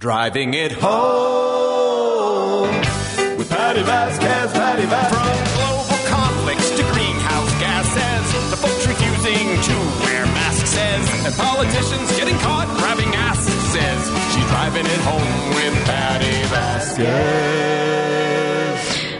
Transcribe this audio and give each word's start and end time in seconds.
Driving 0.00 0.54
it 0.54 0.70
home 0.70 2.68
with 3.36 3.50
Patty 3.50 3.82
Vasquez, 3.82 4.52
Patty 4.52 4.86
Vasquez. 4.86 5.10
From 5.10 5.26
global 5.58 5.98
conflicts 6.06 6.70
to 6.70 6.84
greenhouse 6.92 7.50
gases, 7.58 8.50
the 8.52 8.56
folks 8.58 8.86
refusing 8.86 9.60
to 9.60 9.74
wear 10.04 10.24
masks 10.26 10.70
says, 10.70 11.26
and 11.26 11.34
politicians 11.34 12.16
getting 12.16 12.38
caught 12.38 12.68
grabbing 12.78 13.12
ass 13.12 13.40
says, 13.42 14.08
she's 14.32 14.46
driving 14.46 14.86
it 14.86 15.00
home 15.00 15.48
with 15.56 15.74
Patty 15.84 16.44
Vasquez. 16.46 17.08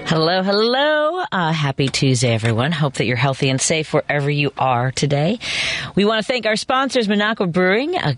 Hello, 0.08 0.44
hello. 0.44 1.24
Uh, 1.32 1.52
happy 1.52 1.88
Tuesday, 1.88 2.32
everyone. 2.32 2.70
Hope 2.70 2.94
that 2.94 3.04
you're 3.04 3.16
healthy 3.16 3.48
and 3.48 3.60
safe 3.60 3.92
wherever 3.92 4.30
you 4.30 4.52
are 4.56 4.92
today. 4.92 5.40
We 5.96 6.04
want 6.04 6.24
to 6.24 6.32
thank 6.32 6.46
our 6.46 6.54
sponsors, 6.54 7.08
Minocqua 7.08 7.50
Brewing. 7.50 7.98
Uh, 7.98 8.12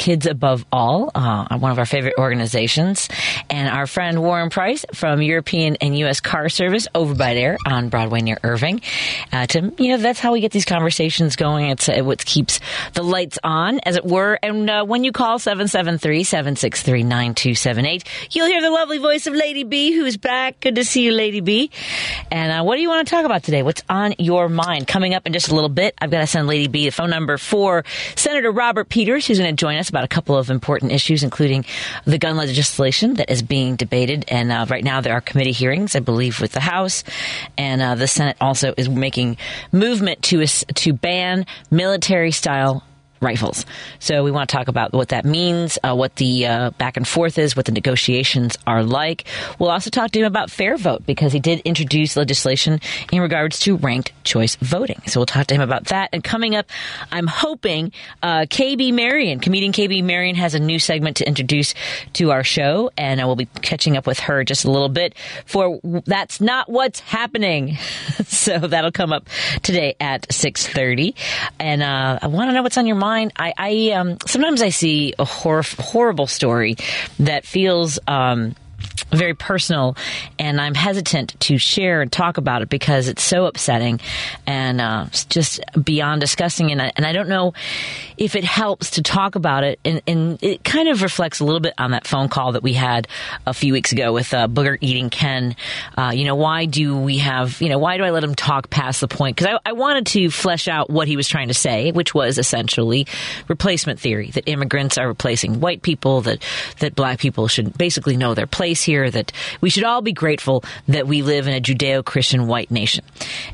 Kids 0.00 0.24
Above 0.24 0.64
All, 0.72 1.10
uh, 1.14 1.58
one 1.58 1.70
of 1.70 1.78
our 1.78 1.84
favorite 1.84 2.14
organizations, 2.16 3.10
and 3.50 3.68
our 3.68 3.86
friend 3.86 4.22
Warren 4.22 4.48
Price 4.48 4.86
from 4.94 5.20
European 5.20 5.76
and 5.82 5.98
U.S. 5.98 6.20
Car 6.20 6.48
Service 6.48 6.88
over 6.94 7.14
by 7.14 7.34
there 7.34 7.58
on 7.66 7.90
Broadway 7.90 8.22
near 8.22 8.38
Irving. 8.42 8.80
Uh, 9.30 9.46
to 9.48 9.74
you 9.76 9.90
know, 9.90 9.98
that's 9.98 10.18
how 10.18 10.32
we 10.32 10.40
get 10.40 10.52
these 10.52 10.64
conversations 10.64 11.36
going. 11.36 11.66
It's 11.66 11.90
uh, 11.90 12.00
what 12.02 12.24
keeps 12.24 12.60
the 12.94 13.02
lights 13.02 13.38
on, 13.44 13.78
as 13.80 13.96
it 13.96 14.06
were. 14.06 14.38
And 14.42 14.70
uh, 14.70 14.86
when 14.86 15.04
you 15.04 15.12
call 15.12 15.38
773-763-9278, 15.38 18.06
you'll 18.30 18.46
hear 18.46 18.62
the 18.62 18.70
lovely 18.70 18.96
voice 18.96 19.26
of 19.26 19.34
Lady 19.34 19.64
B, 19.64 19.92
who's 19.92 20.16
back. 20.16 20.60
Good 20.60 20.76
to 20.76 20.84
see 20.86 21.04
you, 21.04 21.12
Lady 21.12 21.42
B. 21.42 21.70
And 22.30 22.50
uh, 22.50 22.62
what 22.64 22.76
do 22.76 22.80
you 22.80 22.88
want 22.88 23.06
to 23.06 23.14
talk 23.14 23.26
about 23.26 23.42
today? 23.42 23.62
What's 23.62 23.82
on 23.90 24.14
your 24.18 24.48
mind? 24.48 24.88
Coming 24.88 25.12
up 25.12 25.26
in 25.26 25.34
just 25.34 25.50
a 25.50 25.54
little 25.54 25.68
bit, 25.68 25.94
I've 25.98 26.10
got 26.10 26.20
to 26.20 26.26
send 26.26 26.46
Lady 26.46 26.68
B 26.68 26.86
the 26.86 26.90
phone 26.90 27.10
number 27.10 27.36
for 27.36 27.84
Senator 28.16 28.50
Robert 28.50 28.88
Peters, 28.88 29.26
who's 29.26 29.38
going 29.38 29.54
to 29.54 29.60
join 29.60 29.76
us 29.76 29.89
about 29.90 30.04
a 30.04 30.08
couple 30.08 30.36
of 30.36 30.50
important 30.50 30.92
issues, 30.92 31.22
including 31.22 31.64
the 32.04 32.18
gun 32.18 32.36
legislation 32.36 33.14
that 33.14 33.30
is 33.30 33.42
being 33.42 33.76
debated. 33.76 34.24
And 34.28 34.50
uh, 34.50 34.66
right 34.68 34.84
now 34.84 35.00
there 35.00 35.12
are 35.12 35.20
committee 35.20 35.52
hearings, 35.52 35.94
I 35.94 36.00
believe, 36.00 36.40
with 36.40 36.52
the 36.52 36.60
House, 36.60 37.04
and 37.58 37.82
uh, 37.82 37.94
the 37.94 38.06
Senate 38.06 38.36
also 38.40 38.74
is 38.76 38.88
making 38.88 39.36
movement 39.72 40.22
to 40.22 40.46
to 40.46 40.92
ban 40.92 41.46
military 41.70 42.30
style 42.30 42.84
rifles. 43.20 43.66
So 43.98 44.24
we 44.24 44.30
want 44.30 44.48
to 44.48 44.56
talk 44.56 44.68
about 44.68 44.92
what 44.92 45.10
that 45.10 45.24
means, 45.24 45.78
uh, 45.82 45.94
what 45.94 46.16
the 46.16 46.46
uh, 46.46 46.70
back 46.70 46.96
and 46.96 47.06
forth 47.06 47.38
is, 47.38 47.54
what 47.54 47.66
the 47.66 47.72
negotiations 47.72 48.56
are 48.66 48.82
like. 48.82 49.24
We'll 49.58 49.70
also 49.70 49.90
talk 49.90 50.10
to 50.12 50.20
him 50.20 50.24
about 50.24 50.50
fair 50.50 50.76
vote 50.76 51.04
because 51.06 51.32
he 51.32 51.40
did 51.40 51.60
introduce 51.60 52.16
legislation 52.16 52.80
in 53.12 53.20
regards 53.20 53.60
to 53.60 53.76
ranked 53.76 54.12
choice 54.24 54.56
voting. 54.56 55.02
So 55.06 55.20
we'll 55.20 55.26
talk 55.26 55.46
to 55.48 55.54
him 55.54 55.60
about 55.60 55.86
that. 55.86 56.10
And 56.12 56.24
coming 56.24 56.54
up, 56.54 56.66
I'm 57.12 57.26
hoping 57.26 57.92
uh, 58.22 58.46
KB 58.48 58.92
Marion, 58.94 59.40
comedian 59.40 59.72
KB 59.72 60.02
Marion, 60.02 60.36
has 60.36 60.54
a 60.54 60.58
new 60.58 60.78
segment 60.78 61.18
to 61.18 61.28
introduce 61.28 61.74
to 62.14 62.30
our 62.30 62.42
show, 62.42 62.90
and 62.96 63.20
we'll 63.20 63.36
be 63.36 63.48
catching 63.60 63.96
up 63.96 64.06
with 64.06 64.20
her 64.20 64.44
just 64.44 64.64
a 64.64 64.70
little 64.70 64.88
bit 64.88 65.14
for 65.44 65.78
that's 66.06 66.40
not 66.40 66.68
what's 66.70 67.00
happening. 67.00 67.76
so 68.26 68.58
that'll 68.58 68.92
come 68.92 69.12
up 69.12 69.28
today 69.62 69.94
at 70.00 70.28
6:30, 70.28 71.14
and 71.58 71.82
uh, 71.82 72.18
I 72.22 72.26
want 72.26 72.48
to 72.48 72.54
know 72.54 72.62
what's 72.62 72.78
on 72.78 72.86
your 72.86 72.96
mind 72.96 73.09
I, 73.36 73.52
I 73.56 73.90
um, 73.92 74.18
sometimes 74.26 74.62
I 74.62 74.70
see 74.70 75.14
a 75.18 75.24
hor- 75.24 75.62
horrible 75.62 76.26
story 76.26 76.76
that 77.18 77.44
feels. 77.44 77.98
Um, 78.06 78.54
very 79.12 79.34
personal, 79.34 79.96
and 80.38 80.60
I'm 80.60 80.74
hesitant 80.74 81.38
to 81.40 81.58
share 81.58 82.00
and 82.00 82.10
talk 82.10 82.36
about 82.36 82.62
it 82.62 82.68
because 82.68 83.08
it's 83.08 83.22
so 83.22 83.46
upsetting 83.46 84.00
and 84.46 84.80
uh, 84.80 85.06
just 85.28 85.60
beyond 85.82 86.20
disgusting. 86.20 86.70
And 86.70 86.80
I, 86.80 86.92
and 86.96 87.04
I 87.04 87.12
don't 87.12 87.28
know 87.28 87.52
if 88.16 88.36
it 88.36 88.44
helps 88.44 88.90
to 88.92 89.02
talk 89.02 89.34
about 89.34 89.64
it. 89.64 89.80
And, 89.84 90.02
and, 90.06 90.30
it 90.40 90.62
kind 90.62 90.88
of 90.88 91.02
reflects 91.02 91.40
a 91.40 91.44
little 91.44 91.60
bit 91.60 91.74
on 91.76 91.90
that 91.90 92.06
phone 92.06 92.28
call 92.28 92.52
that 92.52 92.62
we 92.62 92.72
had 92.72 93.08
a 93.46 93.52
few 93.52 93.72
weeks 93.72 93.92
ago 93.92 94.12
with 94.12 94.32
uh, 94.32 94.46
Booger 94.46 94.78
Eating 94.80 95.10
Ken. 95.10 95.56
Uh, 95.98 96.12
you 96.14 96.24
know, 96.24 96.36
why 96.36 96.66
do 96.66 96.96
we 96.96 97.18
have, 97.18 97.60
you 97.60 97.68
know, 97.68 97.78
why 97.78 97.96
do 97.96 98.04
I 98.04 98.10
let 98.10 98.22
him 98.22 98.34
talk 98.34 98.70
past 98.70 99.00
the 99.00 99.08
point? 99.08 99.36
Because 99.36 99.58
I, 99.64 99.70
I 99.70 99.72
wanted 99.72 100.06
to 100.08 100.30
flesh 100.30 100.68
out 100.68 100.88
what 100.88 101.08
he 101.08 101.16
was 101.16 101.26
trying 101.26 101.48
to 101.48 101.54
say, 101.54 101.90
which 101.90 102.14
was 102.14 102.38
essentially 102.38 103.06
replacement 103.48 103.98
theory 103.98 104.30
that 104.30 104.48
immigrants 104.48 104.98
are 104.98 105.08
replacing 105.08 105.60
white 105.60 105.82
people, 105.82 106.20
that, 106.22 106.42
that 106.78 106.94
black 106.94 107.18
people 107.18 107.48
should 107.48 107.76
basically 107.76 108.16
know 108.16 108.34
their 108.34 108.46
place 108.46 108.69
here 108.74 109.10
that 109.10 109.32
we 109.60 109.70
should 109.70 109.84
all 109.84 110.02
be 110.02 110.12
grateful 110.12 110.62
that 110.88 111.06
we 111.06 111.22
live 111.22 111.46
in 111.46 111.54
a 111.54 111.60
Judeo 111.60 112.04
Christian 112.04 112.46
white 112.46 112.70
nation. 112.70 113.04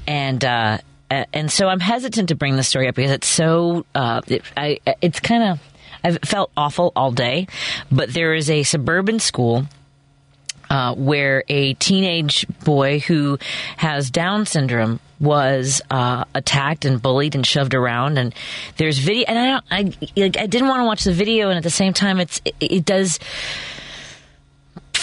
And, 0.06 0.44
uh, 0.44 0.78
and 1.08 1.50
so 1.50 1.68
I'm 1.68 1.80
hesitant 1.80 2.28
to 2.28 2.34
bring 2.34 2.56
this 2.56 2.68
story 2.68 2.88
up 2.88 2.94
because 2.94 3.12
it's 3.12 3.28
so, 3.28 3.86
uh, 3.94 4.20
it, 4.26 4.42
I, 4.56 4.80
it's 5.00 5.20
kind 5.20 5.44
of, 5.44 5.60
I've 6.04 6.18
felt 6.24 6.50
awful 6.56 6.92
all 6.94 7.10
day, 7.10 7.46
but 7.90 8.12
there 8.12 8.34
is 8.34 8.50
a 8.50 8.62
suburban 8.62 9.18
school 9.18 9.66
uh, 10.70 10.94
where 10.94 11.44
a 11.48 11.74
teenage 11.74 12.46
boy 12.64 12.98
who 12.98 13.38
has 13.76 14.10
Down 14.10 14.46
syndrome 14.46 15.00
was 15.20 15.80
uh, 15.90 16.24
attacked 16.34 16.84
and 16.84 17.00
bullied 17.00 17.34
and 17.34 17.46
shoved 17.46 17.74
around. 17.74 18.18
And 18.18 18.34
there's 18.76 18.98
video, 18.98 19.26
and 19.28 19.38
I 19.38 19.46
don't, 19.46 19.64
I, 19.70 20.40
I 20.42 20.46
didn't 20.46 20.68
want 20.68 20.80
to 20.80 20.86
watch 20.86 21.04
the 21.04 21.12
video, 21.12 21.48
and 21.48 21.56
at 21.56 21.62
the 21.62 21.70
same 21.70 21.92
time, 21.92 22.20
it's 22.20 22.40
it, 22.44 22.54
it 22.60 22.84
does 22.84 23.18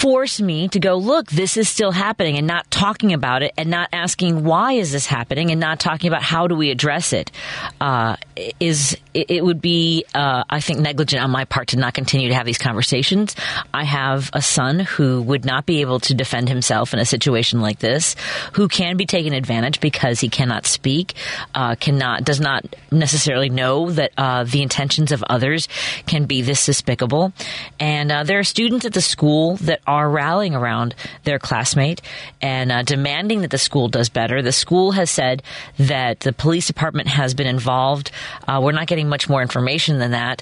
force 0.03 0.41
me 0.41 0.68
to 0.68 0.81
go, 0.81 0.97
look, 0.97 1.28
this 1.28 1.56
is 1.56 1.69
still 1.69 1.94
happening 1.94 2.38
and 2.38 2.46
not 2.46 2.69
talking 2.69 3.14
about 3.14 3.41
it 3.41 3.53
and 3.58 3.69
not 3.69 3.88
asking 3.94 4.44
why 4.44 4.74
is 4.74 4.91
this 4.91 5.06
happening 5.06 5.50
and 5.50 5.62
not 5.62 5.80
talking 5.80 6.09
about 6.09 6.22
how 6.22 6.46
do 6.46 6.56
we 6.56 6.72
address 6.72 7.14
it 7.14 7.31
uh, 7.80 8.18
is 8.59 8.97
it 9.13 9.46
would 9.46 9.62
be, 9.62 10.06
uh, 10.16 10.44
I 10.50 10.59
think, 10.59 10.80
negligent 10.80 11.24
on 11.24 11.31
my 11.31 11.46
part 11.46 11.69
to 11.69 11.78
not 11.78 11.94
continue 11.94 12.30
to 12.30 12.36
have 12.36 12.46
these 12.46 12.58
conversations. 12.58 13.36
I 13.74 13.84
have 13.84 14.30
a 14.34 14.42
son 14.42 14.80
who 14.80 15.22
would 15.22 15.46
not 15.46 15.66
be 15.66 15.81
able 15.81 16.00
to 16.02 16.13
defend 16.13 16.50
himself 16.50 16.94
in 16.94 17.00
a 17.00 17.06
situation 17.06 17.62
like 17.62 17.80
this, 17.80 18.16
who 18.53 18.68
can 18.68 18.97
be 18.97 19.06
taken 19.06 19.34
advantage 19.34 19.80
because 19.80 20.19
he 20.19 20.30
cannot 20.30 20.66
speak, 20.66 21.13
uh, 21.53 21.75
cannot, 21.75 22.24
does 22.24 22.42
not 22.42 22.66
necessarily 22.92 23.50
know 23.50 23.92
that 23.92 24.12
uh, 24.18 24.44
the 24.44 24.63
intentions 24.63 25.12
of 25.12 25.24
others 25.30 25.68
can 26.08 26.25
be 26.25 26.42
this 26.42 26.66
despicable. 26.66 27.31
And 27.80 28.12
uh, 28.12 28.24
there 28.24 28.40
are 28.40 28.44
students 28.44 28.86
at 28.86 28.94
the 28.94 29.02
school 29.02 29.58
that 29.58 29.80
rallying 30.02 30.56
around 30.56 30.96
their 31.24 31.40
classmate 31.40 32.02
and 32.42 32.72
uh, 32.72 32.84
demanding 32.84 33.42
that 33.42 33.52
the 33.52 33.58
school 33.58 33.88
does 33.88 34.09
better. 34.09 34.42
The 34.42 34.52
school 34.52 34.92
has 34.94 35.09
said 35.09 35.44
that 35.78 36.22
the 36.22 36.34
police 36.34 36.68
department 36.68 37.08
has 37.09 37.34
been 37.34 37.48
involved. 37.48 38.12
Uh, 38.48 38.59
we're 38.64 38.72
not 38.72 38.88
getting 38.88 39.09
much 39.09 39.30
more 39.30 39.42
information 39.42 40.00
than 40.00 40.12
that. 40.12 40.42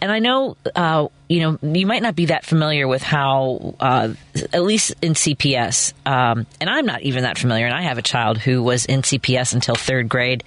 And 0.00 0.10
I 0.10 0.18
know 0.18 0.56
uh, 0.74 1.08
you 1.28 1.40
know, 1.40 1.58
you 1.62 1.86
might 1.86 2.02
not 2.02 2.14
be 2.14 2.26
that 2.26 2.44
familiar 2.44 2.86
with 2.86 3.02
how, 3.02 3.74
uh, 3.80 4.14
at 4.52 4.62
least 4.62 4.94
in 5.02 5.14
CPS, 5.14 5.92
um, 6.06 6.46
and 6.60 6.70
I'm 6.70 6.86
not 6.86 7.02
even 7.02 7.24
that 7.24 7.36
familiar. 7.36 7.66
And 7.66 7.74
I 7.74 7.82
have 7.82 7.98
a 7.98 8.02
child 8.02 8.38
who 8.38 8.62
was 8.62 8.84
in 8.86 9.02
CPS 9.02 9.52
until 9.52 9.74
third 9.74 10.08
grade. 10.08 10.44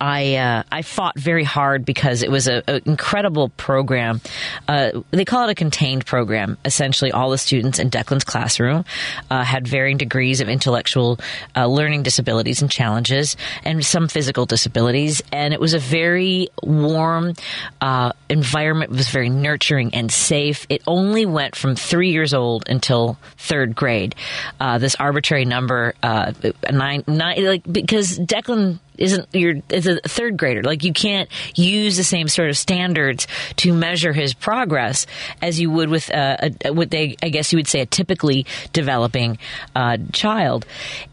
I 0.00 0.36
uh, 0.36 0.62
I 0.72 0.80
fought 0.82 1.18
very 1.18 1.44
hard 1.44 1.84
because 1.84 2.22
it 2.22 2.30
was 2.30 2.48
an 2.48 2.62
incredible 2.86 3.50
program. 3.50 4.22
Uh, 4.66 5.02
they 5.10 5.26
call 5.26 5.46
it 5.48 5.52
a 5.52 5.54
contained 5.54 6.06
program. 6.06 6.56
Essentially, 6.64 7.12
all 7.12 7.30
the 7.30 7.38
students 7.38 7.78
in 7.78 7.90
Declan's 7.90 8.24
classroom 8.24 8.86
uh, 9.30 9.44
had 9.44 9.68
varying 9.68 9.98
degrees 9.98 10.40
of 10.40 10.48
intellectual 10.48 11.20
uh, 11.54 11.66
learning 11.66 12.02
disabilities 12.02 12.62
and 12.62 12.70
challenges, 12.70 13.36
and 13.62 13.84
some 13.84 14.08
physical 14.08 14.46
disabilities. 14.46 15.22
And 15.32 15.52
it 15.52 15.60
was 15.60 15.74
a 15.74 15.78
very 15.78 16.48
warm 16.62 17.34
uh, 17.82 18.12
environment. 18.30 18.92
It 18.92 18.96
was 18.96 19.10
very 19.10 19.28
nurturing 19.28 19.94
and 19.94 20.13
safe. 20.14 20.66
It 20.68 20.82
only 20.86 21.26
went 21.26 21.56
from 21.56 21.76
three 21.76 22.10
years 22.10 22.34
old 22.34 22.68
until 22.68 23.18
third 23.36 23.74
grade. 23.74 24.14
Uh, 24.60 24.78
this 24.78 24.94
arbitrary 24.96 25.44
number, 25.44 25.94
uh, 26.02 26.32
nine, 26.70 27.04
nine, 27.06 27.44
like 27.44 27.62
because 27.70 28.18
Declan 28.18 28.78
isn't 28.98 29.28
your 29.34 29.54
is 29.70 29.86
a 29.86 30.00
third 30.00 30.36
grader. 30.36 30.62
Like 30.62 30.84
you 30.84 30.92
can't 30.92 31.28
use 31.54 31.96
the 31.96 32.04
same 32.04 32.28
sort 32.28 32.48
of 32.48 32.56
standards 32.56 33.26
to 33.56 33.72
measure 33.72 34.12
his 34.12 34.34
progress 34.34 35.06
as 35.42 35.60
you 35.60 35.70
would 35.70 35.88
with 35.88 36.12
uh, 36.12 36.50
a, 36.64 36.72
what 36.72 36.90
they 36.90 37.16
I 37.22 37.28
guess 37.28 37.52
you 37.52 37.58
would 37.58 37.68
say 37.68 37.80
a 37.80 37.86
typically 37.86 38.46
developing 38.72 39.38
uh, 39.74 39.98
child. 40.12 40.66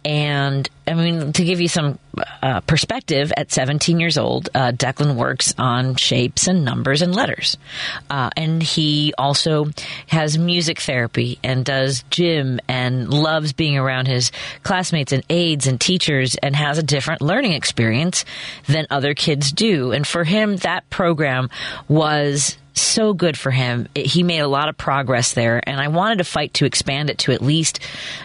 And 0.06 0.70
I 0.88 0.94
mean 0.94 1.34
to 1.34 1.44
give 1.44 1.60
you 1.60 1.68
some 1.68 1.98
uh, 2.44 2.60
perspective, 2.62 3.32
at 3.38 3.54
17 3.54 4.02
years 4.02 4.18
old, 4.18 4.50
uh, 4.54 4.74
Declan 4.74 5.16
works 5.16 5.54
on 5.58 5.96
shapes 5.96 6.48
and 6.48 6.66
numbers 6.66 7.02
and 7.02 7.16
letters, 7.16 7.58
uh, 8.10 8.30
and 8.36 8.62
he 8.62 9.14
also 9.18 9.68
has 10.08 10.38
music 10.38 10.82
therapy 10.82 11.40
and 11.42 11.64
does 11.64 12.04
gym 12.10 12.60
and 12.68 13.14
loves 13.14 13.54
being 13.54 13.78
around 13.78 14.08
his 14.08 14.34
classmates 14.64 15.14
and 15.14 15.24
aides 15.30 15.68
and 15.68 15.80
teachers 15.80 16.36
and 16.36 16.54
has 16.54 16.78
a 16.78 16.84
different 16.84 17.22
learning 17.22 17.54
experience 17.54 17.71
experience 17.72 18.26
than 18.68 18.86
other 18.90 19.14
kids 19.14 19.54
do. 19.54 19.94
And 19.94 20.06
for 20.06 20.26
him, 20.26 20.58
that 20.58 20.90
program 20.90 21.50
was 21.88 22.58
so 22.74 23.14
good 23.14 23.38
for 23.38 23.50
him. 23.50 23.88
It, 23.96 24.06
he 24.06 24.24
made 24.24 24.40
a 24.40 24.48
lot 24.48 24.68
of 24.68 24.78
progress 24.78 25.34
there, 25.34 25.62
and 25.68 25.80
I 25.80 25.88
wanted 25.88 26.18
to 26.18 26.24
fight 26.26 26.54
to 26.56 26.66
expand 26.66 27.10
it 27.10 27.20
to 27.20 27.32
at 27.32 27.42
least, 27.42 27.80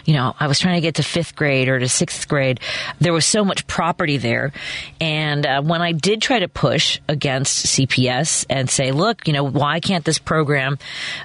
you 0.05 0.13
know, 0.13 0.35
I 0.37 0.47
was 0.47 0.59
trying 0.59 0.75
to 0.75 0.81
get 0.81 0.95
to 0.95 1.03
fifth 1.03 1.35
grade 1.35 1.69
or 1.69 1.79
to 1.79 1.87
sixth 1.87 2.27
grade. 2.27 2.59
There 2.99 3.13
was 3.13 3.25
so 3.25 3.45
much 3.45 3.67
property 3.67 4.17
there, 4.17 4.51
and 4.99 5.45
uh, 5.45 5.61
when 5.61 5.81
I 5.81 5.93
did 5.93 6.21
try 6.21 6.39
to 6.39 6.47
push 6.47 6.99
against 7.07 7.67
CPS 7.67 8.45
and 8.49 8.69
say, 8.69 8.91
look, 8.91 9.27
you 9.27 9.33
know, 9.33 9.43
why 9.43 9.79
can't 9.79 10.03
this 10.03 10.19
program 10.19 10.77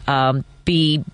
um, 0.07 0.45
be 0.65 1.05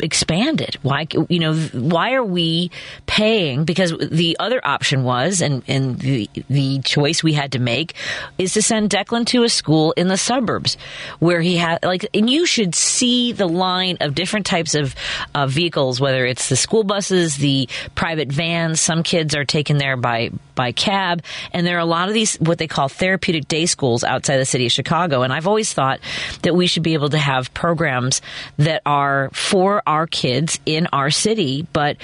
expanded? 0.00 0.76
Why, 0.82 1.06
you 1.28 1.38
know, 1.38 1.54
why 1.54 2.14
are 2.14 2.24
we 2.24 2.70
paying? 3.06 3.64
Because 3.64 3.92
the 3.96 4.36
other 4.38 4.60
option 4.64 5.04
was, 5.04 5.40
and, 5.40 5.62
and 5.68 5.98
the, 5.98 6.28
the 6.48 6.80
choice 6.80 7.22
we 7.22 7.32
had 7.32 7.52
to 7.52 7.58
make 7.58 7.94
is 8.38 8.54
to 8.54 8.62
send 8.62 8.90
Declan 8.90 9.26
to 9.26 9.44
a 9.44 9.48
school 9.48 9.92
in 9.92 10.08
the 10.08 10.16
suburbs 10.16 10.76
where 11.18 11.40
he 11.40 11.56
had, 11.56 11.84
like, 11.84 12.06
and 12.14 12.28
you 12.28 12.46
should 12.46 12.74
see 12.74 13.32
the 13.32 13.48
line 13.48 13.98
of 14.00 14.14
different 14.14 14.46
types 14.46 14.74
of 14.74 14.94
uh, 15.34 15.46
vehicles, 15.46 16.00
whether 16.00 16.24
it's 16.26 16.48
the 16.48 16.56
school 16.56 16.84
buses, 16.84 17.36
the 17.36 17.68
private 17.94 18.30
vans. 18.30 18.80
Some 18.80 19.02
kids 19.02 19.34
are 19.34 19.44
taken 19.44 19.78
there 19.78 19.96
by, 19.96 20.30
by 20.54 20.72
cab. 20.72 21.22
And 21.52 21.66
there 21.66 21.76
are 21.76 21.80
a 21.80 21.84
lot 21.84 22.08
of 22.08 22.14
these, 22.14 22.36
what 22.36 22.58
they 22.58 22.66
call 22.66 22.88
therapeutic 22.88 23.48
day 23.48 23.66
schools 23.66 24.04
outside 24.04 24.38
the 24.38 24.44
city 24.44 24.66
of 24.66 24.72
Chicago. 24.72 25.22
And 25.22 25.32
I've 25.32 25.46
always 25.46 25.72
thought 25.72 26.00
that 26.42 26.54
we 26.54 26.66
should 26.66 26.82
be 26.82 26.94
able 26.94 27.10
to 27.10 27.18
have 27.18 27.52
programs 27.54 28.22
that 28.58 28.82
are 28.86 29.30
for 29.32 29.82
our 29.90 30.06
kids 30.06 30.60
in 30.66 30.86
our 30.92 31.10
city, 31.10 31.66
but 31.72 31.96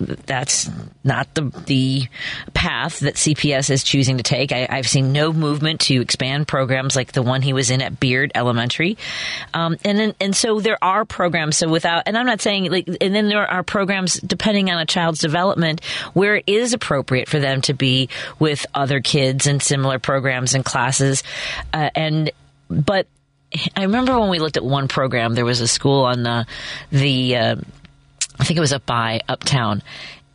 that's 0.00 0.68
not 1.04 1.32
the 1.34 1.42
the 1.66 2.08
path 2.54 2.98
that 3.00 3.14
CPS 3.14 3.70
is 3.70 3.84
choosing 3.84 4.16
to 4.16 4.24
take. 4.24 4.50
I, 4.50 4.66
have 4.74 4.88
seen 4.88 5.12
no 5.12 5.32
movement 5.32 5.82
to 5.82 6.00
expand 6.00 6.48
programs 6.48 6.96
like 6.96 7.12
the 7.12 7.22
one 7.22 7.40
he 7.40 7.52
was 7.52 7.70
in 7.70 7.80
at 7.82 8.00
Beard 8.00 8.32
Elementary, 8.34 8.98
um, 9.54 9.76
and 9.84 9.96
then 9.96 10.14
and 10.20 10.34
so 10.34 10.58
there 10.58 10.82
are 10.82 11.04
programs. 11.04 11.56
So 11.56 11.68
without, 11.68 12.02
and 12.06 12.18
I'm 12.18 12.26
not 12.26 12.40
saying 12.40 12.68
like, 12.72 12.88
and 12.88 13.14
then 13.14 13.28
there 13.28 13.48
are 13.48 13.62
programs 13.62 14.14
depending 14.14 14.68
on 14.70 14.80
a 14.80 14.86
child's 14.86 15.20
development 15.20 15.84
where 16.14 16.34
it 16.34 16.44
is 16.48 16.72
appropriate 16.72 17.28
for 17.28 17.38
them 17.38 17.60
to 17.62 17.74
be 17.74 18.08
with 18.40 18.66
other 18.74 19.00
kids 19.00 19.46
in 19.46 19.60
similar 19.60 20.00
programs 20.00 20.56
and 20.56 20.64
classes, 20.64 21.22
uh, 21.72 21.90
and 21.94 22.32
but 22.68 23.06
I 23.76 23.82
remember 23.82 24.18
when 24.18 24.30
we 24.30 24.38
looked 24.38 24.56
at 24.56 24.64
one 24.64 24.88
program, 24.88 25.34
there 25.34 25.44
was 25.44 25.60
a 25.60 25.68
school 25.68 26.04
on 26.04 26.22
the, 26.22 26.46
the 26.90 27.36
uh, 27.36 27.56
I 28.38 28.44
think 28.44 28.56
it 28.56 28.60
was 28.60 28.72
up 28.72 28.84
by 28.86 29.20
Uptown, 29.28 29.82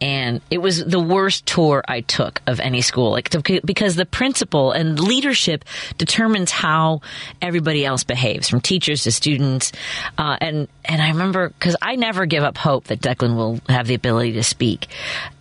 and 0.01 0.41
it 0.49 0.59
was 0.59 0.83
the 0.83 0.99
worst 0.99 1.45
tour 1.45 1.83
I 1.87 2.01
took 2.01 2.41
of 2.47 2.59
any 2.59 2.81
school, 2.81 3.11
like 3.11 3.29
to, 3.29 3.61
because 3.65 3.95
the 3.95 4.05
principal 4.05 4.71
and 4.71 4.99
leadership 4.99 5.65
determines 5.97 6.51
how 6.51 7.01
everybody 7.41 7.85
else 7.85 8.03
behaves, 8.03 8.49
from 8.49 8.61
teachers 8.61 9.03
to 9.03 9.11
students. 9.11 9.71
Uh, 10.17 10.37
and 10.39 10.67
and 10.85 11.01
I 11.01 11.09
remember 11.09 11.49
because 11.49 11.75
I 11.81 11.95
never 11.95 12.25
give 12.25 12.43
up 12.43 12.57
hope 12.57 12.85
that 12.85 13.01
Declan 13.01 13.35
will 13.35 13.59
have 13.67 13.87
the 13.87 13.93
ability 13.93 14.33
to 14.33 14.43
speak, 14.43 14.87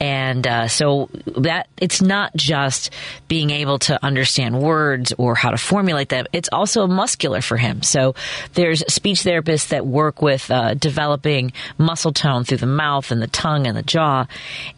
and 0.00 0.46
uh, 0.46 0.68
so 0.68 1.08
that 1.36 1.68
it's 1.76 2.02
not 2.02 2.34
just 2.34 2.92
being 3.28 3.50
able 3.50 3.78
to 3.80 4.04
understand 4.04 4.60
words 4.60 5.12
or 5.18 5.34
how 5.34 5.50
to 5.50 5.58
formulate 5.58 6.08
them; 6.08 6.26
it's 6.32 6.48
also 6.50 6.86
muscular 6.86 7.40
for 7.40 7.56
him. 7.56 7.82
So 7.82 8.14
there's 8.54 8.80
speech 8.92 9.22
therapists 9.22 9.68
that 9.68 9.86
work 9.86 10.20
with 10.20 10.50
uh, 10.50 10.74
developing 10.74 11.52
muscle 11.76 12.12
tone 12.12 12.44
through 12.44 12.58
the 12.58 12.66
mouth 12.66 13.12
and 13.12 13.22
the 13.22 13.28
tongue 13.28 13.66
and 13.66 13.76
the 13.76 13.82
jaw 13.82 14.26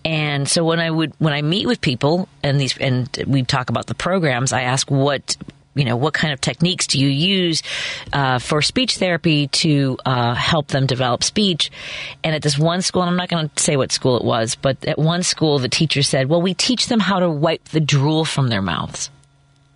and 0.04 0.48
so 0.48 0.64
when 0.64 0.80
I 0.80 0.90
would 0.90 1.12
when 1.18 1.32
I 1.32 1.42
meet 1.42 1.66
with 1.66 1.80
people 1.80 2.28
and 2.42 2.60
these 2.60 2.76
and 2.78 3.08
we 3.26 3.42
talk 3.42 3.70
about 3.70 3.86
the 3.86 3.94
programs, 3.94 4.52
I 4.52 4.62
ask 4.62 4.90
what 4.90 5.36
you 5.74 5.84
know 5.84 5.96
what 5.96 6.14
kind 6.14 6.32
of 6.32 6.40
techniques 6.40 6.86
do 6.86 6.98
you 6.98 7.08
use 7.08 7.62
uh, 8.12 8.38
for 8.38 8.62
speech 8.62 8.98
therapy 8.98 9.46
to 9.48 9.98
uh, 10.04 10.34
help 10.34 10.68
them 10.68 10.86
develop 10.86 11.22
speech? 11.22 11.70
And 12.24 12.34
at 12.34 12.42
this 12.42 12.58
one 12.58 12.82
school 12.82 13.02
and 13.02 13.10
i'm 13.10 13.16
not 13.16 13.28
going 13.28 13.48
to 13.48 13.62
say 13.62 13.76
what 13.76 13.92
school 13.92 14.16
it 14.16 14.24
was 14.24 14.56
but 14.56 14.84
at 14.84 14.98
one 14.98 15.22
school 15.22 15.58
the 15.58 15.68
teacher 15.68 16.02
said 16.02 16.28
well 16.28 16.42
we 16.42 16.54
teach 16.54 16.86
them 16.86 17.00
how 17.00 17.20
to 17.20 17.30
wipe 17.30 17.64
the 17.68 17.80
drool 17.80 18.24
from 18.24 18.48
their 18.48 18.62
mouths 18.62 19.10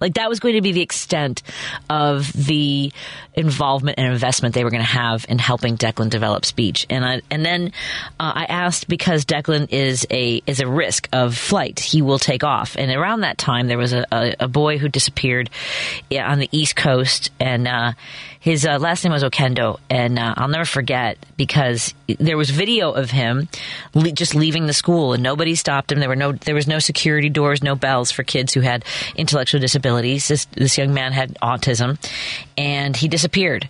like 0.04 0.14
that 0.14 0.28
was 0.28 0.38
going 0.38 0.54
to 0.54 0.60
be 0.60 0.72
the 0.72 0.82
extent 0.82 1.42
of 1.88 2.30
the 2.34 2.92
involvement 3.32 3.98
and 3.98 4.12
investment 4.12 4.54
they 4.54 4.62
were 4.62 4.70
going 4.70 4.82
to 4.82 4.86
have 4.86 5.24
in 5.30 5.38
helping 5.38 5.78
Declan 5.78 6.10
develop 6.10 6.44
speech. 6.44 6.86
And 6.90 7.04
I, 7.06 7.22
and 7.30 7.42
then 7.42 7.72
uh, 8.20 8.32
I 8.34 8.44
asked 8.44 8.86
because 8.86 9.24
Declan 9.24 9.72
is 9.72 10.06
a 10.10 10.42
is 10.46 10.60
a 10.60 10.66
risk 10.66 11.08
of 11.10 11.34
flight. 11.34 11.80
He 11.80 12.02
will 12.02 12.18
take 12.18 12.44
off. 12.44 12.76
And 12.76 12.90
around 12.90 13.22
that 13.22 13.38
time, 13.38 13.66
there 13.66 13.78
was 13.78 13.94
a, 13.94 14.04
a, 14.12 14.34
a 14.40 14.48
boy 14.48 14.76
who 14.76 14.88
disappeared 14.90 15.48
on 16.12 16.38
the 16.38 16.50
East 16.52 16.76
Coast, 16.76 17.30
and 17.40 17.66
uh, 17.66 17.92
his 18.44 18.66
uh, 18.66 18.78
last 18.78 19.02
name 19.02 19.12
was 19.14 19.24
Oquendo, 19.24 19.80
and 19.88 20.18
uh, 20.18 20.34
I'll 20.36 20.48
never 20.48 20.66
forget 20.66 21.16
because 21.38 21.94
there 22.18 22.36
was 22.36 22.50
video 22.50 22.92
of 22.92 23.10
him 23.10 23.48
le- 23.94 24.12
just 24.12 24.34
leaving 24.34 24.66
the 24.66 24.74
school, 24.74 25.14
and 25.14 25.22
nobody 25.22 25.54
stopped 25.54 25.90
him. 25.90 25.98
There 25.98 26.10
were 26.10 26.14
no 26.14 26.32
there 26.32 26.54
was 26.54 26.66
no 26.66 26.78
security 26.78 27.30
doors, 27.30 27.62
no 27.62 27.74
bells 27.74 28.10
for 28.10 28.22
kids 28.22 28.52
who 28.52 28.60
had 28.60 28.84
intellectual 29.16 29.62
disabilities. 29.62 30.28
This 30.28 30.44
this 30.44 30.76
young 30.76 30.92
man 30.92 31.12
had 31.12 31.38
autism, 31.40 31.98
and 32.58 32.94
he 32.94 33.08
disappeared. 33.08 33.66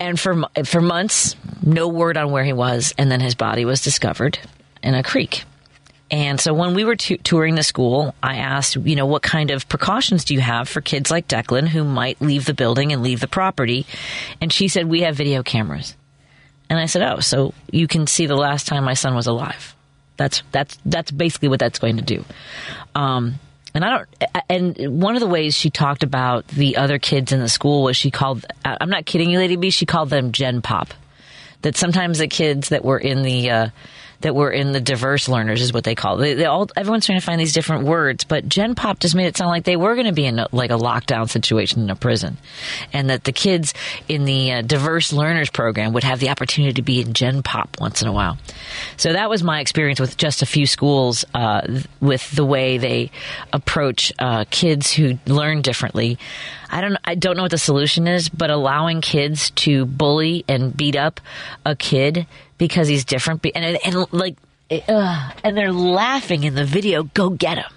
And 0.00 0.18
for 0.18 0.44
for 0.64 0.80
months, 0.80 1.36
no 1.62 1.86
word 1.88 2.16
on 2.16 2.30
where 2.30 2.44
he 2.44 2.54
was, 2.54 2.94
and 2.96 3.10
then 3.10 3.20
his 3.20 3.34
body 3.34 3.66
was 3.66 3.82
discovered 3.82 4.38
in 4.82 4.94
a 4.94 5.02
creek. 5.02 5.44
And 6.10 6.40
so 6.40 6.54
when 6.54 6.74
we 6.74 6.84
were 6.84 6.96
t- 6.96 7.18
touring 7.18 7.54
the 7.54 7.62
school, 7.62 8.14
I 8.22 8.36
asked, 8.36 8.76
you 8.76 8.96
know, 8.96 9.06
what 9.06 9.22
kind 9.22 9.50
of 9.50 9.68
precautions 9.68 10.24
do 10.24 10.34
you 10.34 10.40
have 10.40 10.68
for 10.68 10.80
kids 10.80 11.10
like 11.10 11.28
Declan 11.28 11.68
who 11.68 11.84
might 11.84 12.20
leave 12.20 12.46
the 12.46 12.54
building 12.54 12.92
and 12.92 13.02
leave 13.02 13.20
the 13.20 13.28
property? 13.28 13.86
And 14.40 14.52
she 14.52 14.68
said, 14.68 14.86
we 14.86 15.02
have 15.02 15.16
video 15.16 15.42
cameras. 15.42 15.94
And 16.70 16.78
I 16.78 16.86
said, 16.86 17.02
oh, 17.02 17.20
so 17.20 17.52
you 17.70 17.86
can 17.86 18.06
see 18.06 18.26
the 18.26 18.36
last 18.36 18.66
time 18.66 18.84
my 18.84 18.94
son 18.94 19.14
was 19.14 19.26
alive. 19.26 19.74
That's 20.16 20.42
that's 20.50 20.76
that's 20.84 21.10
basically 21.10 21.48
what 21.48 21.60
that's 21.60 21.78
going 21.78 21.96
to 21.96 22.02
do. 22.02 22.24
Um, 22.94 23.36
and 23.74 23.84
I 23.84 23.90
don't. 23.90 24.08
And 24.48 25.00
one 25.00 25.14
of 25.14 25.20
the 25.20 25.28
ways 25.28 25.54
she 25.54 25.70
talked 25.70 26.02
about 26.02 26.48
the 26.48 26.76
other 26.76 26.98
kids 26.98 27.32
in 27.32 27.40
the 27.40 27.48
school 27.48 27.84
was 27.84 27.96
she 27.96 28.10
called. 28.10 28.44
I'm 28.64 28.90
not 28.90 29.06
kidding 29.06 29.30
you, 29.30 29.38
Lady 29.38 29.56
B. 29.56 29.70
She 29.70 29.86
called 29.86 30.10
them 30.10 30.32
Gen 30.32 30.60
Pop. 30.60 30.92
That 31.62 31.76
sometimes 31.76 32.18
the 32.18 32.28
kids 32.28 32.70
that 32.70 32.84
were 32.84 32.98
in 32.98 33.22
the 33.22 33.50
uh, 33.50 33.68
that 34.20 34.34
were 34.34 34.50
in 34.50 34.72
the 34.72 34.80
diverse 34.80 35.28
learners 35.28 35.62
is 35.62 35.72
what 35.72 35.84
they 35.84 35.94
call. 35.94 36.16
They, 36.16 36.34
they 36.34 36.44
all, 36.44 36.68
everyone's 36.76 37.06
trying 37.06 37.20
to 37.20 37.24
find 37.24 37.40
these 37.40 37.52
different 37.52 37.84
words, 37.84 38.24
but 38.24 38.48
Gen 38.48 38.74
Pop 38.74 38.98
just 38.98 39.14
made 39.14 39.26
it 39.26 39.36
sound 39.36 39.50
like 39.50 39.64
they 39.64 39.76
were 39.76 39.94
going 39.94 40.06
to 40.06 40.12
be 40.12 40.26
in 40.26 40.38
a, 40.38 40.48
like 40.50 40.70
a 40.70 40.76
lockdown 40.76 41.28
situation 41.28 41.82
in 41.82 41.90
a 41.90 41.96
prison, 41.96 42.36
and 42.92 43.10
that 43.10 43.24
the 43.24 43.32
kids 43.32 43.74
in 44.08 44.24
the 44.24 44.52
uh, 44.52 44.62
diverse 44.62 45.12
learners 45.12 45.50
program 45.50 45.92
would 45.92 46.04
have 46.04 46.18
the 46.18 46.30
opportunity 46.30 46.74
to 46.74 46.82
be 46.82 47.00
in 47.00 47.12
Gen 47.12 47.42
Pop 47.42 47.76
once 47.80 48.02
in 48.02 48.08
a 48.08 48.12
while. 48.12 48.38
So 48.96 49.12
that 49.12 49.30
was 49.30 49.42
my 49.42 49.60
experience 49.60 50.00
with 50.00 50.16
just 50.16 50.42
a 50.42 50.46
few 50.46 50.66
schools 50.66 51.24
uh, 51.34 51.80
with 52.00 52.30
the 52.32 52.44
way 52.44 52.78
they 52.78 53.10
approach 53.52 54.12
uh, 54.18 54.44
kids 54.50 54.92
who 54.92 55.18
learn 55.26 55.62
differently. 55.62 56.18
I 56.70 56.80
don't 56.80 56.96
I 57.04 57.14
don't 57.14 57.36
know 57.36 57.42
what 57.42 57.50
the 57.50 57.58
solution 57.58 58.06
is, 58.06 58.28
but 58.28 58.50
allowing 58.50 59.00
kids 59.00 59.50
to 59.50 59.86
bully 59.86 60.44
and 60.48 60.76
beat 60.76 60.96
up 60.96 61.20
a 61.64 61.74
kid 61.74 62.26
because 62.58 62.88
he's 62.88 63.04
different 63.04 63.44
and 63.54 63.78
and, 63.84 64.12
like 64.12 64.36
uh, 64.70 65.30
and 65.42 65.56
they're 65.56 65.72
laughing 65.72 66.44
in 66.44 66.54
the 66.54 66.64
video, 66.64 67.04
go 67.04 67.30
get 67.30 67.58
him. 67.58 67.72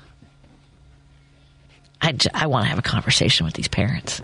I, 2.01 2.15
I 2.33 2.47
want 2.47 2.65
to 2.65 2.69
have 2.69 2.79
a 2.79 2.83
conversation 2.83 3.45
with 3.45 3.53
these 3.53 3.67
parents. 3.67 4.21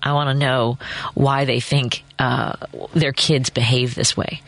I 0.00 0.12
want 0.12 0.28
to 0.28 0.34
know 0.34 0.78
why 1.14 1.44
they 1.44 1.60
think 1.60 2.04
uh, 2.18 2.54
their 2.94 3.12
kids 3.12 3.50
behave 3.50 3.94
this 3.94 4.16
way. 4.16 4.42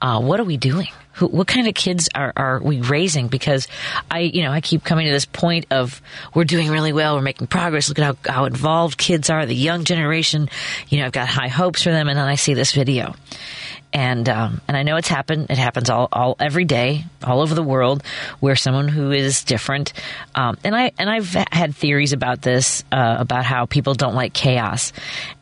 Uh, 0.00 0.20
what 0.20 0.38
are 0.38 0.44
we 0.44 0.56
doing? 0.56 0.88
Who, 1.14 1.26
what 1.26 1.46
kind 1.46 1.66
of 1.66 1.74
kids 1.74 2.08
are, 2.14 2.32
are 2.36 2.60
we 2.60 2.80
raising? 2.80 3.28
Because 3.28 3.68
I, 4.10 4.20
you 4.20 4.42
know, 4.42 4.52
I 4.52 4.60
keep 4.60 4.84
coming 4.84 5.06
to 5.06 5.12
this 5.12 5.26
point 5.26 5.66
of 5.70 6.00
we're 6.34 6.44
doing 6.44 6.70
really 6.70 6.92
well, 6.92 7.16
we're 7.16 7.22
making 7.22 7.48
progress. 7.48 7.88
Look 7.88 7.98
at 7.98 8.04
how, 8.04 8.32
how 8.32 8.44
involved 8.44 8.98
kids 8.98 9.30
are, 9.30 9.46
the 9.46 9.54
young 9.54 9.84
generation. 9.84 10.48
You 10.88 11.00
know, 11.00 11.06
I've 11.06 11.12
got 11.12 11.28
high 11.28 11.48
hopes 11.48 11.82
for 11.82 11.90
them, 11.90 12.08
and 12.08 12.18
then 12.18 12.26
I 12.26 12.34
see 12.36 12.54
this 12.54 12.72
video, 12.72 13.14
and 13.94 14.28
um, 14.28 14.60
and 14.66 14.76
I 14.76 14.82
know 14.82 14.96
it's 14.96 15.08
happened. 15.08 15.46
It 15.50 15.56
happens 15.56 15.88
all, 15.88 16.08
all 16.12 16.36
every 16.40 16.64
day, 16.64 17.04
all 17.22 17.40
over 17.40 17.54
the 17.54 17.62
world, 17.62 18.02
where 18.40 18.56
someone 18.56 18.88
who 18.88 19.12
is 19.12 19.44
different, 19.44 19.92
um, 20.34 20.58
and 20.64 20.74
I 20.74 20.90
and 20.98 21.08
I've 21.08 21.32
had 21.32 21.76
theories 21.76 22.12
about 22.12 22.42
this 22.42 22.82
uh, 22.90 23.16
about 23.20 23.44
how 23.44 23.66
people 23.66 23.94
don't 23.94 24.16
like 24.16 24.32
chaos, 24.32 24.92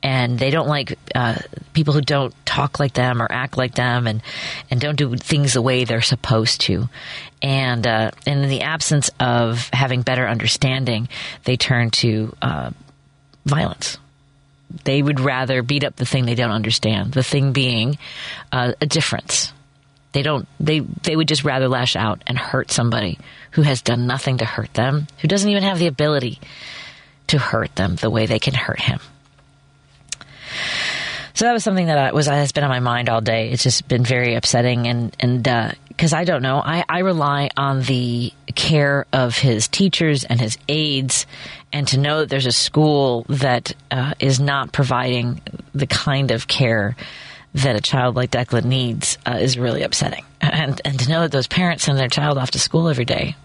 and 0.03 0.39
they 0.39 0.51
don't 0.51 0.69
like 0.69 0.99
uh, 1.15 1.39
people 1.73 1.95
who 1.95 2.03
don't 2.03 2.35
talk 2.45 2.79
like 2.79 2.93
them 2.93 3.23
or 3.23 3.27
act 3.31 3.57
like 3.57 3.75
them, 3.75 4.07
and 4.07 4.21
and 4.71 4.79
don't 4.79 4.97
do 4.97 5.17
things 5.17 5.55
the 5.55 5.63
way 5.63 5.85
they're 5.85 6.03
supposed 6.03 6.61
to, 6.63 6.91
and 7.41 7.87
uh, 7.87 8.11
and 8.27 8.45
in 8.45 8.51
the 8.51 8.61
absence 8.61 9.11
of 9.19 9.71
having 9.73 10.03
better 10.03 10.29
understanding, 10.29 11.09
they 11.45 11.57
turn 11.57 11.91
to 11.91 12.37
uh, 12.43 12.71
violence 13.47 13.97
they 14.85 15.03
would 15.03 15.21
rather 15.21 15.63
beat 15.63 15.85
up 15.85 15.97
the 15.97 16.07
thing 16.07 16.27
they 16.27 16.35
don't 16.35 16.51
understand. 16.51 17.13
The 17.13 17.23
thing 17.23 17.53
being 17.53 17.99
uh, 18.51 18.73
a 18.81 18.87
difference. 18.87 19.53
They 20.13 20.23
don't. 20.23 20.47
They 20.61 20.81
they 20.81 21.17
would 21.17 21.29
just 21.29 21.45
rather 21.45 21.69
lash 21.69 21.97
out 21.97 22.23
and 22.27 22.39
hurt 22.39 22.71
somebody 22.71 23.19
who 23.53 23.63
has 23.63 23.83
done 23.83 24.07
nothing 24.07 24.39
to 24.39 24.45
hurt 24.45 24.75
them, 24.75 25.07
who 25.21 25.29
doesn't 25.29 25.49
even 25.49 25.63
have 25.63 25.79
the 25.79 25.87
ability 25.87 26.39
to 27.29 27.39
hurt 27.39 27.75
them 27.77 27.97
the 27.97 28.11
way 28.11 28.27
they 28.27 28.39
can 28.39 28.55
hurt 28.55 28.81
him. 28.81 29.01
So 31.35 31.47
that 31.47 31.53
was 31.53 31.65
something 31.65 31.87
that 31.87 32.15
was 32.15 32.27
has 32.27 32.53
been 32.53 32.65
on 32.65 32.71
my 32.71 32.81
mind 32.81 33.09
all 33.09 33.21
day. 33.21 33.51
It's 33.51 33.63
just 33.63 33.89
been 33.89 34.05
very 34.05 34.35
upsetting, 34.35 34.87
and 34.87 35.17
and 35.19 35.43
because 35.89 36.13
uh, 36.13 36.19
I 36.19 36.25
don't 36.25 36.43
know, 36.43 36.57
I, 36.59 36.85
I 36.89 36.99
rely 37.01 37.51
on 37.57 37.83
the 37.83 38.33
care 38.55 39.07
of 39.13 39.37
his 39.37 39.69
teachers 39.69 40.25
and 40.25 40.41
his 40.41 40.59
aides 40.69 41.27
and 41.73 41.89
to 41.89 41.99
know 41.99 42.21
that 42.21 42.29
there's 42.29 42.47
a 42.47 42.53
school 42.53 43.25
that 43.29 43.75
uh, 43.91 44.15
is 44.21 44.39
not 44.39 44.73
providing 44.73 45.41
the 45.75 45.87
kind 45.87 46.31
of 46.31 46.47
care 46.47 46.97
that 47.55 47.77
a 47.77 47.81
child 47.81 48.15
like 48.15 48.31
Declan 48.31 48.65
needs 48.65 49.19
uh, 49.27 49.39
is 49.41 49.59
really 49.59 49.83
upsetting. 49.83 50.25
And 50.41 50.81
and 50.85 50.99
to 51.01 51.09
know 51.09 51.23
that 51.23 51.33
those 51.33 51.47
parents 51.47 51.85
send 51.85 51.99
their 51.99 52.09
child 52.09 52.37
off 52.37 52.51
to 52.53 52.59
school 52.59 52.89
every 52.89 53.05
day, 53.05 53.37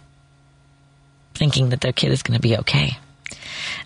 thinking 1.36 1.70
that 1.70 1.82
their 1.82 1.94
kid 1.94 2.12
is 2.12 2.24
going 2.24 2.36
to 2.36 2.41
be 2.41 2.58
okay, 2.58 2.98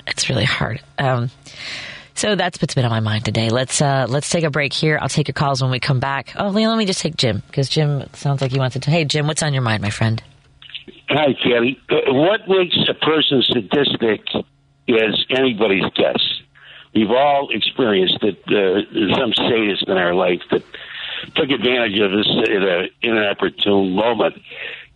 it's 0.07 0.29
really 0.29 0.45
hard. 0.45 0.81
Um, 0.97 1.29
so 2.21 2.35
that's 2.35 2.61
what's 2.61 2.75
been 2.75 2.85
on 2.85 2.91
my 2.91 2.99
mind 2.99 3.25
today. 3.25 3.49
Let's 3.49 3.81
uh, 3.81 4.05
let's 4.07 4.29
take 4.29 4.43
a 4.43 4.51
break 4.51 4.73
here. 4.73 4.99
I'll 5.01 5.09
take 5.09 5.27
your 5.27 5.33
calls 5.33 5.59
when 5.59 5.71
we 5.71 5.79
come 5.79 5.99
back. 5.99 6.33
Oh, 6.37 6.49
let 6.49 6.77
me 6.77 6.85
just 6.85 7.01
take 7.01 7.17
Jim 7.17 7.41
because 7.47 7.67
Jim 7.67 8.03
sounds 8.13 8.41
like 8.41 8.51
he 8.51 8.59
wants 8.59 8.79
to. 8.79 8.91
Hey, 8.91 9.05
Jim, 9.05 9.25
what's 9.25 9.41
on 9.41 9.53
your 9.53 9.63
mind, 9.63 9.81
my 9.81 9.89
friend? 9.89 10.21
Hi, 11.09 11.33
Kelly. 11.43 11.79
What 11.89 12.41
makes 12.47 12.77
a 12.87 12.93
person 12.93 13.41
sadistic 13.41 14.21
is 14.87 15.25
anybody's 15.31 15.91
guess. 15.95 16.21
We've 16.93 17.09
all 17.09 17.49
experienced 17.51 18.19
it. 18.21 18.37
Uh, 18.45 19.17
some 19.17 19.33
sadist 19.33 19.85
in 19.87 19.97
our 19.97 20.13
life 20.13 20.41
that 20.51 20.63
took 21.35 21.49
advantage 21.49 21.99
of 21.99 22.13
us 22.13 22.27
in 22.47 22.63
an 22.63 22.89
inopportune 23.01 23.95
moment. 23.95 24.35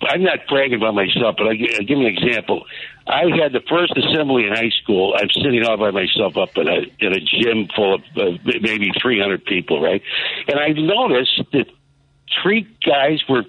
I'm 0.02 0.24
not 0.24 0.40
bragging 0.50 0.78
about 0.78 0.94
myself, 0.94 1.36
but 1.38 1.48
I 1.48 1.50
will 1.50 1.86
give 1.86 1.98
you 1.98 2.06
an 2.08 2.18
example. 2.18 2.66
I 3.08 3.24
had 3.42 3.54
the 3.54 3.62
first 3.70 3.94
assembly 3.98 4.46
in 4.46 4.54
high 4.54 4.72
school. 4.84 5.16
I'm 5.18 5.30
sitting 5.30 5.64
all 5.64 5.78
by 5.78 5.92
myself 5.92 6.38
up 6.38 6.50
in 6.58 6.68
a 6.68 6.82
in 7.00 7.14
a 7.14 7.20
gym 7.20 7.68
full 7.76 7.96
of 7.96 8.02
uh, 8.18 8.38
maybe 8.44 8.92
300 9.02 9.46
people, 9.46 9.82
right? 9.82 10.02
And 10.48 10.60
I 10.60 10.70
noticed 10.70 11.42
that 11.54 11.68
three 12.42 12.68
guys 12.86 13.24
were 13.30 13.44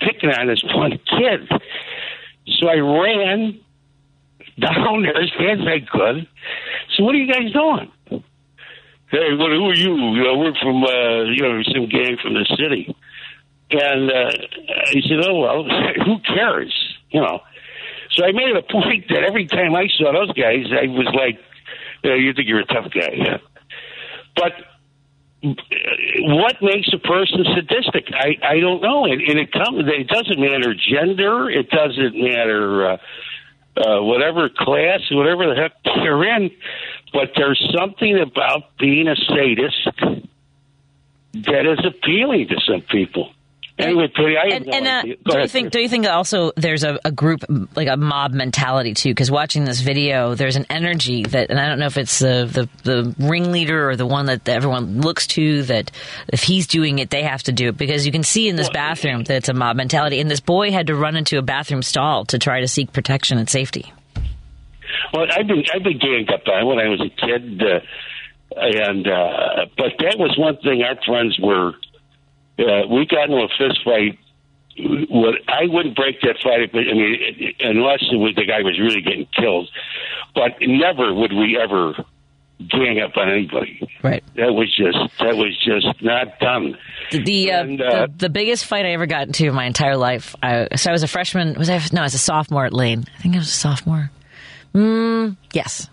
picking 0.00 0.30
on 0.30 0.46
this 0.46 0.62
one 0.62 0.98
kid. 1.18 1.48
So 2.58 2.68
I 2.68 2.76
ran 2.76 3.60
down 4.58 5.02
there 5.02 5.16
as 5.16 5.30
fast 5.30 5.60
as 5.60 5.66
I 5.66 5.80
could. 5.90 6.28
So 6.96 7.04
what 7.04 7.14
are 7.14 7.18
you 7.18 7.32
guys 7.32 7.52
doing? 7.52 7.92
Hey, 9.10 9.34
what, 9.36 9.50
who 9.50 9.70
are 9.70 9.74
you? 9.74 9.94
You 9.94 10.22
know, 10.22 10.36
we're 10.36 10.54
from 10.60 10.84
uh, 10.84 11.22
you 11.32 11.42
know 11.42 11.62
some 11.72 11.88
gang 11.88 12.18
from 12.22 12.34
the 12.34 12.44
city. 12.58 12.94
And 13.70 14.10
uh, 14.10 14.30
he 14.90 15.02
said, 15.02 15.18
"Oh 15.26 15.40
well, 15.40 15.64
who 16.04 16.18
cares?" 16.20 16.74
You 17.10 17.20
know. 17.20 17.40
So 18.12 18.24
I 18.24 18.32
made 18.32 18.48
it 18.48 18.56
a 18.56 18.62
point 18.62 19.06
that 19.10 19.22
every 19.22 19.46
time 19.46 19.74
I 19.74 19.86
saw 19.98 20.12
those 20.12 20.32
guys, 20.32 20.66
I 20.72 20.88
was 20.88 21.06
like, 21.14 21.38
you, 22.02 22.32
think 22.34 22.48
you're 22.48 22.60
a 22.60 22.64
tough 22.64 22.90
guy. 22.92 23.40
But 24.34 24.52
what 25.42 26.56
makes 26.62 26.88
a 26.92 26.98
person 26.98 27.44
sadistic? 27.54 28.08
I 28.12 28.36
I 28.42 28.60
don't 28.60 28.82
know, 28.82 29.04
and, 29.04 29.20
and 29.20 29.38
it 29.38 29.52
comes. 29.52 29.84
It 29.86 30.08
doesn't 30.08 30.40
matter 30.40 30.74
gender. 30.74 31.50
It 31.50 31.70
doesn't 31.70 32.16
matter 32.16 32.90
uh, 32.90 32.96
uh, 33.76 34.02
whatever 34.02 34.48
class, 34.48 35.00
whatever 35.10 35.46
the 35.46 35.60
heck 35.60 35.72
they're 35.84 36.24
in. 36.36 36.50
But 37.12 37.32
there's 37.36 37.62
something 37.76 38.18
about 38.18 38.76
being 38.78 39.08
a 39.08 39.16
sadist 39.16 39.88
that 41.34 41.66
is 41.66 41.84
appealing 41.84 42.48
to 42.48 42.56
some 42.66 42.82
people. 42.82 43.32
Anyway, 43.78 44.08
I 44.16 44.56
and, 44.56 44.74
and 44.74 44.86
uh, 44.88 45.02
do 45.02 45.38
you 45.38 45.46
think 45.46 45.70
do 45.70 45.80
you 45.80 45.88
think 45.88 46.04
also 46.06 46.50
there's 46.56 46.82
a, 46.82 46.98
a 47.04 47.12
group 47.12 47.44
like 47.76 47.86
a 47.86 47.96
mob 47.96 48.32
mentality 48.32 48.92
too? 48.92 49.10
Because 49.10 49.30
watching 49.30 49.64
this 49.64 49.80
video, 49.80 50.34
there's 50.34 50.56
an 50.56 50.66
energy 50.68 51.22
that, 51.22 51.50
and 51.50 51.60
I 51.60 51.68
don't 51.68 51.78
know 51.78 51.86
if 51.86 51.96
it's 51.96 52.18
the, 52.18 52.48
the 52.50 52.68
the 52.82 53.14
ringleader 53.24 53.88
or 53.88 53.94
the 53.94 54.06
one 54.06 54.26
that 54.26 54.48
everyone 54.48 55.00
looks 55.00 55.28
to 55.28 55.62
that 55.64 55.92
if 56.26 56.42
he's 56.42 56.66
doing 56.66 56.98
it, 56.98 57.10
they 57.10 57.22
have 57.22 57.44
to 57.44 57.52
do 57.52 57.68
it 57.68 57.76
because 57.76 58.04
you 58.04 58.10
can 58.10 58.24
see 58.24 58.48
in 58.48 58.56
this 58.56 58.68
bathroom 58.68 59.22
that 59.24 59.36
it's 59.36 59.48
a 59.48 59.54
mob 59.54 59.76
mentality. 59.76 60.20
And 60.20 60.28
this 60.28 60.40
boy 60.40 60.72
had 60.72 60.88
to 60.88 60.96
run 60.96 61.14
into 61.14 61.38
a 61.38 61.42
bathroom 61.42 61.82
stall 61.82 62.24
to 62.26 62.38
try 62.40 62.60
to 62.60 62.68
seek 62.68 62.92
protection 62.92 63.38
and 63.38 63.48
safety. 63.48 63.92
Well, 65.12 65.26
I've 65.30 65.46
been 65.46 65.62
I've 65.72 65.84
been 65.84 66.26
up 66.34 66.42
on 66.48 66.66
when 66.66 66.78
I 66.80 66.88
was 66.88 67.00
a 67.00 67.10
kid, 67.10 67.62
uh, 67.62 67.80
and 68.56 69.06
uh, 69.06 69.66
but 69.76 69.92
that 70.00 70.18
was 70.18 70.36
one 70.36 70.56
thing 70.56 70.82
our 70.82 70.96
friends 71.06 71.38
were 71.40 71.74
uh, 72.58 72.86
we 72.88 73.06
got 73.06 73.30
into 73.30 73.36
a 73.36 73.48
fist 73.58 73.84
fight. 73.84 74.18
What 75.08 75.34
I 75.48 75.66
wouldn't 75.66 75.96
break 75.96 76.20
that 76.20 76.36
fight, 76.42 76.70
I 76.72 76.94
mean, 76.94 77.54
unless 77.60 78.02
it 78.12 78.16
was 78.16 78.34
the 78.36 78.44
guy 78.44 78.62
was 78.62 78.78
really 78.78 79.00
getting 79.00 79.26
killed. 79.34 79.68
But 80.34 80.52
never 80.60 81.12
would 81.12 81.32
we 81.32 81.58
ever 81.60 81.94
gang 82.58 83.00
up 83.00 83.16
on 83.16 83.28
anybody. 83.28 83.88
Right. 84.02 84.22
That 84.34 84.52
was 84.52 84.74
just 84.74 84.98
that 85.18 85.36
was 85.36 85.56
just 85.64 86.02
not 86.02 86.38
done. 86.40 86.76
The 87.10 87.22
the, 87.22 87.52
uh, 87.52 87.60
and, 87.60 87.80
uh, 87.80 88.06
the, 88.06 88.12
the 88.18 88.28
biggest 88.28 88.66
fight 88.66 88.84
I 88.84 88.90
ever 88.90 89.06
got 89.06 89.26
into 89.26 89.46
in 89.46 89.54
my 89.54 89.64
entire 89.64 89.96
life. 89.96 90.34
I, 90.42 90.68
so 90.76 90.90
I 90.90 90.92
was 90.92 91.02
a 91.02 91.08
freshman. 91.08 91.54
Was 91.54 91.70
I? 91.70 91.80
No, 91.92 92.02
I 92.02 92.04
was 92.04 92.14
a 92.14 92.18
sophomore 92.18 92.66
at 92.66 92.72
Lane. 92.72 93.04
I 93.18 93.22
think 93.22 93.34
I 93.34 93.38
was 93.38 93.48
a 93.48 93.52
sophomore. 93.52 94.10
Mm, 94.74 95.36
yes, 95.52 95.80
is 95.80 95.88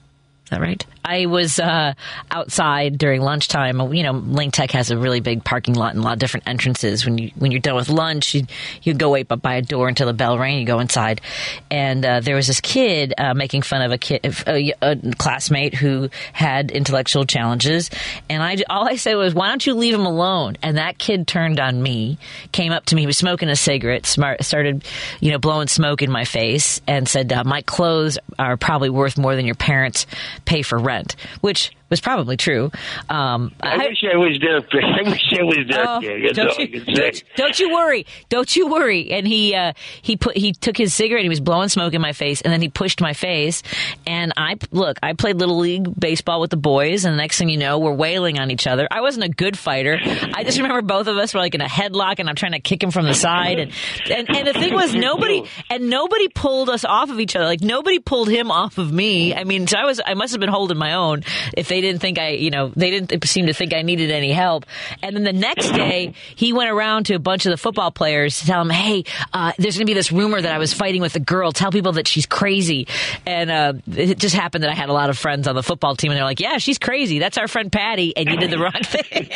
that 0.50 0.62
right? 0.62 0.86
I 1.05 1.27
was 1.27 1.59
uh, 1.59 1.93
outside 2.31 2.97
during 2.97 3.21
lunchtime. 3.21 3.93
You 3.93 4.03
know, 4.03 4.12
Lane 4.13 4.51
Tech 4.51 4.71
has 4.71 4.91
a 4.91 4.97
really 4.97 5.19
big 5.19 5.43
parking 5.43 5.75
lot 5.75 5.93
and 5.93 6.00
a 6.00 6.03
lot 6.03 6.13
of 6.13 6.19
different 6.19 6.47
entrances. 6.47 7.05
When 7.05 7.17
you 7.17 7.31
when 7.35 7.51
you're 7.51 7.62
done 7.62 7.75
with 7.75 7.89
lunch, 7.89 8.33
you 8.33 8.47
you 8.81 8.93
go 8.93 9.12
wait 9.12 9.27
by 9.27 9.55
a 9.55 9.62
door 9.62 9.88
until 9.88 10.07
the 10.07 10.13
bell 10.13 10.38
rang. 10.39 10.59
You 10.59 10.65
go 10.65 10.79
inside, 10.79 11.21
and 11.69 12.03
uh, 12.03 12.19
there 12.21 12.35
was 12.35 12.47
this 12.47 12.59
kid 12.59 13.13
uh, 13.17 13.33
making 13.33 13.62
fun 13.62 13.81
of 13.81 13.91
a 13.91 13.97
kid, 13.97 14.25
a, 14.47 14.74
a, 14.81 14.95
classmate 15.17 15.75
who 15.75 16.09
had 16.33 16.71
intellectual 16.71 17.25
challenges. 17.25 17.89
And 18.29 18.41
I 18.41 18.57
all 18.69 18.88
I 18.88 18.95
said 18.95 19.15
was, 19.15 19.33
"Why 19.35 19.50
don't 19.50 19.65
you 19.65 19.75
leave 19.75 19.93
him 19.93 20.05
alone?" 20.05 20.57
And 20.63 20.77
that 20.77 20.97
kid 20.97 21.27
turned 21.27 21.59
on 21.59 21.81
me, 21.81 22.17
came 22.51 22.71
up 22.71 22.85
to 22.88 22.95
me, 22.95 23.03
he 23.03 23.07
was 23.07 23.17
smoking 23.17 23.50
a 23.50 23.55
cigarette, 23.55 24.05
smart, 24.07 24.43
started, 24.43 24.83
you 25.19 25.31
know, 25.31 25.38
blowing 25.38 25.67
smoke 25.67 26.01
in 26.01 26.12
my 26.12 26.25
face, 26.25 26.81
and 26.88 27.07
said, 27.07 27.31
uh, 27.31 27.43
"My 27.43 27.62
clothes 27.62 28.17
are 28.39 28.57
probably 28.57 28.89
worth 28.89 29.17
more 29.17 29.35
than 29.35 29.45
your 29.45 29.55
parents." 29.55 30.07
pay 30.45 30.62
for 30.62 30.77
rent, 30.77 30.94
which 31.41 31.71
was 31.89 32.01
probably 32.01 32.38
true. 32.38 32.72
Um, 33.10 33.54
I, 33.62 33.75
I, 33.75 33.77
wish 33.77 34.04
I 34.12 34.18
was 34.18 34.39
there. 34.39 34.58
I 34.84 35.10
wish 35.10 35.34
I 35.34 35.44
was 35.44 35.68
there. 35.70 35.86
Oh, 35.88 36.01
don't, 36.34 36.60
you, 36.60 36.86
don't, 36.86 37.24
don't, 37.36 37.60
you 37.60 37.74
worry. 37.74 38.06
Don't 38.30 38.56
you 38.56 38.68
worry. 38.68 39.12
And 39.12 39.27
he 39.27 39.56
uh, 39.56 39.74
he 40.01 40.18
put 40.18 40.36
he 40.36 40.54
took 40.54 40.77
his 40.77 40.94
cigarette. 40.94 41.24
He 41.24 41.30
was 41.30 41.39
blowing 41.39 41.70
smoke 41.70 41.94
in 41.94 42.01
my 42.01 42.13
face, 42.13 42.42
and 42.42 42.51
then 42.51 42.62
he 42.62 42.70
pushed 42.70 43.01
my 43.01 43.13
face. 43.13 43.63
And 44.08 44.34
I 44.38 44.58
look. 44.72 44.98
I 45.04 45.13
played 45.13 45.38
little 45.38 45.58
league 45.58 45.88
baseball 46.00 46.42
with 46.42 46.50
the 46.50 46.58
boys, 46.58 47.06
and 47.06 47.13
the 47.13 47.18
next 47.18 47.38
thing 47.38 47.50
you 47.50 47.58
know, 47.58 47.80
we're 47.80 47.94
wailing 47.94 48.39
on 48.39 48.51
each 48.51 48.68
other. 48.68 48.88
I 48.89 49.01
wasn't 49.01 49.25
a 49.25 49.30
good 49.30 49.58
fighter. 49.58 50.00
I 50.01 50.44
just 50.44 50.58
remember 50.58 50.82
both 50.82 51.08
of 51.08 51.18
us 51.18 51.34
were 51.34 51.39
like 51.39 51.56
in 51.56 51.62
a 51.62 51.68
headlock, 51.68 52.20
and 52.20 52.30
I'm 52.30 52.36
trying 52.36 52.54
to 52.54 52.60
kick 52.60 52.82
him 52.82 52.92
from 52.92 53.06
the 53.06 53.13
side. 53.13 53.60
And 53.60 53.72
and, 54.10 54.30
and 54.36 54.48
the 54.48 54.54
thing 54.54 54.74
was, 54.74 54.94
nobody 54.94 55.44
and 55.70 55.89
nobody 55.89 56.30
pulled 56.30 56.70
us 56.70 56.84
off 56.86 57.10
of 57.10 57.20
each 57.20 57.36
other. 57.36 57.46
Like 57.46 57.62
nobody 57.62 58.00
pulled 58.00 58.30
him 58.30 58.51
off 58.51 58.77
of 58.77 58.92
me. 58.92 59.36
I 59.36 59.44
mean, 59.44 59.68
so 59.68 59.77
I 59.77 59.86
was 59.86 60.01
I 60.06 60.13
must 60.13 60.34
have 60.34 60.39
been 60.39 60.50
holding 60.50 60.77
my 60.77 60.94
own. 60.94 61.24
If 61.56 61.68
they 61.68 61.75
didn't 61.82 62.01
think 62.01 62.20
I, 62.20 62.29
you 62.29 62.50
know, 62.50 62.72
they 62.75 62.89
didn't 62.89 63.24
seem 63.25 63.48
to 63.48 63.53
think 63.53 63.74
I 63.74 63.82
needed 63.82 64.12
any 64.12 64.32
help. 64.32 64.65
And 65.01 65.15
then 65.15 65.24
the 65.24 65.34
next 65.34 65.72
day, 65.72 66.13
he 66.36 66.53
went 66.53 66.70
around 66.70 67.05
to 67.08 67.15
a 67.15 67.20
bunch 67.20 67.46
of 67.46 67.51
the 67.51 67.58
football 67.58 67.91
players 67.91 68.39
to 68.39 68.46
tell 68.46 68.60
them, 68.60 68.70
hey, 68.70 69.03
uh, 69.34 69.51
there's 69.58 69.77
going 69.77 69.86
to 69.86 69.89
be 69.89 69.94
this 69.94 70.12
rumor 70.12 70.41
that 70.41 70.51
I 70.51 70.58
was 70.58 70.74
fighting 70.74 71.01
with 71.01 71.15
a 71.15 71.20
girl. 71.20 71.51
Tell 71.51 71.72
people 71.72 71.94
that 71.94 72.08
she's 72.08 72.25
crazy. 72.25 72.88
And 73.25 73.50
uh, 73.50 73.74
it 73.88 74.17
just 74.17 74.36
happened 74.36 74.63
that 74.63 74.72
I 74.72 74.75
had 74.75 74.89
a 74.89 74.94
lot 74.94 75.10
of 75.10 75.17
friends 75.17 75.48
on 75.48 75.55
the 75.55 75.63
football 75.63 75.96
team, 75.96 76.12
and 76.12 76.17
they're 76.17 76.25
like, 76.25 76.39
yeah, 76.39 76.58
she's 76.58 76.77
crazy. 76.77 77.20
That's 77.20 77.38
our 77.38 77.48
friend 77.48 77.72
Patty, 77.72 78.15
and 78.15 78.29
you 78.29 78.38
did 78.38 78.51
the 78.51 78.60
wrong 78.60 78.72
thing. 78.84 79.29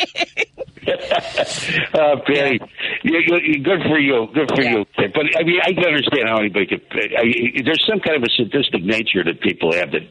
uh, 1.94 2.16
Patty, 2.26 2.58
good 3.04 3.82
for 3.88 3.98
you. 3.98 4.26
Good 4.34 4.50
for 4.54 4.62
yeah. 4.62 4.70
you. 4.70 4.84
But 4.96 5.26
I 5.38 5.44
mean, 5.44 5.60
I 5.62 5.72
can 5.72 5.84
understand 5.84 6.28
how 6.28 6.38
anybody 6.38 6.66
could. 6.66 6.82
I, 6.92 7.62
there's 7.64 7.84
some 7.88 8.00
kind 8.00 8.16
of 8.16 8.22
a 8.22 8.30
sadistic 8.36 8.82
nature 8.82 9.22
that 9.24 9.40
people 9.40 9.72
have 9.72 9.92
that 9.92 10.02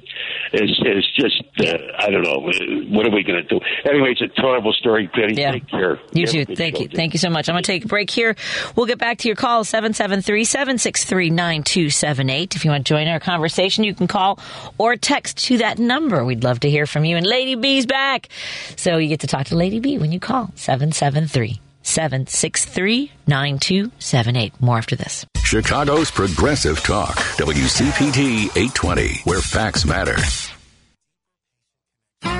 is, 0.53 0.71
is 0.85 1.07
just, 1.15 1.43
uh, 1.59 1.77
I 1.97 2.09
don't 2.09 2.18
know 2.23 2.39
what 2.39 3.05
are 3.05 3.11
we 3.11 3.23
going 3.23 3.41
to 3.41 3.47
do? 3.47 3.59
Anyway, 3.89 4.11
it's 4.11 4.21
a 4.21 4.41
terrible 4.41 4.73
story, 4.73 5.07
Penny. 5.07 5.35
Yeah. 5.35 5.51
Take 5.51 5.67
care. 5.67 5.99
You 6.13 6.27
too. 6.27 6.45
Thank 6.45 6.79
you. 6.79 6.87
Thank 6.87 7.13
you 7.13 7.19
so 7.19 7.29
much. 7.29 7.49
I'm 7.49 7.53
going 7.53 7.63
to 7.63 7.71
take 7.71 7.85
a 7.85 7.87
break 7.87 8.09
here. 8.09 8.35
We'll 8.75 8.85
get 8.85 8.97
back 8.97 9.19
to 9.19 9.27
your 9.27 9.35
call, 9.35 9.63
773-763-9278. 9.63 12.55
If 12.55 12.65
you 12.65 12.71
want 12.71 12.85
to 12.85 12.93
join 12.93 13.07
our 13.07 13.19
conversation, 13.19 13.83
you 13.83 13.93
can 13.93 14.07
call 14.07 14.39
or 14.77 14.95
text 14.95 15.37
to 15.45 15.57
that 15.59 15.79
number. 15.79 16.25
We'd 16.25 16.43
love 16.43 16.59
to 16.61 16.69
hear 16.69 16.85
from 16.85 17.05
you. 17.05 17.17
And 17.17 17.25
Lady 17.25 17.55
B's 17.55 17.85
back. 17.85 18.29
So 18.75 18.97
you 18.97 19.07
get 19.07 19.21
to 19.21 19.27
talk 19.27 19.47
to 19.47 19.55
Lady 19.55 19.79
B 19.79 19.97
when 19.97 20.11
you 20.11 20.19
call, 20.19 20.51
773 20.55 21.59
763 21.81 23.11
9278. 23.27 24.61
More 24.61 24.77
after 24.77 24.95
this. 24.95 25.25
Chicago's 25.43 26.11
Progressive 26.11 26.83
Talk, 26.83 27.15
WCPT 27.37 28.55
820, 28.55 29.21
where 29.23 29.41
facts 29.41 29.85
matter. 29.85 30.15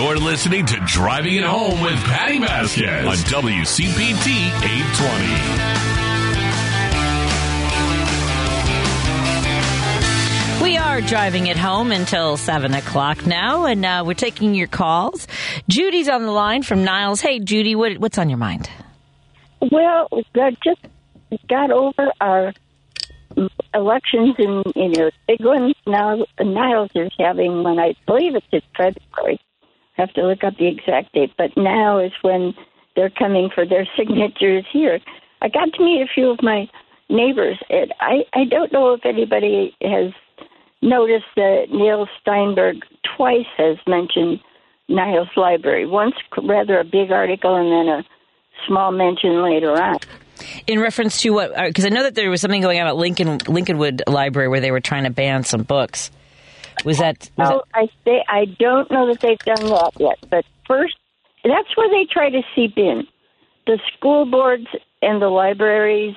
You're 0.00 0.16
listening 0.16 0.64
to 0.64 0.76
Driving 0.86 1.34
It 1.34 1.44
Home 1.44 1.82
with 1.82 2.02
Patty 2.04 2.38
Vasquez 2.38 3.04
on 3.04 3.16
WCPT 3.16 4.46
820. 10.56 10.64
We 10.64 10.78
are 10.78 11.02
driving 11.02 11.48
it 11.48 11.58
home 11.58 11.92
until 11.92 12.38
7 12.38 12.72
o'clock 12.72 13.26
now, 13.26 13.66
and 13.66 13.84
uh, 13.84 14.02
we're 14.06 14.14
taking 14.14 14.54
your 14.54 14.68
calls. 14.68 15.28
Judy's 15.68 16.08
on 16.08 16.22
the 16.22 16.32
line 16.32 16.62
from 16.62 16.82
Niles. 16.82 17.20
Hey, 17.20 17.38
Judy, 17.38 17.74
what, 17.74 17.98
what's 17.98 18.16
on 18.16 18.30
your 18.30 18.38
mind? 18.38 18.70
Well, 19.70 20.08
we 20.10 20.24
just 20.64 20.80
got 21.46 21.70
over 21.70 22.10
our 22.22 22.54
elections 23.74 24.34
in 24.38 24.62
you 24.74 24.88
know 24.88 25.10
big 25.28 25.44
ones 25.44 25.74
now. 25.86 26.24
Niles 26.40 26.90
is 26.94 27.12
having 27.18 27.62
one. 27.62 27.78
I 27.78 27.94
believe 28.06 28.34
it's 28.34 28.46
in 28.50 28.62
February. 28.74 29.38
Have 30.00 30.14
to 30.14 30.26
look 30.26 30.42
up 30.42 30.56
the 30.56 30.66
exact 30.66 31.12
date, 31.12 31.32
but 31.36 31.50
now 31.58 31.98
is 31.98 32.12
when 32.22 32.54
they're 32.96 33.10
coming 33.10 33.50
for 33.54 33.66
their 33.66 33.86
signatures 33.98 34.64
here. 34.72 34.98
I 35.42 35.48
got 35.48 35.74
to 35.74 35.84
meet 35.84 36.00
a 36.00 36.06
few 36.14 36.30
of 36.30 36.42
my 36.42 36.68
neighbors, 37.10 37.58
and 37.68 37.92
I 38.00 38.24
I 38.32 38.44
don't 38.44 38.72
know 38.72 38.94
if 38.94 39.04
anybody 39.04 39.76
has 39.82 40.12
noticed 40.80 41.26
that 41.36 41.66
Neil 41.70 42.06
Steinberg 42.18 42.76
twice 43.14 43.50
has 43.58 43.76
mentioned 43.86 44.40
Niles 44.88 45.28
Library. 45.36 45.86
Once 45.86 46.14
rather 46.42 46.80
a 46.80 46.84
big 46.84 47.12
article, 47.12 47.54
and 47.54 47.70
then 47.70 47.94
a 47.94 48.04
small 48.66 48.92
mention 48.92 49.42
later 49.42 49.72
on. 49.72 49.98
In 50.66 50.80
reference 50.80 51.20
to 51.20 51.30
what? 51.30 51.50
Uh, 51.54 51.66
because 51.66 51.84
I 51.84 51.90
know 51.90 52.04
that 52.04 52.14
there 52.14 52.30
was 52.30 52.40
something 52.40 52.62
going 52.62 52.80
on 52.80 52.86
at 52.86 52.96
Lincoln 52.96 53.38
Lincolnwood 53.40 54.00
Library 54.08 54.48
where 54.48 54.60
they 54.60 54.70
were 54.70 54.80
trying 54.80 55.04
to 55.04 55.10
ban 55.10 55.44
some 55.44 55.62
books. 55.62 56.10
Was 56.84 56.98
that? 56.98 57.30
Was 57.36 57.50
oh, 57.50 57.62
I 57.74 57.88
say 58.04 58.24
I 58.28 58.44
don't 58.44 58.90
know 58.90 59.06
that 59.08 59.20
they've 59.20 59.38
done 59.38 59.66
that 59.66 59.92
yet. 59.98 60.18
But 60.30 60.44
first, 60.66 60.96
that's 61.44 61.76
where 61.76 61.88
they 61.88 62.06
try 62.10 62.30
to 62.30 62.42
seep 62.54 62.76
in 62.76 63.06
the 63.66 63.78
school 63.96 64.26
boards 64.26 64.66
and 65.02 65.20
the 65.20 65.28
libraries, 65.28 66.16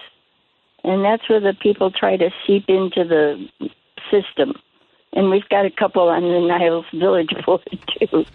and 0.83 1.03
that's 1.03 1.27
where 1.29 1.39
the 1.39 1.53
people 1.61 1.91
try 1.91 2.17
to 2.17 2.29
seep 2.45 2.65
into 2.67 3.03
the 3.03 3.47
system. 4.11 4.53
And 5.13 5.29
we've 5.29 5.47
got 5.49 5.65
a 5.65 5.69
couple 5.69 6.09
on 6.09 6.23
the 6.23 6.47
Niles 6.47 6.85
Village 6.93 7.29
board 7.45 7.67
too. 7.99 8.25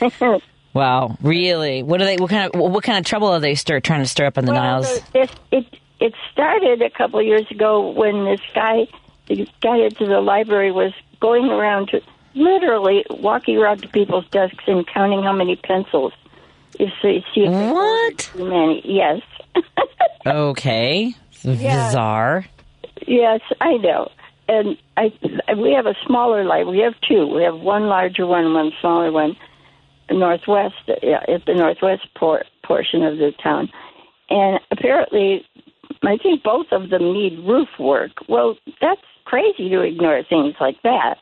Wow, 0.72 1.16
really? 1.20 1.82
What 1.82 2.00
are 2.00 2.04
they? 2.04 2.16
What 2.16 2.30
kind 2.30 2.54
of 2.54 2.60
what 2.60 2.84
kind 2.84 2.96
of 2.96 3.04
trouble 3.04 3.26
are 3.26 3.40
they 3.40 3.56
stir, 3.56 3.80
trying 3.80 4.02
to 4.02 4.06
stir 4.06 4.26
up 4.26 4.38
in 4.38 4.44
the 4.44 4.52
well, 4.52 4.62
Niles? 4.62 5.00
It, 5.14 5.30
it 5.50 5.66
it 5.98 6.14
started 6.32 6.80
a 6.80 6.90
couple 6.90 7.20
years 7.20 7.50
ago 7.50 7.90
when 7.90 8.24
this 8.24 8.40
guy, 8.54 8.86
the 9.36 9.46
guy 9.62 9.80
at 9.86 9.96
the 9.98 10.20
library, 10.20 10.72
was 10.72 10.92
going 11.20 11.46
around 11.46 11.88
to 11.88 12.00
literally 12.34 13.04
walking 13.10 13.56
around 13.56 13.82
to 13.82 13.88
people's 13.88 14.26
desks 14.30 14.64
and 14.66 14.86
counting 14.86 15.22
how 15.22 15.32
many 15.32 15.56
pencils. 15.56 16.12
If 16.78 16.90
they 17.02 17.24
see 17.34 17.42
if 17.42 17.72
what? 17.72 18.18
Too 18.18 18.44
many, 18.48 18.82
yes. 18.84 19.20
okay, 20.26 21.14
Yeah. 21.42 21.86
bizarre. 21.88 22.46
Yes, 23.06 23.40
I 23.60 23.76
know. 23.78 24.10
And 24.48 24.76
I, 24.96 25.12
we 25.56 25.72
have 25.72 25.86
a 25.86 25.94
smaller 26.06 26.44
library. 26.44 26.78
We 26.78 26.82
have 26.84 26.94
two. 27.08 27.26
We 27.26 27.42
have 27.44 27.56
one 27.56 27.84
larger 27.86 28.26
one, 28.26 28.44
and 28.44 28.54
one 28.54 28.72
smaller 28.80 29.12
one, 29.12 29.36
northwest 30.10 30.74
yeah, 31.02 31.22
at 31.28 31.44
the 31.46 31.54
northwest 31.54 32.02
por- 32.16 32.44
portion 32.64 33.02
of 33.04 33.18
the 33.18 33.32
town. 33.42 33.70
And 34.28 34.60
apparently, 34.70 35.44
I 36.02 36.16
think 36.16 36.42
both 36.42 36.66
of 36.72 36.90
them 36.90 37.12
need 37.12 37.38
roof 37.46 37.68
work. 37.78 38.12
Well, 38.28 38.56
that's 38.80 39.00
crazy 39.30 39.68
to 39.68 39.80
ignore 39.82 40.22
things 40.28 40.54
like 40.60 40.82
that. 40.82 41.18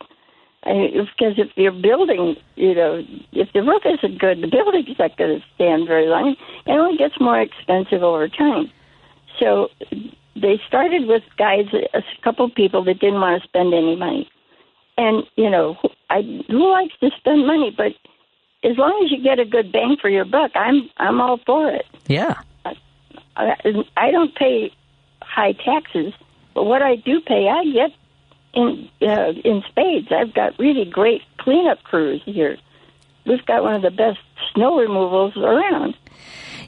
I 0.64 0.72
mean, 0.72 0.92
because 0.92 1.38
if 1.38 1.50
you're 1.56 1.72
building, 1.72 2.36
you 2.56 2.74
know, 2.74 3.02
if 3.32 3.52
the 3.52 3.62
roof 3.62 3.82
isn't 3.84 4.18
good, 4.18 4.42
the 4.42 4.48
building's 4.48 4.98
not 4.98 5.16
going 5.16 5.38
to 5.38 5.44
stand 5.54 5.86
very 5.86 6.06
long. 6.06 6.34
It 6.66 6.72
only 6.72 6.96
gets 6.96 7.20
more 7.20 7.40
expensive 7.40 8.02
over 8.02 8.28
time. 8.28 8.70
So 9.38 9.68
they 10.34 10.60
started 10.66 11.06
with 11.06 11.22
guys, 11.36 11.66
a 11.94 12.02
couple 12.24 12.48
people 12.50 12.82
that 12.84 12.98
didn't 12.98 13.20
want 13.20 13.42
to 13.42 13.48
spend 13.48 13.72
any 13.74 13.94
money. 13.94 14.28
And 14.96 15.24
you 15.36 15.48
know, 15.48 15.76
I 16.10 16.22
who 16.48 16.72
likes 16.72 16.94
to 17.00 17.10
spend 17.18 17.46
money, 17.46 17.72
but 17.76 17.92
as 18.68 18.76
long 18.76 19.00
as 19.04 19.12
you 19.12 19.22
get 19.22 19.38
a 19.38 19.44
good 19.44 19.70
bang 19.70 19.96
for 20.00 20.08
your 20.08 20.24
buck, 20.24 20.50
I'm 20.56 20.90
I'm 20.96 21.20
all 21.20 21.38
for 21.46 21.70
it. 21.70 21.86
Yeah. 22.08 22.34
I, 23.36 23.54
I 23.96 24.10
don't 24.10 24.34
pay 24.34 24.72
high 25.22 25.52
taxes, 25.52 26.12
but 26.58 26.64
what 26.64 26.82
I 26.82 26.96
do 26.96 27.20
pay, 27.20 27.48
I 27.48 27.62
get 27.72 27.92
in 28.52 28.88
uh, 29.00 29.30
in 29.44 29.62
spades. 29.68 30.08
I've 30.10 30.34
got 30.34 30.58
really 30.58 30.84
great 30.86 31.22
cleanup 31.36 31.84
crews 31.84 32.20
here. 32.24 32.56
We've 33.24 33.46
got 33.46 33.62
one 33.62 33.74
of 33.76 33.82
the 33.82 33.92
best 33.92 34.18
snow 34.54 34.76
removals 34.80 35.36
around. 35.36 35.94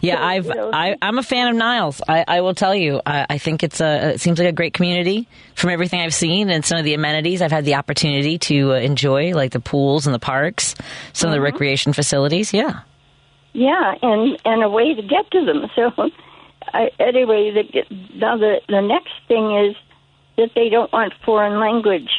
Yeah, 0.00 0.16
So, 0.18 0.22
I've 0.22 0.46
you 0.46 0.54
know- 0.54 0.70
I, 0.72 0.96
I'm 1.02 1.18
a 1.18 1.24
fan 1.24 1.48
of 1.48 1.56
Niles. 1.56 2.00
I, 2.06 2.24
I 2.28 2.40
will 2.42 2.54
tell 2.54 2.72
you, 2.72 3.00
I, 3.04 3.26
I 3.30 3.38
think 3.38 3.64
it's 3.64 3.80
a 3.80 4.12
it 4.14 4.20
seems 4.20 4.38
like 4.38 4.46
a 4.46 4.52
great 4.52 4.74
community 4.74 5.26
from 5.56 5.70
everything 5.70 6.00
I've 6.00 6.14
seen 6.14 6.50
and 6.50 6.64
some 6.64 6.78
of 6.78 6.84
the 6.84 6.94
amenities 6.94 7.42
I've 7.42 7.50
had 7.50 7.64
the 7.64 7.74
opportunity 7.74 8.38
to 8.38 8.74
uh, 8.74 8.76
enjoy, 8.76 9.32
like 9.34 9.50
the 9.50 9.58
pools 9.60 10.06
and 10.06 10.14
the 10.14 10.20
parks, 10.20 10.76
some 11.12 11.30
of 11.30 11.34
the 11.34 11.40
recreation 11.40 11.92
facilities. 11.92 12.52
Yeah, 12.54 12.80
Yeah, 13.54 13.94
and 14.02 14.38
and 14.44 14.62
a 14.62 14.68
way 14.70 14.94
to 14.94 15.02
get 15.02 15.28
to 15.32 15.44
them. 15.44 15.68
So, 15.74 16.10
I, 16.72 16.90
anyway, 16.98 17.50
the, 17.50 17.84
now 18.14 18.36
the 18.36 18.60
the 18.68 18.80
next 18.80 19.12
thing 19.28 19.56
is 19.56 19.76
that 20.36 20.50
they 20.54 20.68
don't 20.68 20.92
want 20.92 21.12
foreign 21.24 21.58
language 21.58 22.10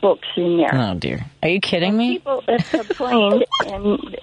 books 0.00 0.28
in 0.36 0.56
there. 0.58 0.74
Oh 0.74 0.94
dear, 0.94 1.26
are 1.42 1.48
you 1.48 1.60
kidding 1.60 1.96
me? 1.96 2.14
People 2.18 2.42
have 2.48 2.68
complained, 2.68 3.44
and 3.66 4.16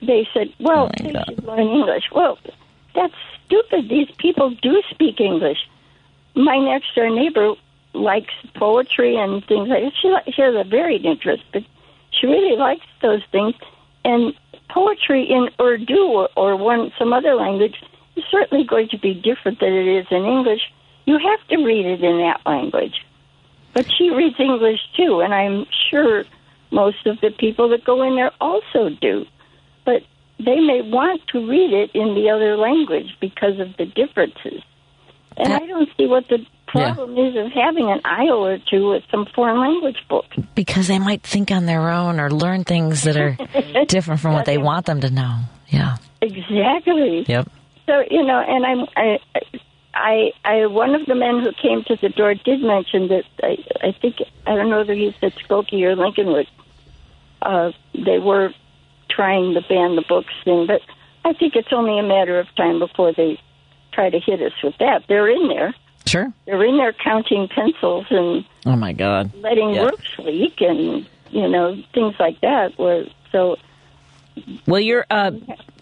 they 0.00 0.26
said, 0.32 0.52
"Well, 0.60 0.90
Oh, 0.98 1.04
they 1.04 1.12
God. 1.12 1.24
should 1.28 1.44
learn 1.44 1.60
English." 1.68 2.04
Well, 2.12 2.38
that's 2.94 3.14
stupid. 3.44 3.88
These 3.88 4.10
people 4.18 4.50
do 4.62 4.82
speak 4.90 5.20
English. 5.20 5.58
My 6.34 6.58
next 6.58 6.94
door 6.94 7.08
neighbor 7.10 7.54
likes 7.92 8.34
poetry 8.54 9.16
and 9.16 9.44
things 9.46 9.68
like 9.68 9.82
that. 9.84 9.92
She, 10.26 10.32
she 10.32 10.42
has 10.42 10.54
a 10.54 10.64
varied 10.68 11.04
interest, 11.06 11.42
but 11.52 11.62
she 12.10 12.26
really 12.26 12.56
likes 12.56 12.84
those 13.00 13.22
things. 13.32 13.54
And 14.04 14.34
poetry 14.68 15.22
in 15.30 15.48
Urdu 15.60 15.96
or, 15.98 16.28
or 16.36 16.56
one 16.56 16.92
some 16.98 17.12
other 17.12 17.34
language 17.34 17.76
certainly 18.30 18.64
going 18.64 18.88
to 18.90 18.98
be 18.98 19.14
different 19.14 19.60
than 19.60 19.72
it 19.72 19.86
is 19.86 20.06
in 20.10 20.24
English. 20.24 20.60
You 21.04 21.18
have 21.18 21.48
to 21.48 21.64
read 21.64 21.86
it 21.86 22.02
in 22.02 22.18
that 22.18 22.40
language. 22.46 22.94
But 23.74 23.86
she 23.96 24.10
reads 24.10 24.36
English 24.38 24.80
too, 24.96 25.20
and 25.20 25.34
I'm 25.34 25.66
sure 25.90 26.24
most 26.70 27.06
of 27.06 27.20
the 27.20 27.30
people 27.30 27.68
that 27.70 27.84
go 27.84 28.02
in 28.02 28.16
there 28.16 28.32
also 28.40 28.88
do. 29.00 29.26
But 29.84 30.02
they 30.38 30.60
may 30.60 30.82
want 30.82 31.22
to 31.28 31.48
read 31.48 31.72
it 31.72 31.90
in 31.94 32.14
the 32.14 32.30
other 32.30 32.56
language 32.56 33.16
because 33.20 33.60
of 33.60 33.76
the 33.76 33.86
differences. 33.86 34.62
And 35.36 35.52
I 35.52 35.66
don't 35.66 35.88
see 35.96 36.06
what 36.06 36.26
the 36.28 36.38
problem 36.66 37.18
is 37.18 37.36
of 37.36 37.52
having 37.52 37.90
an 37.90 38.00
aisle 38.04 38.46
or 38.46 38.58
two 38.58 38.90
with 38.90 39.04
some 39.10 39.26
foreign 39.34 39.60
language 39.60 39.98
books. 40.08 40.36
Because 40.54 40.88
they 40.88 40.98
might 40.98 41.22
think 41.22 41.50
on 41.50 41.66
their 41.66 41.90
own 41.90 42.18
or 42.18 42.30
learn 42.30 42.64
things 42.64 43.02
that 43.02 43.16
are 43.16 43.36
different 43.88 44.20
from 44.20 44.32
what 44.32 44.46
they 44.46 44.58
want 44.58 44.86
them 44.86 45.00
to 45.02 45.10
know. 45.10 45.40
Yeah. 45.68 45.96
Exactly. 46.22 47.24
Yep. 47.28 47.50
So 47.86 48.04
you 48.10 48.24
know, 48.24 48.38
and 48.40 48.66
I'm 48.66 48.86
I, 48.96 49.18
I, 49.94 50.30
I 50.44 50.66
one 50.66 50.94
of 50.94 51.06
the 51.06 51.14
men 51.14 51.40
who 51.40 51.52
came 51.52 51.82
to 51.84 51.96
the 51.96 52.08
door 52.08 52.34
did 52.34 52.60
mention 52.60 53.08
that 53.08 53.24
I, 53.42 53.58
I 53.82 53.92
think 53.92 54.16
I 54.46 54.54
don't 54.56 54.70
know 54.70 54.78
whether 54.78 54.94
he 54.94 55.14
said 55.20 55.32
Skokie 55.34 55.82
or 55.82 55.94
Lincolnwood. 55.96 56.46
Uh, 57.42 57.72
they 57.94 58.18
were 58.18 58.52
trying 59.08 59.54
to 59.54 59.60
ban 59.62 59.94
the 59.96 60.02
books 60.08 60.32
thing, 60.44 60.66
but 60.66 60.82
I 61.24 61.32
think 61.32 61.54
it's 61.56 61.72
only 61.72 61.98
a 61.98 62.02
matter 62.02 62.38
of 62.40 62.46
time 62.56 62.78
before 62.78 63.12
they 63.12 63.40
try 63.92 64.10
to 64.10 64.18
hit 64.18 64.42
us 64.42 64.52
with 64.62 64.76
that. 64.78 65.04
They're 65.08 65.28
in 65.28 65.48
there. 65.48 65.74
Sure. 66.06 66.32
They're 66.44 66.64
in 66.64 66.76
there 66.76 66.92
counting 66.92 67.48
pencils 67.48 68.06
and 68.10 68.44
Oh 68.64 68.76
my 68.76 68.92
God. 68.92 69.32
letting 69.42 69.74
Yeah. 69.74 69.90
leak 70.18 70.60
and 70.60 71.06
you 71.30 71.48
know 71.48 71.76
things 71.94 72.14
like 72.18 72.40
that. 72.42 72.78
Where 72.78 73.06
so 73.32 73.56
Well, 74.66 74.80
your 74.80 75.06
uh, 75.10 75.32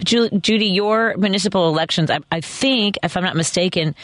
Ju- 0.05 0.31
Judy, 0.31 0.67
your 0.67 1.17
municipal 1.17 1.69
elections, 1.69 2.11
I, 2.11 2.21
I 2.31 2.41
think, 2.41 2.99
if 3.03 3.17
I'm 3.17 3.25
not 3.25 3.37
mistaken, 3.37 3.95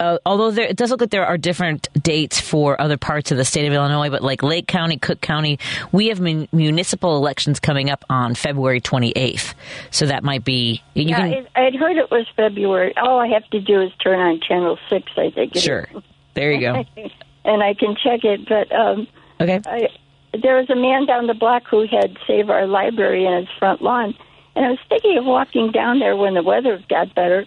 uh, 0.00 0.18
although 0.26 0.50
there, 0.50 0.66
it 0.66 0.76
does 0.76 0.90
look 0.90 1.00
like 1.00 1.10
there 1.10 1.26
are 1.26 1.38
different 1.38 1.88
dates 2.02 2.40
for 2.40 2.80
other 2.80 2.96
parts 2.96 3.30
of 3.30 3.36
the 3.36 3.44
state 3.44 3.66
of 3.66 3.72
Illinois, 3.72 4.10
but 4.10 4.22
like 4.22 4.42
Lake 4.42 4.66
County, 4.66 4.96
Cook 4.98 5.20
County, 5.20 5.58
we 5.92 6.08
have 6.08 6.20
mun- 6.20 6.48
municipal 6.52 7.16
elections 7.16 7.60
coming 7.60 7.90
up 7.90 8.04
on 8.10 8.34
February 8.34 8.80
28th. 8.80 9.54
So 9.90 10.06
that 10.06 10.24
might 10.24 10.44
be 10.44 10.82
you 10.94 11.04
yeah, 11.04 11.16
can 11.16 11.46
I'd 11.54 11.74
heard 11.74 11.96
it 11.96 12.10
was 12.10 12.26
February. 12.36 12.94
All 12.96 13.20
I 13.20 13.28
have 13.28 13.48
to 13.50 13.60
do 13.60 13.82
is 13.82 13.92
turn 14.02 14.18
on 14.18 14.40
channel 14.40 14.78
six. 14.90 15.10
I 15.16 15.30
think. 15.30 15.56
is. 15.56 15.62
sure. 15.62 15.88
There 16.34 16.52
you 16.52 16.60
go. 16.60 16.84
and 17.44 17.62
I 17.62 17.74
can 17.74 17.96
check 18.02 18.24
it. 18.24 18.48
But 18.48 18.74
um, 18.74 19.06
Okay. 19.40 19.60
I, 19.66 19.88
there 20.32 20.56
was 20.56 20.68
a 20.70 20.76
man 20.76 21.06
down 21.06 21.26
the 21.26 21.34
block 21.34 21.64
who 21.68 21.86
had 21.86 22.16
Save 22.26 22.50
Our 22.50 22.66
Library 22.66 23.24
in 23.26 23.34
his 23.34 23.48
front 23.58 23.82
lawn, 23.82 24.14
and 24.54 24.64
I 24.64 24.70
was 24.70 24.78
thinking 24.88 25.18
of 25.18 25.24
walking 25.24 25.72
down 25.72 25.98
there 25.98 26.16
when 26.16 26.34
the 26.34 26.42
weather 26.42 26.82
got 26.88 27.14
better. 27.14 27.46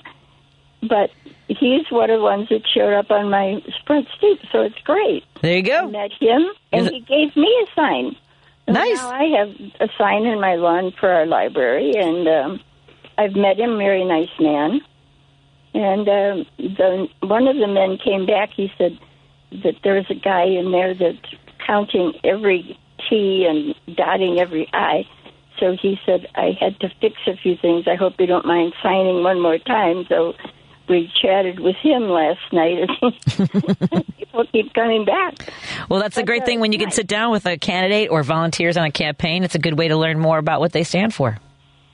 But 0.81 1.11
he's 1.47 1.89
one 1.89 2.09
of 2.09 2.19
the 2.19 2.23
ones 2.23 2.49
that 2.49 2.61
showed 2.67 2.93
up 2.93 3.11
on 3.11 3.29
my 3.29 3.61
sprint 3.79 4.07
stoop, 4.17 4.39
so 4.51 4.61
it's 4.61 4.79
great. 4.83 5.23
There 5.41 5.57
you 5.57 5.59
I 5.59 5.81
go. 5.81 5.89
met 5.89 6.11
him, 6.19 6.45
and 6.71 6.87
he 6.87 7.01
gave 7.01 7.35
me 7.35 7.67
a 7.67 7.75
sign. 7.75 8.15
Nice. 8.67 8.97
Now 8.97 9.11
I 9.11 9.23
have 9.37 9.49
a 9.81 9.89
sign 9.97 10.25
in 10.25 10.39
my 10.39 10.55
lawn 10.55 10.93
for 10.99 11.09
our 11.09 11.25
library, 11.25 11.93
and 11.95 12.27
um, 12.27 12.59
I've 13.17 13.35
met 13.35 13.59
him, 13.59 13.77
very 13.77 14.05
nice 14.05 14.29
man. 14.39 14.81
And 15.73 16.07
um, 16.07 16.45
the 16.57 17.07
one 17.21 17.47
of 17.47 17.57
the 17.57 17.67
men 17.67 17.97
came 17.97 18.25
back. 18.25 18.49
He 18.55 18.71
said 18.77 18.97
that 19.63 19.75
there's 19.83 20.05
a 20.09 20.15
guy 20.15 20.45
in 20.45 20.71
there 20.71 20.93
that's 20.93 21.17
counting 21.69 22.13
every 22.23 22.79
T 23.09 23.45
and 23.47 23.95
dotting 23.95 24.39
every 24.39 24.67
I. 24.73 25.05
So 25.59 25.75
he 25.79 25.99
said 26.05 26.27
I 26.35 26.57
had 26.59 26.79
to 26.79 26.89
fix 26.99 27.15
a 27.27 27.35
few 27.37 27.55
things. 27.57 27.85
I 27.87 27.95
hope 27.95 28.13
you 28.19 28.25
don't 28.25 28.45
mind 28.45 28.73
signing 28.81 29.23
one 29.23 29.39
more 29.39 29.57
time. 29.59 30.05
So 30.09 30.33
we 30.87 31.11
chatted 31.21 31.59
with 31.59 31.75
him 31.75 32.03
last 32.09 32.39
night, 32.51 32.77
and 32.79 32.91
he 32.99 34.03
people 34.17 34.45
keep 34.51 34.73
coming 34.73 35.05
back. 35.05 35.51
Well, 35.89 35.99
that's 35.99 36.17
a 36.17 36.23
great 36.23 36.45
thing 36.45 36.59
when 36.59 36.71
you 36.71 36.79
can 36.79 36.91
sit 36.91 37.05
down 37.07 37.31
with 37.31 37.45
a 37.45 37.57
candidate 37.57 38.09
or 38.09 38.23
volunteers 38.23 38.77
on 38.77 38.85
a 38.85 38.91
campaign. 38.91 39.43
It's 39.43 39.55
a 39.55 39.59
good 39.59 39.77
way 39.77 39.89
to 39.89 39.97
learn 39.97 40.17
more 40.19 40.39
about 40.39 40.59
what 40.61 40.71
they 40.71 40.83
stand 40.83 41.13
for. 41.13 41.37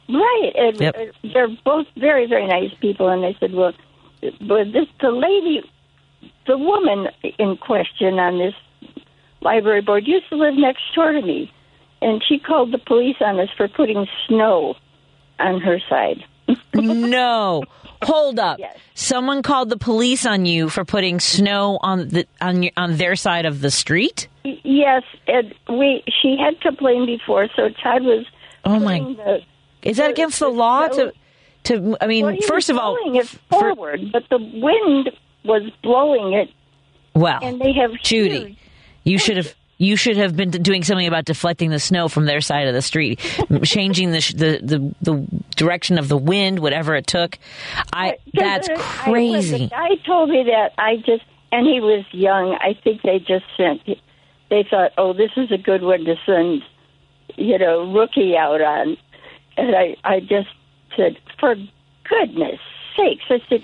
Right. 0.07 0.51
And 0.55 0.79
Yep. 0.79 0.95
uh, 0.95 1.27
they're 1.33 1.49
both 1.65 1.87
very, 1.97 2.27
very 2.27 2.47
nice 2.47 2.71
people. 2.79 3.09
And 3.09 3.23
they 3.23 3.35
said, 3.39 3.51
well, 3.53 3.73
but 4.21 4.71
this 4.71 4.87
the 5.01 5.09
lady, 5.11 5.61
the 6.47 6.57
woman 6.57 7.07
in 7.39 7.57
question 7.57 8.19
on 8.19 8.37
this 8.37 8.53
library 9.45 9.81
board 9.81 10.05
used 10.07 10.27
to 10.29 10.35
live 10.35 10.55
next 10.55 10.81
door 10.93 11.13
to 11.13 11.21
me, 11.21 11.51
and 12.01 12.21
she 12.27 12.39
called 12.39 12.73
the 12.73 12.77
police 12.79 13.15
on 13.21 13.39
us 13.39 13.49
for 13.55 13.67
putting 13.69 14.05
snow 14.27 14.75
on 15.39 15.61
her 15.61 15.79
side. 15.87 16.23
no. 16.73 17.63
Hold 18.03 18.39
up. 18.39 18.59
Yes. 18.59 18.77
Someone 18.93 19.41
called 19.41 19.69
the 19.69 19.77
police 19.77 20.25
on 20.25 20.45
you 20.45 20.69
for 20.69 20.83
putting 20.85 21.19
snow 21.19 21.79
on 21.81 22.09
the 22.09 22.27
on 22.41 22.61
your, 22.63 22.71
on 22.77 22.97
their 22.97 23.15
side 23.15 23.45
of 23.45 23.61
the 23.61 23.71
street? 23.71 24.27
Yes, 24.43 25.03
and 25.27 25.55
we 25.69 26.03
she 26.21 26.37
had 26.37 26.59
complained 26.61 27.07
before, 27.07 27.47
so 27.55 27.69
Todd 27.81 28.03
was. 28.03 28.25
Oh, 28.65 28.79
my- 28.79 28.99
The, 28.99 29.39
Is 29.83 29.97
that 29.97 30.11
against 30.11 30.39
the 30.39 30.49
law 30.49 30.87
to 30.87 31.13
to 31.63 31.97
I 32.01 32.07
mean, 32.07 32.25
well, 32.25 32.37
first 32.47 32.69
of 32.69 32.77
all, 32.77 32.97
it 33.15 33.27
for- 33.27 33.37
forward, 33.73 34.11
but 34.11 34.23
the 34.29 34.37
wind 34.37 35.09
was 35.43 35.63
blowing 35.81 36.33
it, 36.33 36.49
well, 37.13 37.39
and 37.41 37.59
they 37.59 37.73
have 37.73 37.91
Judy, 38.03 38.57
you 39.05 39.17
should 39.17 39.37
have 39.37 39.55
you 39.77 39.95
should 39.95 40.17
have 40.17 40.35
been 40.35 40.51
doing 40.51 40.83
something 40.83 41.07
about 41.07 41.25
deflecting 41.25 41.69
the 41.69 41.79
snow 41.79 42.07
from 42.07 42.25
their 42.25 42.41
side 42.41 42.67
of 42.67 42.73
the 42.73 42.81
street, 42.81 43.19
changing 43.63 44.11
the, 44.11 44.21
sh- 44.21 44.33
the 44.33 44.59
the 44.61 44.95
the 45.01 45.27
direction 45.55 45.97
of 45.97 46.07
the 46.07 46.17
wind, 46.17 46.59
whatever 46.59 46.95
it 46.95 47.07
took. 47.07 47.37
I 47.93 48.17
that's 48.33 48.69
crazy. 48.75 49.65
I, 49.65 49.67
guy 49.67 49.95
told 50.05 50.29
me 50.29 50.43
that 50.45 50.73
I 50.77 50.97
just, 50.97 51.23
and 51.51 51.67
he 51.67 51.79
was 51.81 52.05
young. 52.11 52.57
I 52.59 52.73
think 52.83 53.01
they 53.01 53.19
just 53.19 53.45
sent. 53.57 53.81
They 54.49 54.63
thought, 54.69 54.91
oh, 54.97 55.13
this 55.13 55.31
is 55.35 55.51
a 55.51 55.57
good 55.57 55.81
one 55.81 56.05
to 56.05 56.15
send, 56.25 56.61
you 57.35 57.57
know, 57.57 57.91
rookie 57.91 58.37
out 58.37 58.61
on. 58.61 58.97
And 59.57 59.75
I, 59.75 59.95
I 60.03 60.19
just 60.19 60.49
said, 60.95 61.17
for 61.39 61.55
goodness 62.07 62.59
sakes, 62.95 63.23
I 63.29 63.41
said, 63.49 63.63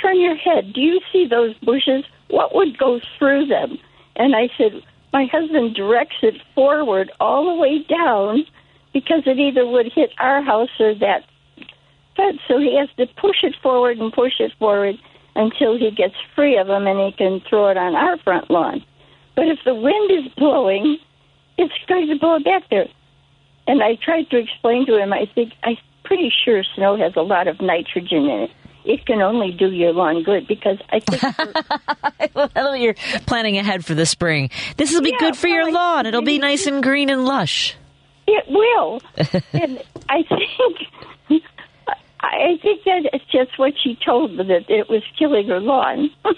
turn 0.00 0.20
your 0.20 0.36
head. 0.36 0.72
Do 0.72 0.80
you 0.80 1.00
see 1.12 1.26
those 1.26 1.54
bushes? 1.58 2.04
What 2.28 2.54
would 2.54 2.78
go 2.78 3.00
through 3.18 3.46
them? 3.46 3.78
And 4.16 4.34
I 4.34 4.48
said, 4.56 4.82
my 5.12 5.26
husband 5.26 5.74
directs 5.74 6.16
it 6.22 6.34
forward 6.54 7.10
all 7.20 7.44
the 7.44 7.60
way 7.60 7.84
down 7.88 8.44
because 8.92 9.22
it 9.26 9.38
either 9.38 9.66
would 9.66 9.92
hit 9.92 10.10
our 10.18 10.42
house 10.42 10.70
or 10.78 10.94
that 10.96 11.24
fence. 12.16 12.38
So 12.48 12.58
he 12.58 12.76
has 12.78 12.88
to 12.96 13.06
push 13.20 13.42
it 13.42 13.54
forward 13.62 13.98
and 13.98 14.12
push 14.12 14.34
it 14.40 14.52
forward 14.58 14.96
until 15.34 15.78
he 15.78 15.90
gets 15.90 16.14
free 16.34 16.58
of 16.58 16.66
them 16.66 16.86
and 16.86 16.98
he 16.98 17.12
can 17.16 17.40
throw 17.48 17.68
it 17.68 17.76
on 17.76 17.94
our 17.94 18.18
front 18.18 18.50
lawn. 18.50 18.84
But 19.36 19.46
if 19.48 19.58
the 19.64 19.74
wind 19.74 20.10
is 20.10 20.32
blowing, 20.36 20.98
it's 21.56 21.72
going 21.88 22.08
to 22.08 22.18
blow 22.18 22.38
back 22.40 22.64
there. 22.70 22.88
And 23.66 23.82
I 23.82 23.96
tried 24.02 24.28
to 24.30 24.38
explain 24.38 24.86
to 24.86 25.00
him, 25.00 25.12
I 25.12 25.26
think, 25.34 25.52
I'm 25.62 25.76
pretty 26.04 26.32
sure 26.44 26.64
snow 26.74 26.96
has 26.96 27.12
a 27.16 27.22
lot 27.22 27.46
of 27.46 27.60
nitrogen 27.60 28.24
in 28.24 28.40
it. 28.42 28.50
It 28.84 29.04
can 29.06 29.20
only 29.20 29.52
do 29.52 29.70
your 29.70 29.92
lawn 29.92 30.22
good 30.22 30.46
because 30.46 30.78
I 30.90 31.00
think 31.00 32.54
well, 32.54 32.76
you're 32.76 32.94
planning 33.26 33.58
ahead 33.58 33.84
for 33.84 33.94
the 33.94 34.06
spring. 34.06 34.50
This 34.76 34.92
will 34.92 35.02
be 35.02 35.10
Yeah, 35.10 35.18
good 35.18 35.36
for 35.36 35.48
your 35.48 35.70
lawn. 35.70 36.06
It'll 36.06 36.22
be 36.22 36.38
nice 36.38 36.66
and 36.66 36.82
green 36.82 37.10
and 37.10 37.24
lush. 37.24 37.76
It 38.26 38.44
will, 38.48 39.00
and 39.52 39.82
I 40.08 40.22
think 40.22 41.42
I 42.22 42.58
think 42.62 42.84
that 42.84 43.08
it's 43.12 43.24
just 43.32 43.58
what 43.58 43.72
she 43.82 43.96
told 44.04 44.32
me 44.36 44.44
that 44.44 44.68
it 44.68 44.88
was 44.90 45.02
killing 45.18 45.48
her 45.48 45.60
lawn. 45.60 46.10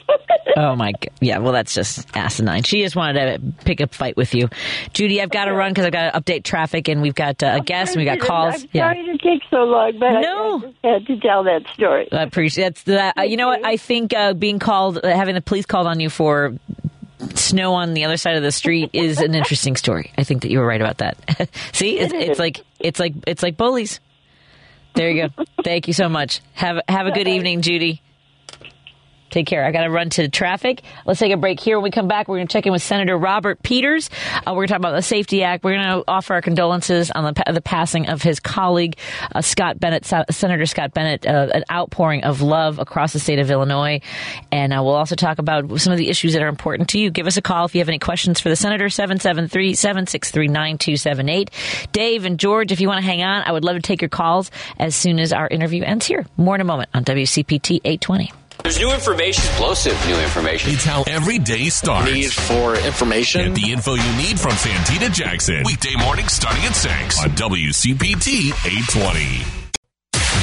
Oh 0.54 0.76
my 0.76 0.92
god! 0.92 1.08
Yeah, 1.20 1.38
well, 1.38 1.52
that's 1.52 1.72
just 1.74 2.14
asinine. 2.14 2.64
She 2.64 2.82
just 2.82 2.94
wanted 2.94 3.38
to 3.38 3.64
pick 3.64 3.80
a 3.80 3.86
fight 3.86 4.18
with 4.18 4.34
you, 4.34 4.50
Judy. 4.92 5.22
I've 5.22 5.30
got 5.30 5.46
to 5.46 5.54
run 5.54 5.70
because 5.72 5.86
I've 5.86 5.92
got 5.92 6.12
to 6.12 6.20
update 6.20 6.44
traffic, 6.44 6.88
and 6.88 7.00
we've 7.00 7.14
got 7.14 7.42
uh, 7.42 7.58
a 7.58 7.60
guest, 7.60 7.92
and 7.94 8.00
we 8.00 8.04
got 8.04 8.20
calls. 8.20 8.62
I'm 8.62 8.68
Yeah, 8.72 8.92
sorry 8.92 9.06
to 9.06 9.18
take 9.18 9.42
so 9.50 9.64
long, 9.64 9.98
but 9.98 10.16
I- 10.16 10.20
No. 10.20 10.56
I, 10.58 10.60
just 10.60 10.76
had 10.84 11.06
to 11.06 11.20
tell 11.20 11.44
that 11.44 11.62
story. 11.72 12.08
I 12.12 12.22
appreciate 12.22 12.74
that. 12.84 13.16
Uh, 13.16 13.22
you 13.22 13.38
know 13.38 13.46
what? 13.48 13.64
I 13.64 13.78
think 13.78 14.12
uh, 14.12 14.34
being 14.34 14.58
called, 14.58 14.98
uh, 15.02 15.08
having 15.08 15.34
the 15.34 15.40
police 15.40 15.64
called 15.64 15.86
on 15.86 16.00
you 16.00 16.10
for 16.10 16.52
snow 17.34 17.72
on 17.74 17.94
the 17.94 18.04
other 18.04 18.16
side 18.18 18.36
of 18.36 18.42
the 18.42 18.52
street 18.52 18.90
is 18.92 19.20
an 19.20 19.34
interesting 19.34 19.76
story. 19.76 20.12
I 20.18 20.24
think 20.24 20.42
that 20.42 20.50
you 20.50 20.58
were 20.58 20.66
right 20.66 20.80
about 20.82 20.98
that. 20.98 21.16
See, 21.72 21.98
it's, 21.98 22.12
it's 22.12 22.38
like 22.38 22.60
it's 22.78 23.00
like 23.00 23.14
it's 23.26 23.42
like 23.42 23.56
bullies. 23.56 24.00
There 24.94 25.10
you 25.10 25.28
go. 25.28 25.44
Thank 25.64 25.86
you 25.86 25.94
so 25.94 26.08
much. 26.08 26.40
Have 26.54 26.80
have 26.88 27.06
a 27.06 27.12
good 27.12 27.28
evening, 27.28 27.62
Judy. 27.62 28.02
Take 29.32 29.46
care. 29.46 29.64
I 29.64 29.72
got 29.72 29.84
to 29.84 29.90
run 29.90 30.10
to 30.10 30.28
traffic. 30.28 30.82
Let's 31.06 31.18
take 31.18 31.32
a 31.32 31.38
break 31.38 31.58
here. 31.58 31.78
When 31.78 31.84
we 31.84 31.90
come 31.90 32.06
back, 32.06 32.28
we're 32.28 32.36
going 32.36 32.48
to 32.48 32.52
check 32.52 32.66
in 32.66 32.72
with 32.72 32.82
Senator 32.82 33.16
Robert 33.16 33.62
Peters. 33.62 34.10
Uh, 34.36 34.42
we're 34.48 34.54
going 34.56 34.66
to 34.66 34.72
talk 34.74 34.78
about 34.80 34.94
the 34.94 35.00
Safety 35.00 35.42
Act. 35.42 35.64
We're 35.64 35.82
going 35.82 35.86
to 35.86 36.04
offer 36.06 36.34
our 36.34 36.42
condolences 36.42 37.10
on 37.10 37.24
the, 37.24 37.42
the 37.50 37.62
passing 37.62 38.10
of 38.10 38.20
his 38.20 38.40
colleague, 38.40 38.98
uh, 39.34 39.40
Scott 39.40 39.80
Bennett, 39.80 40.04
Senator 40.04 40.66
Scott 40.66 40.92
Bennett, 40.92 41.26
uh, 41.26 41.48
an 41.54 41.64
outpouring 41.72 42.24
of 42.24 42.42
love 42.42 42.78
across 42.78 43.14
the 43.14 43.18
state 43.18 43.38
of 43.38 43.50
Illinois. 43.50 44.02
And 44.52 44.74
uh, 44.74 44.82
we'll 44.84 44.94
also 44.94 45.16
talk 45.16 45.38
about 45.38 45.80
some 45.80 45.94
of 45.94 45.98
the 45.98 46.10
issues 46.10 46.34
that 46.34 46.42
are 46.42 46.48
important 46.48 46.90
to 46.90 46.98
you. 46.98 47.10
Give 47.10 47.26
us 47.26 47.38
a 47.38 47.42
call 47.42 47.64
if 47.64 47.74
you 47.74 47.80
have 47.80 47.88
any 47.88 47.98
questions 47.98 48.38
for 48.38 48.50
the 48.50 48.56
Senator, 48.56 48.90
773 48.90 49.72
763 49.74 50.48
9278. 50.48 51.50
Dave 51.92 52.26
and 52.26 52.38
George, 52.38 52.70
if 52.70 52.82
you 52.82 52.88
want 52.88 52.98
to 52.98 53.06
hang 53.06 53.22
on, 53.22 53.44
I 53.46 53.52
would 53.52 53.64
love 53.64 53.76
to 53.76 53.82
take 53.82 54.02
your 54.02 54.10
calls 54.10 54.50
as 54.78 54.94
soon 54.94 55.18
as 55.18 55.32
our 55.32 55.48
interview 55.48 55.84
ends 55.84 56.04
here. 56.04 56.26
More 56.36 56.54
in 56.54 56.60
a 56.60 56.64
moment 56.64 56.90
on 56.92 57.06
WCPT 57.06 57.80
820. 57.82 58.30
There's 58.62 58.78
new 58.78 58.92
information. 58.92 59.44
Explosive 59.44 60.06
new 60.06 60.16
information. 60.16 60.70
It's 60.72 60.84
how 60.84 61.02
every 61.06 61.38
day 61.38 61.68
starts. 61.68 62.10
Need 62.12 62.32
for 62.32 62.76
information. 62.76 63.52
Get 63.52 63.62
the 63.62 63.72
info 63.72 63.94
you 63.94 64.16
need 64.16 64.38
from 64.38 64.52
Santita 64.52 65.12
Jackson. 65.12 65.62
Weekday 65.64 65.96
morning 65.96 66.28
starting 66.28 66.64
at 66.64 66.74
6 66.74 67.24
on 67.24 67.30
WCPT 67.30 68.50
820. 68.64 69.61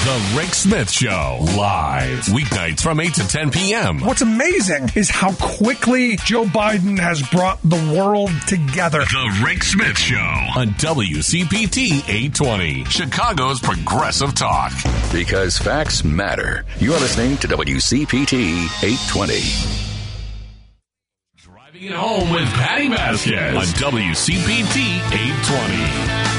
The 0.06 0.34
Rick 0.38 0.54
Smith 0.54 0.90
Show. 0.90 1.40
Live. 1.58 2.20
Weeknights 2.28 2.80
from 2.82 3.02
8 3.02 3.14
to 3.16 3.28
10 3.28 3.52
p.m. 3.52 4.00
What's 4.00 4.22
amazing 4.22 4.90
is 4.96 5.10
how 5.10 5.34
quickly 5.34 6.16
Joe 6.24 6.46
Biden 6.46 6.98
has 6.98 7.22
brought 7.30 7.60
the 7.64 7.76
world 7.98 8.32
together. 8.48 9.00
The 9.00 9.42
Rick 9.46 9.62
Smith 9.62 9.98
Show 9.98 10.16
on 10.56 10.70
WCPT 10.80 12.08
820. 12.10 12.86
Chicago's 12.86 13.60
Progressive 13.60 14.34
Talk. 14.34 14.72
Because 15.12 15.58
facts 15.58 16.06
matter. 16.06 16.66
You're 16.80 17.00
listening 17.00 17.36
to 17.38 17.48
WCPT 17.50 18.68
820. 18.82 19.42
Driving 21.36 21.84
it 21.84 21.92
home 21.92 22.30
with 22.32 22.48
Patty 22.54 22.88
Vasquez 22.88 23.54
on 23.54 23.64
WCPT 23.64 24.78
820. 25.14 26.39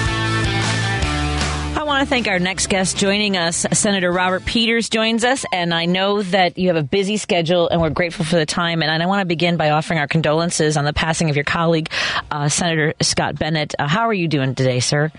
I 1.90 1.94
want 1.94 2.09
to 2.09 2.11
thank 2.11 2.29
our 2.29 2.38
next 2.38 2.68
guest 2.68 2.98
joining 2.98 3.37
us. 3.37 3.66
Senator 3.72 4.12
Robert 4.12 4.44
Peters 4.44 4.88
joins 4.88 5.24
us, 5.24 5.44
and 5.53 5.74
I 5.74 5.87
know 5.87 6.22
that 6.22 6.57
you 6.57 6.68
have 6.68 6.76
a 6.76 6.85
busy 6.85 7.16
schedule, 7.16 7.68
and 7.68 7.81
we're 7.81 7.90
grateful 7.90 8.24
for 8.24 8.37
the 8.37 8.46
time. 8.46 8.81
And 8.81 9.03
I 9.03 9.07
want 9.07 9.22
to 9.22 9.26
begin 9.26 9.57
by 9.57 9.70
offering 9.70 9.98
our 9.98 10.07
condolences 10.07 10.76
on 10.76 10.85
the 10.85 10.92
passing 10.92 11.31
of 11.31 11.37
your 11.37 11.44
colleague, 11.44 11.90
uh, 12.31 12.48
Senator 12.48 12.94
Scott 13.03 13.40
Bennett. 13.40 13.74
Uh, 13.76 13.88
how 13.88 14.03
are 14.03 14.14
you 14.14 14.29
doing 14.29 14.55
today, 14.55 14.79
sir? 14.79 15.11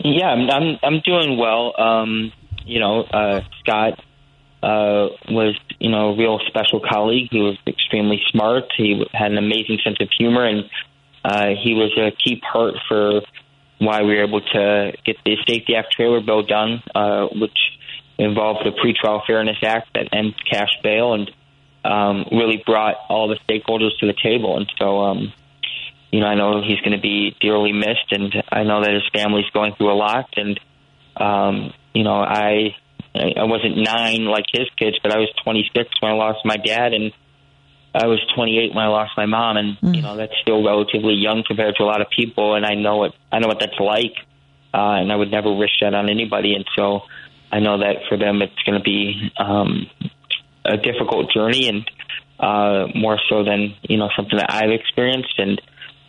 Yeah, 0.00 0.26
I'm 0.26 0.50
I'm, 0.50 0.78
I'm 0.82 1.00
doing 1.04 1.38
well. 1.38 1.72
Um, 1.80 2.32
you 2.66 2.80
know, 2.80 3.02
uh, 3.02 3.42
Scott 3.60 3.92
uh, 4.60 5.06
was 5.30 5.56
you 5.78 5.92
know 5.92 6.14
a 6.14 6.16
real 6.16 6.40
special 6.48 6.80
colleague. 6.80 7.28
He 7.30 7.38
was 7.38 7.56
extremely 7.64 8.20
smart. 8.32 8.64
He 8.76 9.06
had 9.12 9.30
an 9.30 9.38
amazing 9.38 9.78
sense 9.84 9.98
of 10.00 10.08
humor, 10.18 10.44
and 10.44 10.64
uh, 11.24 11.50
he 11.62 11.74
was 11.74 11.96
a 11.96 12.10
key 12.10 12.42
part 12.52 12.74
for 12.88 13.20
why 13.78 14.02
we 14.02 14.16
were 14.16 14.24
able 14.24 14.40
to 14.40 14.92
get 15.04 15.16
the 15.24 15.36
Safety 15.46 15.76
Act 15.76 15.92
trailer 15.92 16.20
bill 16.20 16.42
done, 16.42 16.82
uh, 16.94 17.26
which 17.32 17.58
involved 18.18 18.66
the 18.66 18.70
Pretrial 18.70 19.24
Fairness 19.26 19.58
Act 19.62 19.90
that 19.94 20.08
ends 20.12 20.36
cash 20.50 20.70
bail, 20.82 21.14
and 21.14 21.30
um, 21.84 22.26
really 22.32 22.62
brought 22.64 22.96
all 23.08 23.28
the 23.28 23.38
stakeholders 23.48 23.96
to 24.00 24.06
the 24.06 24.14
table. 24.22 24.56
And 24.56 24.70
so. 24.78 25.00
Um, 25.00 25.32
you 26.10 26.20
know, 26.20 26.26
I 26.26 26.36
know 26.36 26.62
he's 26.62 26.80
going 26.80 26.96
to 26.96 27.00
be 27.00 27.36
dearly 27.40 27.72
missed, 27.72 28.12
and 28.12 28.32
I 28.50 28.62
know 28.62 28.82
that 28.82 28.92
his 28.92 29.02
family's 29.12 29.50
going 29.52 29.74
through 29.74 29.92
a 29.92 29.94
lot. 29.94 30.32
And 30.36 30.58
um, 31.16 31.72
you 31.94 32.02
know, 32.02 32.14
I 32.14 32.74
I 33.14 33.44
wasn't 33.44 33.76
nine 33.76 34.24
like 34.24 34.46
his 34.50 34.68
kids, 34.76 34.96
but 35.02 35.12
I 35.12 35.18
was 35.18 35.28
26 35.44 35.90
when 36.00 36.12
I 36.12 36.14
lost 36.14 36.44
my 36.44 36.56
dad, 36.56 36.94
and 36.94 37.12
I 37.94 38.06
was 38.06 38.20
28 38.34 38.74
when 38.74 38.84
I 38.84 38.88
lost 38.88 39.12
my 39.16 39.26
mom, 39.26 39.56
and 39.56 39.78
you 39.82 40.02
know 40.02 40.16
that's 40.16 40.32
still 40.42 40.64
relatively 40.64 41.14
young 41.14 41.42
compared 41.46 41.76
to 41.76 41.82
a 41.82 41.86
lot 41.86 42.00
of 42.00 42.08
people. 42.10 42.54
And 42.54 42.66
I 42.66 42.74
know 42.74 42.96
what 42.96 43.14
I 43.32 43.38
know 43.38 43.48
what 43.48 43.60
that's 43.60 43.80
like, 43.80 44.14
uh, 44.74 45.00
and 45.00 45.10
I 45.10 45.16
would 45.16 45.30
never 45.30 45.52
wish 45.52 45.70
that 45.80 45.94
on 45.94 46.10
anybody. 46.10 46.54
And 46.54 46.64
so 46.76 47.02
I 47.50 47.60
know 47.60 47.78
that 47.78 47.96
for 48.08 48.18
them, 48.18 48.42
it's 48.42 48.62
going 48.66 48.78
to 48.78 48.84
be 48.84 49.32
um, 49.38 49.90
a 50.64 50.76
difficult 50.76 51.32
journey, 51.32 51.68
and 51.68 51.90
uh, 52.38 52.88
more 52.94 53.18
so 53.28 53.42
than 53.42 53.74
you 53.82 53.96
know 53.96 54.10
something 54.14 54.38
that 54.38 54.52
I've 54.52 54.70
experienced. 54.70 55.38
And 55.38 55.60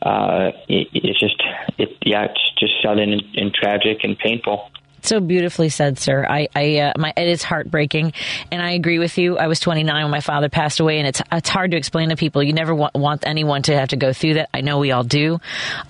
uh, 0.01 0.51
it, 0.67 0.87
it's 0.93 1.19
just, 1.19 1.41
it, 1.77 1.97
yeah, 2.05 2.25
it's 2.25 2.51
just 2.59 2.73
sudden 2.83 3.11
and, 3.13 3.23
and 3.35 3.53
tragic 3.53 4.03
and 4.03 4.17
painful. 4.17 4.69
So 5.05 5.19
beautifully 5.19 5.69
said, 5.69 5.99
sir. 5.99 6.25
I, 6.27 6.47
I, 6.55 6.77
uh, 6.79 6.93
my, 6.97 7.13
it 7.15 7.27
is 7.27 7.43
heartbreaking, 7.43 8.13
and 8.51 8.61
I 8.61 8.71
agree 8.71 8.99
with 8.99 9.17
you. 9.17 9.37
I 9.37 9.47
was 9.47 9.59
29 9.59 10.03
when 10.03 10.11
my 10.11 10.19
father 10.21 10.49
passed 10.49 10.79
away, 10.79 10.99
and 10.99 11.07
it's 11.07 11.21
it's 11.31 11.49
hard 11.49 11.71
to 11.71 11.77
explain 11.77 12.09
to 12.09 12.15
people. 12.15 12.43
You 12.43 12.53
never 12.53 12.73
want, 12.73 12.95
want 12.95 13.25
anyone 13.25 13.61
to 13.63 13.77
have 13.77 13.89
to 13.89 13.95
go 13.97 14.13
through 14.13 14.35
that. 14.35 14.49
I 14.53 14.61
know 14.61 14.79
we 14.79 14.91
all 14.91 15.03
do, 15.03 15.39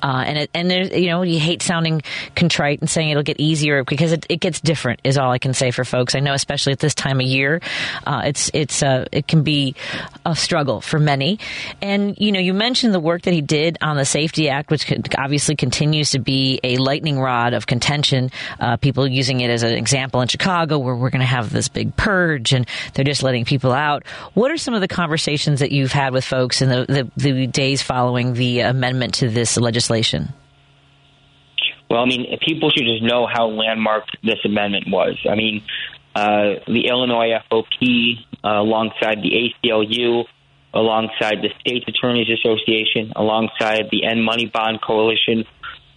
uh, 0.03 0.23
and 0.25 0.37
it, 0.37 0.49
and 0.53 0.69
there's 0.69 0.91
you 0.91 1.07
know 1.07 1.21
you 1.21 1.39
hate 1.39 1.61
sounding 1.61 2.01
contrite 2.35 2.79
and 2.79 2.89
saying 2.89 3.09
it'll 3.09 3.23
get 3.23 3.39
easier 3.39 3.83
because 3.83 4.11
it, 4.11 4.25
it 4.29 4.37
gets 4.37 4.59
different. 4.59 5.01
Is 5.03 5.17
all 5.17 5.31
I 5.31 5.39
can 5.39 5.53
say 5.53 5.71
for 5.71 5.83
folks. 5.83 6.15
I 6.15 6.19
know, 6.19 6.33
especially 6.33 6.73
at 6.73 6.79
this 6.79 6.95
time 6.95 7.19
of 7.19 7.25
year, 7.25 7.61
uh, 8.05 8.23
it's 8.25 8.51
it's 8.53 8.83
uh, 8.83 9.05
it 9.11 9.27
can 9.27 9.43
be 9.43 9.75
a 10.25 10.35
struggle 10.35 10.81
for 10.81 10.99
many. 10.99 11.39
And 11.81 12.17
you 12.17 12.31
know, 12.31 12.39
you 12.39 12.53
mentioned 12.53 12.93
the 12.93 12.99
work 12.99 13.23
that 13.23 13.33
he 13.33 13.41
did 13.41 13.77
on 13.81 13.97
the 13.97 14.05
Safety 14.05 14.49
Act, 14.49 14.71
which 14.71 14.91
obviously 15.17 15.55
continues 15.55 16.11
to 16.11 16.19
be 16.19 16.59
a 16.63 16.77
lightning 16.77 17.19
rod 17.19 17.53
of 17.53 17.67
contention. 17.67 18.31
Uh, 18.59 18.77
people 18.99 19.15
using 19.15 19.39
it 19.39 19.49
as 19.49 19.63
an 19.63 19.73
example 19.73 20.19
in 20.19 20.27
Chicago, 20.27 20.77
where 20.77 20.95
we're 20.95 21.09
going 21.09 21.21
to 21.21 21.25
have 21.25 21.51
this 21.51 21.69
big 21.69 21.95
purge, 21.95 22.51
and 22.53 22.67
they're 22.93 23.05
just 23.05 23.23
letting 23.23 23.45
people 23.45 23.71
out. 23.71 24.05
What 24.33 24.51
are 24.51 24.57
some 24.57 24.73
of 24.73 24.81
the 24.81 24.89
conversations 24.89 25.61
that 25.61 25.71
you've 25.71 25.93
had 25.93 26.11
with 26.11 26.25
folks 26.25 26.61
in 26.61 26.67
the, 26.67 26.85
the, 27.15 27.31
the 27.31 27.47
days 27.47 27.81
following 27.81 28.33
the 28.33 28.61
amendment 28.61 29.15
to 29.15 29.29
this 29.29 29.55
legislation? 29.55 30.33
Well, 31.89 32.01
I 32.01 32.05
mean, 32.05 32.37
people 32.45 32.71
should 32.71 32.85
just 32.85 33.01
know 33.01 33.25
how 33.25 33.47
landmark 33.47 34.03
this 34.21 34.39
amendment 34.43 34.85
was. 34.89 35.17
I 35.29 35.35
mean, 35.35 35.63
uh, 36.13 36.59
the 36.67 36.87
Illinois 36.89 37.39
FOP, 37.49 38.17
uh, 38.43 38.47
alongside 38.49 39.19
the 39.23 39.53
ACLU, 39.63 40.25
alongside 40.73 41.37
the 41.41 41.49
States 41.61 41.85
Attorneys 41.87 42.27
Association, 42.29 43.13
alongside 43.15 43.87
the 43.91 44.05
End 44.05 44.23
Money 44.23 44.51
Bond 44.53 44.81
Coalition, 44.81 45.45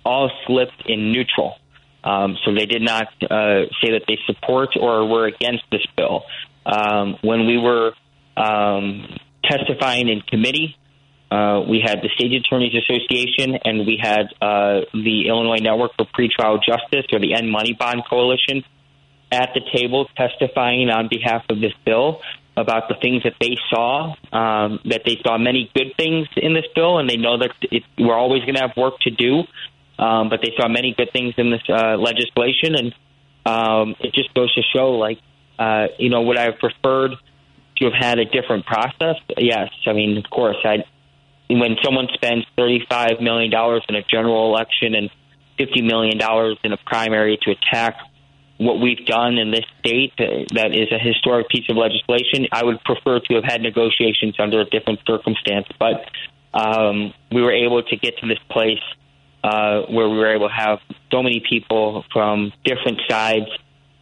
all 0.05 0.31
slipped 0.47 0.85
in 0.87 1.13
neutral. 1.13 1.57
Um, 2.05 2.37
so 2.45 2.55
they 2.55 2.67
did 2.67 2.83
not 2.83 3.09
uh, 3.23 3.71
say 3.81 3.93
that 3.93 4.03
they 4.09 4.19
support 4.27 4.71
or 4.79 5.07
were 5.07 5.27
against 5.27 5.65
this 5.71 5.85
bill. 5.97 6.25
Um, 6.67 7.17
when 7.23 7.47
we 7.47 7.59
were 7.59 7.93
um, 8.37 9.19
testifying 9.45 10.09
in 10.09 10.21
committee, 10.23 10.77
uh, 11.31 11.63
we 11.67 11.81
had 11.81 12.03
the 12.03 12.11
State 12.15 12.33
Attorneys 12.33 12.75
Association 12.75 13.59
and 13.65 13.87
we 13.87 13.99
had 14.01 14.27
uh, 14.41 14.85
the 14.93 15.29
Illinois 15.29 15.63
Network 15.63 15.93
for 15.97 16.05
Pretrial 16.07 16.59
Justice 16.63 17.07
or 17.13 17.21
the 17.21 17.35
End 17.35 17.51
Money 17.51 17.75
Bond 17.79 18.03
Coalition 18.09 18.65
at 19.31 19.51
the 19.55 19.63
table 19.75 20.07
testifying 20.15 20.91
on 20.91 21.09
behalf 21.09 21.45
of 21.49 21.61
this 21.61 21.73
bill 21.87 22.21
about 22.55 22.89
the 22.89 22.95
things 23.01 23.23
that 23.23 23.33
they 23.41 23.57
saw, 23.71 24.15
um, 24.31 24.81
that 24.85 25.03
they 25.07 25.17
saw 25.25 25.39
many 25.39 25.71
good 25.75 25.97
things 25.97 26.29
in 26.37 26.53
this 26.53 26.67
bill, 26.75 26.99
and 26.99 27.09
they 27.09 27.17
know 27.17 27.39
that 27.39 27.51
it, 27.63 27.83
we're 27.99 28.15
always 28.15 28.43
going 28.43 28.55
to 28.55 28.61
have 28.61 28.77
work 28.77 28.95
to 29.01 29.11
do. 29.11 29.45
Um, 30.03 30.29
but 30.31 30.41
they 30.43 30.53
saw 30.59 30.67
many 30.69 30.95
good 30.97 31.11
things 31.13 31.35
in 31.37 31.51
this 31.51 31.63
uh, 31.69 31.97
legislation, 31.97 32.75
and 32.75 32.95
um, 33.47 33.95
it 34.01 34.13
just 34.13 34.35
goes 34.35 34.53
to 34.55 34.63
show, 34.75 34.93
like, 34.93 35.19
uh, 35.59 35.87
you 35.99 36.11
know, 36.11 36.23
would 36.23 36.37
I 36.37 36.45
have 36.51 36.59
preferred 36.59 37.13
to 37.77 37.85
have 37.85 37.95
had 37.95 38.19
a 38.19 38.25
different 38.25 38.67
process? 38.67 39.17
Yes, 39.39 39.71
I 39.87 39.93
mean, 39.93 40.19
of 40.19 40.29
course, 40.29 40.57
I. 40.65 40.85
When 41.49 41.77
someone 41.85 42.09
spends 42.15 42.47
thirty-five 42.57 43.21
million 43.21 43.51
dollars 43.51 43.85
in 43.89 43.95
a 43.95 44.03
general 44.03 44.49
election 44.53 44.95
and 44.95 45.11
fifty 45.59 45.83
million 45.83 46.17
dollars 46.17 46.57
in 46.65 46.73
a 46.73 46.79
primary 46.79 47.39
to 47.43 47.51
attack 47.51 47.97
what 48.57 48.81
we've 48.81 49.05
done 49.07 49.39
in 49.39 49.51
this 49.51 49.67
state 49.81 50.13
uh, 50.19 50.25
that 50.55 50.71
is 50.73 50.89
a 50.93 50.99
historic 50.99 51.49
piece 51.49 51.69
of 51.69 51.77
legislation, 51.77 52.47
I 52.53 52.65
would 52.65 52.83
prefer 52.85 53.21
to 53.21 53.35
have 53.35 53.45
had 53.45 53.61
negotiations 53.61 54.37
under 54.39 54.61
a 54.61 54.65
different 54.65 55.01
circumstance. 55.07 55.67
But 55.79 56.09
um, 56.55 57.13
we 57.31 57.43
were 57.43 57.53
able 57.53 57.83
to 57.83 57.97
get 57.97 58.19
to 58.19 58.27
this 58.27 58.39
place 58.49 58.83
uh, 59.43 59.83
where 59.83 60.09
we 60.09 60.17
were 60.17 60.35
able 60.35 60.49
to 60.49 60.55
have 60.55 60.79
so 61.11 61.23
many 61.23 61.43
people 61.49 62.05
from 62.13 62.53
different 62.65 63.01
sides 63.09 63.49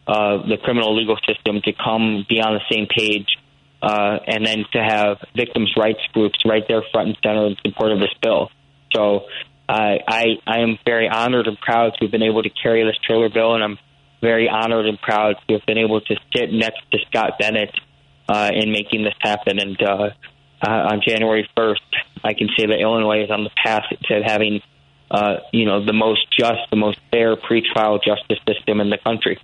of 0.07 0.47
the 0.47 0.57
criminal 0.57 0.95
legal 0.95 1.17
system 1.27 1.61
to 1.61 1.73
come 1.73 2.25
be 2.27 2.41
on 2.41 2.53
the 2.53 2.61
same 2.71 2.87
page, 2.87 3.37
uh, 3.81 4.19
and 4.27 4.45
then 4.45 4.65
to 4.73 4.83
have 4.83 5.17
victims' 5.35 5.73
rights 5.77 6.01
groups 6.13 6.39
right 6.45 6.63
there 6.67 6.83
front 6.91 7.09
and 7.09 7.17
center 7.23 7.47
in 7.47 7.55
support 7.65 7.91
of 7.91 7.99
this 7.99 8.13
bill. 8.21 8.49
So 8.93 9.25
uh, 9.69 9.97
I 10.07 10.37
I 10.45 10.59
am 10.59 10.77
very 10.85 11.07
honored 11.07 11.47
and 11.47 11.57
proud 11.59 11.93
to 11.95 12.05
have 12.05 12.11
been 12.11 12.23
able 12.23 12.43
to 12.43 12.49
carry 12.49 12.83
this 12.83 12.97
trailer 13.05 13.29
bill, 13.29 13.55
and 13.55 13.63
I'm 13.63 13.79
very 14.21 14.49
honored 14.49 14.85
and 14.85 14.99
proud 15.01 15.35
to 15.47 15.53
have 15.55 15.65
been 15.65 15.77
able 15.77 16.01
to 16.01 16.15
sit 16.35 16.51
next 16.51 16.81
to 16.91 16.99
Scott 17.07 17.39
Bennett 17.39 17.73
uh, 18.29 18.51
in 18.53 18.71
making 18.71 19.03
this 19.03 19.15
happen. 19.19 19.59
And 19.59 19.81
uh, 19.81 20.09
uh, 20.61 20.69
on 20.69 21.01
January 21.05 21.49
1st, 21.57 21.77
I 22.23 22.33
can 22.33 22.49
say 22.57 22.67
that 22.67 22.79
Illinois 22.79 23.23
is 23.23 23.31
on 23.31 23.43
the 23.43 23.49
path 23.63 23.85
to 24.03 24.21
having 24.23 24.61
uh, 25.11 25.37
you 25.51 25.65
know, 25.65 25.85
the 25.85 25.93
most 25.93 26.25
just, 26.31 26.61
the 26.69 26.77
most 26.77 26.97
fair 27.11 27.35
pretrial 27.35 28.01
justice 28.01 28.39
system 28.47 28.79
in 28.79 28.89
the 28.89 28.97
country. 28.97 29.37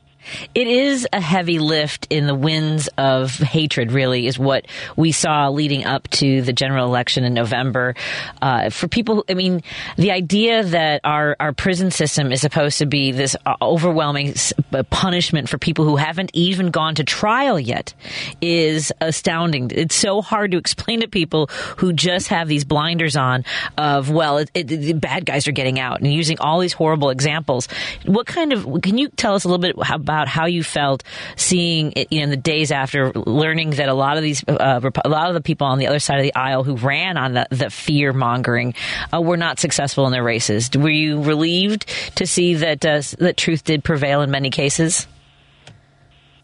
It 0.54 0.68
is 0.68 1.08
a 1.14 1.22
heavy 1.22 1.60
lift 1.60 2.08
in 2.10 2.28
the 2.28 2.36
winds 2.36 2.90
of 2.98 3.32
hatred, 3.38 3.92
really, 3.92 4.28
is 4.28 4.38
what 4.38 4.66
we 4.96 5.12
saw 5.12 5.50
leading 5.50 5.86
up 5.86 6.08
to 6.10 6.42
the 6.42 6.54
general 6.54 6.86
election 6.86 7.24
in 7.24 7.34
November. 7.34 7.96
Uh, 8.42 8.70
for 8.70 8.88
people, 8.88 9.24
I 9.30 9.36
mean, 9.36 9.64
the 9.96 10.12
idea 10.12 10.64
that 10.64 11.02
our, 11.04 11.36
our 11.40 11.54
prison 11.54 11.92
system 11.92 12.32
is 12.32 12.42
supposed 12.42 12.80
to 12.80 12.86
be 12.86 13.12
this 13.12 13.36
uh, 13.46 13.56
overwhelming 13.62 14.34
uh, 14.74 14.84
punishment 14.90 15.50
for 15.50 15.58
people 15.58 15.86
who 15.86 15.96
haven't 15.96 16.32
even 16.34 16.72
gone 16.72 16.96
to 16.96 17.04
trial 17.04 17.60
yet 17.60 17.94
is 18.42 18.92
astounding. 19.00 19.72
It's 19.74 19.96
so 19.96 20.22
hard 20.22 20.52
to 20.52 20.58
explain 20.58 21.02
to 21.02 21.08
people 21.08 21.48
who 21.78 21.94
just 21.94 22.28
have 22.30 22.48
these 22.48 22.66
blinders 22.66 23.16
on 23.16 23.46
of, 23.78 24.10
well, 24.10 24.40
it, 24.40 24.52
it, 24.54 24.68
the 24.68 24.94
bad 24.94 25.26
guys 25.26 25.48
are 25.48 25.54
getting 25.54 25.80
out 25.80 26.02
and 26.02 26.12
using 26.12 26.40
all 26.40 26.60
these 26.60 26.74
horrible 26.74 27.10
examples. 27.12 27.68
What 28.06 28.28
kind 28.28 28.52
of, 28.52 28.82
can 28.82 28.98
you 28.98 29.08
tell 29.10 29.36
us 29.36 29.46
a 29.46 29.48
little 29.48 29.62
bit 29.62 29.76
about 29.78 30.07
about 30.08 30.30
how 30.30 30.46
you 30.46 30.64
felt 30.64 31.04
seeing 31.36 31.92
it, 31.98 32.08
you 32.12 32.20
know, 32.20 32.24
in 32.24 32.30
the 32.30 32.38
days 32.38 32.72
after 32.72 33.12
learning 33.12 33.72
that 33.72 33.90
a 33.90 33.94
lot 33.94 34.16
of 34.16 34.24
these, 34.24 34.42
uh, 34.48 34.80
a 35.04 35.10
lot 35.10 35.28
of 35.28 35.34
the 35.34 35.42
people 35.42 35.68
on 35.68 35.80
the 35.80 35.88
other 35.88 36.00
side 36.00 36.18
of 36.18 36.24
the 36.24 36.34
aisle 36.34 36.64
who 36.64 36.78
ran 36.78 37.18
on 37.18 37.34
the, 37.34 37.46
the 37.50 37.70
fear 37.70 38.14
mongering 38.14 38.74
uh, 39.14 39.22
were 39.22 39.36
not 39.36 39.60
successful 39.60 40.06
in 40.06 40.14
their 40.14 40.24
races. 40.24 40.70
Were 40.74 40.90
you 40.90 41.22
relieved 41.22 41.88
to 42.16 42.26
see 42.26 42.54
that 42.56 42.86
uh, 42.86 43.02
that 43.20 43.36
truth 43.36 43.66
did 43.66 43.84
prevail 43.84 44.22
in 44.22 44.32
many 44.32 44.50
cases? 44.50 45.08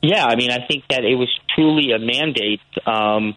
Yeah, 0.02 0.26
I 0.26 0.36
mean, 0.36 0.52
I 0.52 0.68
think 0.68 0.84
that 0.90 1.06
it 1.06 1.16
was 1.16 1.30
truly 1.56 1.94
a 1.94 2.00
mandate. 2.00 2.60
Um, 2.86 3.36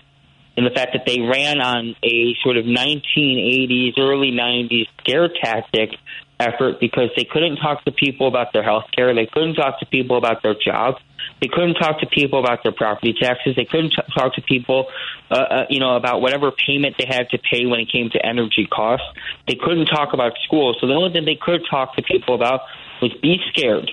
in 0.56 0.64
the 0.64 0.70
fact 0.70 0.94
that 0.94 1.04
they 1.06 1.20
ran 1.20 1.60
on 1.60 1.94
a 2.02 2.34
sort 2.42 2.56
of 2.56 2.64
1980s, 2.64 3.98
early 3.98 4.32
90s 4.32 4.86
scare 4.98 5.28
tactic 5.28 5.90
effort 6.38 6.80
because 6.80 7.10
they 7.16 7.24
couldn't 7.24 7.56
talk 7.56 7.84
to 7.84 7.92
people 7.92 8.28
about 8.28 8.52
their 8.52 8.62
health 8.62 8.84
care. 8.94 9.14
They 9.14 9.26
couldn't 9.26 9.54
talk 9.54 9.80
to 9.80 9.86
people 9.86 10.18
about 10.18 10.42
their 10.42 10.54
jobs. 10.54 10.98
They 11.40 11.48
couldn't 11.48 11.74
talk 11.74 12.00
to 12.00 12.06
people 12.06 12.38
about 12.38 12.62
their 12.62 12.72
property 12.72 13.14
taxes. 13.18 13.56
They 13.56 13.64
couldn't 13.64 13.90
t- 13.90 14.02
talk 14.16 14.34
to 14.36 14.42
people, 14.42 14.86
uh, 15.30 15.34
uh, 15.34 15.66
you 15.68 15.80
know, 15.80 15.96
about 15.96 16.20
whatever 16.20 16.50
payment 16.50 16.96
they 16.98 17.06
had 17.06 17.28
to 17.30 17.38
pay 17.38 17.66
when 17.66 17.80
it 17.80 17.90
came 17.90 18.10
to 18.10 18.24
energy 18.24 18.66
costs. 18.70 19.06
They 19.46 19.56
couldn't 19.56 19.86
talk 19.86 20.12
about 20.12 20.32
schools. 20.44 20.76
So 20.80 20.86
the 20.86 20.94
only 20.94 21.12
thing 21.12 21.24
they 21.24 21.38
could 21.40 21.62
talk 21.68 21.96
to 21.96 22.02
people 22.02 22.34
about 22.34 22.60
was 23.02 23.12
be 23.20 23.38
scared. 23.50 23.90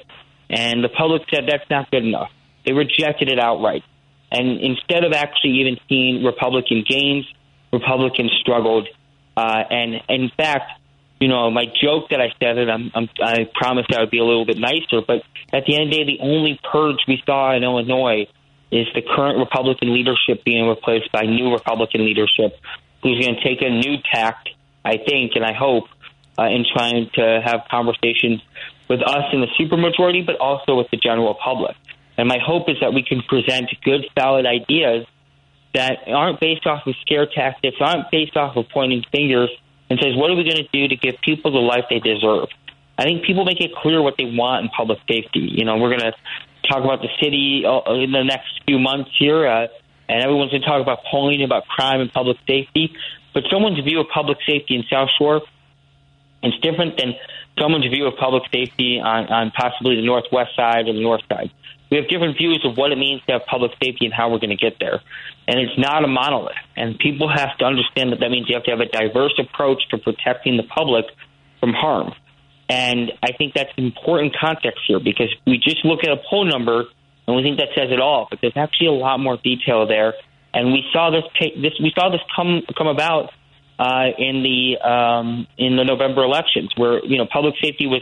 And 0.49 0.83
the 0.83 0.89
public 0.89 1.23
said 1.33 1.45
that's 1.47 1.69
not 1.69 1.91
good 1.91 2.05
enough. 2.05 2.29
They 2.65 2.73
rejected 2.73 3.29
it 3.29 3.39
outright. 3.39 3.83
And 4.31 4.59
instead 4.59 5.03
of 5.03 5.13
actually 5.13 5.61
even 5.61 5.77
seeing 5.89 6.23
Republican 6.23 6.83
gains, 6.87 7.25
Republicans 7.71 8.31
struggled. 8.41 8.87
Uh, 9.35 9.63
and 9.69 10.01
in 10.09 10.31
fact, 10.35 10.71
you 11.23 11.29
know, 11.29 11.49
my 11.49 11.63
joke 11.81 12.09
that 12.09 12.19
I 12.19 12.35
said 12.37 12.57
it, 12.57 12.67
I'm, 12.67 12.91
I'm, 12.93 13.07
I 13.23 13.49
promised 13.55 13.93
I 13.93 14.01
would 14.01 14.11
be 14.11 14.19
a 14.19 14.25
little 14.25 14.45
bit 14.45 14.57
nicer. 14.57 14.99
But 15.07 15.23
at 15.53 15.63
the 15.65 15.79
end 15.79 15.85
of 15.85 15.91
the 15.91 16.03
day, 16.03 16.17
the 16.17 16.19
only 16.19 16.59
purge 16.69 16.97
we 17.07 17.23
saw 17.25 17.55
in 17.55 17.63
Illinois 17.63 18.27
is 18.73 18.87
the 18.93 19.01
current 19.01 19.39
Republican 19.39 19.93
leadership 19.93 20.43
being 20.43 20.67
replaced 20.67 21.13
by 21.13 21.21
new 21.21 21.53
Republican 21.53 22.03
leadership 22.03 22.59
who's 23.01 23.23
going 23.23 23.35
to 23.35 23.41
take 23.41 23.61
a 23.61 23.69
new 23.69 24.03
tact, 24.11 24.49
I 24.83 24.97
think, 24.97 25.31
and 25.35 25.45
I 25.45 25.53
hope, 25.53 25.85
uh, 26.37 26.43
in 26.47 26.65
trying 26.75 27.09
to 27.13 27.39
have 27.41 27.61
conversations 27.71 28.41
with 28.89 28.99
us 29.01 29.23
in 29.31 29.39
the 29.39 29.47
supermajority, 29.57 30.25
but 30.25 30.35
also 30.41 30.75
with 30.75 30.91
the 30.91 30.97
general 30.97 31.35
public. 31.41 31.77
And 32.17 32.27
my 32.27 32.39
hope 32.45 32.67
is 32.67 32.75
that 32.81 32.93
we 32.93 33.01
can 33.01 33.21
present 33.21 33.71
good, 33.85 34.01
solid 34.19 34.45
ideas 34.45 35.07
that 35.73 35.99
aren't 36.05 36.41
based 36.41 36.67
off 36.67 36.85
of 36.85 36.95
scare 36.99 37.27
tactics, 37.33 37.77
aren't 37.79 38.11
based 38.11 38.35
off 38.35 38.57
of 38.57 38.65
pointing 38.73 39.05
fingers, 39.09 39.49
and 39.93 39.99
says, 40.01 40.15
what 40.15 40.31
are 40.31 40.35
we 40.35 40.43
going 40.43 40.57
to 40.57 40.67
do 40.73 40.87
to 40.87 40.95
give 40.95 41.21
people 41.21 41.51
the 41.51 41.59
life 41.59 41.85
they 41.87 41.99
deserve? 41.99 42.49
I 42.97 43.03
think 43.03 43.25
people 43.25 43.45
make 43.45 43.61
it 43.61 43.75
clear 43.75 44.01
what 44.01 44.15
they 44.17 44.25
want 44.25 44.65
in 44.65 44.69
public 44.69 44.97
safety. 45.07 45.47
You 45.53 45.65
know, 45.65 45.77
we're 45.77 45.95
going 45.95 46.11
to 46.11 46.15
talk 46.67 46.83
about 46.83 47.03
the 47.03 47.09
city 47.21 47.63
uh, 47.63 47.93
in 47.93 48.11
the 48.11 48.23
next 48.23 48.61
few 48.65 48.79
months 48.79 49.11
here. 49.19 49.45
Uh, 49.45 49.67
and 50.09 50.23
everyone's 50.23 50.49
going 50.49 50.63
to 50.63 50.67
talk 50.67 50.81
about 50.81 51.03
polling 51.11 51.43
about 51.43 51.67
crime 51.67 52.01
and 52.01 52.11
public 52.11 52.37
safety. 52.47 52.95
But 53.35 53.43
someone's 53.51 53.79
view 53.83 53.99
of 53.99 54.07
public 54.11 54.39
safety 54.47 54.73
in 54.75 54.83
South 54.89 55.09
Shore 55.15 55.43
is 56.41 56.53
different 56.63 56.97
than 56.97 57.13
someone's 57.59 57.85
view 57.85 58.07
of 58.07 58.17
public 58.17 58.43
safety 58.51 58.99
on, 58.99 59.27
on 59.27 59.51
possibly 59.51 59.95
the 59.95 60.05
northwest 60.05 60.55
side 60.55 60.87
or 60.87 60.93
the 60.93 61.01
north 61.01 61.21
side. 61.29 61.51
We 61.93 61.99
have 61.99 62.09
different 62.09 62.39
views 62.39 62.65
of 62.65 62.75
what 62.75 62.91
it 62.91 62.97
means 62.97 63.21
to 63.27 63.33
have 63.33 63.45
public 63.45 63.71
safety 63.73 64.05
and 64.05 64.11
how 64.11 64.31
we're 64.31 64.39
going 64.39 64.49
to 64.49 64.55
get 64.55 64.77
there. 64.79 64.99
And 65.47 65.59
it's 65.59 65.77
not 65.77 66.03
a 66.03 66.07
monolith. 66.07 66.55
And 66.75 66.97
people 66.97 67.29
have 67.29 67.55
to 67.59 67.65
understand 67.65 68.11
that 68.11 68.19
that 68.19 68.31
means 68.31 68.49
you 68.49 68.55
have 68.55 68.63
to 68.63 68.71
have 68.71 68.79
a 68.79 68.87
diverse 68.87 69.37
approach 69.37 69.77
to 69.91 69.99
protecting 69.99 70.57
the 70.57 70.63
public 70.63 71.05
from 71.59 71.73
harm. 71.73 72.15
And 72.67 73.11
I 73.21 73.33
think 73.33 73.53
that's 73.53 73.69
important 73.77 74.35
context 74.35 74.79
here 74.87 74.99
because 74.99 75.29
we 75.45 75.59
just 75.59 75.85
look 75.85 75.99
at 76.03 76.09
a 76.09 76.17
poll 76.27 76.45
number 76.45 76.85
and 77.27 77.35
we 77.35 77.43
think 77.43 77.59
that 77.59 77.69
says 77.75 77.91
it 77.91 78.01
all. 78.01 78.25
But 78.27 78.39
there's 78.41 78.57
actually 78.57 78.87
a 78.87 78.93
lot 78.93 79.19
more 79.19 79.37
detail 79.37 79.85
there. 79.85 80.15
And 80.51 80.73
we 80.73 80.83
saw 80.91 81.11
this 81.11 81.25
this 81.61 81.73
we 81.79 81.91
saw 81.93 82.09
this 82.09 82.21
come 82.35 82.63
come 82.75 82.87
about 82.87 83.29
uh, 83.77 84.07
in 84.17 84.41
the 84.41 84.81
um, 84.81 85.45
in 85.59 85.75
the 85.75 85.83
November 85.83 86.23
elections, 86.23 86.71
where 86.75 87.05
you 87.05 87.19
know 87.19 87.27
public 87.31 87.53
safety 87.61 87.85
was 87.85 88.01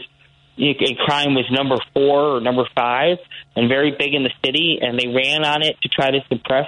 a 0.58 0.94
crime 1.04 1.34
was 1.34 1.46
number 1.50 1.76
four 1.94 2.36
or 2.36 2.40
number 2.40 2.64
five 2.74 3.18
and 3.56 3.68
very 3.68 3.90
big 3.90 4.14
in 4.14 4.22
the 4.22 4.32
city, 4.44 4.78
and 4.80 4.98
they 4.98 5.08
ran 5.08 5.44
on 5.44 5.62
it 5.62 5.76
to 5.82 5.88
try 5.88 6.10
to 6.10 6.20
suppress 6.28 6.66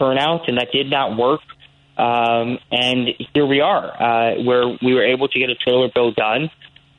burnout, 0.00 0.48
and 0.48 0.58
that 0.58 0.68
did 0.72 0.90
not 0.90 1.16
work. 1.16 1.40
Um, 1.96 2.58
and 2.72 3.08
here 3.32 3.46
we 3.46 3.60
are, 3.60 3.84
uh, 3.86 4.42
where 4.42 4.66
we 4.82 4.94
were 4.94 5.06
able 5.06 5.28
to 5.28 5.38
get 5.38 5.48
a 5.48 5.54
trailer 5.54 5.88
bill 5.94 6.12
done. 6.12 6.50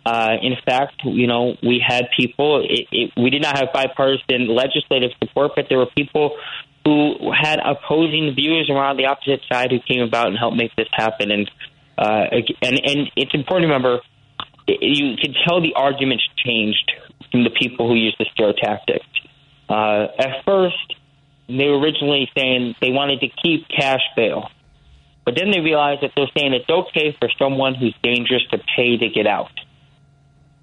Uh, 0.06 0.38
in 0.42 0.56
fact, 0.66 1.02
you 1.04 1.28
know, 1.28 1.58
we 1.64 1.84
had 1.86 2.06
people. 2.18 2.64
It, 2.64 2.88
it, 2.92 3.12
we 3.18 3.30
did 3.30 3.42
not 3.42 3.58
have 3.58 3.74
bipartisan 3.74 4.48
legislative 4.48 5.12
support, 5.20 5.52
but 5.56 5.66
there 5.68 5.80
were 5.80 5.88
people 5.88 6.38
who 6.86 7.34
had 7.34 7.60
opposing 7.60 8.36
views 8.36 8.70
around 8.70 8.98
the 8.98 9.06
opposite 9.06 9.42
side 9.52 9.72
who 9.72 9.80
came 9.80 10.04
about 10.04 10.28
and 10.28 10.38
helped 10.38 10.56
make 10.56 10.74
this 10.76 10.88
happen. 10.94 11.32
And 11.32 11.52
uh, 11.98 12.28
and 12.62 12.80
and 12.86 13.12
it's 13.16 13.34
important 13.34 13.68
to 13.68 13.74
remember 13.74 14.00
you 14.68 15.16
can 15.18 15.34
tell 15.48 15.62
the 15.62 15.74
arguments 15.76 16.24
changed 16.38 16.92
from 17.32 17.44
the 17.44 17.50
people 17.50 17.88
who 17.88 17.96
used 17.96 18.18
the 18.20 18.26
scare 18.32 18.54
tactic. 18.54 19.02
Uh, 19.70 20.08
at 20.20 20.44
first, 20.46 20.96
they 21.48 21.68
were 21.68 21.80
originally 21.80 22.30
saying 22.38 22.76
they 22.82 22.92
wanted 22.92 23.20
to 23.22 23.28
keep 23.42 23.68
cash 23.68 24.02
bail, 24.16 24.50
but 25.26 25.36
then 25.36 25.52
they 25.52 25.60
realized 25.60 26.02
that 26.02 26.12
they're 26.16 26.30
saying 26.38 26.54
it's 26.54 26.70
okay 26.70 27.16
for 27.20 27.30
someone 27.38 27.76
who's 27.76 27.96
dangerous 28.02 28.44
to 28.52 28.58
pay 28.76 28.98
to 28.98 29.10
get 29.10 29.28
out. 29.28 29.52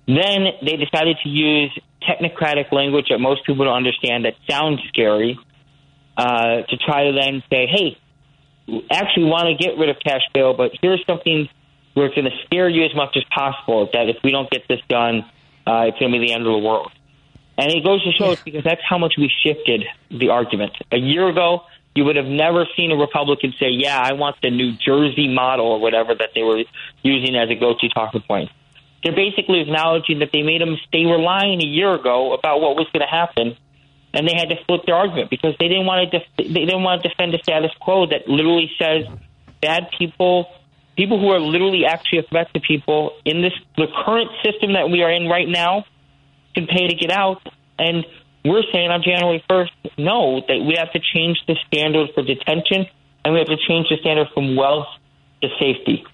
Then 0.06 0.46
they 0.64 0.76
decided 0.76 1.18
to 1.22 1.28
use 1.28 1.70
technocratic 2.02 2.72
language 2.72 3.06
that 3.10 3.18
most 3.18 3.46
people 3.46 3.64
don't 3.64 3.76
understand 3.76 4.24
that 4.24 4.34
sounds 4.50 4.80
scary 4.88 5.38
uh, 6.16 6.62
to 6.68 6.76
try 6.76 7.04
to 7.04 7.12
then 7.12 7.42
say, 7.48 7.66
hey, 7.66 7.98
actually 8.90 9.24
want 9.24 9.46
to 9.46 9.54
get 9.54 9.78
rid 9.78 9.88
of 9.88 9.96
cash 10.04 10.22
bail, 10.34 10.54
but 10.54 10.72
here's 10.80 11.02
something 11.06 11.48
where 11.94 12.06
it's 12.06 12.14
going 12.14 12.30
to 12.30 12.36
scare 12.46 12.68
you 12.68 12.84
as 12.84 12.94
much 12.94 13.16
as 13.16 13.24
possible 13.24 13.88
that 13.92 14.08
if 14.08 14.16
we 14.24 14.30
don't 14.30 14.50
get 14.50 14.66
this 14.68 14.80
done, 14.88 15.24
uh, 15.66 15.86
it's 15.88 15.98
going 15.98 16.12
to 16.12 16.18
be 16.18 16.26
the 16.26 16.32
end 16.32 16.46
of 16.46 16.52
the 16.52 16.58
world. 16.58 16.90
And 17.58 17.70
it 17.70 17.84
goes 17.84 18.02
to 18.04 18.12
show 18.12 18.32
it's 18.32 18.42
because 18.42 18.64
that's 18.64 18.80
how 18.88 18.98
much 18.98 19.14
we 19.18 19.30
shifted 19.44 19.84
the 20.10 20.30
argument. 20.30 20.72
A 20.90 20.96
year 20.96 21.28
ago, 21.28 21.62
you 21.94 22.04
would 22.04 22.16
have 22.16 22.26
never 22.26 22.66
seen 22.76 22.90
a 22.90 22.96
Republican 22.96 23.52
say, 23.60 23.68
yeah, 23.68 24.00
I 24.00 24.14
want 24.14 24.36
the 24.42 24.50
New 24.50 24.72
Jersey 24.72 25.28
model 25.28 25.66
or 25.66 25.80
whatever 25.80 26.14
that 26.14 26.30
they 26.34 26.42
were 26.42 26.64
using 27.02 27.36
as 27.36 27.50
a 27.50 27.54
go-to 27.54 27.88
talking 27.90 28.22
point. 28.22 28.50
They're 29.04 29.14
basically 29.14 29.60
acknowledging 29.60 30.20
that 30.20 30.30
they 30.32 30.42
made 30.42 30.62
a 30.62 30.66
mistake. 30.66 30.88
They 30.92 31.06
were 31.06 31.18
lying 31.18 31.60
a 31.60 31.66
year 31.66 31.92
ago 31.92 32.32
about 32.32 32.60
what 32.60 32.76
was 32.76 32.86
going 32.92 33.04
to 33.04 33.10
happen, 33.10 33.56
and 34.14 34.28
they 34.28 34.34
had 34.34 34.48
to 34.50 34.64
flip 34.64 34.82
their 34.86 34.94
argument 34.94 35.28
because 35.28 35.54
they 35.58 35.68
didn't 35.68 35.86
want 35.86 36.10
to 36.10 36.18
def- 36.18 36.36
they 36.36 36.64
didn't 36.64 36.82
want 36.82 37.02
to 37.02 37.08
defend 37.08 37.34
a 37.34 37.42
status 37.42 37.72
quo 37.80 38.06
that 38.06 38.28
literally 38.28 38.70
says 38.78 39.04
bad 39.60 39.88
people, 39.98 40.46
people 40.96 41.18
who 41.20 41.30
are 41.30 41.40
literally 41.40 41.84
actually 41.86 42.20
a 42.20 42.22
threat 42.22 42.52
to 42.54 42.60
people 42.60 43.12
in 43.24 43.42
this 43.42 43.52
the 43.76 43.86
current 44.04 44.30
system 44.44 44.74
that 44.74 44.90
we 44.90 45.02
are 45.02 45.10
in 45.10 45.28
right 45.28 45.48
now 45.48 45.84
can 46.54 46.66
pay 46.66 46.88
to 46.88 46.94
get 46.94 47.10
out. 47.10 47.42
And 47.78 48.04
we're 48.44 48.62
saying 48.72 48.90
on 48.90 49.02
January 49.02 49.42
1st, 49.48 49.98
no, 49.98 50.42
that 50.46 50.58
we 50.66 50.76
have 50.76 50.92
to 50.92 51.00
change 51.00 51.38
the 51.46 51.56
standard 51.66 52.10
for 52.14 52.22
detention 52.22 52.86
and 53.24 53.34
we 53.34 53.38
have 53.38 53.48
to 53.48 53.56
change 53.68 53.88
the 53.88 53.96
standard 54.00 54.28
from 54.34 54.56
wealth 54.56 54.88
to 55.42 55.48
safety. 55.58 56.04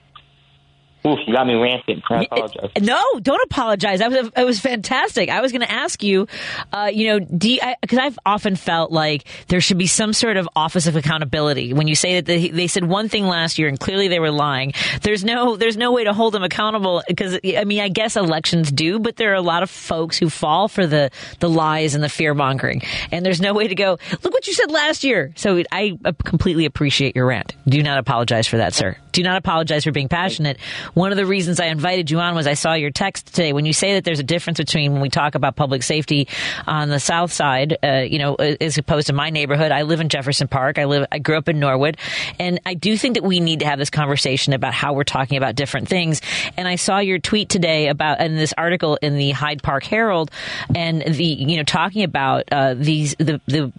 Oof, 1.06 1.18
you 1.26 1.34
got 1.34 1.46
me 1.46 1.54
ranting. 1.54 2.02
I 2.10 2.24
apologize. 2.24 2.70
No, 2.80 3.00
don't 3.20 3.42
apologize. 3.44 4.00
That 4.00 4.10
was 4.10 4.30
it 4.36 4.44
was 4.44 4.58
fantastic. 4.58 5.28
I 5.28 5.40
was 5.40 5.52
going 5.52 5.62
to 5.62 5.70
ask 5.70 6.02
you, 6.02 6.26
uh, 6.72 6.90
you 6.92 7.08
know, 7.08 7.20
because 7.20 7.98
I've 7.98 8.18
often 8.26 8.56
felt 8.56 8.90
like 8.90 9.24
there 9.46 9.60
should 9.60 9.78
be 9.78 9.86
some 9.86 10.12
sort 10.12 10.36
of 10.36 10.48
office 10.56 10.86
of 10.86 10.96
accountability. 10.96 11.72
When 11.72 11.86
you 11.86 11.94
say 11.94 12.16
that 12.16 12.26
they, 12.26 12.48
they 12.48 12.66
said 12.66 12.84
one 12.84 13.08
thing 13.08 13.26
last 13.26 13.58
year 13.58 13.68
and 13.68 13.78
clearly 13.78 14.08
they 14.08 14.18
were 14.18 14.32
lying, 14.32 14.72
there's 15.02 15.24
no 15.24 15.56
there's 15.56 15.76
no 15.76 15.92
way 15.92 16.04
to 16.04 16.12
hold 16.12 16.34
them 16.34 16.42
accountable. 16.42 17.02
Because 17.06 17.38
I 17.44 17.64
mean, 17.64 17.80
I 17.80 17.88
guess 17.88 18.16
elections 18.16 18.72
do, 18.72 18.98
but 18.98 19.16
there 19.16 19.30
are 19.32 19.36
a 19.36 19.42
lot 19.42 19.62
of 19.62 19.70
folks 19.70 20.18
who 20.18 20.28
fall 20.28 20.68
for 20.68 20.86
the 20.86 21.10
the 21.38 21.48
lies 21.48 21.94
and 21.94 22.02
the 22.02 22.08
fear 22.08 22.34
mongering, 22.34 22.82
and 23.12 23.24
there's 23.24 23.40
no 23.40 23.54
way 23.54 23.68
to 23.68 23.74
go. 23.74 23.98
Look 24.22 24.32
what 24.32 24.46
you 24.48 24.52
said 24.52 24.70
last 24.70 25.04
year. 25.04 25.32
So 25.36 25.62
I 25.70 25.96
completely 26.24 26.64
appreciate 26.64 27.14
your 27.14 27.26
rant. 27.26 27.54
Do 27.68 27.82
not 27.82 27.98
apologize 27.98 28.48
for 28.48 28.56
that, 28.56 28.74
sir. 28.74 28.96
Do 29.18 29.24
not 29.24 29.36
apologize 29.36 29.82
for 29.82 29.90
being 29.90 30.08
passionate 30.08 30.58
one 30.94 31.12
of 31.12 31.16
the 31.16 31.26
reasons 31.26 31.60
I 31.60 31.66
invited 31.66 32.10
you 32.10 32.20
on 32.20 32.34
was 32.34 32.46
I 32.46 32.54
saw 32.54 32.74
your 32.74 32.90
text 32.90 33.26
today 33.26 33.52
when 33.52 33.66
you 33.66 33.72
say 33.72 33.94
that 33.94 34.04
there's 34.04 34.20
a 34.20 34.24
difference 34.24 34.58
between 34.58 34.92
when 34.92 35.00
we 35.00 35.08
talk 35.08 35.34
about 35.34 35.56
public 35.56 35.82
safety 35.82 36.28
on 36.66 36.88
the 36.88 37.00
south 37.00 37.32
side, 37.32 37.76
uh, 37.82 37.98
you 37.98 38.18
know, 38.18 38.34
as 38.34 38.78
opposed 38.78 39.08
to 39.08 39.12
my 39.12 39.30
neighborhood. 39.30 39.72
I 39.72 39.82
live 39.82 40.00
in 40.00 40.08
Jefferson 40.08 40.48
Park. 40.48 40.78
I 40.78 40.84
live, 40.84 41.06
I 41.10 41.18
grew 41.18 41.36
up 41.36 41.48
in 41.48 41.58
Norwood, 41.58 41.96
and 42.38 42.60
I 42.66 42.74
do 42.74 42.96
think 42.96 43.14
that 43.14 43.24
we 43.24 43.40
need 43.40 43.60
to 43.60 43.66
have 43.66 43.78
this 43.78 43.90
conversation 43.90 44.52
about 44.52 44.74
how 44.74 44.92
we're 44.92 45.04
talking 45.04 45.36
about 45.36 45.54
different 45.54 45.88
things. 45.88 46.20
And 46.56 46.68
I 46.68 46.76
saw 46.76 46.98
your 46.98 47.18
tweet 47.18 47.48
today 47.48 47.88
about 47.88 48.20
in 48.20 48.36
this 48.36 48.54
article 48.56 48.98
in 49.00 49.16
the 49.16 49.30
Hyde 49.30 49.62
Park 49.62 49.84
Herald, 49.84 50.30
and 50.74 51.02
the 51.02 51.24
you 51.24 51.56
know 51.56 51.64
talking 51.64 52.04
about 52.04 52.44
uh, 52.52 52.74
these 52.74 53.14
the 53.18 53.40
the 53.46 53.72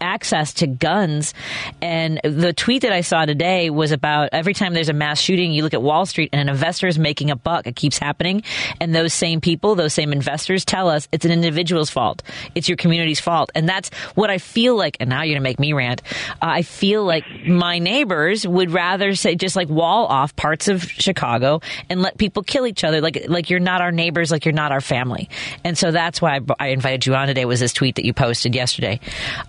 access 0.00 0.54
to 0.54 0.66
guns, 0.66 1.34
and 1.82 2.20
the 2.22 2.52
tweet 2.52 2.82
that 2.82 2.92
I 2.92 3.00
saw 3.00 3.24
today 3.24 3.70
was 3.70 3.92
about 3.92 4.30
every 4.32 4.54
time 4.58 4.74
there's 4.74 4.88
a 4.88 4.92
mass 4.94 5.20
shooting, 5.20 5.52
you 5.52 5.62
look 5.62 5.74
at 5.74 5.82
Wall 5.82 6.06
Street 6.06 6.30
and 6.32 6.40
an 6.40 6.48
investor 6.48 6.86
is 6.86 6.98
making 6.98 7.30
a 7.30 7.36
buck. 7.36 7.66
It 7.66 7.76
keeps 7.76 7.98
happening. 7.98 8.42
And 8.80 8.94
those 8.94 9.14
same 9.14 9.40
people, 9.40 9.74
those 9.74 9.94
same 9.94 10.12
investors 10.12 10.64
tell 10.64 10.88
us 10.88 11.08
it's 11.12 11.24
an 11.24 11.30
individual's 11.30 11.90
fault. 11.90 12.22
It's 12.54 12.68
your 12.68 12.76
community's 12.76 13.20
fault. 13.20 13.50
And 13.54 13.68
that's 13.68 13.90
what 14.14 14.30
I 14.30 14.38
feel 14.38 14.76
like. 14.76 14.96
And 15.00 15.10
now 15.10 15.22
you're 15.22 15.34
going 15.34 15.42
to 15.42 15.48
make 15.48 15.60
me 15.60 15.72
rant. 15.72 16.02
Uh, 16.42 16.58
I 16.58 16.62
feel 16.62 17.04
like 17.04 17.24
my 17.46 17.78
neighbors 17.78 18.46
would 18.46 18.70
rather 18.70 19.14
say, 19.14 19.34
just 19.34 19.56
like 19.56 19.68
wall 19.68 20.06
off 20.06 20.34
parts 20.36 20.68
of 20.68 20.82
Chicago 20.82 21.60
and 21.88 22.02
let 22.02 22.18
people 22.18 22.42
kill 22.42 22.66
each 22.66 22.84
other. 22.84 23.00
Like, 23.00 23.24
like 23.28 23.50
you're 23.50 23.60
not 23.60 23.80
our 23.80 23.92
neighbors, 23.92 24.30
like 24.30 24.44
you're 24.44 24.52
not 24.52 24.72
our 24.72 24.80
family. 24.80 25.28
And 25.64 25.76
so 25.76 25.90
that's 25.90 26.20
why 26.20 26.36
I, 26.36 26.40
I 26.58 26.68
invited 26.68 27.06
you 27.06 27.14
on 27.14 27.28
today 27.28 27.44
was 27.44 27.60
this 27.60 27.72
tweet 27.72 27.96
that 27.96 28.04
you 28.04 28.12
posted 28.12 28.54
yesterday. 28.54 29.00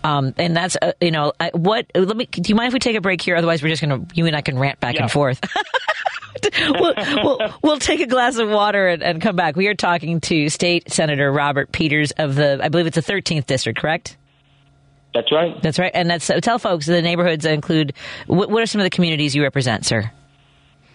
Um, 0.04 0.34
and 0.38 0.56
that's, 0.56 0.78
uh, 0.82 0.93
you 1.02 1.12
know, 1.12 1.34
I, 1.39 1.52
what, 1.54 1.88
let 1.95 2.15
me, 2.15 2.26
do 2.26 2.48
you 2.48 2.56
mind 2.56 2.67
if 2.67 2.74
we 2.74 2.80
take 2.80 2.95
a 2.95 3.02
break 3.02 3.22
here? 3.22 3.36
Otherwise, 3.36 3.62
we're 3.63 3.69
just 3.69 3.82
going 3.82 4.06
to, 4.06 4.15
you 4.15 4.26
and 4.26 4.36
I 4.36 4.41
can 4.41 4.58
rant 4.58 4.80
back 4.80 4.88
Yeah. 4.95 5.04
and 5.04 5.12
forth. 5.12 5.39
we'll, 6.69 6.93
we'll, 7.23 7.54
we'll 7.62 7.80
take 7.80 7.99
a 7.99 8.08
glass 8.08 8.38
of 8.38 8.49
water 8.49 8.88
and, 8.88 9.04
and 9.04 9.21
come 9.21 9.36
back. 9.36 9.56
We 9.56 9.67
are 9.67 9.75
talking 9.75 10.21
to 10.21 10.49
State 10.49 10.91
Senator 10.91 11.32
Robert 11.32 11.71
Peters 11.71 12.12
of 12.12 12.36
the, 12.36 12.60
I 12.62 12.69
believe 12.69 12.88
it's 12.88 12.95
the 12.95 13.02
13th 13.13 13.45
district, 13.45 13.80
correct? 13.80 14.17
That's 15.13 15.32
right. 15.32 15.62
That's 15.62 15.80
right. 15.80 15.91
And 15.93 16.10
that's 16.10 16.25
so 16.25 16.39
tell 16.39 16.60
folks 16.60 16.86
the 16.86 17.02
neighborhoods 17.02 17.45
include. 17.45 17.93
What, 18.28 18.49
what 18.52 18.62
are 18.62 18.67
some 18.67 18.80
of 18.80 18.86
the 18.86 18.91
communities 18.91 19.36
you 19.36 19.41
represent, 19.41 19.86
sir? 19.86 20.12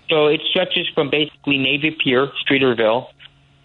So 0.08 0.26
it 0.26 0.40
stretches 0.50 0.86
from 0.94 1.10
basically 1.10 1.58
Navy 1.58 1.96
Pier, 2.02 2.28
Streeterville, 2.46 3.08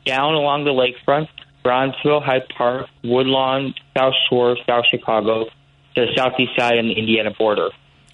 down 0.06 0.34
along 0.34 0.66
the 0.66 0.72
lakefront, 0.72 1.28
Bronzeville, 1.64 2.24
Hyde 2.24 2.48
Park, 2.58 2.88
Woodlawn, 3.04 3.76
South 3.96 4.14
Shore, 4.30 4.58
South 4.66 4.86
Chicago, 4.90 5.46
to 5.96 6.06
the 6.06 6.08
southeast 6.16 6.52
side 6.58 6.78
and 6.78 6.90
the 6.90 6.94
Indiana 6.94 7.32
border. 7.38 7.70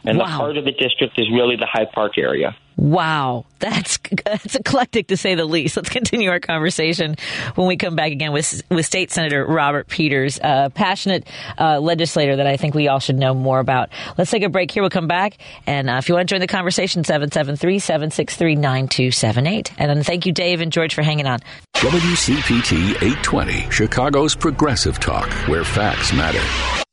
And 0.08 0.20
the 0.20 0.26
heart 0.26 0.58
of 0.58 0.66
the 0.66 0.72
district 0.72 1.18
is 1.18 1.30
really 1.32 1.56
the 1.56 1.66
Hyde 1.66 1.92
Park 1.92 2.18
area. 2.18 2.56
Wow, 2.78 3.46
that's 3.60 4.00
that's 4.26 4.56
eclectic 4.56 5.08
to 5.08 5.18
say 5.18 5.36
the 5.36 5.46
least. 5.46 5.78
Let's 5.78 5.90
continue 5.90 6.30
our 6.30 6.40
conversation 6.40 7.16
when 7.56 7.68
we 7.68 7.76
come 7.78 7.96
back 7.96 8.12
again 8.12 8.34
with 8.34 8.62
with 8.70 8.86
State 8.86 9.10
Senator 9.12 9.46
Robert 9.46 9.88
Peters, 9.88 10.40
a 10.44 10.70
passionate 10.74 11.26
uh, 11.58 11.80
legislator 11.80 12.36
that 12.36 12.48
I 12.48 12.58
think 12.58 12.76
we 12.76 12.90
all 12.90 13.00
should 13.00 13.18
know 13.18 13.34
more 13.34 13.60
about. 13.60 13.90
Let's 14.18 14.32
take 14.32 14.44
a 14.44 14.50
break 14.50 14.72
here. 14.72 14.84
We'll 14.84 14.90
come 14.90 15.08
back, 15.08 15.38
and 15.66 15.90
uh, 15.90 15.94
if 15.94 16.10
you 16.10 16.16
want 16.16 16.28
to 16.28 16.34
join 16.34 16.42
the 16.42 16.48
conversation, 16.48 17.04
773-763-9278. 17.04 19.72
And 19.78 19.90
then 19.90 20.04
thank 20.04 20.26
you, 20.26 20.34
Dave 20.34 20.60
and 20.62 20.72
George, 20.72 20.94
for 20.94 21.02
hanging 21.02 21.28
on. 21.28 21.40
WCPT 21.76 23.02
820, 23.02 23.72
Chicago's 23.72 24.36
progressive 24.36 25.00
talk, 25.00 25.32
where 25.48 25.64
facts 25.64 26.12
matter. 26.14 26.85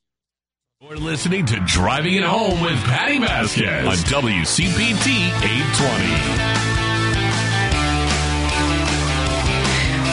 You're 0.92 1.00
listening 1.00 1.46
to 1.46 1.58
Driving 1.60 2.16
It 2.16 2.22
Home 2.22 2.60
with 2.60 2.76
Patty 2.84 3.18
Vasquez 3.18 3.86
on 3.86 3.94
WCPT 3.94 5.26
820. 5.42 6.71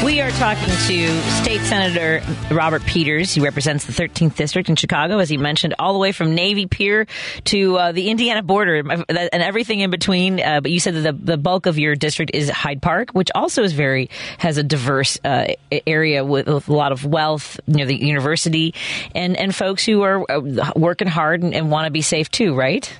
We 0.04 0.22
are 0.22 0.32
talking 0.32 0.70
to 0.70 1.22
State 1.44 1.60
Senator 1.60 2.22
Robert 2.50 2.86
Peters. 2.86 3.34
He 3.34 3.42
represents 3.42 3.84
the 3.84 3.92
13th 3.92 4.34
District 4.34 4.70
in 4.70 4.78
Chicago, 4.78 5.20
as 5.20 5.28
he 5.28 5.38
mentioned, 5.38 5.76
all 5.78 5.92
the 5.92 6.00
way 6.00 6.14
from 6.14 6.34
Navy 6.34 6.68
Pier 6.68 7.06
to 7.46 7.76
uh, 7.76 7.92
the 7.92 8.10
Indiana 8.10 8.42
border 8.42 8.78
and 8.78 9.44
everything 9.44 9.82
in 9.82 9.90
between. 9.90 10.40
Uh, 10.40 10.62
but 10.62 10.72
you 10.72 10.80
said 10.80 10.96
that 10.96 11.02
the, 11.02 11.12
the 11.12 11.38
bulk 11.38 11.66
of 11.66 11.78
your 11.78 11.96
district 11.96 12.32
is 12.34 12.50
Hyde 12.50 12.82
Park, 12.82 13.12
which 13.12 13.30
also 13.36 13.62
is 13.62 13.74
very 13.74 14.10
has 14.38 14.58
a 14.58 14.64
diverse 14.64 15.20
uh, 15.26 15.48
area 15.86 16.24
with, 16.24 16.48
with, 16.48 16.70
a 16.70 16.74
lot 16.74 16.94
of 16.94 17.04
wealth 17.04 17.60
near 17.68 17.86
the 17.86 17.96
university 17.96 18.74
and 19.14 19.36
and 19.36 19.54
folks 19.54 19.86
who 19.86 20.02
are 20.04 20.24
uh, 20.32 20.72
working 20.78 21.10
hard 21.10 21.44
and, 21.44 21.54
and 21.54 21.70
want 21.70 21.88
to 21.88 21.92
be 21.92 22.02
safe 22.02 22.32
too, 22.32 22.56
right? 22.56 22.98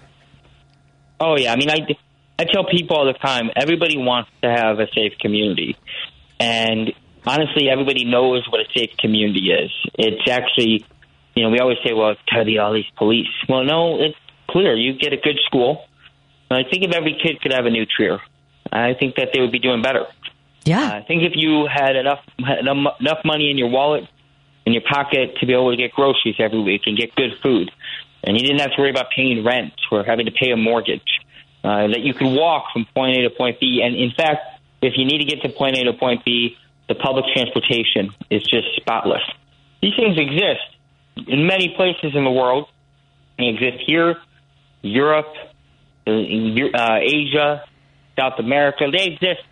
Oh 1.22 1.38
yeah, 1.38 1.54
I 1.54 1.56
mean, 1.56 1.70
I 1.70 1.88
I 2.40 2.44
tell 2.44 2.66
people 2.66 2.98
all 2.98 3.06
the 3.06 3.14
time, 3.14 3.52
everybody 3.56 3.98
wants 3.98 4.30
to 4.42 4.50
have 4.50 4.80
a 4.80 4.88
safe 4.94 5.14
community. 5.20 5.78
And 6.40 6.94
honestly, 7.26 7.70
everybody 7.70 8.06
knows 8.06 8.48
what 8.50 8.62
a 8.62 8.66
safe 8.76 8.92
community 8.98 9.52
is. 9.52 9.72
It's 9.96 10.30
actually, 10.30 10.86
you 11.36 11.44
know, 11.44 11.50
we 11.50 11.60
always 11.60 11.78
say, 11.84 11.94
well, 11.94 12.12
it's 12.12 12.22
study 12.32 12.58
all 12.58 12.74
these 12.74 12.90
police. 12.98 13.28
Well, 13.48 13.64
no, 13.64 14.00
it's 14.02 14.18
clear. 14.50 14.76
You 14.76 14.94
get 14.94 15.14
a 15.14 15.18
good 15.18 15.38
school. 15.46 15.86
I 16.52 16.64
think 16.64 16.84
if 16.84 16.96
every 16.96 17.20
kid 17.22 17.42
could 17.42 17.54
have 17.54 17.66
a 17.66 17.70
New 17.70 17.86
Trier, 17.86 18.20
I 18.72 18.94
think 18.94 19.16
that 19.16 19.30
they 19.34 19.40
would 19.40 19.52
be 19.52 19.60
doing 19.60 19.82
better. 19.82 20.06
Yeah. 20.66 20.82
Uh, 20.82 20.96
I 20.98 21.02
think 21.04 21.24
if 21.24 21.34
you 21.36 21.68
had 21.72 21.96
enough 21.96 22.20
enough 22.38 23.20
money 23.24 23.52
in 23.52 23.58
your 23.58 23.70
wallet, 23.70 24.08
in 24.66 24.74
your 24.74 24.82
pocket 24.82 25.38
to 25.40 25.46
be 25.46 25.54
able 25.54 25.72
to 25.72 25.78
get 25.78 25.92
groceries 25.92 26.36
every 26.40 26.62
week 26.62 26.82
and 26.86 26.98
get 26.98 27.16
good 27.16 27.32
food, 27.42 27.72
and 28.24 28.40
you 28.40 28.46
didn't 28.46 28.60
have 28.60 28.72
to 28.72 28.82
worry 28.82 28.90
about 28.90 29.08
paying 29.16 29.44
rent 29.44 29.74
or 29.92 30.04
having 30.04 30.26
to 30.26 30.32
pay 30.32 30.52
a 30.52 30.58
mortgage, 30.58 31.02
uh, 31.64 31.88
that 31.88 32.02
you 32.02 32.14
could 32.14 32.34
walk 32.34 32.66
from 32.74 32.86
point 32.96 33.18
A 33.18 33.22
to 33.24 33.30
point 33.30 33.60
B. 33.60 33.82
And 33.84 33.96
in 33.96 34.12
fact, 34.12 34.42
if 34.82 34.94
you 34.98 35.06
need 35.06 35.20
to 35.20 35.26
get 35.26 35.42
to 35.42 35.50
point 35.50 35.78
A 35.78 35.84
to 35.86 35.94
point 35.94 36.24
B, 36.26 36.56
the 36.88 36.96
public 36.96 37.26
transportation 37.34 38.12
is 38.30 38.42
just 38.44 38.76
spotless. 38.78 39.22
These 39.82 39.94
things 39.96 40.18
exist 40.18 41.28
in 41.28 41.46
many 41.46 41.74
places 41.76 42.16
in 42.16 42.24
the 42.24 42.32
world. 42.32 42.68
They 43.38 43.46
exist 43.46 43.84
here, 43.86 44.18
Europe, 44.82 45.34
uh, 46.08 46.12
Asia, 46.12 47.64
South 48.18 48.40
America. 48.40 48.86
They 48.92 49.06
exist. 49.06 49.44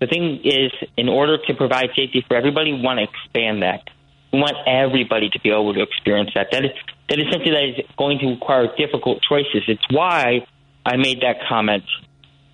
The 0.00 0.06
thing 0.06 0.40
is, 0.44 0.72
in 0.96 1.08
order 1.08 1.38
to 1.46 1.54
provide 1.54 1.90
safety 1.94 2.24
for 2.26 2.36
everybody, 2.36 2.72
we 2.72 2.80
want 2.80 2.98
to 2.98 3.04
expand 3.04 3.62
that. 3.62 3.88
We 4.32 4.40
want 4.40 4.56
everybody 4.66 5.28
to 5.30 5.40
be 5.40 5.50
able 5.50 5.74
to 5.74 5.82
experience 5.82 6.30
that. 6.34 6.48
That 6.50 6.64
is, 6.64 6.70
that 7.08 7.18
is 7.18 7.26
something 7.30 7.52
that 7.52 7.78
is 7.78 7.86
going 7.96 8.18
to 8.20 8.26
require 8.28 8.74
difficult 8.76 9.22
choices. 9.22 9.62
It's 9.68 9.84
why 9.90 10.46
I 10.84 10.96
made 10.96 11.20
that 11.20 11.36
comment 11.48 11.84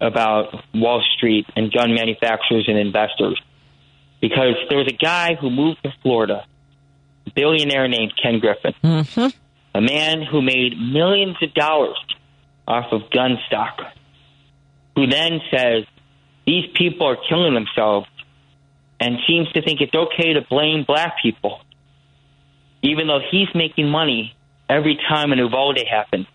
about 0.01 0.65
Wall 0.75 1.03
Street 1.17 1.47
and 1.57 1.73
gun 1.73 1.95
manufacturers 1.95 2.67
and 2.69 2.79
investors. 2.79 3.41
Because 4.21 4.55
there 4.69 4.79
was 4.79 4.89
a 4.89 4.97
guy 4.97 5.35
who 5.35 5.51
moved 5.51 5.83
to 5.85 5.93
Florida, 6.03 6.45
a 7.27 7.31
billionaire 7.31 7.89
named 7.89 8.13
Ken 8.21 8.41
Griffin, 8.41 8.75
mm-hmm. 8.83 9.29
a 9.75 9.81
man 9.81 10.23
who 10.23 10.43
made 10.43 10.79
millions 10.79 11.37
of 11.43 11.55
dollars 11.55 11.99
off 12.67 12.93
of 12.93 13.11
gun 13.11 13.39
stock, 13.47 13.81
who 14.97 15.07
then 15.07 15.41
says 15.51 15.85
these 16.47 16.65
people 16.75 17.07
are 17.07 17.17
killing 17.29 17.55
themselves 17.55 18.09
and 19.01 19.19
seems 19.27 19.51
to 19.53 19.63
think 19.63 19.81
it's 19.81 19.95
okay 19.95 20.35
to 20.35 20.43
blame 20.43 20.85
black 20.85 21.15
people, 21.23 21.61
even 22.83 23.07
though 23.07 23.21
he's 23.31 23.49
making 23.55 23.89
money 23.89 24.35
every 24.69 24.99
time 25.09 25.33
an 25.33 25.39
Uvalde 25.39 25.79
happens. 25.89 26.27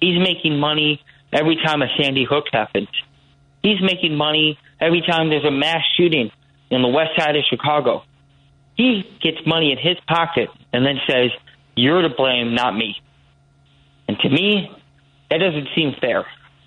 He's 0.00 0.18
making 0.18 0.58
money 0.58 1.00
every 1.34 1.56
time 1.56 1.82
a 1.82 1.88
Sandy 2.00 2.24
Hook 2.24 2.44
happens. 2.52 2.88
He's 3.62 3.80
making 3.82 4.16
money 4.16 4.58
every 4.80 5.02
time 5.02 5.28
there's 5.28 5.44
a 5.44 5.50
mass 5.50 5.82
shooting 5.96 6.30
in 6.70 6.82
the 6.82 6.88
west 6.88 7.10
side 7.18 7.36
of 7.36 7.44
Chicago. 7.50 8.04
He 8.76 9.02
gets 9.20 9.38
money 9.46 9.72
in 9.72 9.78
his 9.78 9.96
pocket 10.06 10.48
and 10.72 10.86
then 10.86 10.96
says, 11.08 11.30
You're 11.76 12.02
to 12.02 12.08
blame, 12.08 12.54
not 12.54 12.74
me. 12.76 12.96
And 14.08 14.18
to 14.20 14.28
me, 14.28 14.70
that 15.30 15.38
doesn't 15.38 15.68
seem 15.74 15.94
fair. 16.00 16.24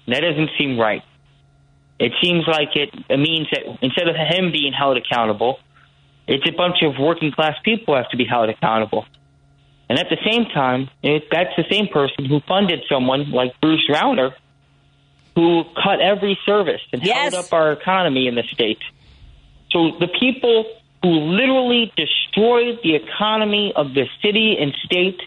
That 0.08 0.22
doesn't 0.22 0.50
seem 0.58 0.80
right. 0.80 1.04
It 2.00 2.14
seems 2.22 2.46
like 2.48 2.76
it, 2.76 2.90
it 3.10 3.18
means 3.18 3.48
that 3.52 3.64
instead 3.82 4.08
of 4.08 4.16
him 4.16 4.52
being 4.52 4.74
held 4.74 4.98
accountable, 4.98 5.60
it's 6.28 6.48
a 6.48 6.56
bunch 6.56 6.78
of 6.84 6.94
working 7.00 7.32
class 7.32 7.56
people 7.64 7.96
have 7.96 8.10
to 8.10 8.18
be 8.18 8.26
held 8.26 8.50
accountable. 8.50 9.06
And 9.90 9.98
at 9.98 10.08
the 10.10 10.18
same 10.30 10.46
time, 10.54 10.90
it, 11.02 11.24
that's 11.32 11.56
the 11.56 11.64
same 11.72 11.88
person 11.88 12.26
who 12.26 12.42
funded 12.48 12.84
someone 12.90 13.32
like 13.32 13.60
Bruce 13.62 13.90
Rauner 13.90 14.34
who 15.38 15.64
cut 15.76 16.02
every 16.02 16.36
service 16.48 16.82
and 16.92 17.04
yes. 17.04 17.32
held 17.32 17.46
up 17.46 17.54
our 17.54 17.72
economy 17.72 18.28
in 18.28 18.34
the 18.34 18.42
state. 18.52 18.80
So 19.70 19.92
the 20.00 20.08
people 20.20 20.66
who 21.04 21.10
literally 21.10 21.94
destroyed 21.96 22.80
the 22.82 22.96
economy 22.96 23.72
of 23.76 23.94
the 23.94 24.06
city 24.24 24.58
and 24.60 24.74
state, 24.84 25.22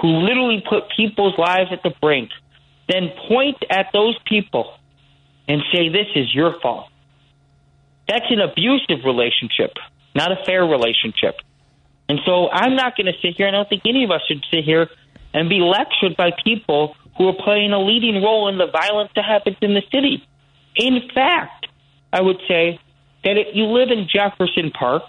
who 0.00 0.06
literally 0.06 0.62
put 0.70 0.84
people's 0.96 1.36
lives 1.36 1.70
at 1.72 1.82
the 1.82 1.92
brink, 2.00 2.30
then 2.88 3.10
point 3.26 3.56
at 3.68 3.86
those 3.92 4.16
people 4.26 4.74
and 5.48 5.60
say, 5.72 5.88
This 5.88 6.06
is 6.14 6.32
your 6.32 6.60
fault. 6.60 6.86
That's 8.06 8.26
an 8.30 8.38
abusive 8.38 9.04
relationship, 9.04 9.72
not 10.14 10.30
a 10.30 10.36
fair 10.44 10.64
relationship. 10.64 11.34
And 12.08 12.20
so 12.24 12.48
I'm 12.48 12.76
not 12.76 12.96
going 12.96 13.06
to 13.06 13.18
sit 13.20 13.34
here, 13.36 13.48
and 13.48 13.56
I 13.56 13.58
don't 13.58 13.68
think 13.68 13.82
any 13.86 14.04
of 14.04 14.12
us 14.12 14.20
should 14.28 14.44
sit 14.52 14.62
here 14.62 14.88
and 15.34 15.48
be 15.48 15.58
lectured 15.58 16.16
by 16.16 16.30
people 16.44 16.94
who 17.16 17.28
are 17.28 17.34
playing 17.34 17.72
a 17.72 17.78
leading 17.78 18.22
role 18.22 18.48
in 18.48 18.58
the 18.58 18.66
violence 18.66 19.10
that 19.16 19.24
happens 19.24 19.56
in 19.60 19.74
the 19.74 19.82
city. 19.92 20.26
In 20.76 21.10
fact, 21.14 21.66
I 22.12 22.20
would 22.20 22.40
say 22.48 22.78
that 23.24 23.36
if 23.36 23.54
you 23.54 23.64
live 23.66 23.90
in 23.90 24.08
Jefferson 24.08 24.70
Park 24.70 25.02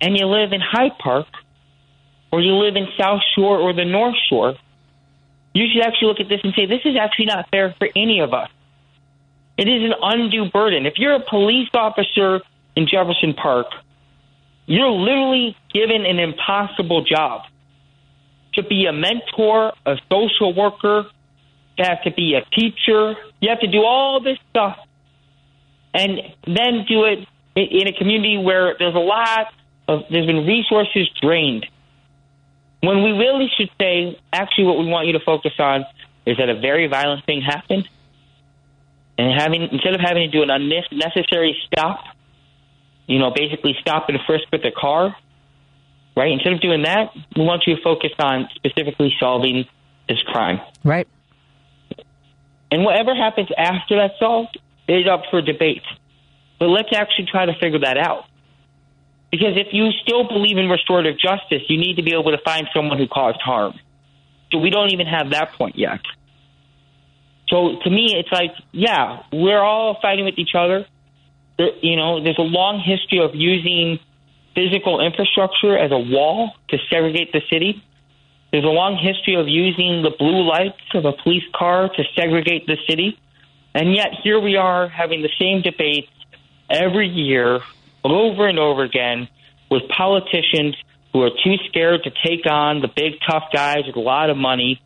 and 0.00 0.16
you 0.16 0.26
live 0.26 0.52
in 0.52 0.60
Hyde 0.60 0.98
Park 0.98 1.26
or 2.30 2.40
you 2.40 2.52
live 2.54 2.76
in 2.76 2.86
South 2.98 3.20
Shore 3.34 3.58
or 3.58 3.72
the 3.72 3.84
North 3.84 4.16
Shore, 4.28 4.54
you 5.54 5.66
should 5.72 5.82
actually 5.82 6.08
look 6.08 6.20
at 6.20 6.28
this 6.28 6.40
and 6.44 6.52
say, 6.54 6.66
this 6.66 6.82
is 6.84 6.96
actually 6.96 7.26
not 7.26 7.48
fair 7.50 7.74
for 7.78 7.88
any 7.96 8.20
of 8.20 8.34
us. 8.34 8.50
It 9.56 9.68
is 9.68 9.82
an 9.82 9.94
undue 10.02 10.50
burden. 10.50 10.84
If 10.84 10.98
you're 10.98 11.14
a 11.14 11.24
police 11.24 11.70
officer 11.72 12.40
in 12.76 12.86
Jefferson 12.86 13.32
Park, 13.32 13.66
you're 14.66 14.90
literally 14.90 15.56
given 15.72 16.04
an 16.04 16.18
impossible 16.18 17.04
job 17.04 17.42
to 18.56 18.62
be 18.62 18.86
a 18.86 18.92
mentor, 18.92 19.72
a 19.84 19.96
social 20.10 20.54
worker. 20.54 21.06
You 21.78 21.84
have 21.84 22.02
to 22.02 22.10
be 22.10 22.34
a 22.34 22.44
teacher. 22.54 23.14
You 23.40 23.50
have 23.50 23.60
to 23.60 23.66
do 23.66 23.82
all 23.82 24.20
this 24.20 24.38
stuff 24.50 24.78
and 25.94 26.20
then 26.46 26.84
do 26.86 27.04
it 27.04 27.26
in 27.54 27.88
a 27.88 27.92
community 27.92 28.36
where 28.36 28.76
there's 28.78 28.94
a 28.94 28.98
lot 28.98 29.46
of, 29.88 30.02
there's 30.10 30.26
been 30.26 30.46
resources 30.46 31.08
drained. 31.22 31.66
When 32.82 33.02
we 33.02 33.12
really 33.12 33.48
should 33.56 33.70
say, 33.80 34.18
actually, 34.32 34.64
what 34.64 34.78
we 34.78 34.86
want 34.86 35.06
you 35.06 35.14
to 35.14 35.24
focus 35.24 35.52
on 35.58 35.84
is 36.26 36.36
that 36.36 36.50
a 36.50 36.60
very 36.60 36.86
violent 36.86 37.24
thing 37.24 37.40
happened. 37.40 37.88
And 39.16 39.40
having, 39.40 39.62
instead 39.72 39.94
of 39.94 40.00
having 40.00 40.30
to 40.30 40.38
do 40.38 40.42
an 40.42 40.50
unnecessary 40.50 41.56
stop, 41.66 42.04
you 43.06 43.18
know, 43.18 43.32
basically 43.34 43.74
stop 43.80 44.10
and 44.10 44.18
frisk 44.26 44.44
with 44.52 44.62
the 44.62 44.70
car, 44.70 45.16
right? 46.16 46.32
Instead 46.32 46.54
of 46.54 46.60
doing 46.60 46.82
that, 46.82 47.10
we 47.36 47.44
want 47.44 47.64
you 47.66 47.76
to 47.76 47.82
focus 47.82 48.10
on 48.18 48.48
specifically 48.54 49.14
solving 49.20 49.66
this 50.08 50.20
crime. 50.22 50.60
Right. 50.82 51.06
And 52.70 52.84
whatever 52.84 53.14
happens 53.14 53.48
after 53.56 53.96
that's 53.96 54.18
solved 54.18 54.58
is 54.88 55.06
up 55.06 55.22
for 55.30 55.40
debate. 55.42 55.82
But 56.58 56.66
let's 56.66 56.88
actually 56.94 57.26
try 57.30 57.46
to 57.46 57.54
figure 57.60 57.80
that 57.80 57.98
out. 57.98 58.24
Because 59.30 59.56
if 59.56 59.68
you 59.72 59.90
still 60.02 60.26
believe 60.26 60.56
in 60.56 60.68
restorative 60.68 61.18
justice, 61.18 61.62
you 61.68 61.78
need 61.78 61.96
to 61.96 62.02
be 62.02 62.12
able 62.12 62.30
to 62.30 62.38
find 62.44 62.66
someone 62.74 62.96
who 62.98 63.06
caused 63.06 63.40
harm. 63.42 63.74
So 64.50 64.58
we 64.58 64.70
don't 64.70 64.92
even 64.92 65.06
have 65.06 65.30
that 65.30 65.52
point 65.52 65.76
yet. 65.76 66.00
So 67.48 67.78
to 67.82 67.90
me, 67.90 68.14
it's 68.16 68.32
like, 68.32 68.52
yeah, 68.72 69.22
we're 69.32 69.60
all 69.60 69.98
fighting 70.00 70.24
with 70.24 70.38
each 70.38 70.54
other. 70.54 70.86
There, 71.58 71.70
you 71.82 71.96
know, 71.96 72.22
there's 72.22 72.38
a 72.38 72.42
long 72.42 72.80
history 72.80 73.18
of 73.18 73.34
using 73.34 73.98
physical 74.56 75.00
infrastructure 75.04 75.76
as 75.76 75.92
a 75.92 75.98
wall 75.98 76.52
to 76.70 76.78
segregate 76.90 77.30
the 77.32 77.42
city. 77.50 77.84
There's 78.50 78.64
a 78.64 78.68
long 78.68 78.96
history 78.96 79.34
of 79.34 79.46
using 79.46 80.02
the 80.02 80.10
blue 80.18 80.42
lights 80.42 80.80
of 80.94 81.04
a 81.04 81.12
police 81.12 81.44
car 81.54 81.90
to 81.90 82.04
segregate 82.16 82.66
the 82.66 82.78
city. 82.88 83.18
And 83.74 83.94
yet 83.94 84.08
here 84.24 84.40
we 84.40 84.56
are 84.56 84.88
having 84.88 85.20
the 85.20 85.30
same 85.38 85.60
debates 85.60 86.08
every 86.70 87.06
year 87.06 87.60
over 88.02 88.48
and 88.48 88.58
over 88.58 88.82
again 88.82 89.28
with 89.70 89.82
politicians 89.88 90.74
who 91.12 91.22
are 91.22 91.30
too 91.44 91.56
scared 91.68 92.04
to 92.04 92.10
take 92.24 92.46
on 92.46 92.80
the 92.80 92.88
big 92.88 93.20
tough 93.28 93.44
guys 93.52 93.84
with 93.86 93.96
a 93.96 94.00
lot 94.00 94.30
of 94.30 94.38
money. 94.38 94.80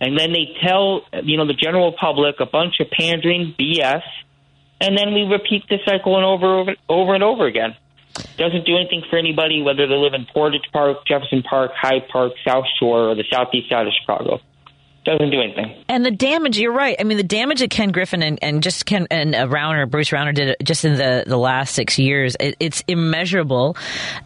And 0.00 0.16
then 0.16 0.32
they 0.32 0.56
tell, 0.62 1.02
you 1.24 1.36
know, 1.36 1.46
the 1.46 1.54
general 1.54 1.92
public 1.92 2.36
a 2.38 2.46
bunch 2.46 2.78
of 2.78 2.88
pandering 2.90 3.56
BS. 3.58 4.02
And 4.80 4.96
then 4.96 5.12
we 5.12 5.22
repeat 5.22 5.64
the 5.68 5.78
cycle 5.84 6.14
and 6.14 6.24
over, 6.24 6.76
over 6.88 7.14
and 7.14 7.24
over 7.24 7.46
again 7.46 7.74
doesn't 8.36 8.66
do 8.66 8.76
anything 8.76 9.02
for 9.10 9.18
anybody, 9.18 9.62
whether 9.62 9.86
they 9.86 9.94
live 9.94 10.14
in 10.14 10.26
Portage 10.26 10.68
Park, 10.72 11.06
Jefferson 11.06 11.42
Park, 11.42 11.72
Hyde 11.74 12.08
Park, 12.08 12.32
South 12.46 12.64
Shore, 12.78 13.10
or 13.10 13.14
the 13.14 13.24
southeast 13.30 13.68
side 13.68 13.86
of 13.86 13.92
Chicago. 14.00 14.40
Doesn't 15.08 15.30
do 15.30 15.40
anything. 15.40 15.84
And 15.88 16.04
the 16.04 16.10
damage, 16.10 16.58
you're 16.58 16.72
right. 16.72 16.96
I 16.98 17.04
mean, 17.04 17.16
the 17.16 17.22
damage 17.22 17.60
that 17.60 17.70
Ken 17.70 17.90
Griffin 17.90 18.22
and, 18.22 18.38
and 18.42 18.62
just 18.62 18.84
Ken 18.84 19.06
and 19.10 19.34
uh, 19.34 19.46
Rauner, 19.46 19.88
Bruce 19.88 20.10
Rauner 20.10 20.34
did 20.34 20.56
just 20.62 20.84
in 20.84 20.96
the, 20.96 21.24
the 21.26 21.38
last 21.38 21.74
six 21.74 21.98
years, 21.98 22.36
it, 22.38 22.56
it's 22.60 22.84
immeasurable 22.86 23.76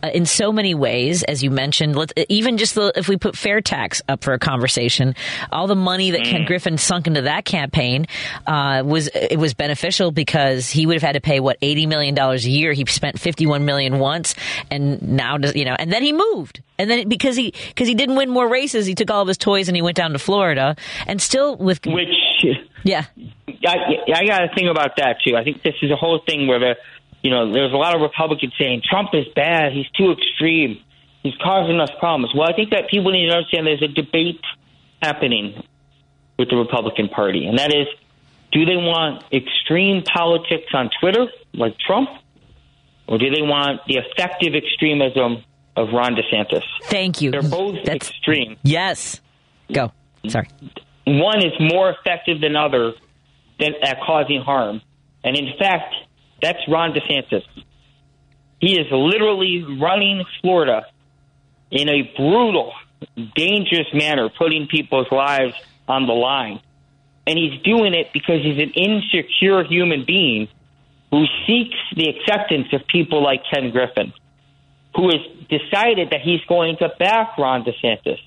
uh, 0.03 0.09
in 0.12 0.26
so 0.26 0.53
many 0.53 0.74
ways, 0.74 1.22
as 1.22 1.43
you 1.43 1.51
mentioned. 1.51 1.95
Let's, 1.95 2.12
even 2.28 2.59
just 2.59 2.74
the, 2.74 2.93
if 2.97 3.09
we 3.09 3.16
put 3.16 3.37
fair 3.37 3.61
tax 3.61 4.03
up 4.09 4.24
for 4.24 4.35
a 4.35 4.39
conversation, 4.39 5.14
all 5.53 5.66
the 5.66 5.76
money 5.76 6.11
that 6.11 6.24
Ken 6.24 6.45
Griffin 6.45 6.78
sunk 6.78 7.07
into 7.07 7.22
that 7.22 7.45
campaign 7.45 8.07
uh, 8.47 8.83
was 8.85 9.09
it 9.14 9.39
was 9.39 9.55
beneficial 9.55 10.11
because 10.11 10.68
he 10.68 10.87
would 10.87 10.95
have 10.95 11.03
had 11.03 11.12
to 11.12 11.20
pay 11.20 11.41
what 11.41 11.59
eighty 11.62 11.87
million 11.87 12.14
dollars 12.14 12.45
a 12.45 12.51
year. 12.51 12.72
He 12.72 12.85
spent 12.87 13.20
fifty 13.20 13.47
one 13.47 13.64
million 13.64 13.99
once, 13.99 14.35
and 14.70 15.01
now 15.03 15.39
does 15.39 15.55
you 15.55 15.64
know, 15.64 15.76
and 15.78 15.93
then 15.93 16.03
he 16.03 16.12
moved. 16.12 16.61
And 16.78 16.91
then 16.91 17.09
because 17.09 17.37
he 17.37 17.55
because 17.68 17.87
he 17.87 17.95
didn't 17.95 18.16
win 18.16 18.28
more 18.30 18.49
races, 18.49 18.87
he 18.87 18.95
took 18.95 19.11
all 19.11 19.22
of 19.22 19.28
his 19.28 19.39
toys 19.39 19.68
and 19.68 19.76
he 19.76 19.83
went 19.83 19.97
down 19.97 20.12
to 20.12 20.18
Florida, 20.18 20.72
and 21.07 21.20
still 21.20 21.57
with 21.57 21.85
which 21.87 22.09
yeah, 22.85 23.05
I, 23.66 23.77
I 24.14 24.27
got 24.27 24.41
to 24.41 24.49
think 24.55 24.68
about 24.70 24.97
that 24.97 25.18
too. 25.25 25.37
I 25.37 25.45
think 25.45 25.62
this 25.62 25.75
is 25.83 25.91
a 25.91 25.97
whole 25.97 26.20
thing 26.27 26.47
where 26.47 26.59
the 26.59 26.75
you 27.23 27.31
know 27.31 27.53
there's 27.53 27.73
a 27.73 27.77
lot 27.77 27.95
of 27.95 28.03
Republicans 28.03 28.53
saying 28.59 28.83
Trump 28.89 29.11
is 29.12 29.27
bad, 29.35 29.73
he's 29.73 29.89
too 29.91 30.12
extreme, 30.12 30.81
he's 31.23 31.35
causing 31.43 31.81
us 31.81 31.91
problems. 31.99 32.35
Well, 32.35 32.49
I 32.49 32.55
think 32.55 32.70
that 32.70 32.89
people 32.91 33.12
need 33.12 33.29
to 33.29 33.37
understand 33.37 33.66
there's 33.66 33.83
a 33.83 33.89
debate 33.89 34.41
happening 35.01 35.62
with 36.39 36.51
the 36.51 36.57
Republican 36.57 37.09
Party, 37.09 37.47
and 37.47 37.59
that 37.59 37.73
is, 37.73 37.87
do 38.51 38.64
they 38.64 38.77
want 38.77 39.25
extreme 39.33 40.03
politics 40.03 40.73
on 40.75 40.91
Twitter 41.01 41.27
like 41.55 41.79
Trump, 41.79 42.09
or 43.07 43.18
do 43.18 43.31
they 43.31 43.43
want 43.43 43.81
the 43.87 43.99
effective 43.99 44.55
extremism 44.55 45.45
of 45.77 45.89
Ron 45.93 46.16
DeSantis? 46.16 46.64
Thank 46.85 47.20
you. 47.23 47.31
They're 47.31 47.43
both 47.43 47.87
extreme. 47.87 48.57
Yes. 48.62 49.20
Go. 49.73 49.93
Sorry. 50.29 50.49
One 51.07 51.45
is 51.45 51.53
more 51.59 51.91
effective 51.91 52.41
than 52.41 52.57
other 52.57 52.93
than 53.59 53.75
at 53.83 54.01
causing 54.01 54.41
harm, 54.41 54.81
and 55.25 55.37
in 55.37 55.57
fact, 55.59 55.95
that's 56.41 56.59
Ron 56.68 56.93
DeSantis. 56.93 57.45
He 58.61 58.79
is 58.79 58.87
literally 58.91 59.64
running 59.81 60.25
Florida 60.41 60.87
in 61.70 61.89
a 61.89 62.12
brutal, 62.16 62.73
dangerous 63.35 63.89
manner, 63.93 64.29
putting 64.29 64.68
people's 64.68 65.11
lives 65.11 65.55
on 65.89 66.07
the 66.07 66.12
line. 66.12 66.61
And 67.27 67.39
he's 67.39 67.61
doing 67.62 67.95
it 67.95 68.09
because 68.12 68.43
he's 68.43 68.59
an 68.59 68.70
insecure 68.70 69.64
human 69.64 70.05
being 70.05 70.49
who 71.11 71.25
seeks 71.47 71.77
the 71.97 72.09
acceptance 72.09 72.68
of 72.73 72.87
people 72.87 73.23
like 73.23 73.43
Ken 73.53 73.70
Griffin, 73.70 74.12
who 74.97 75.11
has 75.11 75.20
decided 75.49 76.11
that 76.11 76.20
he's 76.23 76.41
going 76.49 76.77
to 76.79 76.93
back 76.99 77.37
Ron 77.39 77.64
DeSantis. 77.64 78.18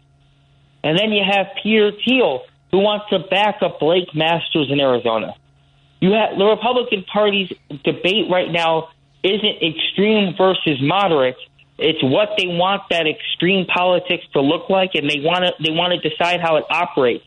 And 0.86 1.00
then 1.00 1.12
you 1.12 1.24
have 1.28 1.48
Peter 1.64 1.92
Thiel, 2.06 2.44
who 2.70 2.78
wants 2.78 3.10
to 3.10 3.18
back 3.18 3.64
up 3.64 3.80
Blake 3.80 4.14
Masters 4.14 4.70
in 4.70 4.80
Arizona. 4.80 5.34
You 6.00 6.12
have 6.12 6.38
the 6.38 6.46
Republican 6.46 7.04
Party's 7.12 7.52
debate 7.84 8.30
right 8.30 8.52
now 8.52 8.90
isn't 9.24 9.64
extreme 9.66 10.36
versus 10.38 10.78
moderate. 10.80 11.38
It's 11.80 12.04
what 12.04 12.38
they 12.38 12.46
want 12.46 12.84
that 12.92 13.08
extreme 13.08 13.66
politics 13.66 14.26
to 14.34 14.42
look 14.42 14.70
like, 14.70 14.92
and 14.94 15.10
they 15.10 15.20
want 15.26 15.44
to 15.46 15.54
they 15.58 15.72
want 15.72 16.00
to 16.00 16.08
decide 16.08 16.40
how 16.40 16.58
it 16.58 16.66
operates. 16.70 17.26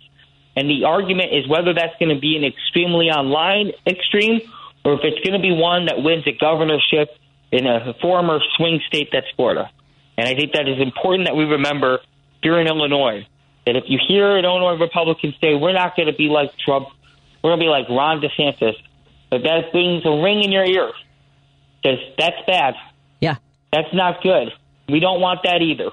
And 0.54 0.70
the 0.70 0.84
argument 0.84 1.34
is 1.34 1.48
whether 1.48 1.74
that's 1.74 1.98
going 1.98 2.14
to 2.14 2.20
be 2.20 2.36
an 2.36 2.44
extremely 2.44 3.10
online 3.10 3.72
extreme, 3.84 4.40
or 4.84 4.94
if 4.94 5.00
it's 5.02 5.18
going 5.26 5.34
to 5.34 5.42
be 5.42 5.52
one 5.52 5.86
that 5.86 6.00
wins 6.00 6.24
a 6.28 6.32
governorship 6.32 7.10
in 7.50 7.66
a 7.66 7.92
former 8.00 8.38
swing 8.56 8.80
state 8.86 9.08
that's 9.12 9.26
Florida. 9.34 9.68
And 10.16 10.28
I 10.28 10.34
think 10.34 10.52
that 10.52 10.68
is 10.68 10.80
important 10.80 11.26
that 11.26 11.34
we 11.34 11.44
remember 11.44 11.98
here 12.40 12.60
in 12.60 12.68
Illinois 12.68 13.26
that 13.68 13.76
if 13.76 13.84
you 13.86 13.98
hear 14.08 14.38
an 14.38 14.46
Illinois 14.46 14.80
Republican 14.80 15.34
say 15.42 15.54
we're 15.54 15.74
not 15.74 15.94
going 15.94 16.06
to 16.06 16.14
be 16.14 16.28
like 16.28 16.56
Trump, 16.56 16.88
we're 17.42 17.50
going 17.50 17.60
to 17.60 17.64
be 17.64 17.68
like 17.68 17.86
Ron 17.90 18.22
DeSantis, 18.22 18.76
that 19.30 19.42
that 19.42 19.72
brings 19.72 20.06
a 20.06 20.10
ring 20.10 20.42
in 20.42 20.50
your 20.50 20.64
ear 20.64 20.90
because 21.82 21.98
that's 22.16 22.40
bad. 22.46 22.74
Yeah. 23.20 23.36
That's 23.70 23.92
not 23.92 24.22
good. 24.22 24.54
We 24.88 25.00
don't 25.00 25.20
want 25.20 25.40
that 25.44 25.60
either. 25.60 25.90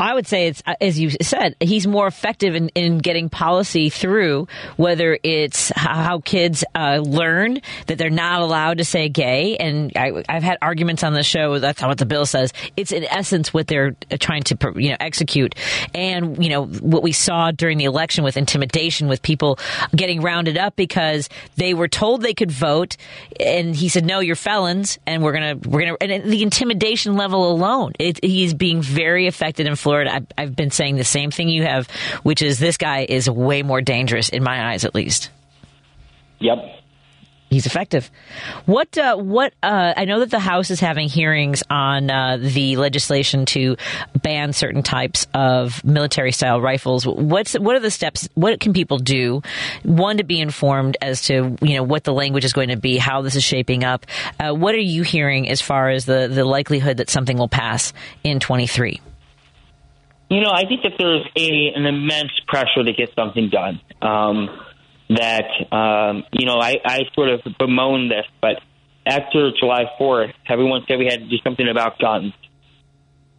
I 0.00 0.14
would 0.14 0.26
say 0.26 0.46
it's 0.46 0.62
as 0.80 0.98
you 0.98 1.10
said, 1.22 1.56
he's 1.60 1.86
more 1.86 2.06
effective 2.06 2.54
in, 2.54 2.68
in 2.70 2.98
getting 2.98 3.28
policy 3.28 3.90
through. 3.90 4.48
Whether 4.76 5.18
it's 5.22 5.70
how 5.74 6.20
kids 6.20 6.64
uh, 6.74 6.98
learn 7.04 7.60
that 7.86 7.98
they're 7.98 8.10
not 8.10 8.40
allowed 8.40 8.78
to 8.78 8.84
say 8.84 9.08
gay, 9.08 9.56
and 9.56 9.92
I, 9.96 10.22
have 10.28 10.42
had 10.42 10.58
arguments 10.62 11.02
on 11.02 11.12
the 11.12 11.22
show. 11.22 11.58
That's 11.58 11.80
not 11.80 11.88
what 11.88 11.98
the 11.98 12.06
bill 12.06 12.26
says. 12.26 12.52
It's 12.76 12.92
in 12.92 13.04
essence 13.04 13.52
what 13.52 13.66
they're 13.66 13.96
trying 14.18 14.42
to 14.44 14.72
you 14.76 14.90
know 14.90 14.96
execute, 15.00 15.54
and 15.94 16.42
you 16.42 16.50
know 16.50 16.66
what 16.66 17.02
we 17.02 17.12
saw 17.12 17.50
during 17.50 17.78
the 17.78 17.84
election 17.84 18.24
with 18.24 18.36
intimidation, 18.36 19.08
with 19.08 19.22
people 19.22 19.58
getting 19.94 20.22
rounded 20.22 20.56
up 20.56 20.76
because 20.76 21.28
they 21.56 21.74
were 21.74 21.88
told 21.88 22.22
they 22.22 22.34
could 22.34 22.50
vote, 22.50 22.96
and 23.38 23.74
he 23.76 23.88
said, 23.88 24.04
"No, 24.04 24.20
you're 24.20 24.36
felons," 24.36 24.98
and 25.06 25.22
we're 25.22 25.32
gonna 25.32 25.56
we're 25.56 25.80
gonna 25.80 25.96
and 26.00 26.30
the 26.30 26.42
intimidation 26.42 27.16
level 27.16 27.50
alone, 27.50 27.92
it, 27.98 28.22
he's 28.24 28.54
being 28.54 28.80
very 28.80 29.26
effective 29.26 29.66
in. 29.66 29.76
Florida 29.90 30.14
I've, 30.14 30.26
I've 30.38 30.54
been 30.54 30.70
saying 30.70 30.96
the 30.96 31.04
same 31.04 31.32
thing 31.32 31.48
you 31.48 31.64
have, 31.64 31.90
which 32.22 32.42
is 32.42 32.60
this 32.60 32.76
guy 32.76 33.04
is 33.08 33.28
way 33.28 33.64
more 33.64 33.80
dangerous 33.80 34.28
in 34.28 34.44
my 34.44 34.70
eyes, 34.70 34.84
at 34.84 34.94
least. 34.94 35.30
Yep. 36.38 36.58
He's 37.50 37.66
effective. 37.66 38.08
What? 38.66 38.96
Uh, 38.96 39.16
what? 39.16 39.52
Uh, 39.60 39.92
I 39.96 40.04
know 40.04 40.20
that 40.20 40.30
the 40.30 40.38
House 40.38 40.70
is 40.70 40.78
having 40.78 41.08
hearings 41.08 41.64
on 41.68 42.08
uh, 42.08 42.36
the 42.40 42.76
legislation 42.76 43.44
to 43.46 43.76
ban 44.22 44.52
certain 44.52 44.84
types 44.84 45.26
of 45.34 45.84
military-style 45.84 46.60
rifles. 46.60 47.04
What's? 47.04 47.54
What 47.54 47.74
are 47.74 47.80
the 47.80 47.90
steps? 47.90 48.28
What 48.34 48.60
can 48.60 48.72
people 48.72 48.98
do? 48.98 49.42
One 49.82 50.18
to 50.18 50.22
be 50.22 50.40
informed 50.40 50.96
as 51.02 51.22
to 51.22 51.56
you 51.60 51.74
know 51.74 51.82
what 51.82 52.04
the 52.04 52.12
language 52.12 52.44
is 52.44 52.52
going 52.52 52.68
to 52.68 52.76
be, 52.76 52.98
how 52.98 53.22
this 53.22 53.34
is 53.34 53.42
shaping 53.42 53.82
up. 53.82 54.06
Uh, 54.38 54.52
what 54.52 54.76
are 54.76 54.78
you 54.78 55.02
hearing 55.02 55.48
as 55.48 55.60
far 55.60 55.90
as 55.90 56.04
the 56.04 56.28
the 56.32 56.44
likelihood 56.44 56.98
that 56.98 57.10
something 57.10 57.36
will 57.36 57.48
pass 57.48 57.92
in 58.22 58.38
twenty 58.38 58.68
three? 58.68 59.00
You 60.30 60.40
know, 60.40 60.52
I 60.52 60.64
think 60.64 60.82
that 60.82 60.92
there's 60.96 61.26
a, 61.36 61.72
an 61.74 61.86
immense 61.86 62.30
pressure 62.46 62.84
to 62.84 62.92
get 62.92 63.10
something 63.16 63.50
done. 63.50 63.80
Um, 64.00 64.48
that, 65.08 65.74
um, 65.74 66.22
you 66.32 66.46
know, 66.46 66.60
I, 66.60 66.76
I 66.84 67.00
sort 67.14 67.30
of 67.30 67.40
bemoan 67.58 68.08
this, 68.08 68.26
but 68.40 68.62
after 69.04 69.50
July 69.58 69.86
4th, 70.00 70.32
everyone 70.48 70.82
said 70.86 70.98
we 71.00 71.06
had 71.06 71.18
to 71.18 71.28
do 71.28 71.38
something 71.42 71.68
about 71.68 71.98
guns. 71.98 72.32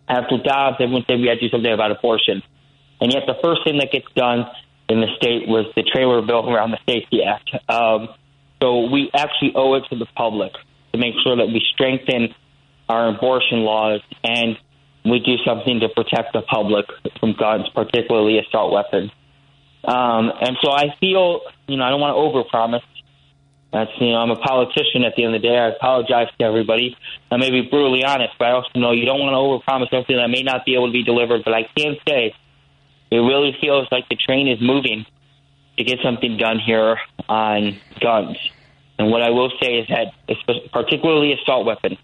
After 0.06 0.38
Dobbs, 0.44 0.78
everyone 0.82 1.06
said 1.08 1.22
we 1.22 1.28
had 1.28 1.40
to 1.40 1.48
do 1.48 1.50
something 1.50 1.72
about 1.72 1.92
abortion. 1.92 2.44
And 3.00 3.14
yet 3.14 3.24
the 3.26 3.36
first 3.42 3.62
thing 3.64 3.78
that 3.78 3.92
gets 3.94 4.08
done 4.14 4.46
in 4.90 5.00
the 5.00 5.08
state 5.16 5.48
was 5.48 5.72
the 5.78 5.84
trailer 5.84 6.22
bill 6.22 6.50
around 6.50 6.72
the 6.72 6.80
Safety 6.86 7.24
Act. 7.24 7.52
Um, 7.70 8.10
so 8.62 8.92
we 8.92 9.10
actually 9.14 9.54
owe 9.56 9.76
it 9.76 9.84
to 9.92 9.96
the 9.96 10.08
public 10.18 10.52
to 10.92 11.00
make 11.00 11.14
sure 11.24 11.38
that 11.38 11.48
we 11.48 11.62
strengthen 11.74 12.36
our 12.90 13.16
abortion 13.16 13.60
laws 13.60 14.02
and 14.26 14.58
we 15.04 15.20
do 15.20 15.38
something 15.46 15.80
to 15.80 15.90
protect 15.90 16.34
the 16.34 16.42
public 16.42 16.86
from 17.20 17.34
guns, 17.34 17.68
particularly 17.74 18.40
assault 18.40 18.72
weapons. 18.72 19.12
Um, 19.84 20.32
and 20.40 20.58
so 20.62 20.72
I 20.72 20.96
feel, 21.00 21.42
you 21.68 21.78
know, 21.78 21.84
I 21.84 21.90
don't 21.90 22.02
want 22.02 22.16
to 22.16 22.22
overpromise. 22.22 22.84
That's, 23.74 23.90
you 24.00 24.10
know, 24.10 24.18
I'm 24.18 24.30
a 24.30 24.36
politician 24.36 25.04
at 25.06 25.16
the 25.16 25.24
end 25.24 25.34
of 25.34 25.42
the 25.42 25.48
day. 25.48 25.58
I 25.58 25.70
apologize 25.70 26.28
to 26.38 26.46
everybody. 26.46 26.98
I 27.32 27.38
may 27.38 27.50
be 27.50 27.62
brutally 27.62 28.04
honest, 28.04 28.34
but 28.38 28.50
I 28.50 28.52
also 28.52 28.70
know 28.76 28.92
you 28.92 29.06
don't 29.06 29.20
want 29.20 29.34
to 29.34 29.72
overpromise 29.72 29.90
something 29.90 30.16
that 30.16 30.28
may 30.28 30.44
not 30.44 30.66
be 30.66 30.76
able 30.76 30.88
to 30.88 30.94
be 30.94 31.04
delivered. 31.04 31.44
But 31.46 31.54
I 31.54 31.64
can 31.76 31.96
say 32.08 32.36
it 33.10 33.18
really 33.18 33.56
feels 33.62 33.88
like 33.92 34.08
the 34.10 34.18
train 34.18 34.48
is 34.48 34.60
moving 34.62 35.06
to 35.78 35.84
get 35.84 36.00
something 36.04 36.38
done 36.38 36.60
here 36.60 36.98
on 37.30 37.80
guns. 38.00 38.38
And 39.00 39.10
what 39.10 39.22
I 39.24 39.30
will 39.30 39.52
say 39.62 39.80
is 39.80 39.88
that, 39.88 40.14
particularly 40.72 41.34
assault 41.34 41.66
weapons, 41.66 41.98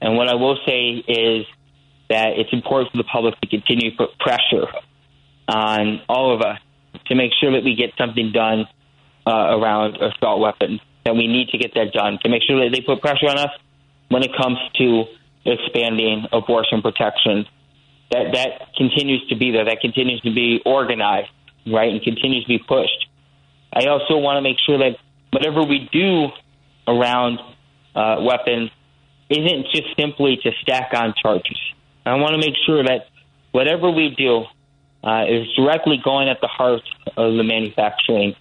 and 0.00 0.16
what 0.16 0.28
I 0.28 0.34
will 0.34 0.58
say 0.64 1.02
is 1.06 1.44
that 2.08 2.36
it's 2.36 2.52
important 2.52 2.90
for 2.92 2.98
the 2.98 3.04
public 3.04 3.40
to 3.40 3.48
continue 3.48 3.90
to 3.90 3.96
put 3.96 4.18
pressure 4.18 4.66
on 5.48 6.00
all 6.08 6.34
of 6.34 6.42
us 6.42 6.58
to 7.06 7.14
make 7.14 7.32
sure 7.40 7.52
that 7.52 7.64
we 7.64 7.74
get 7.74 7.90
something 7.98 8.32
done 8.32 8.66
uh, 9.26 9.30
around 9.30 9.96
assault 9.96 10.40
weapons. 10.40 10.80
That 11.04 11.14
we 11.14 11.26
need 11.26 11.48
to 11.50 11.58
get 11.58 11.74
that 11.74 11.92
done 11.92 12.18
to 12.22 12.30
make 12.30 12.42
sure 12.48 12.64
that 12.64 12.74
they 12.74 12.80
put 12.80 13.02
pressure 13.02 13.28
on 13.28 13.38
us 13.38 13.50
when 14.08 14.22
it 14.22 14.30
comes 14.36 14.56
to 14.76 15.04
expanding 15.44 16.26
abortion 16.32 16.80
protection. 16.80 17.44
That 18.10 18.32
that 18.32 18.74
continues 18.76 19.26
to 19.28 19.36
be 19.36 19.50
there. 19.50 19.66
That 19.66 19.80
continues 19.80 20.22
to 20.22 20.32
be 20.32 20.62
organized, 20.64 21.28
right, 21.66 21.92
and 21.92 22.00
continues 22.02 22.44
to 22.44 22.48
be 22.48 22.58
pushed. 22.58 23.06
I 23.70 23.86
also 23.86 24.16
want 24.16 24.38
to 24.38 24.42
make 24.42 24.56
sure 24.64 24.78
that 24.78 24.96
whatever 25.30 25.62
we 25.62 25.90
do 25.92 26.28
around 26.86 27.38
uh, 27.94 28.22
weapons 28.22 28.70
isn't 29.28 29.66
just 29.74 29.88
simply 29.98 30.38
to 30.42 30.52
stack 30.62 30.92
on 30.94 31.14
charges. 31.20 31.58
I 32.06 32.14
want 32.16 32.32
to 32.32 32.38
make 32.38 32.54
sure 32.66 32.82
that 32.82 33.08
whatever 33.52 33.90
we 33.90 34.14
do 34.16 34.44
uh, 35.02 35.24
is 35.24 35.46
directly 35.56 36.00
going 36.02 36.28
at 36.28 36.40
the 36.40 36.48
heart 36.48 36.82
of 37.16 37.36
the 37.36 37.44
manufacturing 37.44 38.34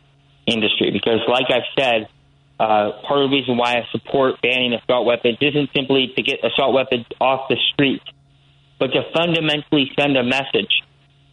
industry. 0.46 0.92
Because, 0.92 1.20
like 1.28 1.46
I've 1.50 1.68
said, 1.78 2.08
uh, 2.60 2.92
part 3.08 3.24
of 3.24 3.30
the 3.30 3.36
reason 3.36 3.58
why 3.58 3.74
I 3.74 3.88
support 3.92 4.42
banning 4.42 4.74
assault 4.74 5.06
weapons 5.06 5.38
isn't 5.42 5.70
simply 5.76 6.14
to 6.16 6.22
get 6.22 6.40
assault 6.44 6.74
weapons 6.74 7.06
off 7.20 7.50
the 7.50 7.58
street, 7.74 8.02
but 8.80 8.88
to 8.88 9.02
fundamentally 9.14 9.92
send 10.00 10.16
a 10.18 10.24
message 10.24 10.84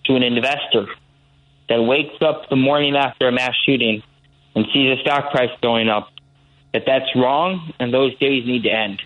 to 0.06 0.16
an 0.16 0.22
investor 0.22 0.86
that 1.68 1.82
wakes 1.82 2.20
up 2.20 2.48
the 2.48 2.56
morning 2.56 2.96
after 2.96 3.28
a 3.28 3.32
mass 3.32 3.54
shooting 3.64 4.02
and 4.54 4.66
sees 4.72 4.96
the 4.96 5.02
stock 5.02 5.30
price 5.30 5.50
going 5.62 5.88
up, 5.88 6.08
that 6.72 6.82
that's 6.86 7.14
wrong 7.14 7.72
and 7.78 7.94
those 7.94 8.16
days 8.18 8.44
need 8.46 8.64
to 8.64 8.70
end. 8.70 9.00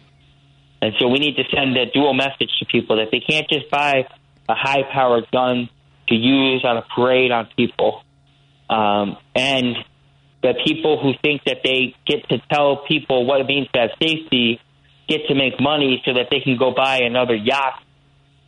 And 0.84 0.92
so 1.00 1.08
we 1.08 1.18
need 1.18 1.36
to 1.36 1.44
send 1.50 1.74
a 1.78 1.86
dual 1.86 2.12
message 2.12 2.50
to 2.58 2.66
people 2.66 2.96
that 2.96 3.08
they 3.10 3.20
can't 3.20 3.48
just 3.48 3.70
buy 3.70 4.06
a 4.46 4.54
high 4.54 4.82
powered 4.92 5.30
gun 5.32 5.70
to 6.08 6.14
use 6.14 6.62
on 6.62 6.76
a 6.76 6.82
parade 6.94 7.30
on 7.30 7.48
people. 7.56 8.02
Um, 8.68 9.16
and 9.34 9.76
the 10.42 10.52
people 10.62 11.00
who 11.00 11.14
think 11.22 11.44
that 11.46 11.60
they 11.64 11.96
get 12.06 12.28
to 12.28 12.36
tell 12.52 12.84
people 12.86 13.24
what 13.24 13.40
it 13.40 13.46
means 13.46 13.66
to 13.72 13.80
have 13.80 13.90
safety 13.98 14.60
get 15.08 15.26
to 15.28 15.34
make 15.34 15.58
money 15.58 16.02
so 16.04 16.12
that 16.12 16.26
they 16.30 16.40
can 16.40 16.58
go 16.58 16.74
buy 16.74 16.98
another 16.98 17.34
yacht 17.34 17.82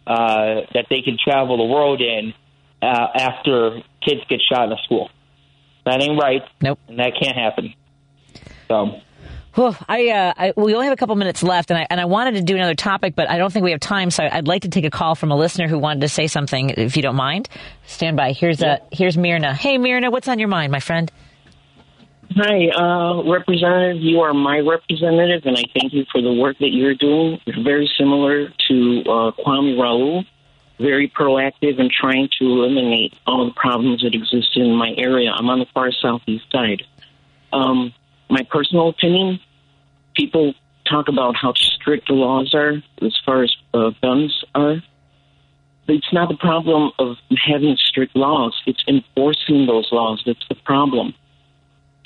uh, 0.06 0.60
that 0.74 0.86
they 0.90 1.00
can 1.00 1.16
travel 1.16 1.56
the 1.56 1.64
world 1.64 2.02
in 2.02 2.34
uh, 2.82 3.06
after 3.14 3.80
kids 4.06 4.20
get 4.28 4.40
shot 4.46 4.66
in 4.66 4.72
a 4.72 4.82
school. 4.84 5.08
That 5.86 6.02
ain't 6.02 6.20
right. 6.20 6.42
Nope. 6.60 6.80
And 6.86 6.98
that 6.98 7.12
can't 7.18 7.36
happen. 7.36 7.72
So. 8.68 9.00
Whew, 9.56 9.74
I, 9.88 10.10
uh, 10.10 10.34
I, 10.36 10.52
we 10.54 10.74
only 10.74 10.84
have 10.84 10.92
a 10.92 10.98
couple 10.98 11.16
minutes 11.16 11.42
left, 11.42 11.70
and 11.70 11.78
I 11.78 11.86
and 11.88 11.98
I 11.98 12.04
wanted 12.04 12.34
to 12.34 12.42
do 12.42 12.56
another 12.56 12.74
topic, 12.74 13.14
but 13.14 13.30
I 13.30 13.38
don't 13.38 13.50
think 13.50 13.64
we 13.64 13.70
have 13.70 13.80
time. 13.80 14.10
So 14.10 14.28
I'd 14.30 14.46
like 14.46 14.62
to 14.62 14.68
take 14.68 14.84
a 14.84 14.90
call 14.90 15.14
from 15.14 15.32
a 15.32 15.36
listener 15.36 15.66
who 15.66 15.78
wanted 15.78 16.02
to 16.02 16.10
say 16.10 16.26
something, 16.26 16.70
if 16.76 16.94
you 16.94 17.02
don't 17.02 17.16
mind. 17.16 17.48
Stand 17.86 18.18
by. 18.18 18.32
Here's 18.32 18.62
uh, 18.62 18.80
here's 18.92 19.16
Mirna. 19.16 19.54
Hey, 19.54 19.78
Mirna, 19.78 20.12
what's 20.12 20.28
on 20.28 20.38
your 20.38 20.48
mind, 20.48 20.72
my 20.72 20.80
friend? 20.80 21.10
Hi, 22.32 22.68
uh, 22.68 23.22
Representative. 23.22 24.02
You 24.02 24.20
are 24.20 24.34
my 24.34 24.58
representative, 24.58 25.46
and 25.46 25.56
I 25.56 25.62
thank 25.72 25.94
you 25.94 26.04
for 26.12 26.20
the 26.20 26.34
work 26.34 26.58
that 26.58 26.72
you're 26.72 26.94
doing. 26.94 27.40
It's 27.46 27.56
very 27.56 27.90
similar 27.96 28.48
to 28.68 29.00
uh, 29.06 29.30
Kwame 29.42 29.80
Raoul, 29.80 30.24
very 30.78 31.08
proactive 31.08 31.80
in 31.80 31.88
trying 31.98 32.28
to 32.40 32.44
eliminate 32.44 33.14
all 33.26 33.46
the 33.46 33.54
problems 33.54 34.02
that 34.02 34.14
exist 34.14 34.54
in 34.54 34.74
my 34.74 34.92
area. 34.98 35.30
I'm 35.30 35.48
on 35.48 35.60
the 35.60 35.66
far 35.72 35.90
southeast 35.92 36.44
side. 36.52 36.82
Um, 37.54 37.94
my 38.28 38.42
personal 38.50 38.88
opinion 38.88 39.40
people 40.16 40.54
talk 40.88 41.08
about 41.08 41.36
how 41.36 41.52
strict 41.54 42.08
the 42.08 42.14
laws 42.14 42.54
are 42.54 42.82
as 43.02 43.16
far 43.24 43.42
as 43.42 43.54
uh, 43.74 43.90
guns 44.02 44.44
are. 44.54 44.82
It's 45.88 46.12
not 46.12 46.28
the 46.28 46.36
problem 46.36 46.90
of 46.98 47.16
having 47.36 47.76
strict 47.76 48.16
laws, 48.16 48.54
it's 48.66 48.82
enforcing 48.88 49.66
those 49.66 49.88
laws 49.92 50.22
that's 50.26 50.46
the 50.48 50.56
problem 50.56 51.14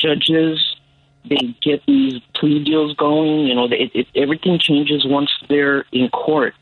judges 0.01 0.77
they 1.29 1.55
get 1.63 1.85
these 1.87 2.21
plea 2.35 2.65
deals 2.65 2.97
going. 2.97 3.47
You 3.47 3.55
know, 3.55 3.65
it, 3.67 3.91
it, 3.95 4.07
everything 4.15 4.59
changes 4.59 5.05
once 5.07 5.31
they're 5.49 5.85
in 5.93 6.09
court, 6.09 6.55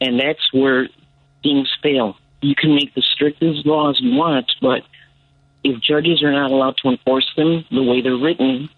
and 0.00 0.20
that's 0.20 0.52
where 0.52 0.88
things 1.42 1.68
fail. 1.82 2.16
You 2.40 2.54
can 2.54 2.74
make 2.74 2.94
the 2.94 3.02
strictest 3.02 3.66
laws 3.66 3.98
you 4.00 4.16
want, 4.16 4.52
but 4.62 4.82
if 5.64 5.80
judges 5.80 6.22
are 6.22 6.30
not 6.30 6.52
allowed 6.52 6.76
to 6.82 6.90
enforce 6.90 7.28
them 7.36 7.64
the 7.70 7.82
way 7.82 8.00
they're 8.00 8.16
written, 8.16 8.70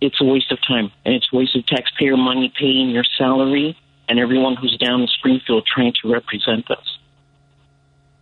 it's 0.00 0.20
a 0.20 0.24
waste 0.24 0.52
of 0.52 0.58
time 0.66 0.90
and 1.04 1.14
it's 1.14 1.28
a 1.32 1.36
waste 1.36 1.56
of 1.56 1.66
taxpayer 1.66 2.16
money 2.16 2.52
paying 2.58 2.90
your 2.90 3.04
salary 3.16 3.76
and 4.08 4.18
everyone 4.18 4.56
who's 4.56 4.76
down 4.78 5.02
in 5.02 5.08
Springfield 5.08 5.66
trying 5.66 5.92
to 6.02 6.12
represent 6.12 6.70
us. 6.70 6.98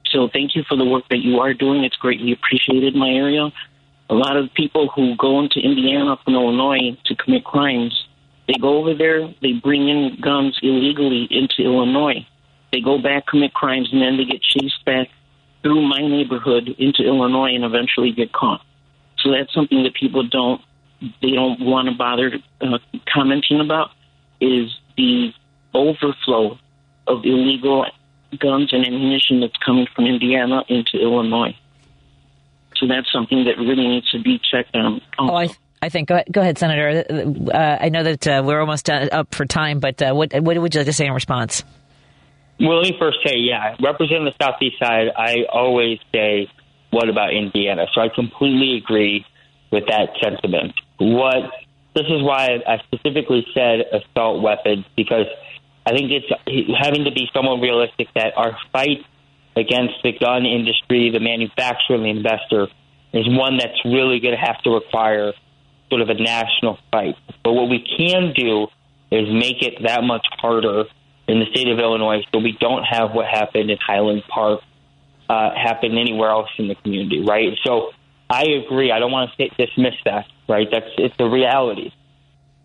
So 0.07 0.29
thank 0.33 0.55
you 0.55 0.63
for 0.69 0.77
the 0.77 0.85
work 0.85 1.05
that 1.11 1.19
you 1.19 1.41
are 1.41 1.53
doing. 1.55 1.85
It's 1.85 1.97
greatly 1.97 2.33
appreciated 2.33 2.95
in 2.95 3.01
my 3.01 3.11
area 3.11 3.51
a 4.11 4.15
lot 4.15 4.37
of 4.37 4.53
people 4.55 4.89
who 4.95 5.17
go 5.17 5.41
into 5.41 5.61
Indiana 5.61 6.17
from 6.25 6.35
Illinois 6.35 6.97
to 7.07 7.17
commit 7.17 7.45
crimes, 7.45 8.07
they 8.47 8.55
go 8.61 8.77
over 8.79 8.95
there, 8.95 9.33
they 9.41 9.53
bring 9.53 9.89
in 9.89 10.19
guns 10.21 10.59
illegally 10.63 11.27
into 11.31 11.63
Illinois. 11.63 12.27
They 12.73 12.81
go 12.81 13.01
back, 13.01 13.27
commit 13.27 13.55
crimes, 13.55 13.89
and 13.93 14.03
then 14.03 14.17
they 14.17 14.25
get 14.25 14.43
chased 14.43 14.85
back 14.85 15.09
through 15.63 15.83
my 15.83 16.01
neighborhood 16.01 16.69
into 16.79 17.03
Illinois 17.03 17.55
and 17.55 17.65
eventually 17.65 18.13
get 18.13 18.33
caught. 18.33 18.61
So 19.19 19.31
that's 19.31 19.53
something 19.55 19.83
that 19.85 19.95
people 19.95 20.27
don't 20.29 20.61
they 21.21 21.31
don't 21.31 21.61
want 21.61 21.89
to 21.89 21.95
bother 21.95 22.39
uh, 22.61 22.79
commenting 23.13 23.61
about 23.61 23.91
is 24.41 24.71
the 24.97 25.33
overflow 25.73 26.59
of 27.07 27.25
illegal 27.25 27.87
guns 28.39 28.73
and 28.73 28.87
ammunition 28.87 29.41
that's 29.41 29.57
coming 29.65 29.87
from 29.95 30.07
Indiana 30.07 30.63
into 30.69 30.99
Illinois. 31.01 31.57
So 32.77 32.87
that's 32.89 33.11
something 33.13 33.45
that 33.45 33.59
really 33.59 33.87
needs 33.87 34.11
to 34.11 34.21
be 34.21 34.41
checked 34.51 34.75
on. 34.75 35.01
Oh, 35.19 35.35
I, 35.35 35.49
I 35.81 35.89
think. 35.89 36.09
Go 36.09 36.17
ahead, 36.17 36.27
go 36.31 36.41
ahead 36.41 36.59
Senator. 36.59 37.05
Uh, 37.53 37.79
I 37.81 37.89
know 37.89 38.03
that 38.03 38.27
uh, 38.27 38.43
we're 38.45 38.61
almost 38.61 38.87
done, 38.87 39.09
up 39.13 39.35
for 39.35 39.45
time, 39.45 39.81
but 39.81 40.03
uh, 40.03 40.13
what, 40.13 40.33
what 40.33 40.59
would 40.59 40.75
you 40.75 40.81
like 40.81 40.87
to 40.87 40.93
say 40.93 41.07
in 41.07 41.13
response? 41.13 41.63
Well, 42.59 42.79
let 42.79 42.91
me 42.91 42.97
first 42.99 43.19
say, 43.25 43.37
yeah, 43.37 43.77
representing 43.83 44.25
the 44.25 44.35
Southeast 44.41 44.79
side, 44.79 45.09
I 45.17 45.45
always 45.53 45.99
say, 46.13 46.49
what 46.91 47.09
about 47.09 47.35
Indiana? 47.35 47.87
So 47.95 48.01
I 48.01 48.09
completely 48.09 48.77
agree 48.77 49.25
with 49.71 49.87
that 49.89 50.11
sentiment. 50.23 50.73
What 50.99 51.51
this 51.95 52.07
is 52.07 52.23
why 52.23 52.61
I 52.67 52.79
specifically 52.85 53.47
said 53.55 53.85
assault 53.93 54.43
weapons 54.43 54.85
because 54.97 55.27
I 55.87 55.91
think 55.91 56.11
it's 56.11 56.27
having 56.79 57.05
to 57.05 57.13
be 57.13 57.29
somewhat 57.33 57.61
realistic 57.61 58.09
that 58.15 58.37
our 58.37 58.57
fight 58.73 59.05
against 59.57 59.95
the 60.03 60.13
gun 60.13 60.45
industry, 60.45 61.11
the 61.11 61.21
manufacturer, 61.21 61.97
and 61.97 62.05
the 62.05 62.11
investor 62.11 62.69
is 63.13 63.27
one 63.29 63.59
that's 63.59 63.79
really 63.85 64.19
going 64.19 64.35
to 64.35 64.41
have 64.41 64.61
to 64.63 64.71
require 64.71 65.33
sort 65.89 66.01
of 66.01 66.09
a 66.09 66.15
national 66.15 66.79
fight. 66.91 67.15
But 67.45 67.53
what 67.53 67.69
we 67.69 67.79
can 67.97 68.33
do 68.35 68.67
is 69.13 69.29
make 69.33 69.63
it 69.63 69.83
that 69.85 70.03
much 70.03 70.27
harder 70.41 70.85
in 71.29 71.39
the 71.39 71.47
state 71.53 71.69
of 71.69 71.79
Illinois 71.79 72.23
so 72.33 72.41
we 72.41 72.57
don't 72.59 72.83
have 72.83 73.13
what 73.13 73.27
happened 73.27 73.71
in 73.71 73.79
Highland 73.79 74.25
Park 74.29 74.61
uh, 75.29 75.51
happen 75.55 75.97
anywhere 75.97 76.31
else 76.31 76.51
in 76.59 76.69
the 76.69 76.75
community, 76.75 77.21
right? 77.21 77.57
So 77.65 77.93
I 78.29 78.45
agree. 78.65 78.91
I 78.91 78.99
don't 78.99 79.13
want 79.13 79.31
to 79.37 79.49
dismiss 79.49 79.95
that, 80.05 80.27
right? 80.49 80.67
That's 80.71 80.87
it's 80.99 81.17
the 81.17 81.27
reality. 81.27 81.93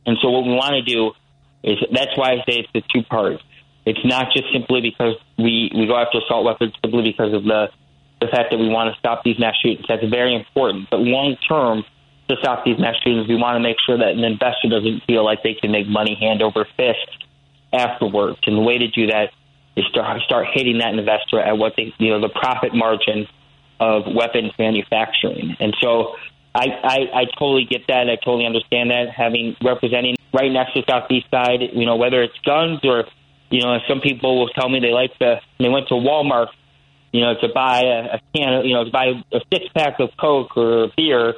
And 0.06 0.18
so 0.22 0.30
what 0.30 0.46
we 0.46 0.52
want 0.52 0.74
to 0.74 0.82
do 0.82 1.12
is 1.64 1.78
that's 1.92 2.18
why 2.18 2.32
I 2.32 2.38
say 2.48 2.64
it's 2.64 2.70
the 2.74 2.82
two 2.94 3.04
parts. 3.04 3.44
It's 3.86 4.00
not 4.04 4.32
just 4.34 4.46
simply 4.54 4.82
because 4.82 5.16
we, 5.38 5.72
we 5.76 5.88
go 5.88 5.98
after 5.98 6.20
assault 6.20 6.46
weapons 6.46 6.74
simply 6.84 7.04
because 7.04 7.34
of 7.34 7.44
the 7.44 7.70
the 8.22 8.28
fact 8.28 8.52
that 8.52 8.58
we 8.58 8.68
want 8.68 8.94
to 8.94 9.00
stop 9.00 9.24
these 9.24 9.40
mass 9.40 9.56
shootings. 9.64 9.86
That's 9.88 10.04
very 10.04 10.36
important. 10.36 10.90
But 10.92 11.00
long 11.00 11.38
term, 11.48 11.86
to 12.28 12.36
stop 12.42 12.66
these 12.66 12.78
mass 12.78 12.96
shootings, 13.04 13.28
we 13.30 13.36
want 13.36 13.56
to 13.56 13.64
make 13.64 13.78
sure 13.86 13.98
that 13.98 14.10
an 14.10 14.24
investor 14.24 14.68
doesn't 14.68 15.04
feel 15.08 15.24
like 15.24 15.42
they 15.42 15.54
can 15.54 15.72
make 15.72 15.88
money 15.88 16.18
hand 16.20 16.42
over 16.42 16.68
fist 16.76 17.26
afterwards. 17.72 18.40
And 18.46 18.58
the 18.58 18.62
way 18.62 18.78
to 18.78 18.88
do 18.90 19.08
that 19.08 19.32
is 19.78 19.86
to 19.94 20.20
start 20.26 20.48
hitting 20.54 20.80
that 20.80 20.94
investor 20.94 21.40
at 21.40 21.58
what 21.58 21.74
they, 21.78 21.94
you 21.98 22.12
know, 22.12 22.20
the 22.20 22.30
profit 22.30 22.76
margin 22.76 23.28
of 23.80 24.04
weapons 24.14 24.52
manufacturing. 24.60 25.56
And 25.60 25.76
so 25.82 26.16
I, 26.54 26.66
I, 26.84 26.98
I 27.14 27.24
totally 27.38 27.66
get 27.70 27.88
that. 27.88 28.10
I 28.10 28.16
totally 28.24 28.46
understand 28.46 28.92
that. 28.92 29.08
Having 29.16 29.56
representing 29.64 30.16
right 30.34 30.52
next 30.52 30.74
to 30.74 30.84
Southeast 30.90 31.28
Side, 31.32 31.62
you 31.74 31.86
know, 31.86 31.96
whether 31.96 32.22
it's 32.22 32.38
guns 32.46 32.80
or 32.84 33.06
you 33.50 33.62
know, 33.62 33.78
some 33.88 34.00
people 34.02 34.40
will 34.40 34.50
tell 34.50 34.70
me 34.70 34.80
they 34.80 34.92
like 34.92 35.18
to, 35.20 35.42
they 35.60 35.70
went 35.70 35.88
to 35.88 35.96
Walmart, 35.96 36.48
you 37.12 37.22
know, 37.22 37.34
to 37.42 37.48
buy 37.54 37.82
a, 37.82 38.18
a 38.18 38.20
can, 38.36 38.66
you 38.66 38.74
know, 38.74 38.86
to 38.86 38.92
buy 38.92 39.08
a 39.34 39.40
six 39.52 39.66
pack 39.76 40.00
of 40.00 40.10
Coke 40.20 40.56
or 40.56 40.90
beer, 40.96 41.34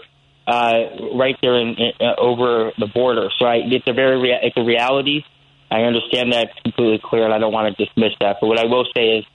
uh, 0.47 0.73
right 1.15 1.37
there 1.41 1.57
in, 1.57 1.75
in 1.77 1.91
uh, 2.01 2.15
over 2.17 2.71
the 2.77 2.87
border. 2.87 3.29
So 3.39 3.45
I, 3.45 3.59
it's 3.63 3.87
a 3.87 3.93
very, 3.93 4.19
rea- 4.19 4.39
it's 4.41 4.57
a 4.57 4.63
reality. 4.63 5.23
I 5.69 5.81
understand 5.83 6.33
that 6.33 6.49
completely 6.63 6.99
clear, 7.01 7.23
and 7.23 7.33
I 7.33 7.39
don't 7.39 7.53
want 7.53 7.75
to 7.75 7.85
dismiss 7.85 8.11
that. 8.19 8.37
But 8.41 8.47
what 8.47 8.59
I 8.59 8.65
will 8.65 8.85
say 8.93 9.19
is, 9.19 9.25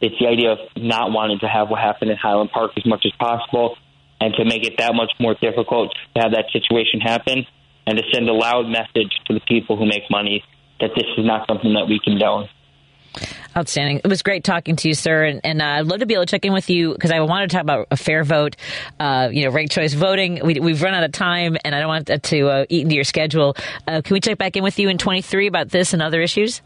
it's 0.00 0.16
the 0.18 0.26
idea 0.26 0.52
of 0.52 0.58
not 0.76 1.12
wanting 1.12 1.38
to 1.40 1.48
have 1.48 1.68
what 1.68 1.80
happened 1.80 2.10
in 2.10 2.16
Highland 2.16 2.50
Park 2.50 2.72
as 2.76 2.86
much 2.86 3.04
as 3.04 3.12
possible, 3.18 3.76
and 4.20 4.34
to 4.34 4.44
make 4.44 4.66
it 4.66 4.74
that 4.78 4.94
much 4.94 5.12
more 5.18 5.34
difficult 5.34 5.94
to 6.14 6.22
have 6.22 6.32
that 6.32 6.46
situation 6.52 7.00
happen, 7.00 7.46
and 7.86 7.98
to 7.98 8.04
send 8.12 8.28
a 8.28 8.32
loud 8.32 8.66
message 8.66 9.12
to 9.26 9.34
the 9.34 9.40
people 9.48 9.76
who 9.76 9.86
make 9.86 10.04
money 10.10 10.42
that 10.80 10.90
this 10.96 11.06
is 11.18 11.24
not 11.24 11.46
something 11.46 11.74
that 11.74 11.86
we 11.86 12.00
condone. 12.02 12.48
Outstanding. 13.56 14.00
It 14.04 14.06
was 14.06 14.22
great 14.22 14.44
talking 14.44 14.76
to 14.76 14.88
you, 14.88 14.94
sir. 14.94 15.24
And, 15.24 15.40
and 15.42 15.60
uh, 15.60 15.64
I'd 15.64 15.86
love 15.86 15.98
to 15.98 16.06
be 16.06 16.14
able 16.14 16.24
to 16.24 16.30
check 16.30 16.44
in 16.44 16.52
with 16.52 16.70
you 16.70 16.92
because 16.94 17.10
I 17.10 17.18
want 17.20 17.50
to 17.50 17.54
talk 17.54 17.62
about 17.62 17.88
a 17.90 17.96
fair 17.96 18.22
vote, 18.22 18.54
uh, 19.00 19.28
you 19.32 19.44
know, 19.44 19.50
ranked 19.50 19.72
choice 19.72 19.92
voting. 19.92 20.40
We, 20.44 20.54
have 20.54 20.82
run 20.82 20.94
out 20.94 21.02
of 21.02 21.10
time 21.10 21.56
and 21.64 21.74
I 21.74 21.80
don't 21.80 21.88
want 21.88 22.22
to 22.22 22.48
uh, 22.48 22.66
eat 22.68 22.82
into 22.82 22.94
your 22.94 23.04
schedule. 23.04 23.56
Uh, 23.88 24.02
can 24.02 24.14
we 24.14 24.20
check 24.20 24.38
back 24.38 24.56
in 24.56 24.62
with 24.62 24.78
you 24.78 24.88
in 24.88 24.98
23 24.98 25.48
about 25.48 25.70
this 25.70 25.92
and 25.92 26.00
other 26.00 26.20
issues? 26.20 26.62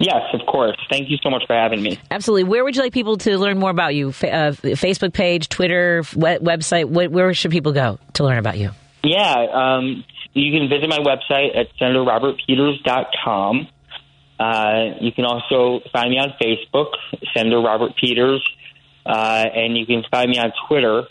Yes, 0.00 0.22
of 0.32 0.40
course. 0.46 0.78
Thank 0.90 1.10
you 1.10 1.18
so 1.22 1.28
much 1.28 1.42
for 1.46 1.54
having 1.54 1.82
me. 1.82 2.00
Absolutely. 2.10 2.44
Where 2.44 2.64
would 2.64 2.74
you 2.74 2.80
like 2.80 2.94
people 2.94 3.18
to 3.18 3.36
learn 3.36 3.58
more 3.58 3.68
about 3.68 3.94
you? 3.94 4.08
Uh, 4.08 4.52
Facebook 4.52 5.12
page, 5.12 5.50
Twitter, 5.50 6.02
website? 6.02 6.86
Where 6.86 7.34
should 7.34 7.50
people 7.50 7.72
go 7.72 7.98
to 8.14 8.24
learn 8.24 8.38
about 8.38 8.56
you? 8.56 8.70
Yeah, 9.04 9.34
um, 9.52 10.02
you 10.32 10.58
can 10.58 10.70
visit 10.70 10.88
my 10.88 10.98
website 10.98 11.54
at 11.54 11.66
senatorrobertpeters.com. 11.78 13.68
Uh, 14.38 14.96
you 15.02 15.12
can 15.12 15.26
also 15.26 15.80
find 15.92 16.10
me 16.10 16.18
on 16.18 16.32
Facebook, 16.40 16.92
Senator 17.36 17.60
Robert 17.60 17.92
Peters, 18.00 18.42
uh, 19.04 19.44
and 19.54 19.76
you 19.76 19.84
can 19.84 20.02
find 20.10 20.30
me 20.30 20.38
on 20.38 20.50
Twitter. 20.66 21.02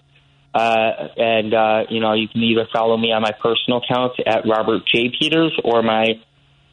Uh, 0.51 0.91
and 1.15 1.53
uh, 1.53 1.83
you 1.89 1.99
know, 1.99 2.13
you 2.13 2.27
can 2.27 2.41
either 2.41 2.67
follow 2.73 2.97
me 2.97 3.11
on 3.11 3.21
my 3.21 3.33
personal 3.39 3.81
account 3.83 4.13
at 4.25 4.47
Robert 4.49 4.81
J. 4.87 5.11
Peters 5.19 5.55
or 5.63 5.83
my 5.83 6.19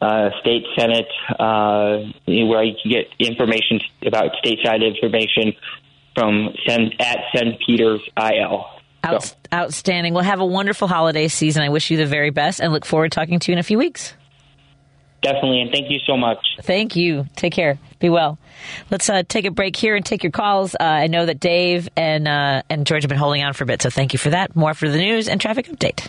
uh, 0.01 0.29
state 0.41 0.63
senate, 0.77 1.07
uh, 1.39 1.97
where 2.25 2.63
you 2.63 2.75
can 2.81 2.91
get 2.91 3.07
information 3.19 3.79
about 4.05 4.31
stateside 4.43 4.85
information 4.85 5.53
from 6.15 6.49
Sen, 6.65 6.91
at 6.99 7.17
St. 7.35 7.59
Peter's 7.65 8.01
IL. 8.17 8.65
Out, 9.03 9.35
Outstanding. 9.53 10.13
Well, 10.13 10.23
have 10.23 10.39
a 10.39 10.45
wonderful 10.45 10.87
holiday 10.87 11.27
season. 11.27 11.63
I 11.63 11.69
wish 11.69 11.91
you 11.91 11.97
the 11.97 12.05
very 12.05 12.31
best 12.31 12.59
and 12.59 12.73
look 12.73 12.85
forward 12.85 13.11
to 13.11 13.15
talking 13.15 13.39
to 13.39 13.51
you 13.51 13.53
in 13.53 13.59
a 13.59 13.63
few 13.63 13.77
weeks. 13.77 14.13
Definitely, 15.21 15.61
and 15.61 15.71
thank 15.71 15.89
you 15.89 15.99
so 16.05 16.15
much. 16.15 16.37
Thank 16.61 16.95
you. 16.95 17.25
Take 17.35 17.53
care. 17.53 17.79
Be 17.99 18.09
well. 18.09 18.37
Let's 18.91 19.09
uh, 19.09 19.23
take 19.27 19.45
a 19.45 19.51
break 19.51 19.75
here 19.75 19.95
and 19.95 20.05
take 20.05 20.23
your 20.23 20.31
calls. 20.31 20.75
Uh, 20.75 20.83
I 20.83 21.07
know 21.07 21.25
that 21.25 21.39
Dave 21.39 21.89
and 21.97 22.27
uh, 22.27 22.61
and 22.69 22.85
George 22.85 23.03
have 23.03 23.09
been 23.09 23.17
holding 23.17 23.43
on 23.43 23.53
for 23.53 23.63
a 23.63 23.67
bit, 23.67 23.81
so 23.81 23.89
thank 23.89 24.13
you 24.13 24.19
for 24.19 24.29
that. 24.29 24.55
More 24.55 24.73
for 24.75 24.87
the 24.87 24.97
news 24.97 25.27
and 25.27 25.41
traffic 25.41 25.67
update. 25.67 26.07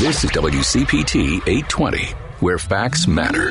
This 0.00 0.24
is 0.24 0.30
WCPT 0.30 1.46
820, 1.46 2.08
where 2.40 2.58
facts 2.58 3.06
matter. 3.06 3.50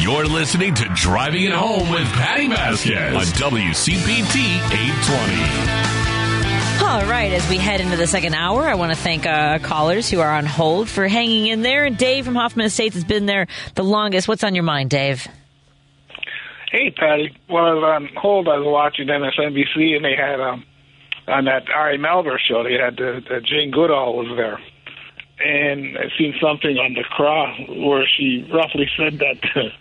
You're 0.00 0.26
listening 0.26 0.74
to 0.74 0.84
Driving 0.94 1.44
It 1.44 1.52
Home 1.52 1.88
with 1.90 2.04
Patty 2.12 2.48
Vasquez 2.48 3.14
on 3.14 3.22
WCPT 3.22 4.56
820. 4.70 6.84
All 6.84 7.06
right, 7.10 7.32
as 7.32 7.48
we 7.48 7.56
head 7.56 7.80
into 7.80 7.96
the 7.96 8.06
second 8.06 8.34
hour, 8.34 8.64
I 8.64 8.74
want 8.74 8.92
to 8.92 8.98
thank 8.98 9.24
uh, 9.24 9.58
callers 9.60 10.10
who 10.10 10.20
are 10.20 10.30
on 10.30 10.44
hold 10.44 10.90
for 10.90 11.08
hanging 11.08 11.46
in 11.46 11.62
there. 11.62 11.84
And 11.84 11.96
Dave 11.96 12.26
from 12.26 12.34
Hoffman 12.34 12.66
Estates 12.66 12.94
has 12.96 13.04
been 13.04 13.24
there 13.26 13.46
the 13.76 13.84
longest. 13.84 14.28
What's 14.28 14.44
on 14.44 14.54
your 14.54 14.64
mind, 14.64 14.90
Dave? 14.90 15.26
Hey, 16.70 16.90
Patty. 16.90 17.34
Well, 17.48 17.64
I 17.64 17.72
was 17.72 17.84
on 17.84 18.08
hold. 18.16 18.48
I 18.48 18.58
was 18.58 18.66
watching 18.66 19.06
MSNBC, 19.06 19.96
and 19.96 20.04
they 20.04 20.16
had 20.16 20.38
um, 20.40 20.64
on 21.28 21.44
that 21.46 21.70
Ari 21.70 21.96
Melber 21.98 22.36
show. 22.38 22.62
They 22.62 22.74
had 22.74 22.96
the, 22.96 23.22
the 23.26 23.40
Jane 23.40 23.70
Goodall 23.70 24.16
was 24.16 24.26
there, 24.36 24.58
and 25.38 25.96
I 25.96 26.10
seen 26.18 26.34
something 26.42 26.76
on 26.76 26.92
the 26.94 27.04
cross 27.04 27.58
where 27.68 28.06
she 28.06 28.46
roughly 28.52 28.90
said 28.98 29.18
that 29.20 29.38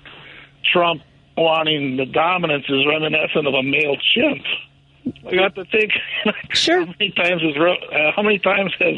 Trump 0.71 1.01
wanting 1.37 1.97
the 1.97 2.05
dominance 2.05 2.65
is 2.69 2.85
reminiscent 2.87 3.47
of 3.47 3.53
a 3.53 3.63
male 3.63 3.97
chimp. 4.13 4.43
I 5.27 5.35
got 5.35 5.55
to 5.55 5.65
think. 5.65 5.91
Sure. 6.53 6.85
how 6.85 6.93
many 6.99 7.11
times 7.11 7.41
has 7.41 7.55
uh, 7.57 8.11
how 8.15 8.21
many 8.21 8.37
times 8.37 8.71
has 8.79 8.95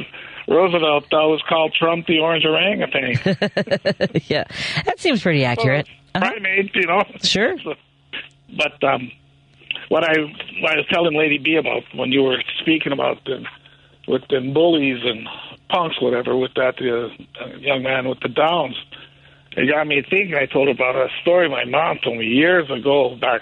Roosevelt 0.48 1.12
always 1.14 1.42
called 1.48 1.74
Trump 1.74 2.06
the 2.06 2.20
orange 2.20 2.46
orangutan? 2.46 3.14
yeah, 4.28 4.44
that 4.86 5.00
seems 5.00 5.22
pretty 5.22 5.46
accurate. 5.46 5.88
Uh-huh. 6.14 6.32
Primate, 6.32 6.76
you 6.76 6.86
know. 6.86 7.04
Sure. 7.24 7.58
So, 7.60 7.76
but 8.58 8.84
um, 8.84 9.10
what 9.90 10.04
I 10.04 10.20
what 10.62 10.74
I 10.74 10.78
was 10.78 10.86
telling 10.92 11.18
Lady 11.18 11.38
B 11.38 11.56
about 11.56 11.84
when 11.96 12.12
you 12.12 12.24
were 12.24 12.44
speaking 12.62 12.92
about 12.92 13.24
the 13.26 13.46
with 14.08 14.24
the 14.30 14.42
bullies 14.54 15.02
and 15.04 15.28
punks, 15.70 16.02
whatever, 16.02 16.38
with 16.38 16.54
that 16.56 16.76
uh, 16.80 17.58
young 17.58 17.84
man 17.84 18.08
with 18.08 18.20
the 18.20 18.30
downs, 18.30 18.76
it 19.56 19.72
got 19.72 19.88
me 19.88 20.04
thinking. 20.10 20.36
I 20.36 20.46
told 20.46 20.70
about 20.70 20.96
a 20.96 21.08
story 21.22 21.50
my 21.50 21.66
mom 21.66 22.00
told 22.04 22.18
me 22.18 22.26
years 22.26 22.70
ago 22.70 23.16
back 23.16 23.42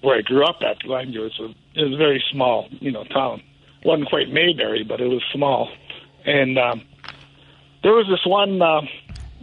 where 0.00 0.18
I 0.18 0.22
grew 0.22 0.44
up 0.44 0.56
at. 0.62 0.84
Like 0.84 1.08
it 1.08 1.18
was 1.18 1.38
a 1.40 1.54
it 1.78 1.84
was 1.84 1.94
a 1.94 1.96
very 1.96 2.22
small, 2.30 2.68
you 2.70 2.90
know, 2.90 3.04
town. 3.04 3.42
wasn't 3.84 4.08
quite 4.08 4.28
Mayberry, 4.30 4.84
but 4.84 5.00
it 5.00 5.08
was 5.08 5.22
small, 5.32 5.70
and 6.24 6.58
um, 6.58 6.82
there 7.82 7.92
was 7.92 8.06
this 8.08 8.24
one 8.26 8.60
uh, 8.60 8.82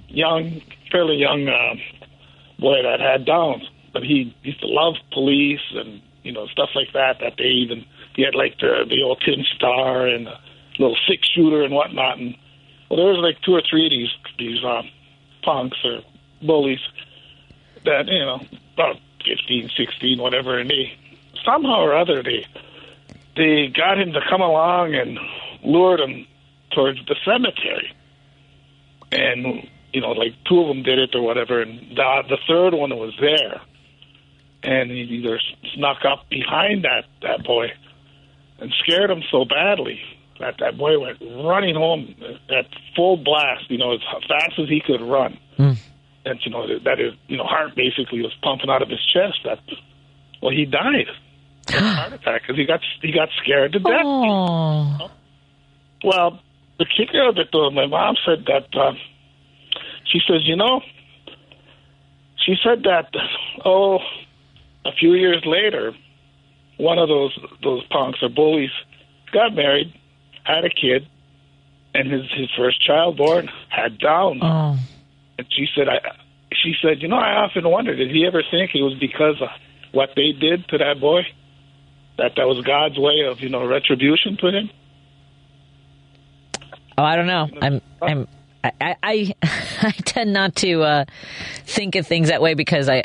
young, 0.07 0.61
fairly 0.91 1.15
young 1.15 1.47
uh, 1.47 1.75
boy 2.59 2.83
that 2.83 2.99
had 2.99 3.25
downs, 3.25 3.69
but 3.93 4.03
he 4.03 4.35
used 4.43 4.59
to 4.61 4.67
love 4.67 4.95
police 5.11 5.61
and 5.73 6.01
you 6.23 6.31
know 6.31 6.47
stuff 6.47 6.69
like 6.75 6.91
that. 6.93 7.19
That 7.21 7.33
they 7.37 7.45
even 7.45 7.85
he 8.15 8.23
had 8.23 8.35
like 8.35 8.59
the 8.59 8.85
the 8.87 9.03
old 9.03 9.21
tin 9.25 9.45
star 9.55 10.07
and 10.07 10.27
a 10.27 10.39
little 10.77 10.97
six 11.07 11.27
shooter 11.27 11.63
and 11.63 11.73
whatnot. 11.73 12.17
And 12.17 12.35
well, 12.89 12.97
there 12.97 13.07
was 13.07 13.19
like 13.23 13.41
two 13.41 13.53
or 13.53 13.61
three 13.69 13.85
of 13.85 13.91
these 13.91 14.09
these 14.37 14.63
uh, 14.63 14.83
punks 15.43 15.77
or 15.83 16.01
bullies 16.41 16.79
that 17.85 18.07
you 18.07 18.19
know 18.19 18.41
about 18.73 18.97
fifteen, 19.25 19.69
sixteen, 19.75 20.19
whatever, 20.19 20.59
and 20.59 20.69
they 20.69 20.93
somehow 21.45 21.81
or 21.81 21.95
other 21.95 22.23
they 22.23 22.45
they 23.35 23.67
got 23.67 23.99
him 23.99 24.13
to 24.13 24.21
come 24.29 24.41
along 24.41 24.95
and 24.95 25.17
lured 25.63 25.99
him 25.99 26.25
towards 26.71 26.99
the 27.05 27.15
cemetery, 27.25 27.91
and 29.11 29.67
you 29.93 30.01
know 30.01 30.11
like 30.11 30.33
two 30.47 30.59
of 30.61 30.67
them 30.67 30.83
did 30.83 30.99
it 30.99 31.15
or 31.15 31.21
whatever, 31.21 31.61
and 31.61 31.79
the 31.95 32.23
the 32.29 32.37
third 32.47 32.73
one 32.73 32.95
was 32.97 33.13
there, 33.19 33.61
and 34.63 34.91
he 34.91 35.01
either 35.01 35.39
snuck 35.75 36.05
up 36.05 36.29
behind 36.29 36.83
that 36.83 37.05
that 37.21 37.43
boy 37.43 37.71
and 38.59 38.73
scared 38.83 39.09
him 39.09 39.23
so 39.31 39.45
badly 39.45 40.01
that 40.39 40.55
that 40.59 40.77
boy 40.77 40.99
went 40.99 41.17
running 41.21 41.75
home 41.75 42.15
at 42.49 42.65
full 42.95 43.17
blast, 43.17 43.69
you 43.69 43.77
know, 43.77 43.93
as 43.93 44.01
fast 44.27 44.57
as 44.57 44.69
he 44.69 44.81
could 44.85 45.01
run. 45.01 45.37
Mm. 45.57 45.77
And 46.25 46.39
you 46.43 46.51
know 46.51 46.67
that 46.83 46.99
his 46.99 47.13
you 47.27 47.37
know 47.37 47.45
heart 47.45 47.75
basically 47.75 48.21
was 48.21 48.35
pumping 48.43 48.69
out 48.69 48.81
of 48.81 48.89
his 48.89 49.03
chest. 49.05 49.39
That 49.45 49.59
well, 50.41 50.51
he 50.51 50.65
died 50.65 51.07
of 51.69 51.75
a 51.75 51.79
heart 51.81 52.13
attack 52.21 52.41
because 52.41 52.57
he 52.57 52.65
got 52.65 52.81
he 53.01 53.11
got 53.11 53.29
scared 53.41 53.73
to 53.73 53.79
death. 53.79 54.01
Oh. 54.03 55.11
Well, 56.03 56.39
the 56.77 56.85
kicker 56.85 57.27
of 57.27 57.37
it 57.37 57.49
though, 57.51 57.69
my 57.71 57.87
mom 57.87 58.15
said 58.25 58.45
that 58.47 58.77
uh, 58.77 58.93
she 60.05 60.19
says, 60.27 60.41
you 60.43 60.55
know, 60.55 60.81
she 62.45 62.55
said 62.63 62.83
that 62.83 63.13
oh, 63.65 63.99
a 64.85 64.91
few 64.93 65.13
years 65.13 65.43
later, 65.45 65.93
one 66.77 66.97
of 66.97 67.07
those 67.07 67.37
those 67.63 67.83
punks 67.87 68.19
or 68.21 68.29
bullies 68.29 68.71
got 69.31 69.53
married, 69.53 69.93
had 70.43 70.65
a 70.65 70.69
kid, 70.69 71.07
and 71.93 72.11
his 72.11 72.23
his 72.31 72.49
first 72.57 72.81
child 72.85 73.17
born 73.17 73.49
had 73.69 73.99
Down. 73.99 74.39
Oh. 74.41 74.77
And 75.39 75.47
she 75.49 75.67
said, 75.73 75.87
I. 75.87 75.99
She 76.51 76.73
said, 76.81 77.01
you 77.01 77.07
know, 77.07 77.15
I 77.15 77.43
often 77.43 77.69
wonder, 77.69 77.95
did 77.95 78.09
he 78.09 78.25
ever 78.25 78.41
think 78.41 78.71
it 78.73 78.81
was 78.81 78.95
because 78.95 79.39
of 79.39 79.49
what 79.91 80.09
they 80.15 80.31
did 80.31 80.67
to 80.69 80.79
that 80.79 80.99
boy? 80.99 81.21
That 82.17 82.33
that 82.35 82.47
was 82.47 82.65
God's 82.65 82.97
way 82.97 83.21
of, 83.21 83.39
you 83.39 83.49
know, 83.49 83.65
retribution 83.65 84.35
to 84.37 84.47
him? 84.47 84.69
Oh, 86.97 87.03
I 87.03 87.15
don't 87.15 87.27
know. 87.27 87.47
I'm 87.61 87.81
I'm 88.01 88.27
I 88.63 88.95
I, 89.01 89.35
I 89.81 89.91
tend 89.91 90.33
not 90.33 90.55
to 90.57 90.83
uh, 90.83 91.05
think 91.65 91.95
of 91.95 92.07
things 92.07 92.29
that 92.29 92.41
way 92.41 92.53
because 92.53 92.89
I 92.89 93.03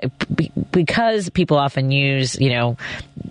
because 0.73 1.31
people 1.31 1.57
often 1.57 1.91
use 1.91 2.39
you 2.39 2.51
know 2.51 2.77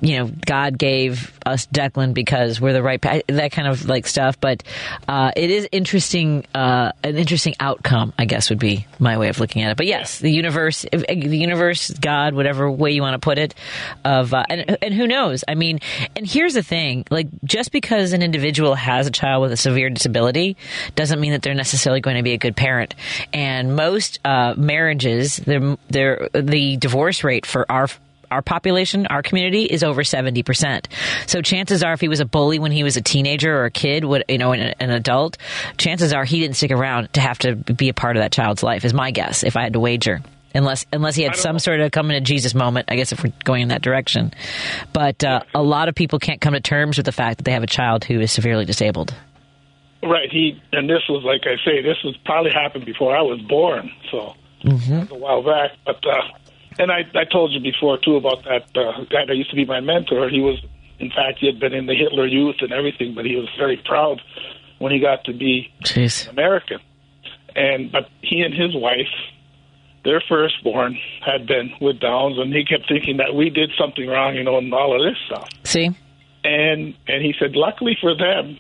you 0.01 0.17
know 0.17 0.31
God 0.45 0.77
gave 0.77 1.37
us 1.45 1.67
Declan 1.67 2.13
because 2.13 2.61
we're 2.61 2.73
the 2.73 2.83
right 2.83 3.01
that 3.01 3.51
kind 3.51 3.67
of 3.67 3.87
like 3.87 4.07
stuff. 4.07 4.39
But 4.39 4.63
uh, 5.07 5.31
it 5.35 5.49
is 5.49 5.67
interesting 5.71 6.45
uh, 6.55 6.91
an 7.03 7.17
interesting 7.17 7.55
outcome. 7.59 8.13
I 8.17 8.25
guess 8.25 8.49
would 8.49 8.59
be 8.59 8.87
my 8.99 9.17
way 9.17 9.29
of 9.29 9.39
looking 9.39 9.63
at 9.63 9.71
it. 9.71 9.77
But 9.77 9.87
yes, 9.87 10.19
the 10.19 10.31
universe, 10.31 10.83
the 10.91 11.37
universe, 11.37 11.91
God, 11.91 12.33
whatever 12.33 12.69
way 12.69 12.91
you 12.91 13.01
want 13.01 13.15
to 13.15 13.19
put 13.19 13.37
it, 13.37 13.55
of 14.05 14.33
uh, 14.33 14.45
and 14.49 14.77
and 14.81 14.93
who 14.93 15.07
knows? 15.07 15.43
I 15.47 15.55
mean, 15.55 15.79
and 16.15 16.25
here's 16.25 16.53
the 16.53 16.63
thing: 16.63 17.05
like 17.09 17.27
just 17.43 17.71
because 17.71 18.13
an 18.13 18.21
individual 18.21 18.75
has 18.75 19.07
a 19.07 19.11
child 19.11 19.41
with 19.41 19.51
a 19.51 19.57
severe 19.57 19.89
disability 19.89 20.57
doesn't 20.95 21.19
mean 21.19 21.31
that 21.31 21.41
they're 21.41 21.53
necessarily 21.53 22.01
going 22.01 22.12
to 22.17 22.23
be 22.23 22.33
a 22.33 22.37
good 22.37 22.55
parent. 22.55 22.95
And 23.31 23.75
most 23.75 24.19
uh, 24.25 24.53
marriages, 24.57 25.37
they're, 25.37 25.77
they're, 25.89 26.29
the 26.33 26.77
divorce 26.77 27.23
rate 27.23 27.45
for 27.45 27.71
our 27.71 27.87
our 28.33 28.41
population, 28.41 29.05
our 29.07 29.21
community 29.21 29.63
is 29.65 29.83
over 29.83 30.01
70%. 30.01 30.87
So 31.27 31.41
chances 31.41 31.83
are 31.83 31.93
if 31.93 32.01
he 32.01 32.07
was 32.07 32.19
a 32.19 32.25
bully 32.25 32.57
when 32.57 32.71
he 32.71 32.83
was 32.83 32.97
a 32.97 33.01
teenager 33.01 33.55
or 33.55 33.65
a 33.65 33.71
kid, 33.71 34.03
would, 34.03 34.23
you 34.27 34.39
know, 34.39 34.53
an, 34.53 34.73
an 34.79 34.89
adult, 34.89 35.37
chances 35.77 36.13
are 36.13 36.25
he 36.25 36.39
didn't 36.39 36.55
stick 36.55 36.71
around 36.71 37.13
to 37.13 37.21
have 37.21 37.37
to 37.39 37.55
be 37.55 37.89
a 37.89 37.93
part 37.93 38.17
of 38.17 38.23
that 38.23 38.31
child's 38.31 38.63
life 38.63 38.85
is 38.85 38.93
my 38.93 39.11
guess 39.11 39.43
if 39.43 39.55
I 39.55 39.61
had 39.61 39.73
to 39.73 39.79
wager. 39.79 40.21
Unless, 40.55 40.85
unless 40.93 41.15
he 41.15 41.23
had 41.23 41.35
some 41.35 41.57
sort 41.57 41.79
of 41.79 41.91
coming 41.91 42.15
to 42.15 42.21
Jesus 42.21 42.53
moment, 42.53 42.89
I 42.91 42.95
guess 42.95 43.11
if 43.11 43.23
we're 43.23 43.33
going 43.43 43.63
in 43.63 43.67
that 43.69 43.81
direction. 43.81 44.33
But 44.93 45.23
uh, 45.23 45.41
a 45.53 45.63
lot 45.63 45.89
of 45.89 45.95
people 45.95 46.19
can't 46.19 46.41
come 46.41 46.53
to 46.53 46.59
terms 46.59 46.97
with 46.97 47.07
the 47.07 47.11
fact 47.11 47.37
that 47.37 47.43
they 47.43 47.53
have 47.53 47.63
a 47.63 47.67
child 47.67 48.03
who 48.03 48.19
is 48.19 48.31
severely 48.31 48.65
disabled. 48.65 49.15
Right. 50.03 50.29
He 50.31 50.61
and 50.71 50.89
this 50.89 51.03
was 51.09 51.23
like 51.23 51.41
I 51.45 51.55
say, 51.63 51.81
this 51.81 51.97
was 52.03 52.15
probably 52.25 52.51
happened 52.51 52.85
before 52.85 53.15
I 53.15 53.21
was 53.21 53.39
born, 53.41 53.91
so 54.11 54.35
Mm-hmm. 54.63 55.11
a 55.11 55.17
while 55.17 55.43
back. 55.43 55.71
But 55.85 56.05
uh, 56.07 56.21
and 56.79 56.89
I 56.91 57.01
I 57.15 57.25
told 57.25 57.51
you 57.51 57.59
before 57.59 57.97
too 57.97 58.15
about 58.15 58.43
that 58.45 58.63
uh, 58.75 59.03
guy 59.09 59.25
that 59.27 59.35
used 59.35 59.49
to 59.49 59.55
be 59.57 59.65
my 59.65 59.81
mentor. 59.81 60.29
He 60.29 60.39
was, 60.39 60.57
in 60.99 61.09
fact, 61.09 61.39
he 61.39 61.47
had 61.47 61.59
been 61.59 61.73
in 61.73 61.85
the 61.85 61.95
Hitler 61.95 62.25
Youth 62.25 62.57
and 62.61 62.71
everything, 62.71 63.13
but 63.13 63.25
he 63.25 63.35
was 63.35 63.49
very 63.57 63.75
proud 63.83 64.21
when 64.79 64.91
he 64.93 64.99
got 64.99 65.25
to 65.25 65.33
be 65.33 65.71
Jeez. 65.83 66.29
American. 66.29 66.79
And 67.55 67.91
but 67.91 68.09
he 68.21 68.41
and 68.41 68.53
his 68.53 68.73
wife 68.73 69.11
their 70.03 70.21
firstborn 70.27 70.97
had 71.25 71.47
been 71.47 71.71
with 71.79 71.99
Downs, 71.99 72.37
and 72.37 72.53
he 72.53 72.65
kept 72.65 72.87
thinking 72.87 73.17
that 73.17 73.35
we 73.35 73.49
did 73.49 73.71
something 73.79 74.07
wrong, 74.07 74.35
you 74.35 74.43
know, 74.43 74.57
and 74.57 74.73
all 74.73 74.95
of 74.95 75.01
this 75.01 75.17
stuff. 75.25 75.49
See? 75.63 75.91
And 76.43 76.93
and 77.07 77.21
he 77.23 77.33
said, 77.39 77.55
luckily 77.55 77.97
for 77.99 78.15
them, 78.15 78.57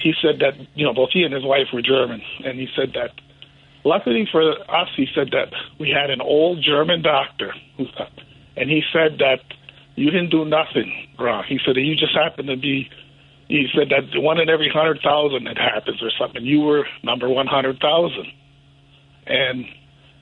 he 0.00 0.14
said 0.20 0.40
that 0.40 0.54
you 0.74 0.84
know 0.84 0.94
both 0.94 1.10
he 1.12 1.22
and 1.22 1.32
his 1.32 1.44
wife 1.44 1.68
were 1.72 1.82
German, 1.82 2.22
and 2.44 2.58
he 2.58 2.68
said 2.76 2.92
that 2.94 3.10
luckily 3.84 4.28
for 4.30 4.42
us, 4.52 4.88
he 4.96 5.06
said 5.14 5.30
that 5.32 5.52
we 5.78 5.90
had 5.90 6.10
an 6.10 6.20
old 6.20 6.62
German 6.62 7.02
doctor, 7.02 7.54
and 8.56 8.70
he 8.70 8.82
said 8.92 9.18
that 9.18 9.40
you 9.94 10.10
didn't 10.10 10.30
do 10.30 10.44
nothing 10.44 11.08
wrong. 11.18 11.44
He 11.48 11.58
said 11.64 11.76
that 11.76 11.80
you 11.80 11.96
just 11.96 12.14
happened 12.14 12.48
to 12.48 12.56
be. 12.56 12.90
He 13.48 13.68
said 13.74 13.90
that 13.90 14.20
one 14.20 14.40
in 14.40 14.48
every 14.48 14.68
hundred 14.68 15.00
thousand 15.02 15.44
that 15.44 15.56
happens 15.56 16.02
or 16.02 16.10
something. 16.18 16.44
You 16.44 16.60
were 16.60 16.86
number 17.02 17.28
one 17.28 17.46
hundred 17.46 17.78
thousand, 17.80 18.26
and 19.26 19.64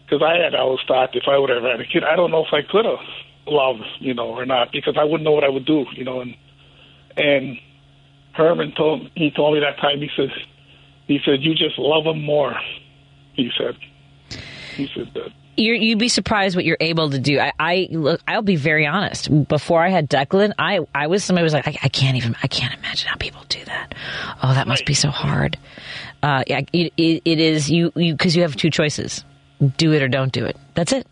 because 0.04 0.22
I 0.22 0.42
had 0.42 0.54
always 0.54 0.80
thought 0.86 1.16
if 1.16 1.24
I 1.26 1.38
would 1.38 1.50
have 1.50 1.62
had 1.62 1.80
a 1.80 1.86
kid, 1.86 2.04
I 2.04 2.16
don't 2.16 2.30
know 2.30 2.44
if 2.44 2.52
I 2.52 2.60
could 2.60 2.84
have 2.84 3.00
loved, 3.46 3.84
you 3.98 4.12
know, 4.12 4.28
or 4.28 4.44
not, 4.44 4.72
because 4.72 4.96
I 4.98 5.04
wouldn't 5.04 5.22
know 5.22 5.32
what 5.32 5.44
I 5.44 5.48
would 5.48 5.64
do, 5.64 5.86
you 5.96 6.04
know. 6.04 6.20
And 6.20 6.36
and 7.16 7.58
Herman 8.34 8.72
told 8.76 9.10
he 9.14 9.30
told 9.30 9.54
me 9.54 9.60
that 9.60 9.78
time. 9.80 9.98
He 10.00 10.10
said 10.16 10.30
he 11.06 11.20
said 11.24 11.42
you 11.42 11.54
just 11.54 11.78
love 11.78 12.04
him 12.06 12.22
more. 12.22 12.54
He 13.34 13.50
said 13.56 13.76
he 14.76 14.88
said 14.94 15.10
that. 15.14 15.30
You're, 15.56 15.76
you'd 15.76 16.00
be 16.00 16.08
surprised 16.08 16.56
what 16.56 16.64
you're 16.64 16.76
able 16.80 17.10
to 17.10 17.18
do. 17.20 17.38
I, 17.38 17.52
I 17.60 17.88
look. 17.92 18.20
I'll 18.26 18.42
be 18.42 18.56
very 18.56 18.88
honest. 18.88 19.28
Before 19.46 19.80
I 19.80 19.88
had 19.88 20.10
Declan, 20.10 20.52
I, 20.58 20.80
I 20.92 21.06
was 21.06 21.22
somebody 21.22 21.42
who 21.42 21.44
was 21.44 21.52
like, 21.52 21.68
I, 21.68 21.76
I 21.84 21.88
can't 21.88 22.16
even. 22.16 22.34
I 22.42 22.48
can't 22.48 22.74
imagine 22.74 23.08
how 23.08 23.14
people 23.16 23.44
do 23.48 23.64
that. 23.66 23.94
Oh, 24.42 24.52
that 24.52 24.66
must 24.66 24.84
be 24.84 24.94
so 24.94 25.10
hard. 25.10 25.56
Uh, 26.24 26.42
yeah, 26.48 26.62
it, 26.72 26.92
it, 26.96 27.22
it 27.24 27.38
is 27.38 27.70
you 27.70 27.92
you 27.94 28.14
because 28.14 28.34
you 28.34 28.42
have 28.42 28.56
two 28.56 28.68
choices: 28.68 29.24
do 29.76 29.92
it 29.92 30.02
or 30.02 30.08
don't 30.08 30.32
do 30.32 30.44
it. 30.44 30.56
That's 30.74 30.92
it. 30.92 31.06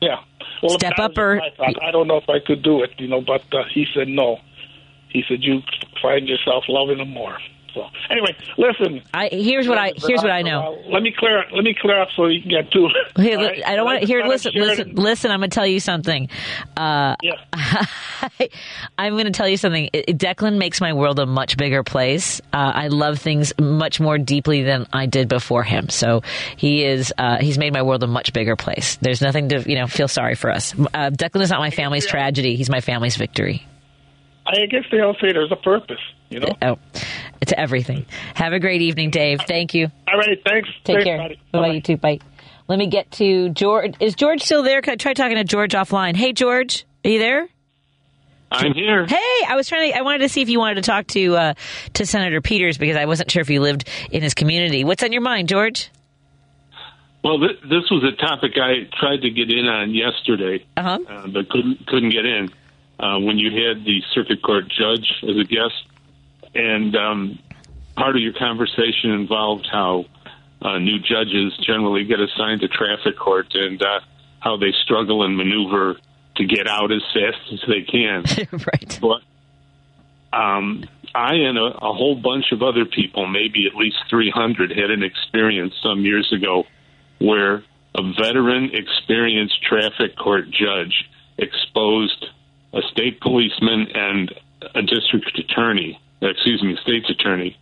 Yeah. 0.00 0.20
Well, 0.62 0.78
Step 0.78 0.98
up 0.98 1.18
or- 1.18 1.36
my. 1.36 1.74
I 1.82 1.90
don't 1.90 2.06
know 2.06 2.18
if 2.18 2.28
I 2.28 2.38
could 2.46 2.62
do 2.62 2.84
it, 2.84 2.90
you 2.98 3.08
know, 3.08 3.22
but 3.22 3.42
uh, 3.52 3.64
he 3.74 3.86
said 3.92 4.06
no. 4.06 4.38
He 5.10 5.24
said 5.28 5.38
you 5.42 5.60
find 6.02 6.28
yourself 6.28 6.64
loving 6.68 6.98
him 6.98 7.10
more. 7.10 7.36
So 7.74 7.84
anyway, 8.10 8.36
listen. 8.58 9.02
I 9.14 9.28
here's 9.28 9.68
what 9.68 9.78
I 9.78 9.92
here's 9.94 10.22
what 10.22 10.30
I 10.30 10.42
know. 10.42 10.82
Let 10.88 11.02
me 11.02 11.14
clear. 11.16 11.44
Let 11.52 11.62
me 11.62 11.74
clear 11.80 12.00
up 12.00 12.08
so 12.16 12.26
you 12.26 12.40
can 12.40 12.50
get 12.50 12.70
to. 12.72 12.78
All 12.86 12.90
right? 13.16 13.62
I 13.64 13.76
don't 13.76 13.84
want 13.84 14.00
to. 14.00 14.06
Here, 14.06 14.20
Let 14.20 14.28
listen, 14.28 14.52
listen, 14.54 14.94
listen. 14.94 15.30
I'm 15.30 15.40
going 15.40 15.50
to 15.50 15.54
tell 15.54 15.66
you 15.66 15.80
something. 15.80 16.28
Uh, 16.76 17.14
I'm 18.98 19.12
going 19.12 19.26
to 19.26 19.30
tell 19.30 19.48
you 19.48 19.56
something. 19.56 19.88
I- 19.94 20.04
Declan 20.08 20.58
makes 20.58 20.80
my 20.80 20.92
world 20.92 21.18
a 21.18 21.26
much 21.26 21.56
bigger 21.56 21.82
place. 21.82 22.40
Uh, 22.52 22.72
I 22.74 22.88
love 22.88 23.18
things 23.18 23.52
much 23.58 24.00
more 24.00 24.18
deeply 24.18 24.62
than 24.62 24.86
I 24.92 25.06
did 25.06 25.28
before 25.28 25.62
him. 25.62 25.88
So 25.90 26.22
he 26.56 26.84
is. 26.84 27.12
Uh, 27.16 27.38
he's 27.38 27.58
made 27.58 27.72
my 27.72 27.82
world 27.82 28.02
a 28.02 28.08
much 28.08 28.32
bigger 28.32 28.56
place. 28.56 28.96
There's 29.00 29.22
nothing 29.22 29.50
to 29.50 29.62
you 29.68 29.76
know 29.76 29.86
feel 29.86 30.08
sorry 30.08 30.34
for 30.34 30.50
us. 30.50 30.74
Uh, 30.74 31.10
Declan 31.10 31.42
is 31.42 31.50
not 31.50 31.60
my 31.60 31.70
family's 31.70 32.06
tragedy. 32.06 32.56
He's 32.56 32.70
my 32.70 32.80
family's 32.80 33.16
victory. 33.16 33.66
I 34.50 34.66
guess 34.66 34.84
they 34.90 35.00
all 35.00 35.14
say 35.14 35.32
there's 35.32 35.52
a 35.52 35.56
purpose. 35.56 36.00
You 36.28 36.40
know. 36.40 36.56
Oh, 36.62 36.78
to 37.46 37.58
everything. 37.58 38.06
Have 38.34 38.52
a 38.52 38.60
great 38.60 38.82
evening, 38.82 39.10
Dave. 39.10 39.40
Thank 39.46 39.74
you. 39.74 39.88
All 40.08 40.18
right. 40.18 40.38
Thanks. 40.44 40.68
Take 40.84 40.96
Thanks, 40.96 41.04
care. 41.04 41.18
buddy. 41.18 41.40
Bye 41.52 41.58
bye. 41.58 41.68
You 41.68 41.80
too. 41.80 41.96
Bye. 41.96 42.18
Let 42.68 42.78
me 42.78 42.86
get 42.86 43.10
to 43.12 43.50
George. 43.50 43.94
Is 44.00 44.14
George 44.14 44.42
still 44.42 44.62
there? 44.62 44.80
Can 44.80 44.92
I 44.92 44.96
try 44.96 45.12
talking 45.12 45.36
to 45.36 45.44
George 45.44 45.72
offline? 45.72 46.14
Hey, 46.14 46.32
George, 46.32 46.86
are 47.04 47.10
you 47.10 47.18
there? 47.18 47.48
I'm 48.52 48.74
here. 48.74 49.06
Hey, 49.06 49.44
I 49.48 49.54
was 49.54 49.68
trying 49.68 49.92
to. 49.92 49.98
I 49.98 50.02
wanted 50.02 50.20
to 50.20 50.28
see 50.28 50.42
if 50.42 50.48
you 50.48 50.58
wanted 50.58 50.76
to 50.76 50.82
talk 50.82 51.06
to 51.08 51.36
uh, 51.36 51.54
to 51.94 52.06
Senator 52.06 52.40
Peters 52.40 52.78
because 52.78 52.96
I 52.96 53.06
wasn't 53.06 53.30
sure 53.30 53.42
if 53.42 53.50
you 53.50 53.60
lived 53.60 53.88
in 54.10 54.22
his 54.22 54.34
community. 54.34 54.84
What's 54.84 55.02
on 55.02 55.12
your 55.12 55.22
mind, 55.22 55.48
George? 55.48 55.90
Well, 57.22 57.38
th- 57.38 57.60
this 57.62 57.90
was 57.90 58.02
a 58.02 58.16
topic 58.16 58.52
I 58.56 58.88
tried 58.98 59.22
to 59.22 59.30
get 59.30 59.50
in 59.50 59.66
on 59.66 59.94
yesterday, 59.94 60.64
uh-huh. 60.76 60.98
uh, 61.08 61.26
but 61.28 61.48
couldn't 61.48 61.86
couldn't 61.86 62.10
get 62.10 62.24
in 62.24 62.50
uh, 63.00 63.18
when 63.18 63.38
you 63.38 63.50
had 63.50 63.84
the 63.84 64.02
circuit 64.12 64.42
court 64.42 64.68
judge 64.68 65.10
as 65.22 65.36
a 65.36 65.44
guest, 65.44 65.86
and 66.54 66.94
um, 66.94 67.38
part 67.96 68.14
of 68.14 68.22
your 68.22 68.34
conversation 68.34 69.10
involved 69.12 69.66
how 69.70 70.04
uh, 70.60 70.78
new 70.78 70.98
judges 70.98 71.56
generally 71.66 72.04
get 72.04 72.20
assigned 72.20 72.60
to 72.60 72.68
traffic 72.68 73.18
court 73.18 73.46
and 73.54 73.82
uh, 73.82 74.00
how 74.38 74.58
they 74.58 74.72
struggle 74.84 75.24
and 75.24 75.36
maneuver 75.36 75.96
to 76.36 76.44
get 76.44 76.68
out 76.68 76.92
as 76.92 77.02
fast 77.14 77.52
as 77.52 77.60
they 77.66 77.82
can. 77.82 78.24
right. 78.66 78.98
But 79.00 80.36
um, 80.36 80.84
I 81.14 81.34
and 81.34 81.56
a, 81.56 81.64
a 81.64 81.94
whole 81.94 82.16
bunch 82.16 82.52
of 82.52 82.62
other 82.62 82.84
people, 82.84 83.26
maybe 83.26 83.66
at 83.66 83.74
least 83.74 83.96
300, 84.10 84.70
had 84.70 84.90
an 84.90 85.02
experience 85.02 85.74
some 85.82 86.02
years 86.02 86.30
ago 86.32 86.64
where 87.18 87.64
a 87.94 88.02
veteran, 88.12 88.70
experienced 88.74 89.62
traffic 89.62 90.16
court 90.16 90.50
judge 90.50 91.08
exposed 91.38 92.26
a 92.72 92.82
state 92.90 93.20
policeman 93.20 93.88
and 93.94 94.34
a 94.74 94.82
district 94.82 95.38
attorney, 95.38 96.00
excuse 96.22 96.62
me, 96.62 96.76
state's 96.82 97.10
attorney, 97.10 97.56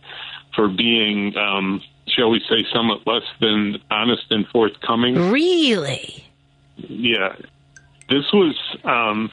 for 0.55 0.67
being, 0.67 1.35
um, 1.37 1.81
shall 2.07 2.29
we 2.29 2.39
say, 2.49 2.65
somewhat 2.73 3.05
less 3.07 3.23
than 3.39 3.77
honest 3.89 4.25
and 4.29 4.47
forthcoming. 4.47 5.31
Really? 5.31 6.23
Yeah. 6.77 7.35
This 8.09 8.25
was 8.33 8.55
um, 8.83 9.31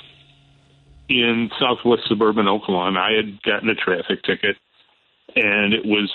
in 1.08 1.50
southwest 1.58 2.02
suburban 2.08 2.48
Oak 2.48 2.68
Lawn. 2.68 2.96
I 2.96 3.12
had 3.12 3.42
gotten 3.42 3.68
a 3.68 3.74
traffic 3.74 4.22
ticket, 4.22 4.56
and 5.34 5.72
it 5.72 5.84
was 5.84 6.12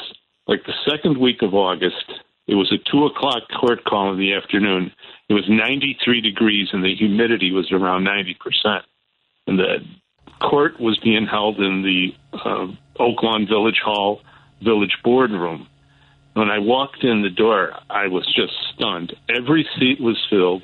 like 0.48 0.64
the 0.66 0.74
second 0.90 1.18
week 1.18 1.42
of 1.42 1.54
August. 1.54 2.06
It 2.48 2.56
was 2.56 2.72
a 2.72 2.78
two 2.92 3.06
o'clock 3.06 3.44
court 3.60 3.84
call 3.86 4.12
in 4.12 4.20
the 4.20 4.34
afternoon. 4.34 4.92
It 5.30 5.34
was 5.34 5.46
93 5.48 6.22
degrees, 6.22 6.70
and 6.74 6.84
the 6.84 6.94
humidity 6.96 7.52
was 7.52 7.72
around 7.72 8.04
90 8.04 8.36
percent. 8.36 8.86
And 9.48 9.60
the 9.60 9.78
court 10.42 10.80
was 10.80 10.98
being 11.04 11.26
held 11.26 11.60
in 11.60 11.82
the 11.82 12.14
uh, 12.34 12.68
Oak 13.00 13.24
Lawn 13.24 13.48
Village 13.48 13.82
Hall 13.84 14.22
Village 14.64 14.98
Boardroom. 15.04 15.68
When 16.34 16.50
I 16.50 16.60
walked 16.60 17.04
in 17.04 17.24
the 17.24 17.30
door, 17.30 17.74
I 17.90 18.08
was 18.08 18.26
just 18.34 18.54
stunned. 18.74 19.14
Every 19.30 19.68
seat 19.78 20.00
was 20.00 20.18
filled. 20.30 20.64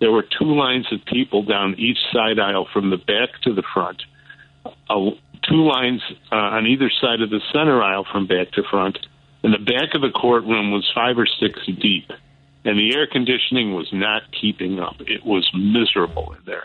There 0.00 0.10
were 0.10 0.22
two 0.22 0.54
lines 0.56 0.86
of 0.90 1.04
people 1.04 1.42
down 1.42 1.74
each 1.78 1.98
side 2.12 2.38
aisle 2.38 2.66
from 2.72 2.90
the 2.90 2.96
back 2.96 3.40
to 3.42 3.54
the 3.54 3.62
front. 3.74 4.02
Uh, 4.64 5.10
two 5.48 5.64
lines 5.64 6.02
uh, 6.30 6.36
on 6.36 6.66
either 6.66 6.90
side 7.00 7.20
of 7.20 7.30
the 7.30 7.40
center 7.52 7.82
aisle 7.82 8.06
from 8.10 8.26
back 8.26 8.50
to 8.52 8.62
front. 8.70 8.98
And 9.42 9.52
the 9.52 9.58
back 9.58 9.94
of 9.94 10.00
the 10.00 10.10
courtroom 10.10 10.70
was 10.70 10.90
five 10.94 11.18
or 11.18 11.26
six 11.26 11.58
deep. 11.66 12.10
And 12.64 12.78
the 12.78 12.96
air 12.96 13.06
conditioning 13.06 13.74
was 13.74 13.88
not 13.92 14.22
keeping 14.40 14.78
up. 14.78 14.96
It 15.00 15.26
was 15.26 15.48
miserable 15.54 16.32
in 16.32 16.38
there. 16.46 16.64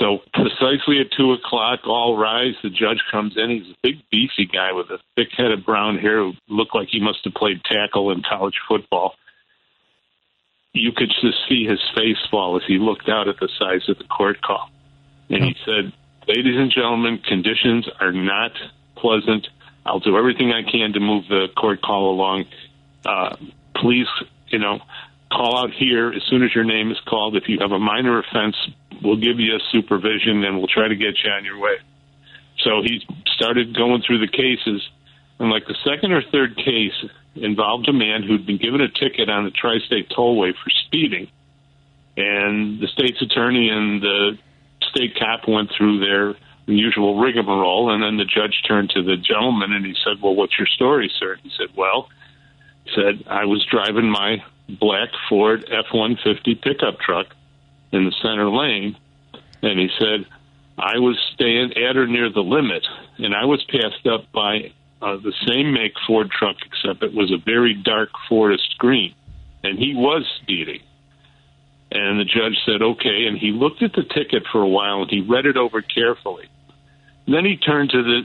So 0.00 0.18
precisely 0.34 1.00
at 1.00 1.12
two 1.16 1.32
o'clock, 1.32 1.80
all 1.86 2.16
rise. 2.16 2.54
The 2.62 2.70
judge 2.70 3.00
comes 3.10 3.34
in. 3.36 3.50
He's 3.50 3.70
a 3.72 3.76
big, 3.82 4.02
beefy 4.10 4.46
guy 4.52 4.72
with 4.72 4.90
a 4.90 4.98
thick 5.14 5.28
head 5.36 5.52
of 5.52 5.64
brown 5.64 5.98
hair 5.98 6.18
who 6.18 6.32
looked 6.48 6.74
like 6.74 6.88
he 6.90 7.00
must 7.00 7.20
have 7.24 7.34
played 7.34 7.62
tackle 7.64 8.10
in 8.10 8.22
college 8.28 8.56
football. 8.68 9.14
You 10.72 10.92
could 10.92 11.08
just 11.08 11.38
see 11.48 11.64
his 11.64 11.80
face 11.94 12.18
fall 12.30 12.56
as 12.56 12.62
he 12.66 12.78
looked 12.78 13.08
out 13.08 13.28
at 13.28 13.36
the 13.40 13.48
size 13.58 13.88
of 13.88 13.98
the 13.98 14.04
court 14.04 14.42
call. 14.42 14.68
And 15.30 15.44
he 15.44 15.56
said, 15.64 15.92
Ladies 16.28 16.56
and 16.58 16.70
gentlemen, 16.72 17.18
conditions 17.18 17.88
are 18.00 18.12
not 18.12 18.52
pleasant. 18.96 19.46
I'll 19.86 20.00
do 20.00 20.18
everything 20.18 20.50
I 20.50 20.68
can 20.68 20.92
to 20.94 21.00
move 21.00 21.24
the 21.28 21.46
court 21.56 21.80
call 21.80 22.10
along. 22.10 22.46
Uh, 23.04 23.36
please, 23.76 24.08
you 24.48 24.58
know, 24.58 24.80
call 25.30 25.58
out 25.58 25.70
here 25.72 26.12
as 26.12 26.22
soon 26.28 26.42
as 26.42 26.54
your 26.54 26.64
name 26.64 26.90
is 26.90 26.98
called. 27.06 27.36
If 27.36 27.48
you 27.48 27.58
have 27.60 27.72
a 27.72 27.78
minor 27.78 28.18
offense, 28.18 28.56
we'll 29.02 29.16
give 29.16 29.38
you 29.38 29.56
a 29.56 29.60
supervision 29.72 30.44
and 30.44 30.58
we'll 30.58 30.68
try 30.68 30.88
to 30.88 30.96
get 30.96 31.14
you 31.24 31.30
on 31.30 31.44
your 31.44 31.58
way. 31.58 31.76
So 32.64 32.82
he 32.82 33.04
started 33.36 33.76
going 33.76 34.02
through 34.06 34.20
the 34.20 34.28
cases, 34.28 34.88
and 35.38 35.50
like 35.50 35.66
the 35.66 35.76
second 35.84 36.12
or 36.12 36.22
third 36.32 36.56
case 36.56 36.94
involved 37.34 37.88
a 37.88 37.92
man 37.92 38.22
who'd 38.22 38.46
been 38.46 38.56
given 38.56 38.80
a 38.80 38.88
ticket 38.88 39.28
on 39.28 39.44
the 39.44 39.50
tri-state 39.50 40.08
tollway 40.08 40.52
for 40.52 40.70
speeding, 40.86 41.28
and 42.16 42.80
the 42.80 42.88
state's 42.88 43.20
attorney 43.20 43.68
and 43.68 44.00
the 44.00 44.38
state 44.88 45.18
cop 45.18 45.46
went 45.46 45.70
through 45.76 46.00
their 46.00 46.34
usual 46.66 47.20
rigmarole, 47.20 47.90
and 47.92 48.02
then 48.02 48.16
the 48.16 48.24
judge 48.24 48.62
turned 48.66 48.90
to 48.90 49.02
the 49.02 49.16
gentleman 49.16 49.72
and 49.72 49.84
he 49.84 49.94
said, 50.02 50.20
"Well, 50.22 50.34
what's 50.34 50.58
your 50.58 50.66
story, 50.66 51.10
sir?" 51.18 51.36
He 51.42 51.50
said, 51.56 51.76
"Well," 51.76 52.08
said, 52.94 53.24
"I 53.28 53.44
was 53.44 53.64
driving 53.70 54.10
my 54.10 54.42
black 54.68 55.08
Ford 55.28 55.64
F-150 55.70 56.60
pickup 56.62 56.98
truck 57.00 57.26
in 57.92 58.04
the 58.04 58.12
center 58.22 58.48
lane, 58.48 58.96
and 59.62 59.78
he 59.78 59.88
said." 59.98 60.26
I 60.78 60.98
was 60.98 61.18
staying 61.32 61.72
at 61.72 61.96
or 61.96 62.06
near 62.06 62.30
the 62.30 62.42
limit, 62.42 62.86
and 63.16 63.34
I 63.34 63.46
was 63.46 63.64
passed 63.64 64.06
up 64.06 64.30
by 64.30 64.72
uh, 65.00 65.16
the 65.16 65.32
same 65.46 65.72
make 65.72 65.92
Ford 66.06 66.30
truck, 66.30 66.56
except 66.64 67.02
it 67.02 67.14
was 67.14 67.32
a 67.32 67.38
very 67.38 67.74
dark 67.74 68.10
forest 68.28 68.76
green, 68.78 69.14
and 69.62 69.78
he 69.78 69.94
was 69.94 70.24
speeding. 70.42 70.80
And 71.90 72.20
the 72.20 72.24
judge 72.24 72.58
said, 72.66 72.82
okay, 72.82 73.26
and 73.26 73.38
he 73.38 73.52
looked 73.52 73.82
at 73.82 73.92
the 73.92 74.02
ticket 74.02 74.42
for 74.50 74.60
a 74.60 74.68
while, 74.68 75.02
and 75.02 75.10
he 75.10 75.20
read 75.20 75.46
it 75.46 75.56
over 75.56 75.80
carefully. 75.80 76.48
Then 77.26 77.44
he 77.44 77.56
turned 77.56 77.90
to 77.90 78.02
the 78.02 78.22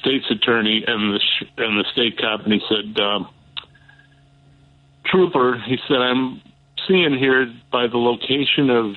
state's 0.00 0.30
attorney 0.30 0.84
and 0.86 1.14
the 1.14 1.20
sh- 1.20 1.48
and 1.56 1.78
the 1.78 1.84
state 1.92 2.18
cop, 2.18 2.44
and 2.44 2.52
he 2.52 2.60
said, 2.68 3.00
um, 3.02 3.28
"Trooper," 5.10 5.58
he 5.66 5.78
said, 5.88 5.98
"I'm 5.98 6.40
seeing 6.86 7.16
here 7.18 7.52
by 7.70 7.86
the 7.86 7.98
location 7.98 8.70
of 8.70 8.94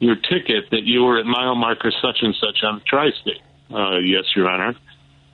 your 0.00 0.16
ticket 0.16 0.70
that 0.70 0.84
you 0.84 1.02
were 1.04 1.18
at 1.18 1.26
mile 1.26 1.54
marker 1.54 1.90
such 1.90 2.18
and 2.22 2.34
such 2.34 2.62
on 2.62 2.76
the 2.76 2.84
tri-state. 2.84 3.42
Uh, 3.72 3.98
yes, 3.98 4.24
Your 4.36 4.48
Honor. 4.48 4.74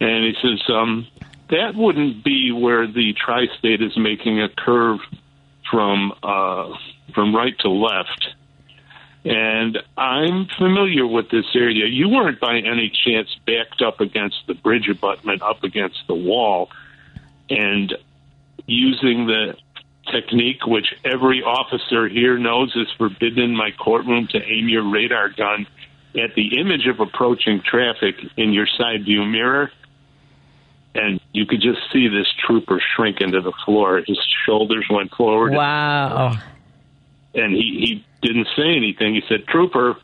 And 0.00 0.24
he 0.24 0.34
says, 0.40 0.62
um, 0.68 1.06
that 1.50 1.74
wouldn't 1.74 2.24
be 2.24 2.50
where 2.50 2.86
the 2.86 3.12
tri-state 3.12 3.82
is 3.82 3.96
making 3.96 4.40
a 4.40 4.48
curve 4.48 5.00
from 5.70 6.12
uh, 6.22 6.74
from 7.14 7.34
right 7.34 7.56
to 7.60 7.68
left. 7.68 8.28
And 9.24 9.78
I'm 9.96 10.46
familiar 10.58 11.06
with 11.06 11.30
this 11.30 11.46
area. 11.54 11.86
You 11.86 12.08
weren't 12.08 12.40
by 12.40 12.56
any 12.56 12.90
chance 12.90 13.28
backed 13.46 13.80
up 13.80 14.00
against 14.00 14.36
the 14.46 14.54
bridge 14.54 14.88
abutment, 14.88 15.42
up 15.42 15.64
against 15.64 15.98
the 16.08 16.14
wall, 16.14 16.68
and 17.48 17.94
using 18.66 19.26
the 19.26 19.56
technique 20.10 20.66
which 20.66 20.94
every 21.04 21.42
officer 21.42 22.08
here 22.08 22.38
knows 22.38 22.74
is 22.76 22.88
forbidden 22.98 23.42
in 23.42 23.56
my 23.56 23.70
courtroom 23.72 24.28
to 24.30 24.38
aim 24.38 24.68
your 24.68 24.88
radar 24.88 25.30
gun 25.30 25.66
at 26.16 26.34
the 26.34 26.58
image 26.60 26.86
of 26.86 27.00
approaching 27.00 27.60
traffic 27.60 28.16
in 28.36 28.52
your 28.52 28.66
side 28.66 29.04
view 29.04 29.24
mirror. 29.24 29.70
And 30.94 31.20
you 31.32 31.44
could 31.44 31.60
just 31.60 31.80
see 31.92 32.06
this 32.06 32.28
trooper 32.46 32.80
shrink 32.94 33.20
into 33.20 33.40
the 33.40 33.52
floor. 33.64 34.02
His 34.06 34.18
shoulders 34.46 34.86
went 34.88 35.12
forward. 35.12 35.52
Wow. 35.52 36.38
And 37.34 37.52
he, 37.52 38.04
he 38.22 38.26
didn't 38.26 38.46
say 38.56 38.76
anything. 38.76 39.14
He 39.14 39.22
said, 39.28 39.46
Trooper, 39.48 39.96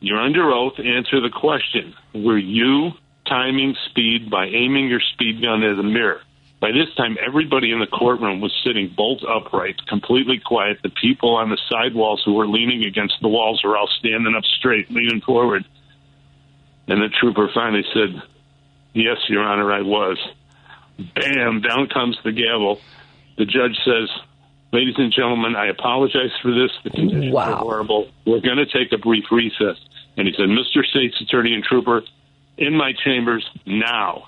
you're 0.00 0.20
under 0.20 0.50
oath. 0.50 0.78
Answer 0.78 1.20
the 1.20 1.30
question. 1.30 1.94
Were 2.14 2.36
you 2.36 2.90
timing 3.26 3.74
speed 3.86 4.30
by 4.30 4.46
aiming 4.46 4.88
your 4.88 5.00
speed 5.00 5.40
gun 5.40 5.62
at 5.62 5.76
the 5.76 5.82
mirror? 5.82 6.20
By 6.60 6.72
this 6.72 6.92
time, 6.96 7.16
everybody 7.24 7.70
in 7.70 7.78
the 7.78 7.86
courtroom 7.86 8.40
was 8.40 8.52
sitting 8.64 8.92
bolt 8.96 9.22
upright, 9.24 9.76
completely 9.86 10.40
quiet. 10.44 10.78
The 10.82 10.90
people 10.90 11.36
on 11.36 11.50
the 11.50 11.58
side 11.70 11.94
walls 11.94 12.20
who 12.24 12.34
were 12.34 12.48
leaning 12.48 12.84
against 12.84 13.14
the 13.22 13.28
walls 13.28 13.62
were 13.62 13.76
all 13.76 13.88
standing 14.00 14.34
up 14.36 14.44
straight, 14.58 14.90
leaning 14.90 15.20
forward. 15.20 15.64
And 16.88 17.00
the 17.00 17.08
trooper 17.20 17.48
finally 17.54 17.84
said, 17.94 18.22
Yes, 18.92 19.18
Your 19.28 19.44
Honor, 19.44 19.72
I 19.72 19.82
was. 19.82 20.18
Bam, 21.14 21.60
down 21.60 21.88
comes 21.88 22.18
the 22.24 22.32
gavel. 22.32 22.80
The 23.36 23.44
judge 23.44 23.76
says, 23.84 24.08
Ladies 24.72 24.96
and 24.98 25.12
gentlemen, 25.12 25.54
I 25.54 25.66
apologize 25.68 26.32
for 26.42 26.50
this. 26.50 26.70
The 26.82 26.90
conditions 26.90 27.32
Wow. 27.32 27.52
are 27.52 27.56
horrible. 27.56 28.08
We're 28.26 28.40
going 28.40 28.56
to 28.58 28.66
take 28.66 28.92
a 28.92 28.98
brief 28.98 29.24
recess. 29.30 29.78
And 30.16 30.26
he 30.26 30.34
said, 30.36 30.48
Mr. 30.48 30.84
State's 30.84 31.20
Attorney 31.20 31.54
and 31.54 31.62
Trooper, 31.62 32.02
in 32.56 32.74
my 32.76 32.92
chambers 33.04 33.48
now. 33.64 34.26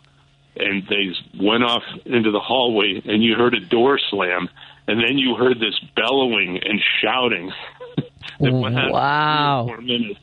And 0.56 0.82
they 0.88 1.10
went 1.40 1.62
off 1.64 1.82
into 2.04 2.30
the 2.32 2.40
hallway, 2.40 3.00
and 3.04 3.22
you 3.22 3.34
heard 3.36 3.54
a 3.54 3.60
door 3.60 3.98
slam, 4.10 4.48
and 4.88 4.98
then 5.00 5.16
you 5.16 5.36
heard 5.36 5.58
this 5.60 5.78
bellowing 5.94 6.58
and 6.64 6.80
shouting 7.00 7.52
that 8.40 8.52
went 8.52 8.76
on 8.78 8.90
Wow. 8.90 9.66
for 9.68 9.76
three 9.76 9.84
or 9.84 9.98
four 9.98 9.98
minutes. 9.98 10.20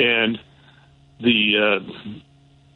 And 0.00 0.38
the 1.20 1.80
uh, 1.80 2.18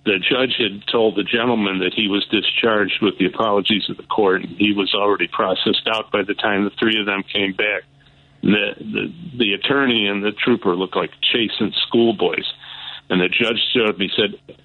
the 0.04 0.18
judge 0.20 0.54
had 0.58 0.86
told 0.86 1.16
the 1.16 1.24
gentleman 1.24 1.80
that 1.80 1.92
he 1.94 2.06
was 2.06 2.24
discharged 2.30 3.02
with 3.02 3.18
the 3.18 3.26
apologies 3.26 3.90
of 3.90 3.96
the 3.96 4.04
court, 4.04 4.42
and 4.44 4.56
he 4.56 4.72
was 4.72 4.94
already 4.94 5.26
processed 5.26 5.88
out 5.88 6.12
by 6.12 6.22
the 6.22 6.34
time 6.34 6.62
the 6.64 6.70
three 6.78 7.00
of 7.00 7.06
them 7.06 7.24
came 7.24 7.52
back. 7.54 7.82
The 8.42 8.74
the, 8.78 9.12
the 9.36 9.52
attorney 9.54 10.06
and 10.06 10.22
the 10.22 10.30
trooper 10.32 10.76
looked 10.76 10.94
like 10.96 11.10
chasing 11.20 11.72
schoolboys, 11.88 12.46
and 13.10 13.20
the 13.20 13.28
judge 13.28 13.58
stood 13.70 13.88
up. 13.90 13.98
and 13.98 14.12
said, 14.16 14.56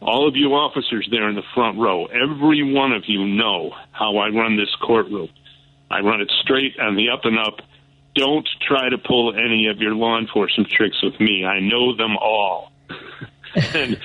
"All 0.00 0.28
of 0.28 0.36
you 0.36 0.54
officers 0.54 1.08
there 1.10 1.28
in 1.28 1.34
the 1.34 1.42
front 1.54 1.78
row, 1.78 2.06
every 2.06 2.72
one 2.72 2.92
of 2.92 3.04
you 3.06 3.24
know 3.26 3.72
how 3.92 4.16
I 4.18 4.28
run 4.28 4.56
this 4.56 4.74
courtroom. 4.80 5.28
I 5.90 6.00
run 6.00 6.20
it 6.20 6.30
straight 6.42 6.78
on 6.78 6.96
the 6.96 7.10
up 7.10 7.24
and 7.24 7.38
up." 7.38 7.60
Don't 8.14 8.48
try 8.66 8.88
to 8.88 8.98
pull 8.98 9.32
any 9.36 9.68
of 9.68 9.78
your 9.78 9.94
law 9.94 10.18
enforcement 10.18 10.68
tricks 10.70 11.00
with 11.04 11.20
me. 11.20 11.44
I 11.44 11.60
know 11.60 11.94
them 11.94 12.16
all. 12.16 12.72
and 13.54 13.96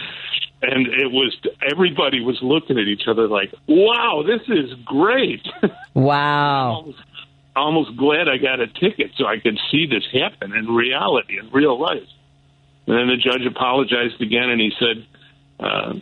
and 0.64 0.88
it 0.88 1.12
was 1.12 1.36
everybody 1.70 2.22
was 2.22 2.40
looking 2.42 2.78
at 2.78 2.88
each 2.88 3.04
other 3.08 3.28
like, 3.28 3.54
"Wow, 3.68 4.24
this 4.26 4.42
is 4.48 4.74
great." 4.86 5.46
Wow. 5.96 6.92
Almost 7.56 7.96
glad 7.98 8.28
I 8.28 8.38
got 8.38 8.60
a 8.60 8.66
ticket 8.66 9.12
so 9.16 9.28
I 9.28 9.38
could 9.38 9.60
see 9.70 9.86
this 9.86 10.04
happen 10.12 10.54
in 10.54 10.66
reality, 10.74 11.38
in 11.38 11.52
real 11.52 11.80
life. 11.80 12.10
And 12.88 12.98
then 12.98 13.08
the 13.08 13.18
judge 13.18 13.46
apologized 13.46 14.20
again, 14.20 14.50
and 14.50 14.60
he 14.60 14.72
said, 14.80 15.06
uh, 15.64 15.94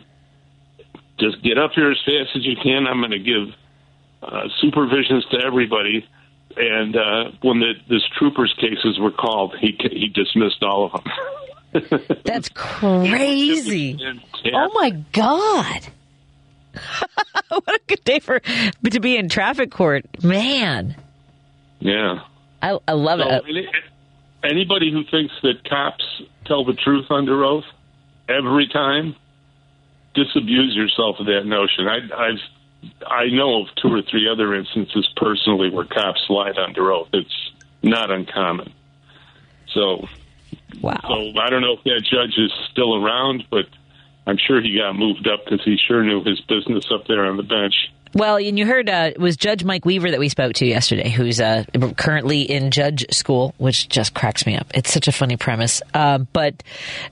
"Just 1.20 1.42
get 1.42 1.58
up 1.58 1.72
here 1.74 1.90
as 1.90 1.98
fast 2.04 2.30
as 2.36 2.44
you 2.44 2.56
can. 2.62 2.86
I'm 2.86 2.98
going 3.00 3.12
to 3.12 3.18
give 3.18 3.54
uh, 4.22 4.48
supervisions 4.62 5.28
to 5.30 5.38
everybody." 5.44 6.06
And 6.56 6.96
uh, 6.96 7.30
when 7.40 7.60
the 7.60 7.72
this 7.88 8.02
troopers' 8.18 8.54
cases 8.60 8.98
were 8.98 9.10
called, 9.12 9.54
he 9.58 9.76
he 9.90 10.08
dismissed 10.08 10.62
all 10.62 10.90
of 10.92 11.02
them. 11.04 12.00
That's 12.24 12.50
crazy. 12.50 13.98
Oh 14.52 14.70
my 14.74 14.90
God. 15.12 15.86
what 17.48 17.68
a 17.68 17.80
good 17.86 18.04
day 18.04 18.18
for 18.18 18.40
to 18.40 19.00
be 19.00 19.16
in 19.16 19.28
traffic 19.28 19.70
court. 19.70 20.04
Man. 20.22 20.96
Yeah. 21.80 22.20
I, 22.62 22.78
I 22.86 22.92
love 22.92 23.20
So, 23.20 23.28
it. 23.28 23.44
any- 23.48 23.68
anybody 24.44 24.92
who 24.92 25.04
thinks 25.10 25.34
that 25.42 25.68
cops 25.68 26.04
tell 26.46 26.64
the 26.64 26.74
truth 26.74 27.06
under 27.10 27.44
oath 27.44 27.64
every 28.28 28.68
time, 28.68 29.16
disabuse 30.14 30.74
yourself 30.74 31.16
of 31.20 31.26
that 31.26 31.44
notion. 31.44 31.88
I, 31.88 31.98
I've 32.14 32.40
I 33.06 33.26
know 33.28 33.62
of 33.62 33.74
two 33.76 33.94
or 33.94 34.02
three 34.02 34.28
other 34.28 34.54
instances 34.54 35.08
personally 35.16 35.70
where 35.70 35.84
cops 35.84 36.24
lied 36.28 36.58
under 36.58 36.92
oath. 36.92 37.08
It's 37.12 37.52
not 37.82 38.10
uncommon. 38.10 38.72
So, 39.68 40.08
wow. 40.80 40.98
So 41.02 41.40
I 41.40 41.50
don't 41.50 41.62
know 41.62 41.74
if 41.74 41.84
that 41.84 42.02
judge 42.04 42.36
is 42.38 42.52
still 42.70 42.96
around, 43.04 43.44
but 43.50 43.66
I'm 44.26 44.36
sure 44.36 44.60
he 44.60 44.76
got 44.76 44.94
moved 44.94 45.28
up 45.28 45.44
because 45.44 45.64
he 45.64 45.76
sure 45.76 46.02
knew 46.02 46.24
his 46.24 46.40
business 46.40 46.86
up 46.92 47.06
there 47.06 47.24
on 47.24 47.36
the 47.36 47.42
bench. 47.42 47.74
Well, 48.14 48.36
and 48.36 48.58
you 48.58 48.66
heard 48.66 48.90
uh, 48.90 49.10
it 49.14 49.18
was 49.18 49.38
Judge 49.38 49.64
Mike 49.64 49.86
Weaver 49.86 50.10
that 50.10 50.20
we 50.20 50.28
spoke 50.28 50.52
to 50.54 50.66
yesterday, 50.66 51.08
who's 51.08 51.40
uh, 51.40 51.64
currently 51.96 52.42
in 52.42 52.70
judge 52.70 53.06
school, 53.10 53.54
which 53.56 53.88
just 53.88 54.12
cracks 54.12 54.44
me 54.44 54.56
up. 54.56 54.66
It's 54.74 54.92
such 54.92 55.08
a 55.08 55.12
funny 55.12 55.38
premise. 55.38 55.80
Uh, 55.94 56.18
but 56.18 56.62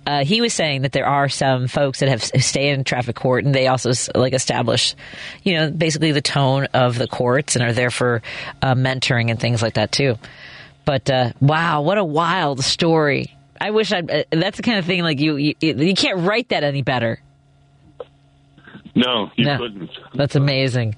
uh, 0.07 0.25
he 0.25 0.43
was 0.43 0.53
saying 0.53 0.83
that 0.83 0.93
there 0.93 1.07
are 1.07 1.31
some 1.31 1.69
folks 1.69 2.01
that 2.01 2.11
have 2.11 2.23
stay 2.23 2.69
in 2.69 2.85
traffic 2.85 3.17
court, 3.17 3.47
and 3.47 3.55
they 3.55 3.67
also 3.67 3.93
like 4.15 4.35
establish, 4.35 4.95
you 5.43 5.55
know, 5.55 5.71
basically 5.71 6.13
the 6.13 6.21
tone 6.21 6.67
of 6.75 6.99
the 6.99 7.07
courts, 7.07 7.57
and 7.57 7.65
are 7.65 7.73
there 7.73 7.91
for 7.91 8.21
uh, 8.61 8.75
mentoring 8.75 9.31
and 9.31 9.41
things 9.41 9.63
like 9.63 9.75
that 9.75 9.93
too. 9.93 10.19
But 10.85 11.09
uh, 11.09 11.33
wow, 11.41 11.81
what 11.81 11.97
a 11.97 12.05
wild 12.05 12.63
story! 12.63 13.35
I 13.59 13.71
wish 13.71 13.91
I. 13.93 14.03
That's 14.31 14.59
the 14.59 14.63
kind 14.63 14.79
of 14.79 14.85
thing 14.85 15.03
like 15.03 15.19
you, 15.19 15.37
you 15.37 15.55
you 15.61 15.95
can't 15.95 16.19
write 16.19 16.51
that 16.51 16.63
any 16.63 16.83
better. 16.83 17.21
No, 18.95 19.31
you 19.37 19.45
No. 19.47 19.59
couldn't. 19.59 19.91
That's 20.15 20.35
amazing. 20.37 20.97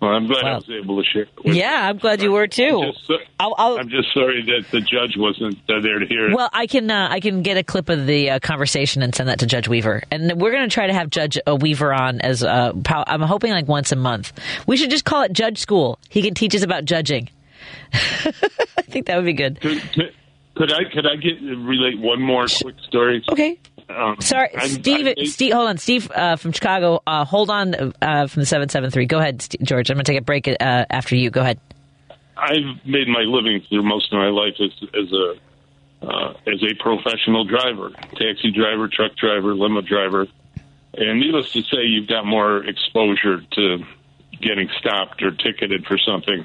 Well, 0.00 0.12
I'm 0.12 0.26
glad 0.26 0.44
I 0.44 0.56
was 0.56 0.68
able 0.68 1.02
to 1.02 1.08
share. 1.08 1.22
it 1.22 1.28
with 1.42 1.54
Yeah, 1.54 1.88
I'm 1.88 1.96
glad 1.96 2.20
you 2.20 2.30
were 2.30 2.46
too. 2.46 2.82
I'm 2.82 2.92
just, 2.92 3.06
so- 3.06 3.16
I'll, 3.40 3.54
I'll, 3.56 3.78
I'm 3.78 3.88
just 3.88 4.12
sorry 4.12 4.42
that 4.44 4.70
the 4.70 4.80
judge 4.82 5.16
wasn't 5.16 5.54
uh, 5.70 5.80
there 5.80 5.98
to 5.98 6.06
hear 6.06 6.28
it. 6.28 6.34
Well, 6.34 6.50
I 6.52 6.66
can 6.66 6.90
uh, 6.90 7.08
I 7.10 7.20
can 7.20 7.42
get 7.42 7.56
a 7.56 7.62
clip 7.62 7.88
of 7.88 8.06
the 8.06 8.30
uh, 8.32 8.38
conversation 8.40 9.02
and 9.02 9.14
send 9.14 9.30
that 9.30 9.38
to 9.38 9.46
Judge 9.46 9.66
Weaver, 9.66 10.02
and 10.10 10.38
we're 10.40 10.50
going 10.50 10.68
to 10.68 10.72
try 10.74 10.88
to 10.88 10.92
have 10.92 11.08
Judge 11.08 11.38
uh, 11.46 11.56
Weaver 11.56 11.90
on 11.94 12.20
as 12.20 12.42
uh, 12.42 12.74
pow- 12.84 13.04
I'm 13.06 13.22
hoping 13.22 13.52
like 13.52 13.66
once 13.66 13.92
a 13.92 13.96
month. 13.96 14.32
We 14.66 14.76
should 14.76 14.90
just 14.90 15.06
call 15.06 15.22
it 15.22 15.32
Judge 15.32 15.58
School. 15.58 15.98
He 16.10 16.20
can 16.20 16.34
teach 16.34 16.54
us 16.54 16.62
about 16.62 16.84
judging. 16.84 17.30
I 17.94 18.32
think 18.82 19.06
that 19.06 19.16
would 19.16 19.24
be 19.24 19.32
good. 19.32 19.58
Could, 19.62 19.80
could, 19.94 20.12
could 20.54 20.72
I 20.72 20.84
could 20.92 21.06
I 21.06 21.16
get 21.16 21.40
relate 21.40 21.98
one 21.98 22.20
more 22.20 22.46
quick 22.46 22.74
story? 22.86 23.24
Okay. 23.30 23.58
Um, 23.88 24.16
Sorry, 24.20 24.54
I'm- 24.54 24.68
Steve. 24.68 25.06
I- 25.06 25.24
Steve, 25.24 25.52
hold 25.52 25.68
on, 25.68 25.78
Steve 25.78 26.10
uh, 26.14 26.36
from 26.36 26.52
Chicago. 26.52 27.02
Uh, 27.06 27.24
hold 27.24 27.50
on 27.50 27.74
uh, 28.00 28.26
from 28.26 28.40
the 28.40 28.46
seven 28.46 28.68
seven 28.68 28.90
three. 28.90 29.06
Go 29.06 29.18
ahead, 29.18 29.42
Steve, 29.42 29.60
George. 29.62 29.90
I'm 29.90 29.96
going 29.96 30.04
to 30.04 30.12
take 30.12 30.20
a 30.20 30.24
break 30.24 30.48
uh, 30.48 30.54
after 30.60 31.16
you. 31.16 31.30
Go 31.30 31.40
ahead. 31.40 31.58
I've 32.36 32.84
made 32.84 33.08
my 33.08 33.20
living 33.26 33.62
through 33.68 33.82
most 33.82 34.12
of 34.12 34.18
my 34.18 34.28
life 34.28 34.54
as 34.60 34.72
as 34.94 35.12
a 35.12 35.34
uh, 36.06 36.30
as 36.46 36.62
a 36.62 36.74
professional 36.82 37.44
driver, 37.44 37.90
taxi 38.16 38.50
driver, 38.50 38.88
truck 38.88 39.16
driver, 39.16 39.54
limo 39.54 39.80
driver, 39.80 40.26
and 40.94 41.20
needless 41.20 41.52
to 41.52 41.62
say, 41.62 41.82
you've 41.84 42.08
got 42.08 42.26
more 42.26 42.64
exposure 42.64 43.40
to 43.52 43.78
getting 44.40 44.68
stopped 44.78 45.22
or 45.22 45.30
ticketed 45.30 45.86
for 45.86 45.96
something. 45.98 46.44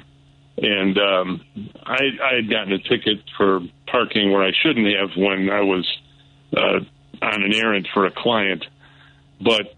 And 0.62 0.98
um, 0.98 1.40
I, 1.84 1.98
I 2.22 2.34
had 2.36 2.50
gotten 2.50 2.72
a 2.72 2.78
ticket 2.78 3.18
for 3.36 3.60
parking 3.86 4.30
where 4.32 4.42
I 4.42 4.52
shouldn't 4.62 4.86
have 4.96 5.10
when 5.16 5.50
I 5.50 5.60
was 5.60 5.98
uh, 6.56 6.80
on 7.22 7.42
an 7.42 7.54
errand 7.54 7.88
for 7.92 8.06
a 8.06 8.10
client, 8.10 8.64
but 9.40 9.74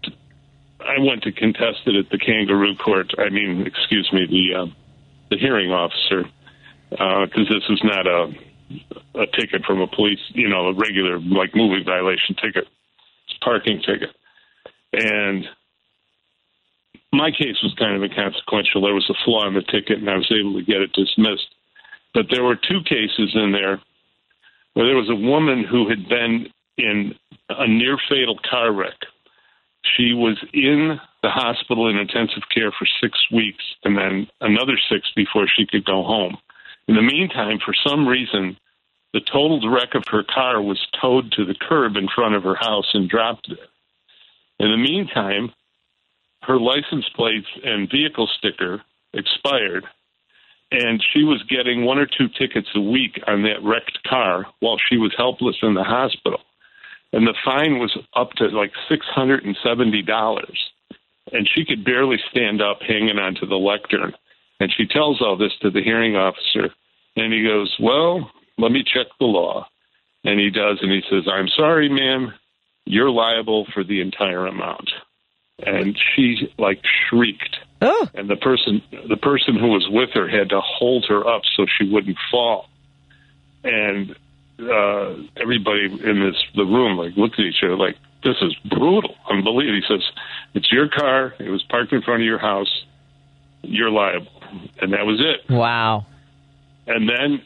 I 0.79 0.99
went 0.99 1.23
to 1.23 1.31
contest 1.31 1.81
it 1.85 1.95
at 1.95 2.09
the 2.09 2.17
kangaroo 2.17 2.75
court. 2.75 3.13
I 3.17 3.29
mean, 3.29 3.65
excuse 3.65 4.09
me, 4.11 4.25
the 4.29 4.61
uh, 4.61 4.65
the 5.29 5.37
hearing 5.37 5.71
officer, 5.71 6.23
because 6.89 7.47
this 7.49 7.63
is 7.69 7.81
not 7.83 8.07
a 8.07 8.33
a 9.15 9.25
ticket 9.27 9.65
from 9.65 9.81
a 9.81 9.87
police, 9.87 10.19
you 10.29 10.49
know, 10.49 10.67
a 10.67 10.73
regular 10.73 11.19
like 11.19 11.55
moving 11.55 11.85
violation 11.85 12.35
ticket. 12.35 12.67
It's 13.27 13.37
a 13.41 13.45
parking 13.45 13.81
ticket, 13.81 14.09
and 14.93 15.45
my 17.13 17.31
case 17.31 17.61
was 17.61 17.73
kind 17.77 17.95
of 17.95 18.03
inconsequential. 18.03 18.81
There 18.81 18.93
was 18.93 19.09
a 19.09 19.23
flaw 19.23 19.47
in 19.47 19.53
the 19.53 19.61
ticket, 19.61 19.99
and 19.99 20.09
I 20.09 20.17
was 20.17 20.31
able 20.31 20.59
to 20.59 20.65
get 20.65 20.81
it 20.81 20.91
dismissed. 20.93 21.47
But 22.13 22.25
there 22.29 22.43
were 22.43 22.55
two 22.55 22.81
cases 22.83 23.31
in 23.33 23.51
there 23.51 23.79
where 24.73 24.87
there 24.87 24.97
was 24.97 25.09
a 25.09 25.15
woman 25.15 25.63
who 25.63 25.87
had 25.89 26.09
been 26.09 26.47
in 26.77 27.15
a 27.49 27.67
near 27.67 27.97
fatal 28.09 28.39
car 28.49 28.71
wreck. 28.71 28.97
She 29.97 30.13
was 30.13 30.37
in 30.53 30.99
the 31.21 31.29
hospital 31.29 31.89
in 31.89 31.97
intensive 31.97 32.43
care 32.53 32.71
for 32.71 32.87
six 33.01 33.17
weeks 33.31 33.63
and 33.83 33.97
then 33.97 34.27
another 34.41 34.77
six 34.89 35.11
before 35.15 35.47
she 35.47 35.65
could 35.65 35.85
go 35.85 36.03
home. 36.03 36.37
In 36.87 36.95
the 36.95 37.01
meantime, 37.01 37.59
for 37.63 37.73
some 37.85 38.07
reason, 38.07 38.57
the 39.13 39.21
totaled 39.21 39.65
wreck 39.71 39.93
of 39.93 40.03
her 40.09 40.23
car 40.23 40.61
was 40.61 40.79
towed 40.99 41.31
to 41.33 41.45
the 41.45 41.55
curb 41.55 41.95
in 41.95 42.07
front 42.13 42.35
of 42.35 42.43
her 42.43 42.55
house 42.55 42.89
and 42.93 43.09
dropped 43.09 43.47
there. 43.47 43.67
In 44.59 44.71
the 44.71 44.77
meantime, 44.77 45.51
her 46.41 46.59
license 46.59 47.07
plates 47.15 47.47
and 47.63 47.89
vehicle 47.89 48.27
sticker 48.37 48.81
expired, 49.13 49.85
and 50.71 51.01
she 51.13 51.23
was 51.23 51.43
getting 51.43 51.85
one 51.85 51.99
or 51.99 52.07
two 52.07 52.27
tickets 52.37 52.67
a 52.75 52.81
week 52.81 53.21
on 53.27 53.43
that 53.43 53.63
wrecked 53.63 53.99
car 54.07 54.45
while 54.59 54.77
she 54.89 54.97
was 54.97 55.13
helpless 55.15 55.57
in 55.61 55.73
the 55.73 55.83
hospital. 55.83 56.39
And 57.13 57.27
the 57.27 57.35
fine 57.45 57.77
was 57.77 57.95
up 58.15 58.31
to 58.33 58.47
like 58.47 58.73
$670. 58.89 60.57
And 61.31 61.49
she 61.55 61.63
could 61.63 61.85
barely 61.85 62.17
stand 62.31 62.61
up 62.61 62.79
hanging 62.81 63.19
onto 63.19 63.45
the 63.45 63.55
lectern. 63.55 64.13
And 64.59 64.73
she 64.75 64.87
tells 64.87 65.21
all 65.21 65.37
this 65.37 65.53
to 65.61 65.69
the 65.69 65.81
hearing 65.81 66.15
officer. 66.15 66.73
And 67.15 67.31
he 67.31 67.43
goes, 67.43 67.73
Well, 67.79 68.29
let 68.57 68.71
me 68.71 68.83
check 68.83 69.07
the 69.19 69.25
law. 69.25 69.67
And 70.23 70.39
he 70.39 70.49
does. 70.49 70.79
And 70.81 70.91
he 70.91 71.01
says, 71.09 71.23
I'm 71.31 71.47
sorry, 71.49 71.87
ma'am. 71.87 72.33
You're 72.85 73.11
liable 73.11 73.67
for 73.73 73.83
the 73.83 74.01
entire 74.01 74.47
amount. 74.47 74.89
And 75.59 75.97
she 76.15 76.51
like 76.57 76.81
shrieked. 77.09 77.57
Oh. 77.81 78.07
And 78.13 78.29
the 78.29 78.35
person 78.35 78.81
the 79.07 79.17
person 79.17 79.57
who 79.57 79.67
was 79.67 79.87
with 79.89 80.09
her 80.13 80.27
had 80.27 80.49
to 80.49 80.61
hold 80.61 81.05
her 81.07 81.27
up 81.27 81.43
so 81.55 81.65
she 81.77 81.89
wouldn't 81.89 82.17
fall. 82.31 82.69
And 83.63 84.15
uh 84.69 85.15
everybody 85.41 85.85
in 85.85 86.19
this 86.19 86.35
the 86.55 86.63
room 86.65 86.97
like 86.97 87.15
looked 87.17 87.39
at 87.39 87.45
each 87.45 87.63
other 87.63 87.75
like 87.77 87.95
this 88.23 88.35
is 88.41 88.55
brutal 88.69 89.15
unbelievable. 89.29 89.75
He 89.75 89.83
says 89.87 90.03
it's 90.53 90.71
your 90.71 90.87
car. 90.89 91.33
It 91.39 91.49
was 91.49 91.63
parked 91.63 91.91
in 91.93 92.01
front 92.01 92.21
of 92.21 92.25
your 92.25 92.39
house. 92.39 92.83
You're 93.63 93.89
liable. 93.91 94.31
And 94.81 94.93
that 94.93 95.05
was 95.05 95.19
it. 95.21 95.51
Wow. 95.51 96.05
and 96.87 97.09
then 97.09 97.41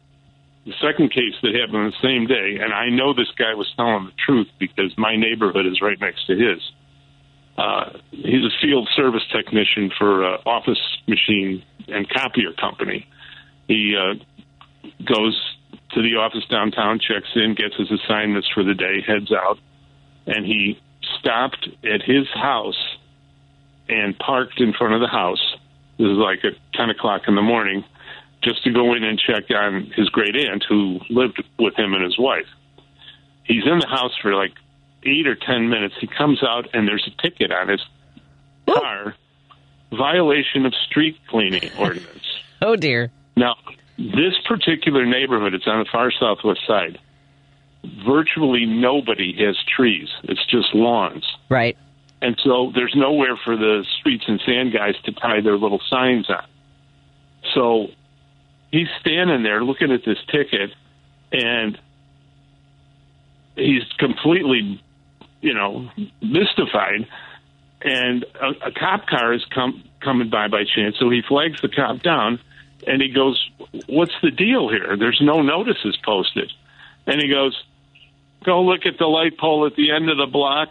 the 0.66 0.74
second 0.82 1.12
case 1.12 1.34
that 1.42 1.56
happened 1.56 1.94
the 1.94 2.02
same 2.02 2.28
day 2.28 2.58
and 2.62 2.74
i 2.74 2.90
know 2.90 3.14
this 3.14 3.32
guy 3.38 3.54
was 3.54 3.72
telling 3.78 4.06
the 4.06 4.12
truth 4.26 4.48
because 4.60 4.92
my 4.98 5.16
neighborhood 5.16 5.66
is 5.66 5.82
right 5.82 6.00
next 6.00 6.26
to 6.28 6.34
his. 6.36 6.62
Uh 7.58 7.98
he's 8.12 8.44
a 8.46 8.52
field 8.62 8.88
service 8.96 9.24
technician 9.32 9.92
for 9.98 10.26
uh, 10.26 10.38
office 10.46 10.80
machine 11.08 11.64
and 11.88 12.08
copier 12.10 12.52
company. 12.54 13.08
He 13.68 13.96
uh 13.98 14.16
goes 15.06 15.40
to 15.94 16.02
the 16.02 16.16
office 16.16 16.46
downtown, 16.50 17.00
checks 17.00 17.30
in, 17.36 17.56
gets 17.56 17.76
his 17.76 17.92
assignments 17.92 18.48
for 18.54 18.64
the 18.64 18.74
day, 18.74 19.02
heads 19.06 19.32
out, 19.32 19.58
and 20.26 20.46
he 20.46 20.80
stopped 21.20 21.68
at 21.84 22.02
his 22.02 22.28
house 22.34 22.98
and 23.90 24.18
parked 24.18 24.60
in 24.60 24.74
front 24.74 24.94
of 24.94 25.02
the 25.02 25.08
house. 25.08 25.56
This 25.98 26.08
is 26.08 26.18
like 26.18 26.44
at 26.44 26.54
10 26.74 26.90
o'clock 26.90 27.24
in 27.28 27.36
the 27.36 27.42
morning, 27.42 27.84
just 28.44 28.64
to 28.64 28.72
go 28.72 28.94
in 28.94 29.04
and 29.04 29.20
check 29.20 29.46
on 29.50 29.92
his 29.96 30.10
great 30.10 30.36
aunt 30.36 30.64
who 30.68 31.00
lived 31.10 31.44
with 31.58 31.76
him 31.78 31.94
and 31.94 32.04
his 32.04 32.18
wife. 32.20 32.48
He's 33.44 33.66
in 33.66 33.80
the 33.80 33.88
house 33.88 34.16
for 34.22 34.36
like 34.36 34.54
eight 35.04 35.28
or 35.28 35.36
10 35.36 35.70
minutes. 35.70 35.96
He 36.00 36.08
comes 36.08 36.44
out, 36.44 36.68
and 36.74 36.88
there's 36.88 37.08
a 37.08 37.22
ticket 37.22 37.52
on 37.52 37.70
his 37.70 37.82
car 38.68 39.16
violation 39.92 40.66
of 40.66 40.74
street 40.90 41.18
cleaning 41.28 41.70
ordinance. 41.78 42.24
Oh 42.60 42.76
dear. 42.76 43.12
Now, 43.36 43.56
this 43.98 44.34
particular 44.48 45.06
neighborhood, 45.06 45.54
it's 45.54 45.68
on 45.68 45.80
the 45.80 45.90
far 45.92 46.12
southwest 46.12 46.62
side. 46.68 47.00
Virtually 48.06 48.66
nobody 48.66 49.36
has 49.46 49.58
trees. 49.76 50.10
It's 50.24 50.46
just 50.46 50.74
lawns. 50.74 51.26
Right. 51.50 51.78
And 52.22 52.40
so 52.44 52.72
there's 52.74 52.94
nowhere 52.96 53.38
for 53.44 53.56
the 53.56 53.86
streets 54.00 54.26
and 54.28 54.40
sand 54.46 54.74
guys 54.74 54.96
to 55.06 55.12
tie 55.12 55.42
their 55.42 55.58
little 55.58 55.82
signs 55.90 56.30
on. 56.30 56.46
So 57.54 57.88
he's 58.72 58.88
standing 59.00 59.44
there 59.44 59.64
looking 59.64 59.92
at 59.92 60.02
this 60.06 60.18
ticket 60.32 60.72
and 61.32 61.78
he's 63.56 63.84
completely, 63.98 64.82
you 65.42 65.54
know, 65.54 65.90
mystified. 66.22 67.08
And 67.82 68.26
a, 68.42 68.68
a 68.68 68.72
cop 68.72 69.08
car 69.08 69.34
is 69.34 69.46
com- 69.54 69.84
coming 70.02 70.30
by 70.30 70.48
by 70.48 70.64
chance, 70.64 70.96
so 71.00 71.10
he 71.10 71.22
flags 71.28 71.62
the 71.62 71.70
cop 71.70 72.02
down 72.02 72.40
and 72.88 73.02
he 73.02 73.10
goes, 73.10 73.50
What's 73.88 74.14
the 74.22 74.32
deal 74.32 74.70
here? 74.70 74.96
There's 74.98 75.20
no 75.22 75.42
notices 75.42 75.98
posted. 76.04 76.52
And 77.06 77.22
he 77.22 77.30
goes, 77.30 77.62
Go 78.46 78.62
look 78.64 78.86
at 78.86 78.98
the 78.98 79.06
light 79.08 79.38
pole 79.38 79.66
at 79.66 79.76
the 79.76 79.92
end 79.92 80.10
of 80.10 80.18
the 80.18 80.28
block 80.28 80.70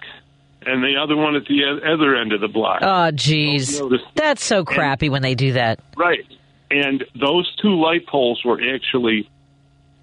and 0.64 0.82
the 0.82 0.96
other 1.00 1.16
one 1.16 1.36
at 1.36 1.44
the 1.46 1.62
other 1.86 2.16
end 2.16 2.32
of 2.32 2.40
the 2.40 2.48
block. 2.48 2.80
Oh, 2.82 3.10
jeez. 3.12 3.80
That's 4.14 4.44
so 4.44 4.64
crappy 4.64 5.08
when 5.08 5.22
they 5.22 5.34
do 5.34 5.52
that. 5.52 5.80
Right. 5.96 6.24
And 6.70 7.04
those 7.20 7.54
two 7.62 7.80
light 7.80 8.06
poles 8.06 8.42
were 8.44 8.60
actually 8.74 9.28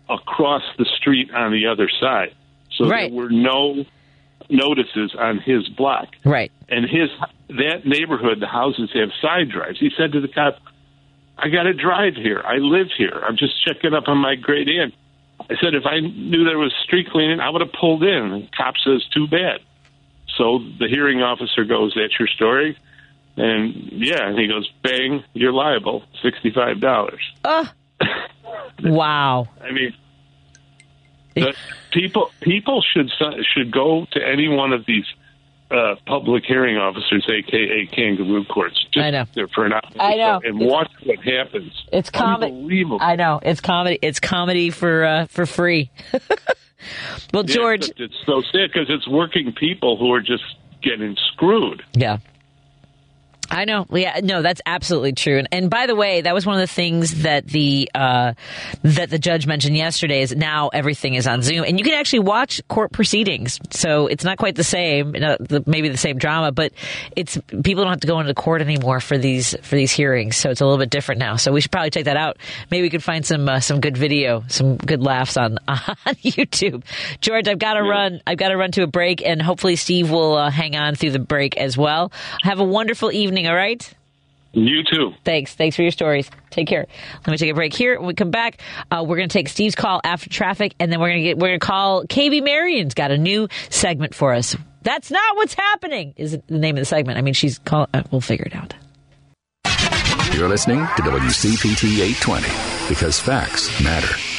across 0.09 0.63
the 0.77 0.85
street 0.85 1.31
on 1.33 1.51
the 1.51 1.67
other 1.67 1.89
side. 1.99 2.33
So 2.77 2.87
Right. 2.87 3.09
there 3.11 3.17
were 3.19 3.29
no 3.29 3.85
notices 4.49 5.15
on 5.17 5.39
his 5.39 5.67
block. 5.69 6.09
Right. 6.23 6.51
And 6.69 6.85
his 6.89 7.09
that 7.49 7.85
neighborhood, 7.85 8.39
the 8.39 8.47
houses 8.47 8.89
have 8.93 9.09
side 9.21 9.49
drives. 9.49 9.79
He 9.79 9.91
said 9.97 10.11
to 10.13 10.21
the 10.21 10.27
cop, 10.27 10.57
I 11.37 11.49
got 11.49 11.63
to 11.63 11.73
drive 11.73 12.15
here. 12.15 12.41
I 12.45 12.57
live 12.57 12.87
here. 12.97 13.21
I'm 13.27 13.37
just 13.37 13.63
checking 13.65 13.93
up 13.93 14.07
on 14.07 14.17
my 14.17 14.35
great 14.35 14.67
aunt. 14.69 14.93
I 15.41 15.55
said, 15.61 15.73
if 15.73 15.85
I 15.85 15.99
knew 15.99 16.45
there 16.45 16.57
was 16.57 16.73
street 16.83 17.09
cleaning, 17.09 17.39
I 17.39 17.49
would 17.49 17.61
have 17.61 17.73
pulled 17.73 18.03
in. 18.03 18.29
The 18.29 18.47
cop 18.55 18.75
says, 18.83 19.03
too 19.13 19.27
bad. 19.27 19.59
So 20.37 20.59
the 20.79 20.87
hearing 20.87 21.21
officer 21.21 21.65
goes, 21.65 21.93
that's 21.95 22.17
your 22.17 22.27
story? 22.27 22.77
And 23.35 23.91
yeah, 23.91 24.27
and 24.27 24.37
he 24.37 24.47
goes, 24.47 24.69
bang, 24.83 25.23
you're 25.33 25.53
liable, 25.53 26.03
$65. 26.23 27.17
Uh, 27.43 27.65
wow. 28.83 29.47
I 29.61 29.71
mean, 29.71 29.93
people 31.91 32.31
people 32.41 32.83
should 32.93 33.11
should 33.53 33.71
go 33.71 34.05
to 34.11 34.25
any 34.25 34.47
one 34.47 34.71
of 34.71 34.85
these 34.85 35.05
uh, 35.71 35.95
public 36.05 36.43
hearing 36.45 36.77
officers, 36.77 37.25
aka 37.29 37.85
kangaroo 37.87 38.45
courts, 38.45 38.83
just 38.91 39.03
I 39.05 39.09
know. 39.09 39.25
there 39.33 39.47
for 39.47 39.65
an 39.65 39.73
hour 39.73 39.81
I 39.99 40.15
know. 40.15 40.41
and 40.43 40.59
watch 40.59 40.91
what 41.03 41.19
happens. 41.19 41.71
It's 41.91 42.09
comedy. 42.09 42.85
I 42.99 43.15
know. 43.15 43.39
It's 43.43 43.61
comedy. 43.61 43.97
It's 44.01 44.19
comedy 44.19 44.69
for 44.69 45.03
uh, 45.03 45.25
for 45.27 45.45
free. 45.45 45.89
well, 47.33 47.43
Yeah, 47.45 47.53
George. 47.55 47.91
it's 47.97 48.15
so 48.25 48.41
sad 48.51 48.69
because 48.73 48.87
it's 48.89 49.07
working 49.07 49.51
people 49.53 49.97
who 49.97 50.11
are 50.13 50.21
just 50.21 50.43
getting 50.81 51.15
screwed. 51.33 51.83
Yeah. 51.93 52.17
I 53.49 53.65
know. 53.65 53.85
Yeah, 53.91 54.19
no, 54.23 54.41
that's 54.41 54.61
absolutely 54.65 55.13
true. 55.13 55.37
And, 55.37 55.47
and 55.51 55.69
by 55.69 55.85
the 55.85 55.95
way, 55.95 56.21
that 56.21 56.33
was 56.33 56.45
one 56.45 56.55
of 56.55 56.61
the 56.61 56.73
things 56.73 57.23
that 57.23 57.45
the 57.45 57.89
uh, 57.93 58.33
that 58.83 59.09
the 59.09 59.19
judge 59.19 59.45
mentioned 59.45 59.75
yesterday. 59.75 60.21
Is 60.21 60.35
now 60.35 60.69
everything 60.69 61.15
is 61.15 61.27
on 61.27 61.41
Zoom, 61.41 61.63
and 61.65 61.77
you 61.77 61.83
can 61.83 61.93
actually 61.93 62.19
watch 62.19 62.65
court 62.67 62.91
proceedings. 62.91 63.59
So 63.71 64.07
it's 64.07 64.23
not 64.23 64.37
quite 64.37 64.55
the 64.55 64.63
same, 64.63 65.11
the, 65.11 65.63
maybe 65.65 65.89
the 65.89 65.97
same 65.97 66.17
drama, 66.17 66.51
but 66.51 66.71
it's 67.15 67.37
people 67.63 67.83
don't 67.83 67.93
have 67.93 67.99
to 68.01 68.07
go 68.07 68.19
into 68.19 68.33
court 68.33 68.61
anymore 68.61 68.99
for 68.99 69.17
these 69.17 69.55
for 69.61 69.75
these 69.75 69.91
hearings. 69.91 70.37
So 70.37 70.49
it's 70.49 70.61
a 70.61 70.65
little 70.65 70.79
bit 70.79 70.89
different 70.89 71.19
now. 71.19 71.35
So 71.35 71.51
we 71.51 71.61
should 71.61 71.71
probably 71.71 71.89
check 71.89 72.05
that 72.05 72.17
out. 72.17 72.37
Maybe 72.71 72.83
we 72.83 72.89
could 72.89 73.03
find 73.03 73.25
some 73.25 73.49
uh, 73.49 73.59
some 73.59 73.81
good 73.81 73.97
video, 73.97 74.43
some 74.47 74.77
good 74.77 75.01
laughs 75.01 75.37
on 75.37 75.59
on 75.67 76.15
YouTube. 76.23 76.83
George, 77.19 77.47
I've 77.47 77.59
got 77.59 77.73
to 77.73 77.83
run. 77.83 78.21
I've 78.25 78.37
got 78.37 78.49
to 78.49 78.57
run 78.57 78.71
to 78.71 78.83
a 78.83 78.87
break, 78.87 79.25
and 79.25 79.41
hopefully 79.41 79.75
Steve 79.75 80.09
will 80.09 80.35
uh, 80.35 80.49
hang 80.49 80.75
on 80.75 80.95
through 80.95 81.11
the 81.11 81.19
break 81.19 81.57
as 81.57 81.77
well. 81.77 82.11
Have 82.41 82.59
a 82.59 82.63
wonderful 82.63 83.11
evening. 83.11 83.32
All 83.47 83.55
right. 83.55 83.93
You 84.53 84.83
too. 84.83 85.13
Thanks. 85.25 85.55
Thanks 85.55 85.75
for 85.75 85.81
your 85.81 85.91
stories. 85.91 86.29
Take 86.51 86.67
care. 86.67 86.85
Let 87.25 87.27
me 87.27 87.37
take 87.37 87.51
a 87.51 87.55
break 87.55 87.73
here. 87.73 87.97
When 87.97 88.07
we 88.07 88.13
come 88.13 88.29
back, 88.29 88.61
uh, 88.91 89.03
we're 89.05 89.17
going 89.17 89.27
to 89.27 89.33
take 89.33 89.49
Steve's 89.49 89.73
call 89.73 89.99
after 90.03 90.29
traffic, 90.29 90.75
and 90.79 90.91
then 90.91 90.99
we're 90.99 91.09
going 91.09 91.23
to 91.23 91.23
get 91.23 91.37
we're 91.39 91.49
going 91.49 91.59
to 91.59 91.65
call 91.65 92.05
KB 92.05 92.43
Marion's 92.43 92.93
got 92.93 93.09
a 93.09 93.17
new 93.17 93.47
segment 93.69 94.13
for 94.13 94.33
us. 94.33 94.55
That's 94.83 95.09
not 95.09 95.35
what's 95.37 95.55
happening. 95.55 96.13
Is 96.17 96.37
the 96.47 96.59
name 96.59 96.75
of 96.75 96.81
the 96.81 96.85
segment? 96.85 97.17
I 97.17 97.21
mean, 97.21 97.33
she's 97.33 97.57
call. 97.57 97.87
Uh, 97.93 98.03
we'll 98.11 98.21
figure 98.21 98.45
it 98.45 98.55
out. 98.55 98.75
You're 100.33 100.49
listening 100.49 100.79
to 100.79 101.01
WCPT 101.01 101.99
820 101.99 102.89
because 102.89 103.19
facts 103.19 103.83
matter. 103.83 104.32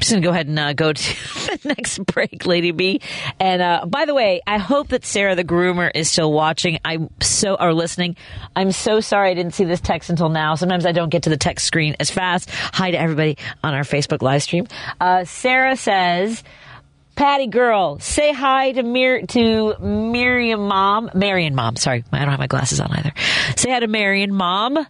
Just 0.00 0.12
going 0.12 0.22
to 0.22 0.26
go 0.26 0.32
ahead 0.32 0.46
and 0.48 0.58
uh, 0.58 0.72
go 0.72 0.92
to 0.92 1.02
the 1.62 1.68
next 1.76 1.98
break, 2.06 2.46
Lady 2.46 2.70
B. 2.70 3.00
And 3.38 3.60
uh, 3.60 3.84
by 3.86 4.06
the 4.06 4.14
way, 4.14 4.40
I 4.46 4.56
hope 4.58 4.88
that 4.88 5.04
Sarah 5.04 5.34
the 5.34 5.44
groomer 5.44 5.90
is 5.94 6.10
still 6.10 6.32
watching. 6.32 6.78
I'm 6.84 7.10
so 7.20 7.54
or 7.60 7.74
listening. 7.74 8.16
I'm 8.56 8.72
so 8.72 9.00
sorry 9.00 9.30
I 9.30 9.34
didn't 9.34 9.52
see 9.52 9.64
this 9.64 9.80
text 9.80 10.08
until 10.08 10.30
now. 10.30 10.54
Sometimes 10.54 10.86
I 10.86 10.92
don't 10.92 11.10
get 11.10 11.24
to 11.24 11.30
the 11.30 11.36
text 11.36 11.66
screen 11.66 11.96
as 12.00 12.10
fast. 12.10 12.48
Hi 12.50 12.90
to 12.90 12.98
everybody 12.98 13.36
on 13.62 13.74
our 13.74 13.82
Facebook 13.82 14.22
live 14.22 14.42
stream. 14.42 14.66
Uh, 15.00 15.24
Sarah 15.24 15.76
says. 15.76 16.42
Patty 17.16 17.48
girl, 17.48 17.98
say 17.98 18.32
hi 18.32 18.72
to 18.72 18.82
Mir- 18.82 19.26
to 19.26 19.76
Miriam 19.78 20.68
mom, 20.68 21.10
Marion 21.12 21.54
mom. 21.54 21.76
Sorry, 21.76 22.02
I 22.12 22.20
don't 22.20 22.30
have 22.30 22.38
my 22.38 22.46
glasses 22.46 22.80
on 22.80 22.90
either. 22.92 23.12
Say 23.56 23.70
hi 23.70 23.80
to 23.80 23.88
Marion 23.88 24.32
mom. 24.32 24.86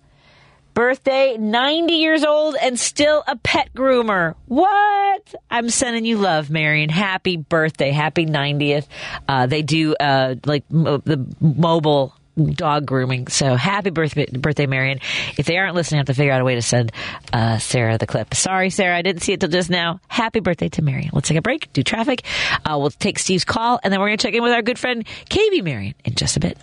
Birthday, 0.80 1.36
90 1.36 1.92
years 1.92 2.24
old 2.24 2.56
and 2.56 2.80
still 2.80 3.22
a 3.28 3.36
pet 3.36 3.68
groomer. 3.76 4.34
What? 4.46 5.34
I'm 5.50 5.68
sending 5.68 6.06
you 6.06 6.16
love, 6.16 6.48
Marion. 6.48 6.88
Happy 6.88 7.36
birthday. 7.36 7.90
Happy 7.90 8.24
90th. 8.24 8.86
Uh, 9.28 9.44
they 9.44 9.60
do, 9.60 9.94
uh, 9.96 10.36
like 10.46 10.64
mo- 10.70 11.02
the 11.04 11.22
mobile 11.38 12.14
dog 12.54 12.86
grooming. 12.86 13.26
So 13.26 13.56
happy 13.56 13.90
birthday, 13.90 14.24
birthday, 14.24 14.64
Marion. 14.64 15.00
If 15.36 15.44
they 15.44 15.58
aren't 15.58 15.74
listening, 15.74 15.98
I 15.98 16.00
have 16.00 16.06
to 16.06 16.14
figure 16.14 16.32
out 16.32 16.40
a 16.40 16.46
way 16.46 16.54
to 16.54 16.62
send 16.62 16.92
uh, 17.30 17.58
Sarah 17.58 17.98
the 17.98 18.06
clip. 18.06 18.32
Sorry, 18.32 18.70
Sarah, 18.70 18.96
I 18.96 19.02
didn't 19.02 19.20
see 19.20 19.34
it 19.34 19.40
till 19.40 19.50
just 19.50 19.68
now. 19.68 20.00
Happy 20.08 20.40
birthday 20.40 20.70
to 20.70 20.82
Marion. 20.82 21.10
Let's 21.12 21.28
take 21.28 21.36
a 21.36 21.42
break, 21.42 21.70
do 21.74 21.82
traffic. 21.82 22.22
Uh, 22.64 22.78
we'll 22.78 22.88
take 22.88 23.18
Steve's 23.18 23.44
call, 23.44 23.80
and 23.84 23.92
then 23.92 24.00
we're 24.00 24.08
going 24.08 24.16
to 24.16 24.26
check 24.26 24.32
in 24.32 24.42
with 24.42 24.52
our 24.52 24.62
good 24.62 24.78
friend 24.78 25.04
KB 25.28 25.62
Marion 25.62 25.94
in 26.06 26.14
just 26.14 26.38
a 26.38 26.40
bit. 26.40 26.56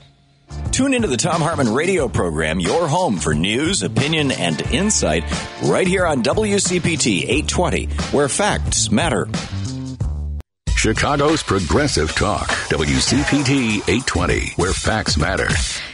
Tune 0.71 0.93
into 0.93 1.07
the 1.07 1.17
Thom 1.17 1.41
Hartmann 1.41 1.73
radio 1.73 2.07
program, 2.07 2.59
your 2.59 2.87
home 2.87 3.17
for 3.17 3.33
news, 3.33 3.83
opinion, 3.83 4.31
and 4.31 4.61
insight, 4.71 5.23
right 5.63 5.87
here 5.87 6.05
on 6.05 6.23
WCPT 6.23 7.23
820, 7.23 7.85
where 8.11 8.29
facts 8.29 8.91
matter. 8.91 9.27
Chicago's 10.69 11.41
Progressive 11.41 12.13
Talk, 12.13 12.47
WCPT 12.69 13.77
820, 13.89 14.53
where 14.57 14.73
facts 14.73 15.17
matter. 15.17 15.47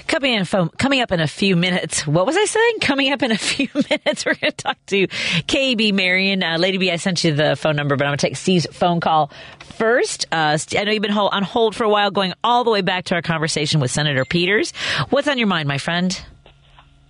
Coming, 0.08 0.34
in, 0.34 0.46
coming 0.78 1.02
up 1.02 1.12
in 1.12 1.20
a 1.20 1.28
few 1.28 1.56
minutes. 1.56 2.06
What 2.06 2.26
was 2.26 2.36
I 2.38 2.46
saying? 2.46 2.80
Coming 2.82 3.12
up 3.12 3.24
in 3.24 3.32
a 3.32 3.38
few 3.38 3.68
minutes, 3.74 4.26
we're 4.26 4.36
going 4.36 4.52
to 4.52 4.58
talk 4.58 4.78
to 4.88 5.08
KB 5.08 5.94
Marion. 5.94 6.44
Uh, 6.44 6.58
Lady 6.58 6.78
B, 6.78 6.92
I 6.92 6.98
sent 6.98 7.24
you 7.24 7.34
the 7.34 7.56
phone 7.56 7.76
number, 7.76 7.96
but 7.96 8.06
I'm 8.06 8.10
going 8.10 8.18
to 8.18 8.28
take 8.28 8.36
Steve's 8.38 8.68
phone 8.72 9.00
call 9.00 9.32
first. 9.60 10.26
Uh, 10.32 10.58
I 10.78 10.84
know 10.84 10.92
you've 10.92 11.02
been 11.02 11.12
on 11.12 11.44
hold 11.44 11.76
for 11.76 11.84
a 11.84 11.90
while, 11.90 12.12
going 12.12 12.34
all 12.44 12.64
the 12.64 12.72
way 12.72 12.82
back 12.82 13.06
to 13.06 13.16
our 13.16 13.22
conversation 13.22 13.80
with 13.80 13.92
Senator 13.92 14.26
Peters. 14.26 14.72
What's 15.10 15.28
on 15.28 15.38
your 15.38 15.48
mind, 15.48 15.68
my 15.68 15.78
friend? 15.78 16.20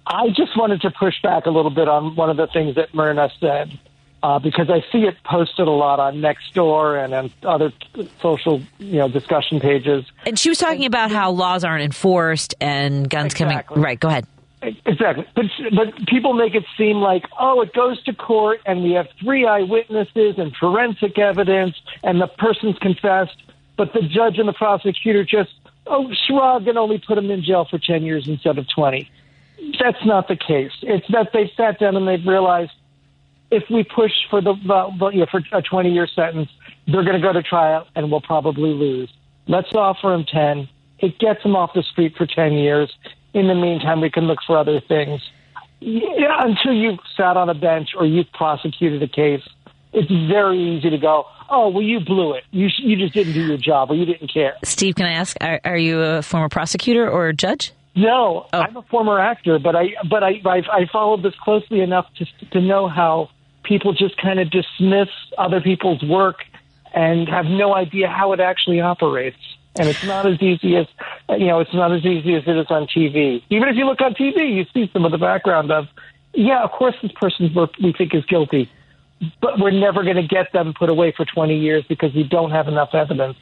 I 0.05 0.27
just 0.29 0.57
wanted 0.57 0.81
to 0.81 0.91
push 0.91 1.15
back 1.21 1.45
a 1.45 1.49
little 1.49 1.71
bit 1.71 1.87
on 1.87 2.15
one 2.15 2.29
of 2.29 2.37
the 2.37 2.47
things 2.47 2.75
that 2.75 2.93
Myrna 2.93 3.29
said. 3.39 3.79
Uh, 4.23 4.39
because 4.39 4.69
I 4.69 4.79
see 4.89 4.99
it 4.99 5.17
posted 5.25 5.67
a 5.67 5.71
lot 5.71 5.99
on 5.99 6.21
Nextdoor 6.21 7.03
and 7.03 7.13
on 7.13 7.31
other 7.43 7.73
social, 8.21 8.61
you 8.79 8.99
know, 8.99 9.09
discussion 9.09 9.59
pages. 9.59 10.05
And 10.25 10.39
she 10.39 10.47
was 10.47 10.57
talking 10.57 10.85
about 10.85 11.11
how 11.11 11.31
laws 11.31 11.65
aren't 11.65 11.83
enforced 11.83 12.55
and 12.61 13.09
guns 13.09 13.33
Exactly. 13.33 13.63
coming. 13.67 13.83
Right, 13.83 13.99
go 13.99 14.07
ahead. 14.07 14.25
Exactly. 14.85 15.27
But, 15.35 15.45
but 15.75 16.07
people 16.07 16.31
make 16.35 16.55
it 16.55 16.63
seem 16.77 16.97
like, 17.01 17.25
oh, 17.37 17.59
it 17.63 17.73
goes 17.73 18.01
to 18.03 18.13
court 18.13 18.61
and 18.65 18.81
we 18.81 18.93
have 18.93 19.07
three 19.19 19.45
eyewitnesses 19.45 20.35
and 20.37 20.55
forensic 20.55 21.19
evidence 21.19 21.75
and 22.01 22.21
the 22.21 22.27
person's 22.27 22.77
confessed, 22.79 23.35
but 23.75 23.91
the 23.91 24.03
judge 24.03 24.37
and 24.37 24.47
the 24.47 24.53
prosecutor 24.53 25.25
just, 25.25 25.51
oh, 25.85 26.09
shrug 26.27 26.65
and 26.69 26.77
only 26.77 26.97
put 26.97 27.17
him 27.17 27.29
in 27.29 27.43
jail 27.43 27.65
for 27.69 27.77
10 27.77 28.03
years 28.03 28.25
instead 28.29 28.57
of 28.57 28.67
20. 28.73 29.11
That's 29.81 30.05
not 30.05 30.29
the 30.29 30.37
case. 30.37 30.71
It's 30.81 31.05
that 31.11 31.31
they 31.33 31.51
sat 31.57 31.79
down 31.79 31.97
and 31.97 32.07
they've 32.07 32.25
realized 32.25 32.71
if 33.53 33.69
we 33.69 33.83
push 33.83 34.11
for 34.29 34.41
the, 34.41 34.53
the, 34.65 35.09
you 35.13 35.19
know, 35.19 35.27
for 35.29 35.41
a 35.51 35.61
20 35.61 35.91
year 35.91 36.07
sentence, 36.07 36.49
they're 36.87 37.03
going 37.03 37.19
to 37.19 37.25
go 37.25 37.31
to 37.31 37.43
trial 37.43 37.87
and 37.95 38.09
we'll 38.09 38.21
probably 38.21 38.71
lose. 38.71 39.13
Let's 39.47 39.73
offer 39.73 40.09
them 40.09 40.25
10. 40.25 40.67
It 40.99 41.19
gets 41.19 41.43
them 41.43 41.55
off 41.55 41.71
the 41.75 41.83
street 41.83 42.15
for 42.17 42.25
10 42.25 42.53
years. 42.53 42.91
In 43.33 43.47
the 43.47 43.55
meantime, 43.55 44.01
we 44.01 44.09
can 44.09 44.25
look 44.25 44.39
for 44.45 44.57
other 44.57 44.81
things. 44.81 45.21
Yeah, 45.79 46.39
until 46.39 46.73
you've 46.73 46.99
sat 47.15 47.37
on 47.37 47.49
a 47.49 47.53
bench 47.53 47.89
or 47.97 48.05
you've 48.05 48.31
prosecuted 48.33 49.03
a 49.03 49.07
case, 49.07 49.41
it's 49.91 50.09
very 50.09 50.57
easy 50.57 50.89
to 50.89 50.97
go, 50.97 51.25
oh, 51.49 51.69
well, 51.69 51.83
you 51.83 51.99
blew 51.99 52.33
it. 52.33 52.45
You, 52.51 52.69
sh- 52.69 52.81
you 52.83 52.95
just 52.95 53.13
didn't 53.13 53.33
do 53.33 53.45
your 53.45 53.57
job 53.57 53.91
or 53.91 53.95
you 53.95 54.05
didn't 54.05 54.33
care. 54.33 54.55
Steve, 54.63 54.95
can 54.95 55.05
I 55.05 55.13
ask, 55.13 55.37
are, 55.41 55.59
are 55.63 55.77
you 55.77 56.01
a 56.01 56.21
former 56.23 56.49
prosecutor 56.49 57.07
or 57.07 57.27
a 57.27 57.33
judge? 57.33 57.73
No, 57.95 58.47
oh. 58.51 58.59
I'm 58.59 58.77
a 58.77 58.81
former 58.83 59.19
actor, 59.19 59.59
but 59.59 59.75
I 59.75 59.89
but 60.09 60.23
I 60.23 60.41
I, 60.45 60.61
I 60.71 60.85
followed 60.91 61.21
this 61.21 61.35
closely 61.43 61.81
enough 61.81 62.07
to 62.15 62.25
to 62.49 62.59
know 62.59 62.87
how 62.87 63.29
people 63.63 63.93
just 63.93 64.17
kind 64.17 64.39
of 64.39 64.49
dismiss 64.49 65.09
other 65.37 65.61
people's 65.61 66.03
work 66.03 66.43
and 66.93 67.27
have 67.27 67.45
no 67.45 67.73
idea 67.73 68.07
how 68.07 68.33
it 68.33 68.39
actually 68.39 68.81
operates. 68.81 69.37
And 69.75 69.87
it's 69.87 70.03
not 70.03 70.27
as 70.27 70.39
easy 70.39 70.75
as 70.75 70.85
you 71.29 71.47
know. 71.47 71.59
It's 71.59 71.73
not 71.73 71.91
as 71.91 72.05
easy 72.05 72.35
as 72.35 72.43
it 72.45 72.55
is 72.55 72.67
on 72.69 72.85
TV. 72.85 73.41
Even 73.49 73.69
if 73.69 73.75
you 73.75 73.85
look 73.85 74.01
on 74.01 74.13
TV, 74.13 74.55
you 74.55 74.65
see 74.71 74.89
some 74.93 75.03
of 75.03 75.11
the 75.11 75.17
background 75.17 75.71
of, 75.71 75.87
yeah, 76.33 76.63
of 76.63 76.71
course 76.71 76.95
this 77.01 77.11
person 77.13 77.55
we 77.81 77.91
think 77.93 78.13
is 78.13 78.23
guilty, 78.25 78.69
but 79.41 79.59
we're 79.59 79.71
never 79.71 80.03
going 80.03 80.17
to 80.17 80.27
get 80.27 80.53
them 80.53 80.75
put 80.77 80.89
away 80.89 81.11
for 81.11 81.25
20 81.25 81.57
years 81.57 81.83
because 81.89 82.13
we 82.13 82.23
don't 82.23 82.51
have 82.51 82.67
enough 82.67 82.93
evidence. 82.93 83.37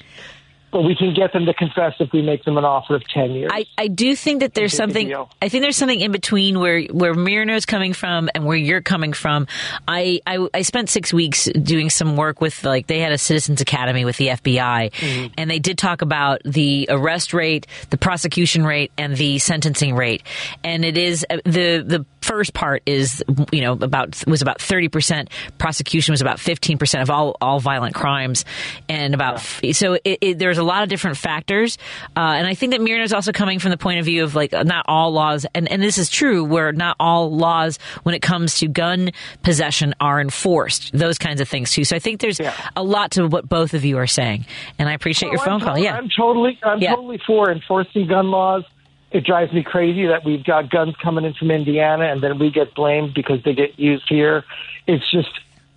But 0.72 0.84
we 0.84 0.96
can 0.96 1.14
get 1.14 1.34
them 1.34 1.46
to 1.46 1.54
confess 1.54 1.94
if 2.00 2.12
we 2.14 2.22
make 2.22 2.44
them 2.46 2.58
an 2.58 2.64
offer 2.66 2.96
of 2.96 3.04
10 3.14 3.32
years. 3.32 3.52
I, 3.54 3.66
I 3.78 3.88
do 3.88 4.16
think 4.16 4.40
that 4.40 4.54
there's 4.54 4.74
something. 4.74 5.14
I 5.42 5.50
think 5.50 5.64
there's 5.64 5.76
something 5.78 6.00
in 6.00 6.12
between 6.12 6.60
where 6.60 6.82
where 6.84 7.14
Myrna's 7.14 7.66
coming 7.66 7.94
from 7.94 8.30
and 8.34 8.46
where 8.46 8.56
you're 8.58 8.82
coming 8.82 9.12
from. 9.14 9.48
I, 9.88 10.22
I 10.26 10.48
I 10.54 10.62
spent 10.62 10.90
six 10.90 11.14
weeks 11.14 11.46
doing 11.46 11.90
some 11.90 12.16
work 12.16 12.40
with 12.42 12.64
like 12.64 12.88
they 12.88 13.00
had 13.00 13.12
a 13.12 13.18
Citizens 13.18 13.60
Academy 13.62 14.06
with 14.06 14.18
the 14.18 14.28
FBI, 14.28 14.92
Mm-hmm. 14.92 15.34
and 15.38 15.50
they 15.52 15.60
did 15.60 15.78
talk 15.78 16.02
about 16.02 16.42
the 16.46 16.88
arrest 16.90 17.34
rate, 17.34 17.68
the 17.90 17.98
prosecution 17.98 18.66
rate, 18.66 18.92
and 18.98 19.16
the 19.18 19.40
sentencing 19.40 19.96
rate. 19.96 20.24
And 20.64 20.86
it 20.86 20.98
is 20.98 21.26
uh, 21.30 21.38
the 21.44 21.84
the 21.86 22.06
first 22.32 22.54
part 22.54 22.82
is 22.86 23.22
you 23.52 23.60
know 23.60 23.74
about 23.74 24.24
was 24.26 24.42
about 24.42 24.62
30 24.62 24.88
percent 24.88 25.30
prosecution 25.58 26.14
was 26.14 26.22
about 26.22 26.40
15 26.40 26.78
percent 26.78 27.02
of 27.04 27.10
all 27.10 27.36
all 27.42 27.60
violent 27.60 27.94
crimes, 27.94 28.46
and 28.88 29.14
about 29.14 29.42
so 29.74 29.94
it, 30.06 30.18
it, 30.22 30.40
there's 30.40 30.58
a 30.58 30.64
lot 30.64 30.82
of 30.82 30.88
different 30.88 31.18
factors. 31.18 31.78
Uh, 32.16 32.20
and 32.22 32.48
I 32.48 32.54
think 32.54 32.72
that 32.72 32.80
Myrna 32.82 33.04
is 33.04 33.12
also 33.12 33.34
coming 33.34 33.60
from 33.60 33.72
the 33.72 33.78
point 33.78 34.00
of 34.00 34.06
view 34.06 34.24
of 34.24 34.34
like 34.34 34.54
not 34.54 34.86
all 34.88 35.12
laws, 35.12 35.46
and, 35.54 35.70
and 35.70 35.82
this 35.84 35.98
is 35.98 36.10
true, 36.10 36.46
where 36.46 36.72
not 36.72 36.96
all 37.02 37.36
laws 37.36 37.80
when 38.04 38.16
it 38.16 38.22
comes 38.22 38.60
to 38.60 38.68
gun 38.70 39.12
possession 39.44 39.94
are 40.00 40.22
enforced, 40.22 40.92
those 40.94 41.18
kinds 41.18 41.42
of 41.42 41.50
things 41.50 41.72
too. 41.74 41.84
So 41.84 41.98
I 41.98 42.00
think 42.00 42.22
there's 42.22 42.40
a 42.78 42.84
lot 42.84 43.12
to 43.12 43.28
what 43.28 43.50
both 43.50 43.74
of 43.74 43.84
you 43.84 43.98
are 43.98 44.08
saying, 44.08 44.46
and 44.80 44.88
I 44.88 44.94
appreciate 44.94 45.34
your 45.34 45.42
Oh, 45.42 45.46
phone 45.46 45.54
I'm 45.56 45.60
call. 45.62 45.76
to- 45.76 45.82
Yeah. 45.82 45.96
I'm 45.98 46.08
totally, 46.18 46.58
I'm 46.64 46.80
Yeah. 46.80 46.96
totally 46.96 47.20
for 47.28 47.52
enforcing 47.52 48.08
gun 48.08 48.32
laws. 48.32 48.64
It 49.12 49.26
drives 49.26 49.52
me 49.52 49.64
crazy 49.64 50.08
that 50.08 50.24
we've 50.24 50.44
got 50.44 50.70
guns 50.70 50.96
coming 51.04 51.26
in 51.26 51.34
from 51.34 51.52
Indiana 51.52 52.06
and 52.06 52.22
then 52.22 52.40
we 52.40 52.50
get 52.50 52.74
blamed 52.74 53.14
because 53.14 53.44
they 53.44 53.54
get 53.54 53.78
used 53.78 54.06
here. 54.08 54.46
It's 54.88 55.10
just, 55.12 55.30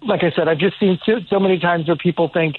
like 0.02 0.22
I 0.22 0.30
said, 0.30 0.46
I've 0.48 0.58
just 0.58 0.78
seen 0.78 0.98
so, 1.04 1.14
so 1.28 1.40
many 1.40 1.58
times 1.58 1.88
where 1.88 1.96
people 1.96 2.28
think, 2.28 2.56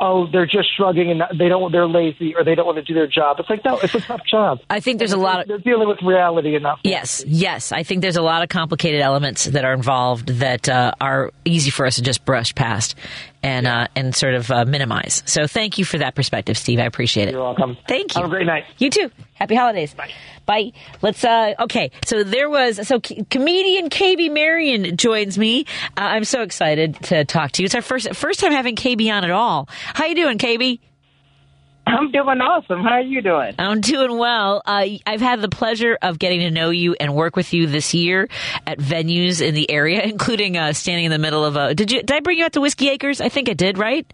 oh, 0.00 0.26
they're 0.30 0.46
just 0.46 0.68
shrugging 0.76 1.10
and 1.10 1.22
they 1.38 1.48
don't, 1.48 1.72
they're 1.72 1.88
lazy 1.88 2.34
or 2.34 2.44
they 2.44 2.54
don't 2.54 2.66
want 2.66 2.78
to 2.78 2.84
do 2.84 2.94
their 2.94 3.08
job. 3.08 3.38
It's 3.40 3.50
like, 3.50 3.64
no, 3.64 3.78
it's 3.78 3.94
a 3.94 4.00
tough 4.00 4.24
job. 4.24 4.60
I 4.70 4.80
think 4.80 4.98
there's 4.98 5.12
a 5.12 5.18
lot 5.18 5.40
of 5.40 5.48
they're 5.48 5.58
dealing 5.58 5.88
with 5.88 6.00
reality 6.02 6.54
enough. 6.54 6.78
Yes, 6.84 7.24
yes. 7.26 7.72
I 7.72 7.82
think 7.82 8.00
there's 8.00 8.16
a 8.16 8.22
lot 8.22 8.42
of 8.42 8.48
complicated 8.48 9.00
elements 9.00 9.44
that 9.44 9.64
are 9.64 9.72
involved 9.72 10.28
that 10.28 10.68
uh, 10.68 10.92
are 11.00 11.32
easy 11.44 11.70
for 11.70 11.84
us 11.84 11.96
to 11.96 12.02
just 12.02 12.24
brush 12.24 12.54
past 12.54 12.94
and 13.42 13.66
uh, 13.66 13.88
and 13.94 14.14
sort 14.14 14.34
of 14.34 14.50
uh, 14.50 14.64
minimize. 14.64 15.22
So 15.26 15.46
thank 15.46 15.78
you 15.78 15.84
for 15.84 15.98
that 15.98 16.14
perspective, 16.14 16.58
Steve. 16.58 16.78
I 16.78 16.84
appreciate 16.84 17.28
it. 17.28 17.32
You're 17.32 17.42
welcome. 17.42 17.76
Thank 17.86 18.14
you. 18.14 18.22
Have 18.22 18.30
a 18.30 18.34
great 18.34 18.46
night. 18.46 18.64
You 18.78 18.90
too. 18.90 19.10
Happy 19.34 19.54
holidays. 19.54 19.94
Bye. 19.94 20.10
Bye. 20.46 20.72
Let's. 21.02 21.22
Uh, 21.24 21.54
okay. 21.60 21.90
So 22.04 22.24
there 22.24 22.50
was. 22.50 22.86
So 22.86 23.00
c- 23.04 23.24
comedian 23.30 23.90
KB 23.90 24.32
Marion 24.32 24.96
joins 24.96 25.38
me. 25.38 25.66
Uh, 25.96 26.00
I'm 26.00 26.24
so 26.24 26.42
excited 26.42 26.96
to 27.04 27.24
talk 27.24 27.52
to 27.52 27.62
you. 27.62 27.66
It's 27.66 27.74
our 27.74 27.82
first 27.82 28.14
first 28.14 28.40
time 28.40 28.52
having 28.52 28.76
KB 28.76 29.12
on 29.12 29.24
at 29.24 29.30
all. 29.30 29.68
How 29.70 30.06
you 30.06 30.14
doing, 30.14 30.38
KB? 30.38 30.80
I'm 31.88 32.10
doing 32.10 32.40
awesome. 32.40 32.82
How 32.82 32.96
are 32.96 33.00
you 33.00 33.22
doing? 33.22 33.54
I'm 33.58 33.80
doing 33.80 34.18
well. 34.18 34.62
Uh, 34.64 34.86
I've 35.06 35.20
had 35.20 35.40
the 35.40 35.48
pleasure 35.48 35.96
of 36.02 36.18
getting 36.18 36.40
to 36.40 36.50
know 36.50 36.70
you 36.70 36.94
and 37.00 37.14
work 37.14 37.34
with 37.34 37.54
you 37.54 37.66
this 37.66 37.94
year 37.94 38.28
at 38.66 38.78
venues 38.78 39.40
in 39.40 39.54
the 39.54 39.70
area, 39.70 40.02
including 40.04 40.56
uh, 40.56 40.72
standing 40.72 41.06
in 41.06 41.10
the 41.10 41.18
middle 41.18 41.44
of 41.44 41.56
a. 41.56 41.74
Did 41.74 41.90
you? 41.90 42.00
Did 42.00 42.12
I 42.12 42.20
bring 42.20 42.38
you 42.38 42.44
out 42.44 42.52
to 42.52 42.60
Whiskey 42.60 42.90
Acres? 42.90 43.20
I 43.20 43.28
think 43.28 43.48
I 43.48 43.54
did. 43.54 43.78
Right? 43.78 44.06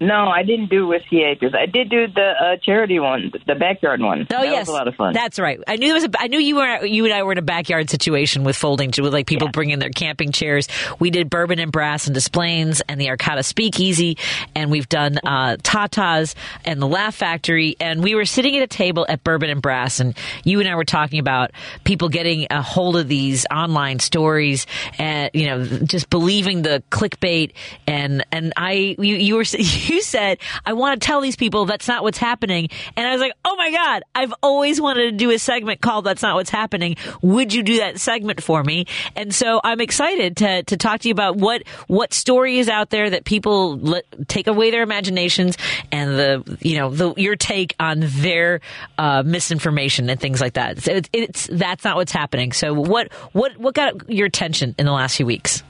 No, 0.00 0.28
I 0.28 0.44
didn't 0.44 0.70
do 0.70 0.86
Whiskey 0.86 1.22
Acres. 1.22 1.52
I 1.54 1.66
did 1.66 1.90
do 1.90 2.06
the 2.06 2.32
uh, 2.40 2.56
charity 2.64 2.98
one, 2.98 3.30
the 3.46 3.54
backyard 3.54 4.00
one. 4.00 4.26
Oh 4.32 4.40
that 4.40 4.46
yes, 4.46 4.60
was 4.60 4.68
a 4.68 4.72
lot 4.72 4.88
of 4.88 4.94
fun. 4.94 5.12
That's 5.12 5.38
right. 5.38 5.60
I 5.68 5.76
knew 5.76 5.88
there 5.88 5.94
was. 5.94 6.04
A, 6.04 6.10
I 6.18 6.28
knew 6.28 6.38
you 6.38 6.56
were. 6.56 6.86
You 6.86 7.04
and 7.04 7.12
I 7.12 7.22
were 7.22 7.32
in 7.32 7.38
a 7.38 7.42
backyard 7.42 7.90
situation 7.90 8.42
with 8.42 8.56
folding, 8.56 8.92
with 8.96 9.12
like 9.12 9.26
people 9.26 9.48
bringing 9.48 9.78
their 9.78 9.90
camping 9.90 10.32
chairs. 10.32 10.68
We 10.98 11.10
did 11.10 11.28
bourbon 11.28 11.58
and 11.58 11.70
brass 11.70 12.06
and 12.06 12.14
displays 12.14 12.80
and 12.88 12.98
the 12.98 13.10
Arcata 13.10 13.42
Speakeasy, 13.42 14.16
and 14.54 14.70
we've 14.70 14.88
done 14.88 15.18
uh, 15.22 15.56
Tatas 15.62 16.34
and 16.64 16.80
the 16.80 16.88
Laugh 16.88 17.14
Factory. 17.14 17.76
And 17.78 18.02
we 18.02 18.14
were 18.14 18.24
sitting 18.24 18.56
at 18.56 18.62
a 18.62 18.68
table 18.68 19.04
at 19.06 19.22
Bourbon 19.22 19.50
and 19.50 19.60
Brass, 19.60 20.00
and 20.00 20.16
you 20.44 20.60
and 20.60 20.68
I 20.68 20.76
were 20.76 20.84
talking 20.84 21.18
about 21.18 21.50
people 21.84 22.08
getting 22.08 22.46
a 22.50 22.62
hold 22.62 22.96
of 22.96 23.06
these 23.06 23.44
online 23.50 23.98
stories, 23.98 24.66
and 24.98 25.30
you 25.34 25.46
know, 25.46 25.64
just 25.64 26.08
believing 26.08 26.62
the 26.62 26.82
clickbait. 26.90 27.52
And 27.86 28.24
and 28.32 28.54
I, 28.56 28.96
you, 28.98 29.16
you 29.16 29.36
were 29.36 29.44
you 29.90 30.02
said, 30.02 30.38
I 30.64 30.72
want 30.72 31.00
to 31.00 31.06
tell 31.06 31.20
these 31.20 31.36
people 31.36 31.66
that's 31.66 31.88
not 31.88 32.02
what's 32.02 32.18
happening. 32.18 32.68
And 32.96 33.06
I 33.06 33.12
was 33.12 33.20
like, 33.20 33.32
oh 33.44 33.56
my 33.56 33.70
God, 33.70 34.02
I've 34.14 34.32
always 34.42 34.80
wanted 34.80 35.10
to 35.10 35.12
do 35.12 35.30
a 35.30 35.38
segment 35.38 35.80
called 35.80 36.04
That's 36.04 36.22
Not 36.22 36.36
What's 36.36 36.50
Happening. 36.50 36.96
Would 37.22 37.52
you 37.52 37.62
do 37.62 37.78
that 37.78 37.98
segment 37.98 38.42
for 38.42 38.62
me? 38.62 38.86
And 39.16 39.34
so 39.34 39.60
I'm 39.62 39.80
excited 39.80 40.38
to, 40.38 40.62
to 40.62 40.76
talk 40.76 41.00
to 41.00 41.08
you 41.08 41.12
about 41.12 41.36
what, 41.36 41.64
what 41.86 42.12
story 42.14 42.58
is 42.58 42.68
out 42.68 42.90
there 42.90 43.10
that 43.10 43.24
people 43.24 43.76
let, 43.76 44.04
take 44.28 44.46
away 44.46 44.70
their 44.70 44.82
imaginations 44.82 45.56
and 45.92 46.10
the, 46.10 46.58
you 46.60 46.78
know, 46.78 46.90
the, 46.90 47.14
your 47.16 47.36
take 47.36 47.74
on 47.80 48.00
their, 48.00 48.60
uh, 48.98 49.22
misinformation 49.24 50.08
and 50.08 50.20
things 50.20 50.40
like 50.40 50.54
that. 50.54 50.80
So 50.82 50.92
it's, 50.92 51.08
it's, 51.12 51.48
that's 51.50 51.84
not 51.84 51.96
what's 51.96 52.12
happening. 52.12 52.52
So 52.52 52.72
what, 52.72 53.12
what, 53.32 53.56
what 53.58 53.74
got 53.74 54.08
your 54.08 54.26
attention 54.26 54.74
in 54.78 54.86
the 54.86 54.92
last 54.92 55.16
few 55.16 55.26
weeks? 55.26 55.62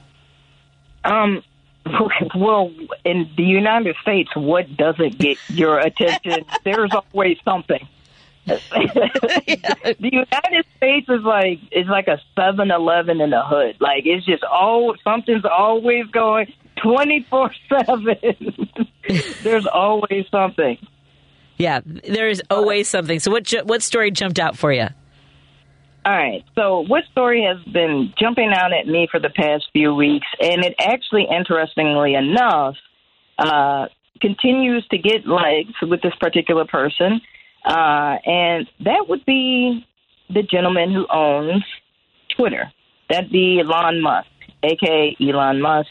Um, 1.03 1.43
well, 2.35 2.71
in 3.03 3.29
the 3.35 3.43
United 3.43 3.95
States, 4.01 4.29
what 4.35 4.75
doesn't 4.77 5.17
get 5.17 5.37
your 5.49 5.79
attention? 5.79 6.45
There's 6.63 6.91
always 6.91 7.37
something. 7.43 7.87
the 8.45 9.99
United 9.99 10.65
States 10.77 11.07
is 11.07 11.21
like 11.21 11.59
it's 11.69 11.89
like 11.89 12.07
a 12.07 12.19
Seven 12.35 12.71
Eleven 12.71 13.21
in 13.21 13.29
the 13.29 13.43
hood. 13.43 13.77
Like 13.79 14.03
it's 14.05 14.25
just 14.25 14.43
all 14.43 14.95
something's 15.03 15.45
always 15.45 16.07
going 16.07 16.51
twenty 16.75 17.25
four 17.29 17.51
seven. 17.69 18.17
There's 19.43 19.67
always 19.67 20.25
something. 20.31 20.79
Yeah, 21.57 21.81
there 21.85 22.29
is 22.29 22.41
always 22.49 22.87
something. 22.87 23.19
So 23.19 23.29
what 23.29 23.51
what 23.65 23.83
story 23.83 24.09
jumped 24.09 24.39
out 24.39 24.57
for 24.57 24.73
you? 24.73 24.87
All 26.03 26.15
right. 26.17 26.43
So, 26.55 26.79
what 26.87 27.03
story 27.11 27.43
has 27.43 27.63
been 27.71 28.13
jumping 28.19 28.51
out 28.55 28.73
at 28.73 28.87
me 28.87 29.07
for 29.11 29.19
the 29.19 29.29
past 29.29 29.65
few 29.71 29.93
weeks? 29.93 30.25
And 30.39 30.65
it 30.65 30.73
actually, 30.79 31.27
interestingly 31.29 32.15
enough, 32.15 32.75
uh, 33.37 33.85
continues 34.19 34.87
to 34.89 34.97
get 34.97 35.27
legs 35.27 35.73
with 35.81 36.01
this 36.01 36.13
particular 36.19 36.65
person. 36.65 37.21
Uh, 37.63 38.17
and 38.25 38.67
that 38.79 39.05
would 39.07 39.23
be 39.25 39.85
the 40.29 40.41
gentleman 40.41 40.91
who 40.91 41.05
owns 41.11 41.63
Twitter. 42.35 42.71
That'd 43.09 43.31
be 43.31 43.59
Elon 43.59 44.01
Musk, 44.01 44.27
aka 44.63 45.15
Elon 45.19 45.61
Musk. 45.61 45.89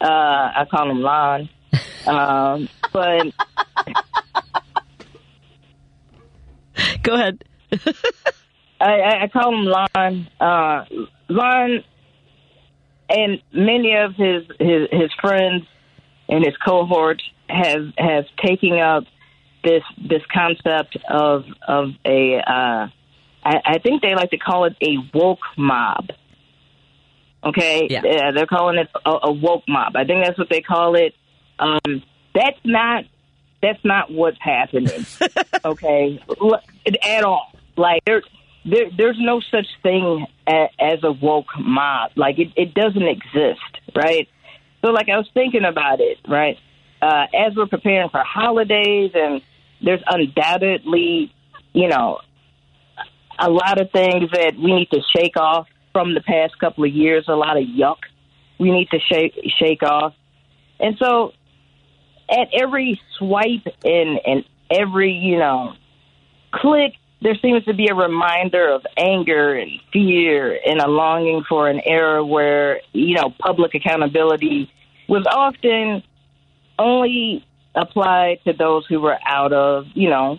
Uh, 0.00 0.04
I 0.04 0.66
call 0.70 0.90
him 0.90 1.00
Lon. 1.00 1.48
um, 2.06 2.68
but 2.92 3.26
go 7.02 7.14
ahead. 7.14 7.44
I, 8.80 9.22
I, 9.24 9.28
call 9.28 9.54
him 9.54 9.64
Lon. 9.64 10.28
Uh, 10.40 10.84
Lon 11.28 11.84
and 13.08 13.42
many 13.52 13.96
of 13.96 14.14
his, 14.14 14.44
his 14.58 14.88
his 14.90 15.10
friends 15.20 15.64
and 16.28 16.44
his 16.44 16.56
cohorts 16.64 17.22
have 17.48 17.92
have 17.98 18.24
taken 18.44 18.78
up 18.78 19.04
this 19.64 19.82
this 19.98 20.22
concept 20.32 20.96
of 21.08 21.44
of 21.66 21.90
a 22.04 22.36
uh, 22.38 22.88
I, 23.44 23.60
I 23.64 23.78
think 23.82 24.02
they 24.02 24.14
like 24.14 24.30
to 24.30 24.38
call 24.38 24.64
it 24.64 24.76
a 24.80 24.96
woke 25.12 25.40
mob. 25.56 26.10
Okay, 27.42 27.86
Yeah. 27.88 28.32
they're 28.32 28.46
calling 28.46 28.76
it 28.78 28.88
a, 29.04 29.10
a 29.24 29.32
woke 29.32 29.64
mob. 29.66 29.96
I 29.96 30.04
think 30.04 30.24
that's 30.24 30.38
what 30.38 30.50
they 30.50 30.60
call 30.60 30.94
it. 30.94 31.14
Um, 31.58 32.02
that's 32.34 32.58
not 32.64 33.04
that's 33.62 33.82
not 33.84 34.10
what's 34.10 34.38
happening. 34.40 35.04
okay, 35.64 36.22
at 37.02 37.24
all. 37.24 37.50
Like 37.76 38.02
there, 38.04 38.22
there 38.64 38.86
there's 38.96 39.18
no 39.18 39.40
such 39.50 39.66
thing 39.82 40.26
as 40.46 40.98
a 41.02 41.12
woke 41.12 41.46
mob. 41.58 42.12
Like 42.16 42.38
it, 42.38 42.48
it 42.56 42.74
doesn't 42.74 43.02
exist, 43.02 43.94
right? 43.94 44.28
So 44.84 44.90
like 44.92 45.08
I 45.08 45.16
was 45.16 45.28
thinking 45.34 45.64
about 45.64 46.00
it, 46.00 46.18
right? 46.28 46.58
Uh, 47.02 47.26
as 47.34 47.56
we're 47.56 47.66
preparing 47.66 48.10
for 48.10 48.22
holidays, 48.22 49.12
and 49.14 49.40
there's 49.82 50.02
undoubtedly, 50.06 51.32
you 51.72 51.88
know, 51.88 52.18
a 53.38 53.50
lot 53.50 53.80
of 53.80 53.90
things 53.90 54.30
that 54.32 54.54
we 54.56 54.74
need 54.74 54.90
to 54.90 55.00
shake 55.16 55.36
off 55.36 55.66
from 55.92 56.14
the 56.14 56.20
past 56.20 56.58
couple 56.58 56.84
of 56.84 56.92
years. 56.92 57.24
A 57.28 57.34
lot 57.34 57.56
of 57.56 57.64
yuck 57.64 57.96
we 58.60 58.70
need 58.70 58.90
to 58.90 58.98
shake 59.00 59.32
shake 59.58 59.82
off, 59.82 60.12
and 60.78 60.96
so 60.98 61.32
at 62.30 62.48
every 62.52 63.00
swipe 63.18 63.66
and 63.82 64.20
and 64.24 64.44
every 64.70 65.12
you 65.12 65.38
know 65.38 65.72
click, 66.52 66.92
there 67.22 67.36
seems 67.42 67.64
to 67.64 67.74
be 67.74 67.88
a 67.88 67.94
reminder 67.94 68.68
of 68.70 68.86
anger 68.96 69.54
and 69.54 69.70
fear 69.92 70.58
and 70.66 70.80
a 70.80 70.88
longing 70.88 71.44
for 71.48 71.68
an 71.68 71.80
era 71.84 72.24
where 72.24 72.80
you 72.92 73.14
know 73.14 73.30
public 73.38 73.74
accountability 73.74 74.70
was 75.08 75.26
often 75.30 76.02
only 76.78 77.44
applied 77.74 78.38
to 78.44 78.52
those 78.52 78.86
who 78.86 79.00
were 79.00 79.18
out 79.26 79.52
of 79.52 79.86
you 79.94 80.08
know 80.08 80.38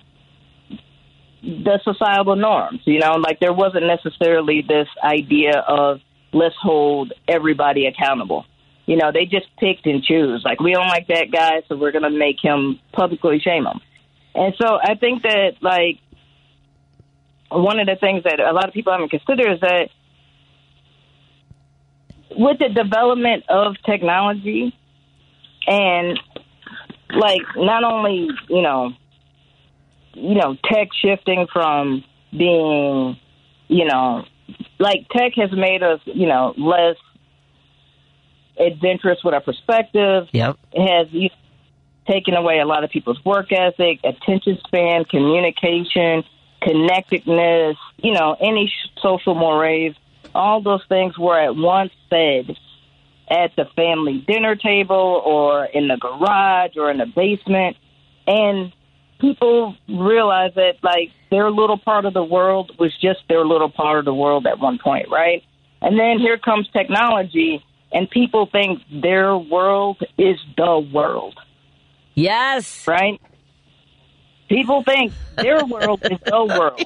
the 1.42 1.80
societal 1.84 2.36
norms. 2.36 2.82
You 2.86 3.00
know, 3.00 3.14
like 3.14 3.40
there 3.40 3.54
wasn't 3.54 3.86
necessarily 3.86 4.64
this 4.68 4.88
idea 5.04 5.60
of 5.60 6.00
let's 6.34 6.56
hold 6.62 7.14
everybody 7.28 7.88
accountable. 7.88 8.46
You 8.86 8.98
know, 8.98 9.12
they 9.12 9.26
just 9.26 9.48
picked 9.58 9.86
and 9.86 10.04
choose. 10.04 10.42
Like 10.44 10.60
we 10.60 10.74
don't 10.74 10.88
like 10.88 11.08
that 11.08 11.32
guy, 11.32 11.62
so 11.68 11.76
we're 11.76 11.92
going 11.92 12.04
to 12.04 12.10
make 12.10 12.38
him 12.42 12.80
publicly 12.92 13.40
shame 13.40 13.66
him. 13.66 13.80
And 14.34 14.54
so 14.60 14.78
I 14.82 14.96
think 14.96 15.24
that 15.24 15.58
like 15.62 16.00
one 17.52 17.80
of 17.80 17.88
the 17.88 17.96
things 17.96 18.24
that 18.24 18.40
a 18.40 18.54
lot 18.54 18.68
of 18.68 18.74
people 18.74 18.94
haven't 18.94 19.10
considered 19.10 19.52
is 19.54 19.60
that 19.60 19.90
with 22.38 22.60
the 22.60 22.70
development 22.70 23.44
of 23.50 23.76
technology 23.86 24.74
and 25.68 26.20
like 27.14 27.42
not 27.58 27.84
only 27.84 28.30
you 28.50 28.62
know 28.62 28.92
you 30.14 30.36
know 30.36 30.56
tech 30.64 30.90
shifting 31.02 31.48
from 31.52 32.04
being 32.32 33.18
you 33.68 33.86
know 33.86 34.24
like 34.80 35.08
tech 35.10 35.34
has 35.36 35.52
made 35.52 35.84
us 35.84 36.00
you 36.06 36.28
know 36.28 36.54
less 36.58 36.96
adventurous 38.58 39.20
with 39.24 39.34
our 39.34 39.42
perspective 39.42 40.28
Yep. 40.32 40.58
it 40.72 40.88
has 40.88 41.08
you 41.12 41.30
taken 42.08 42.34
away 42.34 42.60
a 42.60 42.66
lot 42.66 42.84
of 42.84 42.90
people's 42.90 43.24
work 43.26 43.52
ethic 43.52 44.00
attention 44.06 44.58
span 44.66 45.04
communication 45.06 46.24
connectedness 46.62 47.78
you 47.98 48.14
know 48.14 48.36
any 48.40 48.72
social 49.02 49.36
mores 49.36 49.96
all 50.34 50.62
those 50.62 50.84
things 50.88 51.18
were 51.18 51.40
at 51.40 51.56
once 51.56 51.92
said 52.10 52.56
at 53.30 53.56
the 53.56 53.66
family 53.76 54.24
dinner 54.28 54.56
table 54.56 55.22
or 55.26 55.66
in 55.66 55.88
the 55.88 55.98
garage 55.98 56.76
or 56.76 56.92
in 56.92 56.98
the 56.98 57.06
basement. 57.06 57.78
And 58.28 58.74
people 59.20 59.76
realize 59.88 60.52
that 60.56 60.76
like 60.84 61.12
their 61.30 61.50
little 61.50 61.78
part 61.78 62.06
of 62.06 62.14
the 62.14 62.24
world 62.24 62.74
was 62.78 62.94
just 63.02 63.20
their 63.30 63.46
little 63.46 63.70
part 63.70 64.00
of 64.00 64.06
the 64.06 64.14
world 64.14 64.46
at 64.46 64.60
one 64.60 64.80
point 64.80 65.08
right? 65.10 65.44
And 65.82 66.00
then 66.00 66.20
here 66.20 66.38
comes 66.38 66.68
technology 66.72 67.64
and 67.92 68.10
people 68.10 68.48
think 68.52 68.82
their 68.92 69.38
world 69.38 70.02
is 70.18 70.38
the 70.58 70.80
world. 70.94 71.40
Yes. 72.14 72.86
right 72.88 73.22
people 74.52 74.84
think 74.84 75.14
their 75.38 75.66
world 75.66 76.02
is 76.04 76.20
the 76.26 76.46
world. 76.60 76.86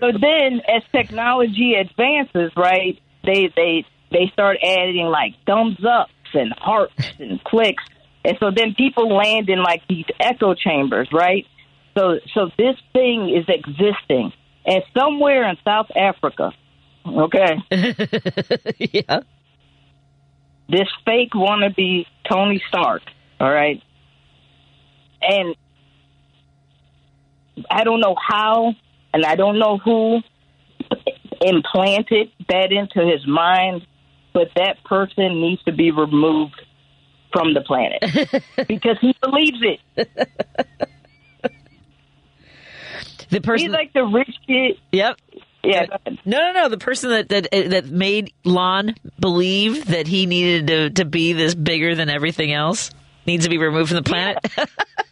So 0.00 0.12
then, 0.12 0.60
as 0.68 0.82
technology 0.90 1.74
advances, 1.74 2.52
right, 2.56 3.00
they 3.24 3.52
they 3.54 3.84
they 4.10 4.30
start 4.32 4.58
adding 4.62 5.06
like 5.06 5.34
thumbs 5.46 5.78
ups 5.84 6.12
and 6.34 6.52
hearts 6.52 6.94
and 7.18 7.42
clicks, 7.44 7.84
and 8.24 8.36
so 8.40 8.50
then 8.54 8.74
people 8.74 9.14
land 9.14 9.48
in 9.48 9.62
like 9.62 9.82
these 9.88 10.06
echo 10.18 10.54
chambers, 10.54 11.08
right? 11.12 11.46
So 11.96 12.18
so 12.34 12.50
this 12.56 12.76
thing 12.92 13.30
is 13.30 13.44
existing, 13.48 14.32
and 14.64 14.82
somewhere 14.96 15.48
in 15.48 15.56
South 15.64 15.90
Africa, 15.94 16.52
okay, 17.06 17.56
yeah, 18.78 19.20
this 20.68 20.88
fake 21.04 21.32
wannabe 21.34 22.06
Tony 22.28 22.62
Stark, 22.68 23.02
all 23.38 23.50
right, 23.50 23.82
and 25.22 25.54
I 27.70 27.84
don't 27.84 28.00
know 28.00 28.16
how, 28.16 28.74
and 29.12 29.24
I 29.24 29.36
don't 29.36 29.58
know 29.58 29.78
who 29.78 30.20
implanted 31.40 32.30
that 32.48 32.72
into 32.72 33.06
his 33.06 33.26
mind, 33.26 33.86
but 34.32 34.48
that 34.56 34.82
person 34.84 35.40
needs 35.40 35.62
to 35.64 35.72
be 35.72 35.90
removed 35.90 36.60
from 37.32 37.54
the 37.54 37.62
planet 37.62 38.02
because 38.68 38.98
he 39.00 39.14
believes 39.22 39.58
it. 39.62 39.80
The 43.30 43.40
person, 43.40 43.66
He's 43.66 43.72
like 43.72 43.92
the 43.94 44.04
rich 44.04 44.34
kid. 44.46 44.76
Yep. 44.92 45.16
Yeah. 45.64 45.86
Uh, 45.90 46.10
no, 46.26 46.38
no, 46.38 46.52
no. 46.52 46.68
The 46.68 46.76
person 46.76 47.10
that 47.10 47.28
that 47.30 47.46
uh, 47.52 47.68
that 47.68 47.86
made 47.86 48.32
Lon 48.44 48.94
believe 49.18 49.86
that 49.86 50.06
he 50.06 50.26
needed 50.26 50.66
to 50.66 50.90
to 50.90 51.04
be 51.06 51.32
this 51.32 51.54
bigger 51.54 51.94
than 51.94 52.10
everything 52.10 52.52
else 52.52 52.90
needs 53.26 53.44
to 53.44 53.50
be 53.50 53.58
removed 53.58 53.88
from 53.88 53.96
the 53.96 54.02
planet. 54.02 54.38
Go 54.56 54.64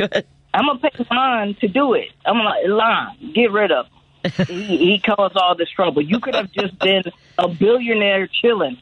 ahead. 0.00 0.26
I'm 0.54 0.66
gonna 0.66 0.78
pay 0.78 1.04
Lon 1.10 1.56
to 1.60 1.68
do 1.68 1.94
it. 1.94 2.08
I'm 2.26 2.34
gonna 2.36 2.74
Lon, 2.74 3.32
get 3.34 3.50
rid 3.52 3.72
of 3.72 3.86
him. 3.86 4.46
he, 4.46 4.76
he 4.76 5.02
caused 5.04 5.36
all 5.36 5.56
this 5.56 5.70
trouble. 5.70 6.02
You 6.02 6.20
could 6.20 6.34
have 6.34 6.52
just 6.52 6.78
been 6.78 7.02
a 7.38 7.48
billionaire 7.48 8.28
chilling. 8.28 8.78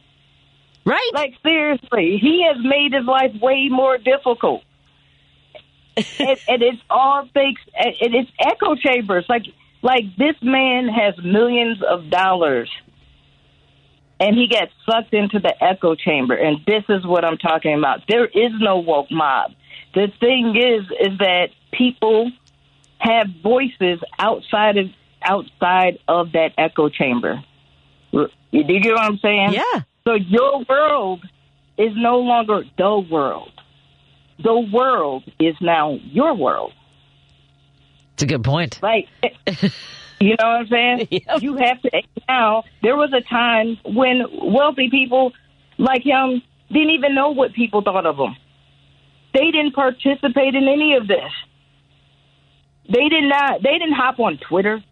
Right. 0.84 1.10
Like 1.14 1.34
seriously, 1.42 2.18
he 2.20 2.46
has 2.48 2.56
made 2.62 2.92
his 2.92 3.04
life 3.04 3.32
way 3.40 3.68
more 3.70 3.98
difficult. 3.98 4.62
and, 5.96 6.06
and 6.48 6.62
it's 6.62 6.82
all 6.88 7.28
thanks. 7.32 7.60
And 7.74 8.14
it's 8.14 8.30
echo 8.40 8.74
chambers. 8.74 9.24
Like 9.28 9.44
like 9.82 10.04
this 10.18 10.36
man 10.42 10.88
has 10.88 11.14
millions 11.24 11.78
of 11.88 12.10
dollars, 12.10 12.70
and 14.18 14.36
he 14.36 14.48
gets 14.48 14.72
sucked 14.84 15.14
into 15.14 15.38
the 15.38 15.54
echo 15.62 15.94
chamber. 15.94 16.34
And 16.34 16.58
this 16.66 16.84
is 16.88 17.06
what 17.06 17.24
I'm 17.24 17.38
talking 17.38 17.78
about. 17.78 18.00
There 18.08 18.26
is 18.26 18.52
no 18.58 18.78
woke 18.78 19.10
mob. 19.10 19.52
The 19.94 20.08
thing 20.20 20.54
is, 20.56 20.84
is 21.00 21.18
that 21.18 21.48
people 21.72 22.30
have 22.98 23.26
voices 23.42 24.00
outside 24.18 24.76
of 24.76 24.86
outside 25.22 25.98
of 26.08 26.32
that 26.32 26.52
echo 26.56 26.88
chamber. 26.88 27.42
You 28.12 28.28
do 28.52 28.72
you 28.72 28.80
get 28.80 28.92
what 28.92 29.02
I'm 29.02 29.18
saying? 29.18 29.52
Yeah. 29.52 29.82
So 30.04 30.14
your 30.14 30.64
world 30.68 31.24
is 31.78 31.92
no 31.94 32.18
longer 32.18 32.62
the 32.76 32.98
world. 33.10 33.52
The 34.42 34.58
world 34.72 35.24
is 35.38 35.54
now 35.60 35.98
your 36.04 36.34
world. 36.34 36.72
It's 38.14 38.22
a 38.22 38.26
good 38.26 38.44
point. 38.44 38.80
Like, 38.82 39.08
you 40.20 40.36
know 40.38 40.46
what 40.46 40.60
I'm 40.60 40.68
saying? 40.68 41.08
You 41.40 41.56
have 41.56 41.80
to 41.82 42.02
now. 42.28 42.64
There 42.82 42.96
was 42.96 43.12
a 43.12 43.20
time 43.22 43.78
when 43.84 44.24
wealthy 44.32 44.90
people 44.90 45.32
like 45.78 46.02
him 46.02 46.42
didn't 46.70 46.90
even 46.90 47.14
know 47.14 47.30
what 47.30 47.52
people 47.52 47.82
thought 47.82 48.06
of 48.06 48.16
them. 48.16 48.36
They 49.32 49.50
didn't 49.50 49.72
participate 49.72 50.54
in 50.54 50.66
any 50.68 50.96
of 50.96 51.06
this. 51.06 51.32
They 52.88 53.08
did 53.08 53.24
not. 53.24 53.62
They 53.62 53.78
didn't 53.78 53.94
hop 53.94 54.18
on 54.18 54.38
Twitter. 54.38 54.82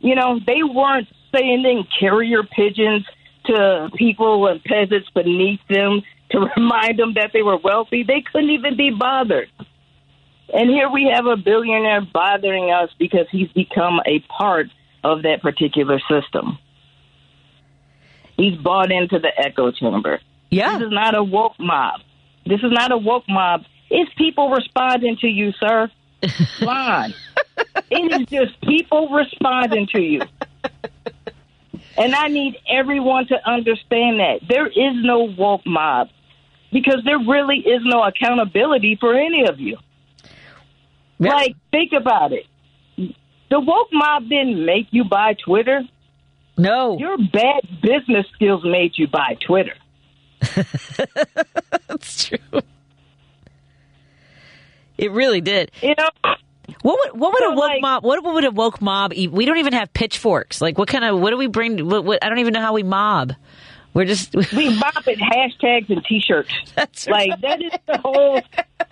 You 0.00 0.14
know, 0.14 0.40
they 0.46 0.62
weren't 0.62 1.08
sending 1.32 1.84
carrier 1.98 2.42
pigeons 2.42 3.04
to 3.46 3.90
people 3.96 4.46
and 4.46 4.62
peasants 4.62 5.08
beneath 5.14 5.60
them 5.68 6.02
to 6.30 6.38
remind 6.56 6.98
them 6.98 7.14
that 7.14 7.30
they 7.32 7.42
were 7.42 7.58
wealthy. 7.58 8.04
They 8.04 8.22
couldn't 8.32 8.50
even 8.50 8.76
be 8.76 8.90
bothered. 8.90 9.50
And 10.52 10.70
here 10.70 10.88
we 10.88 11.10
have 11.14 11.26
a 11.26 11.36
billionaire 11.36 12.00
bothering 12.00 12.70
us 12.70 12.90
because 12.98 13.26
he's 13.30 13.52
become 13.52 14.00
a 14.06 14.20
part 14.20 14.68
of 15.04 15.22
that 15.22 15.42
particular 15.42 16.00
system. 16.10 16.58
He's 18.36 18.56
bought 18.56 18.90
into 18.90 19.18
the 19.18 19.30
echo 19.36 19.72
chamber. 19.72 20.20
Yeah. 20.50 20.78
This 20.78 20.86
is 20.86 20.92
not 20.92 21.14
a 21.14 21.22
woke 21.22 21.58
mob. 21.58 22.00
This 22.48 22.60
is 22.60 22.72
not 22.72 22.90
a 22.92 22.96
woke 22.96 23.28
mob. 23.28 23.64
It's 23.90 24.12
people 24.14 24.50
responding 24.50 25.18
to 25.20 25.28
you, 25.28 25.52
sir. 25.52 25.90
Line. 26.62 27.14
it 27.90 28.20
is 28.20 28.26
just 28.26 28.60
people 28.62 29.08
responding 29.10 29.86
to 29.92 30.00
you. 30.00 30.22
And 31.98 32.14
I 32.14 32.28
need 32.28 32.56
everyone 32.68 33.26
to 33.26 33.48
understand 33.48 34.20
that. 34.20 34.40
There 34.48 34.66
is 34.66 34.94
no 35.04 35.24
woke 35.24 35.66
mob 35.66 36.08
because 36.72 37.02
there 37.04 37.18
really 37.18 37.58
is 37.58 37.82
no 37.84 38.02
accountability 38.02 38.96
for 38.98 39.14
any 39.14 39.46
of 39.46 39.60
you. 39.60 39.76
Like, 41.18 41.56
think 41.70 41.92
about 41.92 42.32
it. 42.32 42.46
The 42.96 43.60
woke 43.60 43.88
mob 43.92 44.28
didn't 44.28 44.64
make 44.64 44.86
you 44.90 45.04
buy 45.04 45.34
Twitter. 45.34 45.82
No. 46.56 46.96
Your 46.98 47.18
bad 47.18 47.62
business 47.82 48.26
skills 48.34 48.62
made 48.64 48.92
you 48.96 49.08
buy 49.08 49.36
Twitter. 49.44 49.74
That's 51.88 52.24
true. 52.26 52.60
It 54.96 55.12
really 55.12 55.40
did. 55.40 55.70
You 55.82 55.94
know, 55.96 56.08
what 56.82 56.98
would 57.12 57.20
what 57.20 57.32
would 57.32 57.52
a 57.52 57.54
woke 57.54 57.80
mob? 57.80 58.04
What 58.04 58.22
would 58.24 58.44
a 58.44 58.50
woke 58.50 58.80
mob? 58.82 59.12
e- 59.14 59.28
We 59.28 59.44
don't 59.46 59.58
even 59.58 59.72
have 59.72 59.92
pitchforks. 59.92 60.60
Like, 60.60 60.76
what 60.78 60.88
kind 60.88 61.04
of? 61.04 61.20
What 61.20 61.30
do 61.30 61.36
we 61.36 61.46
bring? 61.46 61.88
What, 61.88 62.04
what, 62.04 62.24
I 62.24 62.28
don't 62.28 62.38
even 62.40 62.52
know 62.52 62.60
how 62.60 62.72
we 62.72 62.82
mob. 62.82 63.32
We're 63.94 64.04
just 64.04 64.34
we 64.52 64.68
mob 64.76 64.94
with 65.06 65.18
hashtags 65.18 65.88
and 65.90 66.04
T-shirts. 66.04 66.50
That's 66.74 67.06
like 67.08 67.40
that 67.40 67.62
is 67.62 67.72
the 67.86 67.98
whole. 67.98 68.40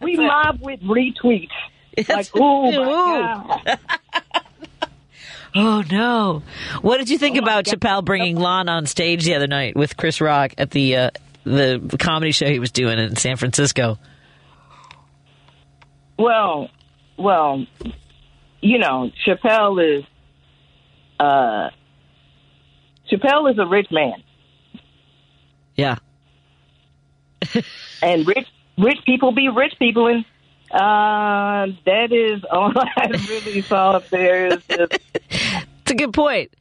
We 0.01 0.17
mob 0.17 0.61
with 0.63 0.81
retweets. 0.83 1.51
Like, 2.09 2.29
oh 2.35 2.71
my 2.73 3.61
god. 3.63 3.79
Oh 5.59 5.83
no! 5.91 6.43
What 6.83 6.99
did 6.99 7.09
you 7.09 7.17
think 7.17 7.39
about 7.39 7.65
Chappelle 7.65 8.05
bringing 8.05 8.37
Lon 8.37 8.69
on 8.69 8.85
stage 8.85 9.25
the 9.25 9.35
other 9.35 9.47
night 9.47 9.75
with 9.75 9.97
Chris 9.97 10.21
Rock 10.21 10.53
at 10.59 10.71
the 10.73 10.97
uh, 10.97 11.11
the, 11.47 11.97
comedy 11.99 12.33
show 12.33 12.47
he 12.47 12.59
was 12.59 12.73
doing 12.73 12.99
in 12.99 13.17
San 13.17 13.37
Francisco? 13.37 13.99
Well, 16.19 16.71
well, 17.17 17.67
you 18.61 18.79
know, 18.79 19.11
Chappelle 19.25 19.99
is 19.99 20.05
uh 21.21 21.71
Chappelle 23.11 23.51
is 23.53 23.59
a 23.59 23.67
rich 23.67 23.89
man. 23.91 24.23
Yeah. 25.77 25.97
and 28.03 28.27
rich 28.27 28.49
rich 28.77 28.99
people 29.07 29.33
be 29.33 29.49
rich 29.49 29.75
people 29.79 30.09
and 30.09 30.25
uh 30.73 31.73
that 31.85 32.13
is 32.13 32.43
all 32.51 32.73
I 32.97 33.07
really 33.07 33.63
saw 33.63 33.93
up 33.93 34.09
there 34.09 34.49
is 34.49 34.67
just 34.67 34.99
It's 35.31 35.93
a 35.93 35.95
good 35.95 36.13
point. 36.13 36.53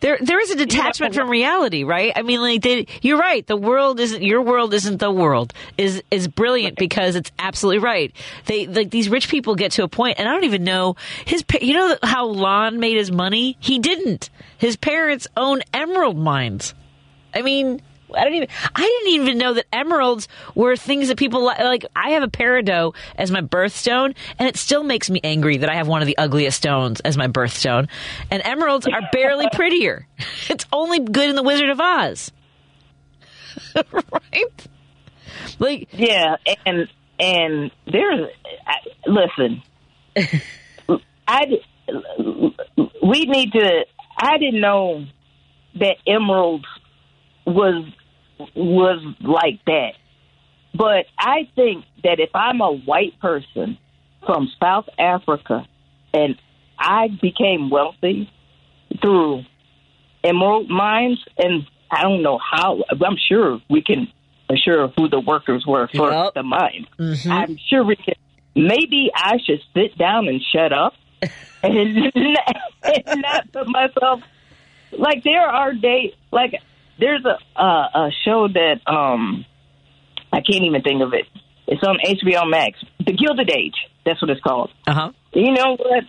There, 0.00 0.18
there 0.20 0.40
is 0.40 0.50
a 0.50 0.56
detachment 0.56 1.14
from 1.14 1.28
reality, 1.28 1.84
right? 1.84 2.12
I 2.16 2.22
mean, 2.22 2.40
like 2.40 2.62
they, 2.62 2.86
you're 3.02 3.18
right. 3.18 3.46
The 3.46 3.56
world 3.56 4.00
isn't 4.00 4.22
your 4.22 4.40
world. 4.42 4.72
Isn't 4.72 4.98
the 4.98 5.10
world 5.10 5.52
is 5.76 6.02
is 6.10 6.26
brilliant 6.26 6.76
because 6.76 7.16
it's 7.16 7.30
absolutely 7.38 7.84
right. 7.84 8.12
They 8.46 8.66
like 8.66 8.90
these 8.90 9.08
rich 9.10 9.28
people 9.28 9.56
get 9.56 9.72
to 9.72 9.84
a 9.84 9.88
point, 9.88 10.18
and 10.18 10.28
I 10.28 10.32
don't 10.32 10.44
even 10.44 10.64
know 10.64 10.96
his. 11.26 11.44
You 11.60 11.74
know 11.74 11.96
how 12.02 12.26
Lon 12.26 12.80
made 12.80 12.96
his 12.96 13.12
money? 13.12 13.56
He 13.60 13.78
didn't. 13.78 14.30
His 14.56 14.76
parents 14.76 15.26
own 15.36 15.60
emerald 15.74 16.16
mines. 16.16 16.74
I 17.34 17.42
mean, 17.42 17.82
I 18.16 18.24
don't 18.24 18.34
even. 18.34 18.48
I 18.74 18.80
didn't 18.80 19.22
even 19.22 19.38
know 19.38 19.54
that 19.54 19.66
emeralds 19.72 20.28
were 20.54 20.76
things 20.76 21.08
that 21.08 21.18
people 21.18 21.46
li- 21.46 21.54
like. 21.62 21.84
I 21.94 22.10
have 22.10 22.22
a 22.22 22.28
peridot 22.28 22.94
as 23.16 23.30
my 23.30 23.40
birthstone, 23.40 24.14
and 24.38 24.48
it 24.48 24.56
still 24.56 24.82
makes 24.82 25.10
me 25.10 25.20
angry 25.22 25.58
that 25.58 25.70
I 25.70 25.76
have 25.76 25.88
one 25.88 26.02
of 26.02 26.06
the 26.06 26.18
ugliest 26.18 26.56
stones 26.56 27.00
as 27.00 27.16
my 27.16 27.28
birthstone. 27.28 27.88
And 28.30 28.42
emeralds 28.44 28.86
are 28.86 29.00
barely 29.12 29.46
prettier. 29.52 30.06
It's 30.48 30.66
only 30.72 31.00
good 31.00 31.28
in 31.28 31.36
the 31.36 31.42
Wizard 31.42 31.70
of 31.70 31.80
Oz, 31.80 32.30
right? 33.92 34.68
Like, 35.58 35.88
yeah, 35.92 36.36
and 36.66 36.88
and 37.18 37.70
there's 37.90 38.28
I, 38.66 38.74
listen, 39.06 39.62
I 41.28 41.46
we 43.02 43.26
need 43.26 43.52
to. 43.52 43.84
I 44.22 44.38
didn't 44.38 44.60
know 44.60 45.06
that 45.78 45.96
emeralds 46.06 46.66
was 47.46 47.84
was 48.54 49.04
like 49.20 49.64
that, 49.66 49.92
but 50.74 51.06
I 51.18 51.48
think 51.54 51.84
that 52.04 52.20
if 52.20 52.30
I'm 52.34 52.60
a 52.60 52.72
white 52.72 53.18
person 53.20 53.78
from 54.24 54.50
South 54.60 54.88
Africa 54.98 55.66
and 56.12 56.36
I 56.78 57.08
became 57.08 57.70
wealthy 57.70 58.30
through 59.00 59.44
emerald 60.24 60.68
mines, 60.68 61.22
and 61.38 61.66
I 61.90 62.02
don't 62.02 62.22
know 62.22 62.38
how. 62.38 62.82
I'm 62.90 63.16
sure 63.28 63.60
we 63.68 63.82
can 63.82 64.08
assure 64.48 64.88
who 64.96 65.08
the 65.08 65.20
workers 65.20 65.64
were 65.66 65.88
for 65.88 66.32
the 66.34 66.42
mine. 66.42 66.86
Mm-hmm. 66.98 67.30
I'm 67.30 67.58
sure 67.68 67.84
we 67.84 67.96
can. 67.96 68.14
Maybe 68.54 69.10
I 69.14 69.38
should 69.44 69.60
sit 69.74 69.96
down 69.96 70.28
and 70.28 70.40
shut 70.52 70.72
up 70.72 70.94
and, 71.62 72.12
and 72.82 73.22
not 73.22 73.52
put 73.52 73.68
myself 73.68 74.22
like 74.92 75.22
there 75.22 75.46
are 75.46 75.72
days 75.72 76.12
like 76.32 76.54
there's 77.00 77.24
a 77.24 77.38
uh, 77.60 77.88
a 77.94 78.10
show 78.24 78.46
that 78.48 78.80
um 78.86 79.44
I 80.32 80.40
can't 80.40 80.64
even 80.64 80.82
think 80.82 81.02
of 81.02 81.12
it. 81.14 81.26
It's 81.66 81.82
on 81.82 81.98
HBO 82.04 82.48
Max. 82.50 82.78
The 82.98 83.12
Gilded 83.12 83.50
Age. 83.50 83.74
That's 84.04 84.20
what 84.22 84.30
it's 84.30 84.40
called. 84.40 84.70
Uh 84.86 84.94
huh. 84.94 85.12
You 85.32 85.52
know 85.52 85.76
what? 85.76 86.04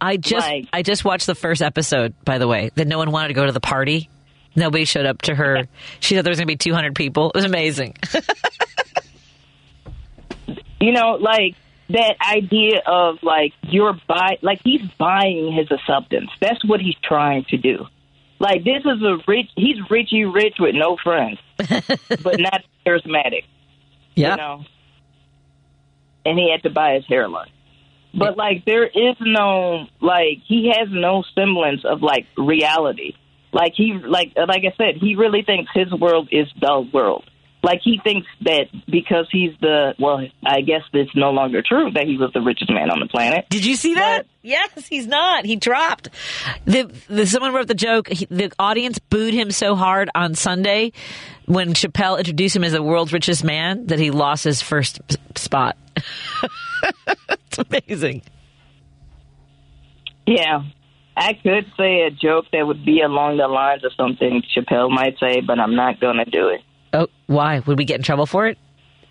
I 0.00 0.16
just 0.16 0.46
Like- 0.46 0.66
I 0.72 0.82
just 0.82 1.04
watched 1.04 1.26
the 1.26 1.34
first 1.34 1.62
episode. 1.62 2.14
By 2.24 2.38
the 2.38 2.48
way, 2.48 2.70
that 2.74 2.86
no 2.86 2.98
one 2.98 3.10
wanted 3.10 3.28
to 3.28 3.34
go 3.34 3.46
to 3.46 3.52
the 3.52 3.60
party. 3.60 4.08
Nobody 4.56 4.84
showed 4.84 5.06
up 5.06 5.22
to 5.22 5.34
her. 5.34 5.64
She 6.00 6.14
thought 6.14 6.22
there 6.24 6.30
was 6.30 6.38
going 6.38 6.46
to 6.46 6.52
be 6.52 6.56
200 6.56 6.94
people. 6.94 7.30
It 7.30 7.36
was 7.36 7.44
amazing. 7.44 7.96
you 10.80 10.92
know, 10.92 11.12
like 11.20 11.56
that 11.90 12.14
idea 12.20 12.80
of 12.86 13.18
like 13.22 13.52
you're 13.62 13.98
buy 14.06 14.38
like 14.42 14.60
he's 14.64 14.82
buying 14.98 15.52
his 15.52 15.68
acceptance. 15.70 16.30
That's 16.40 16.64
what 16.64 16.80
he's 16.80 16.96
trying 17.02 17.44
to 17.50 17.56
do. 17.56 17.86
Like 18.38 18.64
this 18.64 18.82
is 18.84 19.02
a 19.02 19.18
rich 19.26 19.50
he's 19.56 19.76
Richie 19.90 20.24
rich 20.24 20.56
with 20.58 20.74
no 20.74 20.96
friends. 21.02 21.38
but 21.58 22.40
not 22.40 22.62
charismatic. 22.86 23.44
Yeah. 24.14 24.30
You 24.30 24.36
know. 24.36 24.64
And 26.26 26.38
he 26.38 26.50
had 26.50 26.62
to 26.62 26.70
buy 26.70 26.94
his 26.94 27.06
hairline. 27.06 27.50
But 28.16 28.36
like 28.36 28.64
there 28.64 28.86
is 28.86 29.16
no 29.20 29.86
like 30.00 30.38
he 30.46 30.72
has 30.76 30.88
no 30.90 31.24
semblance 31.34 31.84
of 31.84 32.02
like 32.02 32.26
reality. 32.36 33.14
Like 33.52 33.72
he 33.74 33.94
like 33.94 34.32
like 34.36 34.62
I 34.64 34.74
said, 34.76 34.96
he 35.00 35.16
really 35.16 35.42
thinks 35.42 35.70
his 35.74 35.92
world 35.92 36.28
is 36.30 36.46
the 36.60 36.88
world. 36.92 37.24
Like 37.64 37.80
he 37.82 37.98
thinks 38.04 38.26
that 38.42 38.66
because 38.86 39.26
he's 39.32 39.52
the 39.58 39.94
well, 39.98 40.20
I 40.44 40.60
guess 40.60 40.82
it's 40.92 41.16
no 41.16 41.30
longer 41.30 41.62
true 41.66 41.90
that 41.92 42.04
he 42.04 42.18
was 42.18 42.30
the 42.34 42.42
richest 42.42 42.70
man 42.70 42.90
on 42.90 43.00
the 43.00 43.06
planet. 43.06 43.46
Did 43.48 43.64
you 43.64 43.74
see 43.74 43.94
that? 43.94 44.26
yes, 44.42 44.86
he's 44.86 45.06
not. 45.06 45.46
He 45.46 45.56
dropped. 45.56 46.10
The, 46.66 46.92
the 47.08 47.26
someone 47.26 47.54
wrote 47.54 47.68
the 47.68 47.74
joke. 47.74 48.08
He, 48.08 48.26
the 48.26 48.52
audience 48.58 48.98
booed 48.98 49.32
him 49.32 49.50
so 49.50 49.76
hard 49.76 50.10
on 50.14 50.34
Sunday 50.34 50.92
when 51.46 51.72
Chappelle 51.72 52.18
introduced 52.18 52.54
him 52.54 52.64
as 52.64 52.72
the 52.72 52.82
world's 52.82 53.14
richest 53.14 53.42
man 53.42 53.86
that 53.86 53.98
he 53.98 54.10
lost 54.10 54.44
his 54.44 54.60
first 54.60 55.00
spot. 55.34 55.78
it's 57.06 57.58
amazing. 57.58 58.20
Yeah. 60.26 60.64
I 61.16 61.32
could 61.32 61.64
say 61.78 62.02
a 62.02 62.10
joke 62.10 62.44
that 62.52 62.66
would 62.66 62.84
be 62.84 63.00
along 63.00 63.38
the 63.38 63.48
lines 63.48 63.84
of 63.84 63.92
something 63.96 64.42
Chappelle 64.54 64.90
might 64.90 65.18
say, 65.18 65.40
but 65.40 65.58
I'm 65.58 65.76
not 65.76 65.98
going 65.98 66.16
to 66.16 66.26
do 66.26 66.48
it. 66.48 66.60
Oh, 66.94 67.08
why 67.26 67.58
would 67.58 67.76
we 67.76 67.84
get 67.84 67.96
in 67.96 68.02
trouble 68.02 68.24
for 68.26 68.46
it? 68.46 68.56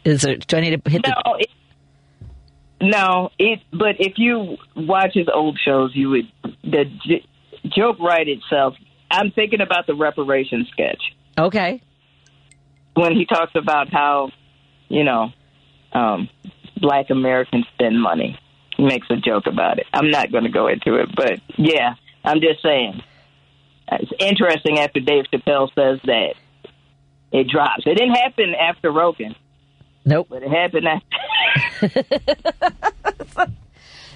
Is 0.03 0.21
there? 0.23 0.37
Do 0.37 0.57
I 0.57 0.61
need 0.61 0.83
to 0.83 0.89
hit 0.89 1.03
the? 1.03 1.21
No, 1.25 1.35
it, 1.35 1.49
no, 2.81 3.29
it. 3.37 3.59
But 3.71 3.97
if 3.99 4.13
you 4.17 4.57
watch 4.75 5.11
his 5.13 5.27
old 5.31 5.59
shows, 5.63 5.91
you 5.95 6.09
would 6.09 6.31
the 6.63 6.85
j- 7.05 7.25
joke 7.75 7.99
right 7.99 8.27
itself. 8.27 8.75
I'm 9.11 9.31
thinking 9.31 9.61
about 9.61 9.85
the 9.85 9.93
reparation 9.93 10.65
sketch 10.71 11.01
Okay. 11.37 11.81
when 12.95 13.11
he 13.15 13.25
talks 13.25 13.51
about 13.53 13.89
how, 13.93 14.31
you 14.89 15.03
know, 15.03 15.31
um, 15.91 16.29
black 16.77 17.11
Americans 17.11 17.65
spend 17.75 18.01
money. 18.01 18.39
He 18.75 18.83
makes 18.83 19.05
a 19.11 19.17
joke 19.17 19.45
about 19.45 19.77
it. 19.77 19.85
I'm 19.93 20.09
not 20.09 20.31
going 20.31 20.45
to 20.45 20.49
go 20.49 20.67
into 20.67 20.95
it, 20.95 21.15
but 21.15 21.39
yeah, 21.57 21.93
I'm 22.23 22.41
just 22.41 22.63
saying. 22.63 23.03
It's 23.91 24.11
interesting 24.17 24.79
after 24.79 24.99
Dave 24.99 25.25
Chappelle 25.31 25.69
says 25.75 25.99
that 26.05 26.33
it 27.33 27.49
drops. 27.49 27.83
It 27.85 27.97
didn't 27.97 28.15
happen 28.15 28.53
after 28.55 28.91
Rogan. 28.91 29.35
Nope. 30.05 30.27
But 30.29 30.43
it 30.43 30.49
happened 30.49 30.87
after. 31.81 32.03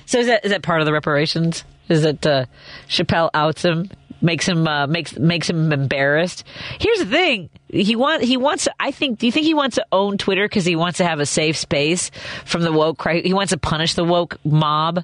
So 0.07 0.19
is 0.19 0.27
that 0.27 0.45
is 0.45 0.51
that 0.51 0.63
part 0.63 0.79
of 0.79 0.85
the 0.85 0.93
reparations? 0.93 1.65
Is 1.89 2.05
it 2.05 2.25
uh, 2.25 2.45
Chappelle 2.87 3.29
outs 3.33 3.63
him, 3.63 3.91
makes 4.21 4.47
him 4.47 4.65
uh, 4.65 4.87
makes 4.87 5.19
makes 5.19 5.49
him 5.49 5.73
embarrassed? 5.73 6.45
Here's 6.79 6.99
the 6.99 7.05
thing: 7.05 7.49
he 7.67 7.97
want 7.97 8.23
he 8.23 8.37
wants. 8.37 8.63
To, 8.63 8.73
I 8.79 8.91
think. 8.91 9.19
Do 9.19 9.25
you 9.25 9.33
think 9.33 9.45
he 9.45 9.53
wants 9.53 9.75
to 9.75 9.85
own 9.91 10.17
Twitter 10.17 10.45
because 10.45 10.63
he 10.63 10.77
wants 10.77 10.99
to 10.99 11.05
have 11.05 11.19
a 11.19 11.25
safe 11.25 11.57
space 11.57 12.09
from 12.45 12.61
the 12.61 12.71
woke? 12.71 13.05
He 13.05 13.33
wants 13.33 13.51
to 13.51 13.57
punish 13.57 13.95
the 13.95 14.05
woke 14.05 14.37
mob, 14.45 15.03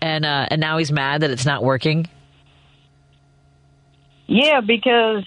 and 0.00 0.24
uh, 0.24 0.46
and 0.50 0.60
now 0.60 0.78
he's 0.78 0.90
mad 0.90 1.22
that 1.22 1.30
it's 1.30 1.46
not 1.46 1.62
working. 1.62 2.08
Yeah, 4.26 4.60
because 4.60 5.24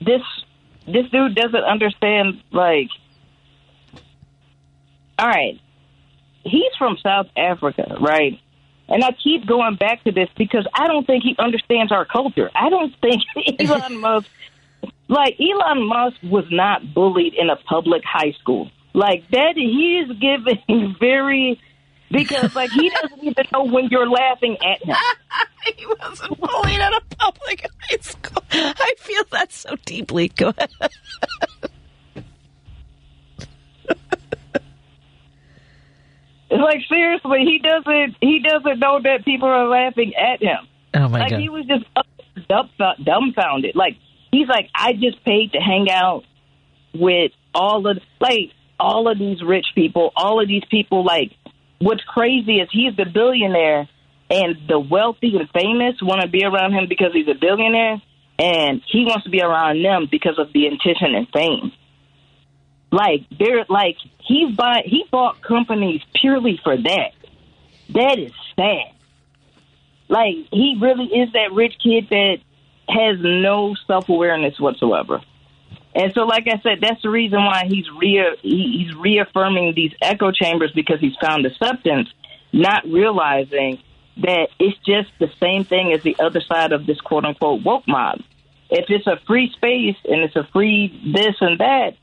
this 0.00 0.20
this 0.92 1.10
dude 1.10 1.34
doesn't 1.34 1.64
understand. 1.64 2.42
Like, 2.52 2.88
all 5.18 5.28
right, 5.28 5.60
he's 6.44 6.72
from 6.78 6.96
South 7.02 7.26
Africa, 7.36 7.96
right? 8.00 8.38
And 8.88 9.04
I 9.04 9.12
keep 9.12 9.46
going 9.46 9.76
back 9.76 10.02
to 10.04 10.12
this 10.12 10.28
because 10.36 10.66
I 10.74 10.88
don't 10.88 11.06
think 11.06 11.22
he 11.22 11.36
understands 11.38 11.92
our 11.92 12.04
culture. 12.04 12.50
I 12.54 12.70
don't 12.70 12.94
think 13.00 13.22
Elon 13.60 13.98
Musk, 14.00 14.28
like 15.08 15.36
Elon 15.40 15.86
Musk, 15.86 16.16
was 16.24 16.46
not 16.50 16.92
bullied 16.92 17.34
in 17.34 17.50
a 17.50 17.56
public 17.56 18.02
high 18.04 18.32
school. 18.40 18.70
Like 18.92 19.28
that, 19.30 19.52
he 19.54 20.04
is 20.04 20.18
giving 20.18 20.96
very 21.00 21.60
because 22.10 22.54
like 22.54 22.70
he 22.70 22.90
doesn't 22.90 23.22
even 23.22 23.44
know 23.52 23.64
when 23.64 23.88
you're 23.90 24.08
laughing 24.08 24.56
at 24.62 24.82
him. 24.82 24.96
he 25.76 25.86
wasn't 25.86 26.40
bullied 26.40 26.80
at 26.80 26.92
a 26.92 27.02
public 27.16 27.66
high 27.88 27.96
school. 28.00 28.42
I 28.52 28.94
feel 28.98 29.24
that 29.32 29.52
so 29.52 29.76
deeply. 29.84 30.28
Go 30.28 30.48
ahead. 30.56 30.70
Like 36.50 36.80
seriously, 36.88 37.44
he 37.44 37.60
doesn't 37.62 38.16
he 38.20 38.40
doesn't 38.40 38.80
know 38.80 39.00
that 39.00 39.24
people 39.24 39.48
are 39.48 39.68
laughing 39.68 40.12
at 40.16 40.42
him. 40.42 40.66
Oh 40.94 41.08
my 41.08 41.20
like 41.20 41.30
god. 41.30 41.36
Like 41.36 41.40
he 41.40 41.48
was 41.48 41.64
just 41.66 41.84
dumb- 42.48 42.70
dumbfounded. 43.04 43.76
Like 43.76 43.96
he's 44.32 44.48
like, 44.48 44.68
I 44.74 44.94
just 44.94 45.24
paid 45.24 45.52
to 45.52 45.58
hang 45.58 45.88
out 45.90 46.24
with 46.92 47.30
all 47.54 47.86
of 47.86 47.98
like 48.20 48.50
all 48.80 49.08
of 49.08 49.18
these 49.18 49.42
rich 49.42 49.66
people, 49.76 50.12
all 50.16 50.40
of 50.42 50.48
these 50.48 50.64
people. 50.70 51.04
Like 51.04 51.30
what's 51.80 52.04
crazy 52.04 52.60
is 52.60 52.68
he's 52.70 52.96
the 52.96 53.06
billionaire, 53.06 53.88
and 54.30 54.56
the 54.68 54.78
wealthy 54.78 55.36
and 55.36 55.50
famous 55.50 56.00
want 56.00 56.20
to 56.22 56.28
be 56.28 56.44
around 56.44 56.72
him 56.72 56.86
because 56.88 57.12
he's 57.12 57.28
a 57.28 57.38
billionaire, 57.38 58.00
and 58.38 58.80
he 58.86 59.04
wants 59.04 59.24
to 59.24 59.30
be 59.30 59.42
around 59.42 59.82
them 59.82 60.06
because 60.10 60.38
of 60.38 60.52
the 60.52 60.66
attention 60.66 61.14
and 61.14 61.28
fame. 61.32 61.72
Like 62.92 63.26
they're 63.38 63.64
like 63.68 63.96
he's 64.18 64.54
buy 64.56 64.82
he 64.84 65.04
bought 65.10 65.42
companies 65.42 66.00
purely 66.20 66.60
for 66.62 66.76
that. 66.76 67.12
That 67.90 68.18
is 68.18 68.32
sad. 68.56 68.94
Like 70.08 70.34
he 70.52 70.76
really 70.80 71.06
is 71.06 71.32
that 71.32 71.52
rich 71.52 71.74
kid 71.82 72.08
that 72.10 72.38
has 72.88 73.18
no 73.20 73.76
self 73.86 74.08
awareness 74.08 74.58
whatsoever. 74.58 75.22
And 75.94 76.12
so, 76.14 76.22
like 76.22 76.46
I 76.46 76.60
said, 76.62 76.78
that's 76.80 77.02
the 77.02 77.10
reason 77.10 77.38
why 77.38 77.64
he's 77.66 77.86
re—he's 77.90 78.94
reaffirming 78.94 79.74
these 79.74 79.92
echo 80.00 80.30
chambers 80.30 80.70
because 80.72 81.00
he's 81.00 81.16
found 81.20 81.46
acceptance, 81.46 82.08
not 82.52 82.84
realizing 82.84 83.78
that 84.18 84.48
it's 84.58 84.78
just 84.86 85.10
the 85.18 85.30
same 85.40 85.64
thing 85.64 85.92
as 85.92 86.02
the 86.02 86.16
other 86.20 86.40
side 86.40 86.72
of 86.72 86.86
this 86.86 87.00
quote 87.00 87.24
unquote 87.24 87.64
woke 87.64 87.88
mob. 87.88 88.20
If 88.70 88.86
it's 88.88 89.06
a 89.06 89.18
free 89.26 89.50
space 89.52 89.96
and 90.04 90.20
it's 90.22 90.36
a 90.36 90.46
free 90.52 91.12
this 91.12 91.34
and 91.40 91.58
that, 91.58 91.96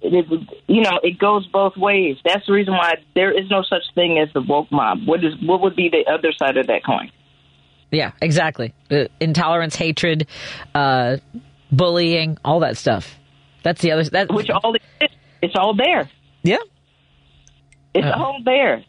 you 0.00 0.80
know, 0.82 0.98
it 1.02 1.18
goes 1.18 1.46
both 1.46 1.76
ways. 1.76 2.16
That's 2.24 2.46
the 2.46 2.52
reason 2.52 2.74
why 2.74 2.94
there 3.14 3.30
is 3.30 3.48
no 3.50 3.62
such 3.62 3.82
thing 3.94 4.18
as 4.18 4.32
the 4.32 4.40
woke 4.40 4.70
mob. 4.72 5.06
What 5.06 5.24
is 5.24 5.34
what 5.42 5.60
would 5.60 5.76
be 5.76 5.90
the 5.90 6.10
other 6.10 6.32
side 6.32 6.56
of 6.56 6.66
that 6.66 6.84
coin? 6.84 7.10
Yeah, 7.90 8.12
exactly. 8.20 8.74
Uh, 8.90 9.04
intolerance, 9.20 9.74
hatred, 9.74 10.26
uh, 10.74 11.16
bullying, 11.72 12.38
all 12.44 12.60
that 12.60 12.76
stuff. 12.76 13.16
That's 13.62 13.80
the 13.80 13.92
other. 13.92 14.04
That 14.04 14.32
which 14.32 14.48
all 14.50 14.74
it 14.74 15.10
it's 15.42 15.54
all 15.56 15.74
there. 15.74 16.08
Yeah, 16.42 16.56
it's 17.94 18.06
Uh. 18.06 18.12
all 18.16 18.40
there. 18.44 18.84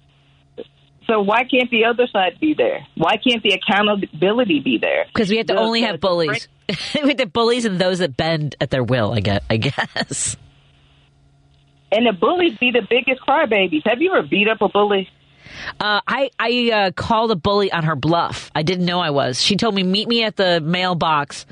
So 1.08 1.22
why 1.22 1.44
can't 1.44 1.72
the 1.72 1.86
other 1.86 2.06
side 2.14 2.40
be 2.40 2.54
there? 2.54 2.86
Why 2.96 3.18
can't 3.18 3.42
the 3.42 3.54
accountability 3.60 4.60
be 4.60 4.78
there? 4.80 5.06
Because 5.12 5.30
we 5.32 5.38
have 5.38 5.48
to 5.48 5.54
The- 5.56 5.60
only 5.60 5.82
the- 5.82 5.88
have 5.88 6.00
bullies. 6.00 6.48
we 7.04 7.10
have 7.10 7.18
to 7.18 7.26
bullies 7.26 7.66
and 7.66 7.80
those 7.80 7.98
that 8.00 8.16
bend 8.16 8.56
at 8.62 8.70
their 8.70 8.84
will. 8.84 9.12
I 9.14 9.20
guess. 9.22 9.44
I 9.50 9.58
guess. 9.58 10.38
And 11.92 12.06
the 12.06 12.14
bullies 12.14 12.56
be 12.60 12.70
the 12.72 12.86
biggest 12.88 13.22
crybabies. 13.28 13.82
Have 13.88 14.00
you 14.02 14.14
ever 14.14 14.28
beat 14.28 14.48
up 14.48 14.62
a 14.62 14.70
bully? 14.70 15.10
Uh, 15.80 16.02
I 16.08 16.30
I 16.40 16.72
uh, 16.72 16.92
called 16.92 17.32
a 17.32 17.36
bully 17.36 17.72
on 17.72 17.84
her 17.84 17.96
bluff. 17.96 18.52
I 18.56 18.64
didn't 18.64 18.86
know 18.86 19.00
I 19.00 19.10
was. 19.10 19.42
She 19.42 19.56
told 19.56 19.76
me 19.76 19.84
meet 19.84 20.08
me 20.08 20.24
at 20.24 20.36
the 20.36 20.62
mailbox 20.62 21.46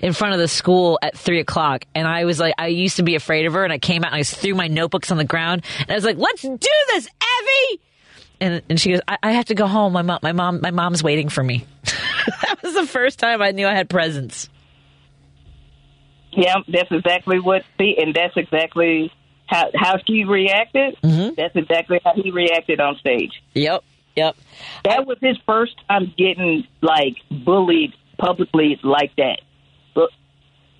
in 0.00 0.12
front 0.12 0.34
of 0.34 0.40
the 0.40 0.48
school 0.48 0.98
at 1.02 1.16
three 1.16 1.40
o'clock, 1.40 1.84
and 1.94 2.06
I 2.06 2.24
was 2.24 2.38
like, 2.40 2.54
I 2.58 2.68
used 2.68 2.96
to 2.96 3.02
be 3.02 3.14
afraid 3.14 3.46
of 3.46 3.52
her, 3.54 3.64
and 3.64 3.72
I 3.72 3.78
came 3.78 4.04
out 4.04 4.12
and 4.12 4.20
I 4.20 4.22
threw 4.22 4.54
my 4.54 4.68
notebooks 4.68 5.10
on 5.10 5.16
the 5.16 5.24
ground, 5.24 5.64
and 5.80 5.90
I 5.90 5.94
was 5.94 6.04
like, 6.04 6.18
"Let's 6.18 6.42
do 6.42 6.58
this, 6.58 7.06
Evie!" 7.06 7.80
And 8.40 8.62
and 8.68 8.80
she 8.80 8.90
goes, 8.90 9.00
I, 9.06 9.18
I 9.22 9.32
have 9.32 9.46
to 9.46 9.54
go 9.54 9.66
home. 9.66 9.92
My 9.92 10.02
mom, 10.02 10.18
my 10.22 10.32
mom, 10.32 10.60
my 10.60 10.70
mom's 10.70 11.02
waiting 11.02 11.28
for 11.28 11.42
me. 11.42 11.66
that 11.84 12.58
was 12.62 12.74
the 12.74 12.86
first 12.86 13.18
time 13.18 13.40
I 13.40 13.52
knew 13.52 13.66
I 13.66 13.74
had 13.74 13.88
presents. 13.88 14.48
Yeah, 16.32 16.56
that's 16.66 16.90
exactly 16.90 17.38
what. 17.38 17.62
See, 17.78 17.96
and 17.98 18.14
that's 18.14 18.36
exactly 18.36 19.12
how 19.46 19.70
how 19.74 19.98
she 20.06 20.24
reacted. 20.24 20.96
Mm-hmm. 21.02 21.34
That's 21.36 21.54
exactly 21.56 22.00
how 22.04 22.14
he 22.14 22.30
reacted 22.30 22.80
on 22.80 22.96
stage. 22.96 23.42
Yep, 23.54 23.84
yep. 24.16 24.36
That 24.84 25.06
was 25.06 25.18
his 25.20 25.36
first 25.46 25.74
time 25.88 26.12
getting 26.16 26.66
like 26.80 27.16
bullied 27.30 27.94
publicly 28.18 28.78
like 28.82 29.14
that. 29.16 29.40
But 29.94 30.10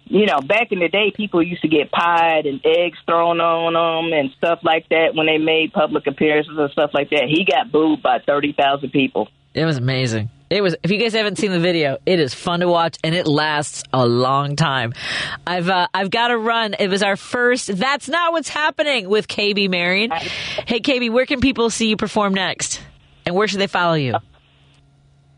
you 0.06 0.26
know, 0.26 0.40
back 0.40 0.72
in 0.72 0.80
the 0.80 0.88
day, 0.88 1.12
people 1.14 1.42
used 1.42 1.62
to 1.62 1.68
get 1.68 1.90
pied 1.90 2.46
and 2.46 2.60
eggs 2.64 2.98
thrown 3.06 3.40
on 3.40 3.74
them 3.74 4.18
and 4.18 4.30
stuff 4.36 4.60
like 4.62 4.88
that 4.90 5.14
when 5.14 5.26
they 5.26 5.38
made 5.38 5.72
public 5.72 6.06
appearances 6.06 6.56
and 6.56 6.70
stuff 6.70 6.90
like 6.94 7.10
that. 7.10 7.24
He 7.28 7.44
got 7.44 7.70
booed 7.70 8.02
by 8.02 8.18
thirty 8.20 8.52
thousand 8.52 8.90
people. 8.90 9.28
It 9.54 9.64
was 9.64 9.76
amazing. 9.76 10.30
It 10.54 10.62
was. 10.62 10.76
If 10.84 10.92
you 10.92 10.98
guys 10.98 11.14
haven't 11.14 11.36
seen 11.36 11.50
the 11.50 11.58
video, 11.58 11.98
it 12.06 12.20
is 12.20 12.32
fun 12.32 12.60
to 12.60 12.68
watch 12.68 12.96
and 13.02 13.12
it 13.12 13.26
lasts 13.26 13.82
a 13.92 14.06
long 14.06 14.54
time. 14.54 14.92
I've 15.44 15.68
uh, 15.68 15.88
I've 15.92 16.10
got 16.10 16.28
to 16.28 16.38
run. 16.38 16.76
It 16.78 16.86
was 16.86 17.02
our 17.02 17.16
first. 17.16 17.76
That's 17.76 18.08
not 18.08 18.30
what's 18.30 18.48
happening 18.48 19.08
with 19.08 19.26
KB 19.26 19.68
Marion. 19.68 20.12
Hey 20.12 20.78
KB, 20.78 21.10
where 21.10 21.26
can 21.26 21.40
people 21.40 21.70
see 21.70 21.88
you 21.88 21.96
perform 21.96 22.34
next, 22.34 22.80
and 23.26 23.34
where 23.34 23.48
should 23.48 23.58
they 23.58 23.66
follow 23.66 23.94
you? 23.94 24.14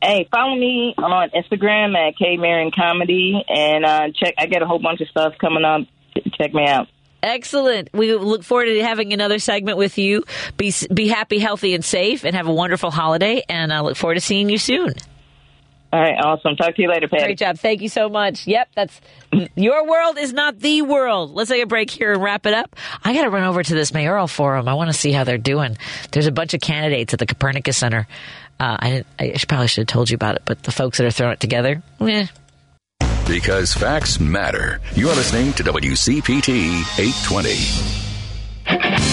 Hey, 0.02 0.28
follow 0.30 0.54
me 0.54 0.94
on 0.98 1.30
Instagram 1.30 1.96
at 1.96 2.18
K 2.18 2.36
Marion 2.36 2.70
Comedy 2.70 3.42
and 3.48 3.86
uh, 3.86 4.08
check. 4.14 4.34
I 4.36 4.44
got 4.48 4.60
a 4.60 4.66
whole 4.66 4.80
bunch 4.80 5.00
of 5.00 5.08
stuff 5.08 5.32
coming 5.40 5.64
up. 5.64 5.80
Check 6.38 6.52
me 6.52 6.66
out. 6.68 6.88
Excellent. 7.22 7.90
We 7.92 8.14
look 8.14 8.42
forward 8.42 8.66
to 8.66 8.82
having 8.82 9.12
another 9.12 9.38
segment 9.38 9.78
with 9.78 9.98
you. 9.98 10.24
Be 10.56 10.72
be 10.92 11.08
happy, 11.08 11.38
healthy, 11.38 11.74
and 11.74 11.84
safe, 11.84 12.24
and 12.24 12.36
have 12.36 12.46
a 12.46 12.52
wonderful 12.52 12.90
holiday. 12.90 13.42
And 13.48 13.72
I 13.72 13.80
look 13.80 13.96
forward 13.96 14.14
to 14.14 14.20
seeing 14.20 14.48
you 14.48 14.58
soon. 14.58 14.94
All 15.92 16.00
right, 16.00 16.16
awesome. 16.22 16.56
Talk 16.56 16.74
to 16.74 16.82
you 16.82 16.88
later, 16.88 17.08
Patty. 17.08 17.24
Great 17.24 17.38
job. 17.38 17.58
Thank 17.58 17.80
you 17.80 17.88
so 17.88 18.08
much. 18.08 18.46
Yep, 18.46 18.68
that's 18.74 19.00
your 19.54 19.88
world 19.88 20.18
is 20.18 20.32
not 20.32 20.58
the 20.58 20.82
world. 20.82 21.30
Let's 21.32 21.48
take 21.48 21.62
a 21.62 21.66
break 21.66 21.90
here 21.90 22.12
and 22.12 22.22
wrap 22.22 22.44
it 22.44 22.54
up. 22.54 22.76
I 23.02 23.14
got 23.14 23.22
to 23.22 23.30
run 23.30 23.44
over 23.44 23.62
to 23.62 23.74
this 23.74 23.94
mayoral 23.94 24.26
forum. 24.26 24.68
I 24.68 24.74
want 24.74 24.90
to 24.90 24.96
see 24.96 25.12
how 25.12 25.24
they're 25.24 25.38
doing. 25.38 25.78
There's 26.10 26.26
a 26.26 26.32
bunch 26.32 26.54
of 26.54 26.60
candidates 26.60 27.12
at 27.14 27.18
the 27.18 27.26
Copernicus 27.26 27.78
Center. 27.78 28.06
Uh, 28.58 28.76
I, 28.80 29.04
I 29.18 29.34
probably 29.48 29.68
should 29.68 29.82
have 29.82 29.94
told 29.94 30.10
you 30.10 30.16
about 30.16 30.36
it, 30.36 30.42
but 30.44 30.62
the 30.62 30.72
folks 30.72 30.98
that 30.98 31.06
are 31.06 31.10
throwing 31.10 31.34
it 31.34 31.40
together, 31.40 31.82
eh. 32.00 32.26
Because 33.26 33.74
facts 33.74 34.20
matter. 34.20 34.80
You're 34.94 35.14
listening 35.14 35.52
to 35.54 35.64
WCPT 35.64 36.86
820. 36.94 38.06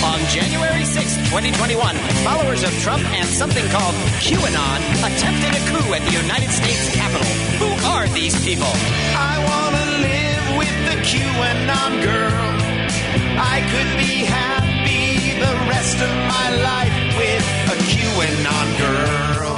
On 0.06 0.20
January 0.30 0.86
6, 0.86 1.16
2021, 1.34 1.96
followers 2.22 2.64
of 2.64 2.70
Trump 2.82 3.04
and 3.18 3.26
something 3.26 3.66
called 3.70 3.96
QAnon 4.22 4.80
attempted 5.02 5.58
a 5.58 5.62
coup 5.66 5.94
at 5.98 6.06
the 6.06 6.14
United 6.14 6.52
States 6.54 6.94
Capitol. 6.94 7.26
Who 7.58 7.74
are 7.90 8.08
these 8.14 8.38
people? 8.46 8.70
I 9.18 9.42
wanna 9.50 9.86
live 10.06 10.46
with 10.62 10.76
the 10.86 10.98
QAnon 11.02 12.04
girl. 12.06 12.54
I 13.42 13.66
could 13.74 13.98
be 13.98 14.26
happy 14.30 15.34
the 15.42 15.54
rest 15.74 15.98
of 15.98 16.14
my 16.30 16.48
life 16.62 17.18
with 17.18 17.46
a 17.74 17.78
QAnon 17.90 18.68
girl. 18.78 19.53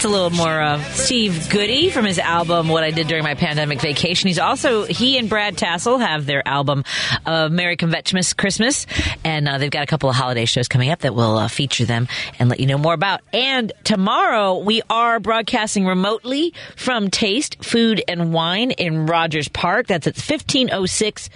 That's 0.00 0.08
a 0.08 0.16
little 0.16 0.30
more 0.30 0.58
uh, 0.62 0.82
Steve 0.94 1.50
Goodie 1.50 1.90
from 1.90 2.06
his 2.06 2.18
album 2.18 2.68
"What 2.68 2.82
I 2.82 2.90
Did 2.90 3.06
During 3.06 3.22
My 3.22 3.34
Pandemic 3.34 3.82
Vacation." 3.82 4.28
He's 4.28 4.38
also 4.38 4.84
he 4.84 5.18
and 5.18 5.28
Brad 5.28 5.58
Tassell 5.58 6.00
have 6.00 6.24
their 6.24 6.42
album 6.48 6.84
uh, 7.26 7.50
"Merry 7.50 7.76
Convectimus 7.76 8.34
Christmas," 8.34 8.86
and 9.24 9.46
uh, 9.46 9.58
they've 9.58 9.70
got 9.70 9.82
a 9.82 9.86
couple 9.86 10.08
of 10.08 10.16
holiday 10.16 10.46
shows 10.46 10.68
coming 10.68 10.88
up 10.88 11.00
that 11.00 11.14
will 11.14 11.36
uh, 11.36 11.48
feature 11.48 11.84
them 11.84 12.08
and 12.38 12.48
let 12.48 12.60
you 12.60 12.66
know 12.66 12.78
more 12.78 12.94
about. 12.94 13.20
And 13.34 13.72
tomorrow 13.84 14.60
we 14.60 14.80
are 14.88 15.20
broadcasting 15.20 15.84
remotely 15.84 16.54
from 16.76 17.10
Taste 17.10 17.62
Food 17.62 18.02
and 18.08 18.32
Wine 18.32 18.70
in 18.70 19.04
Rogers 19.04 19.48
Park. 19.48 19.86
That's 19.88 20.06
at 20.06 20.16
fifteen 20.16 20.70
oh 20.72 20.86
six. 20.86 21.28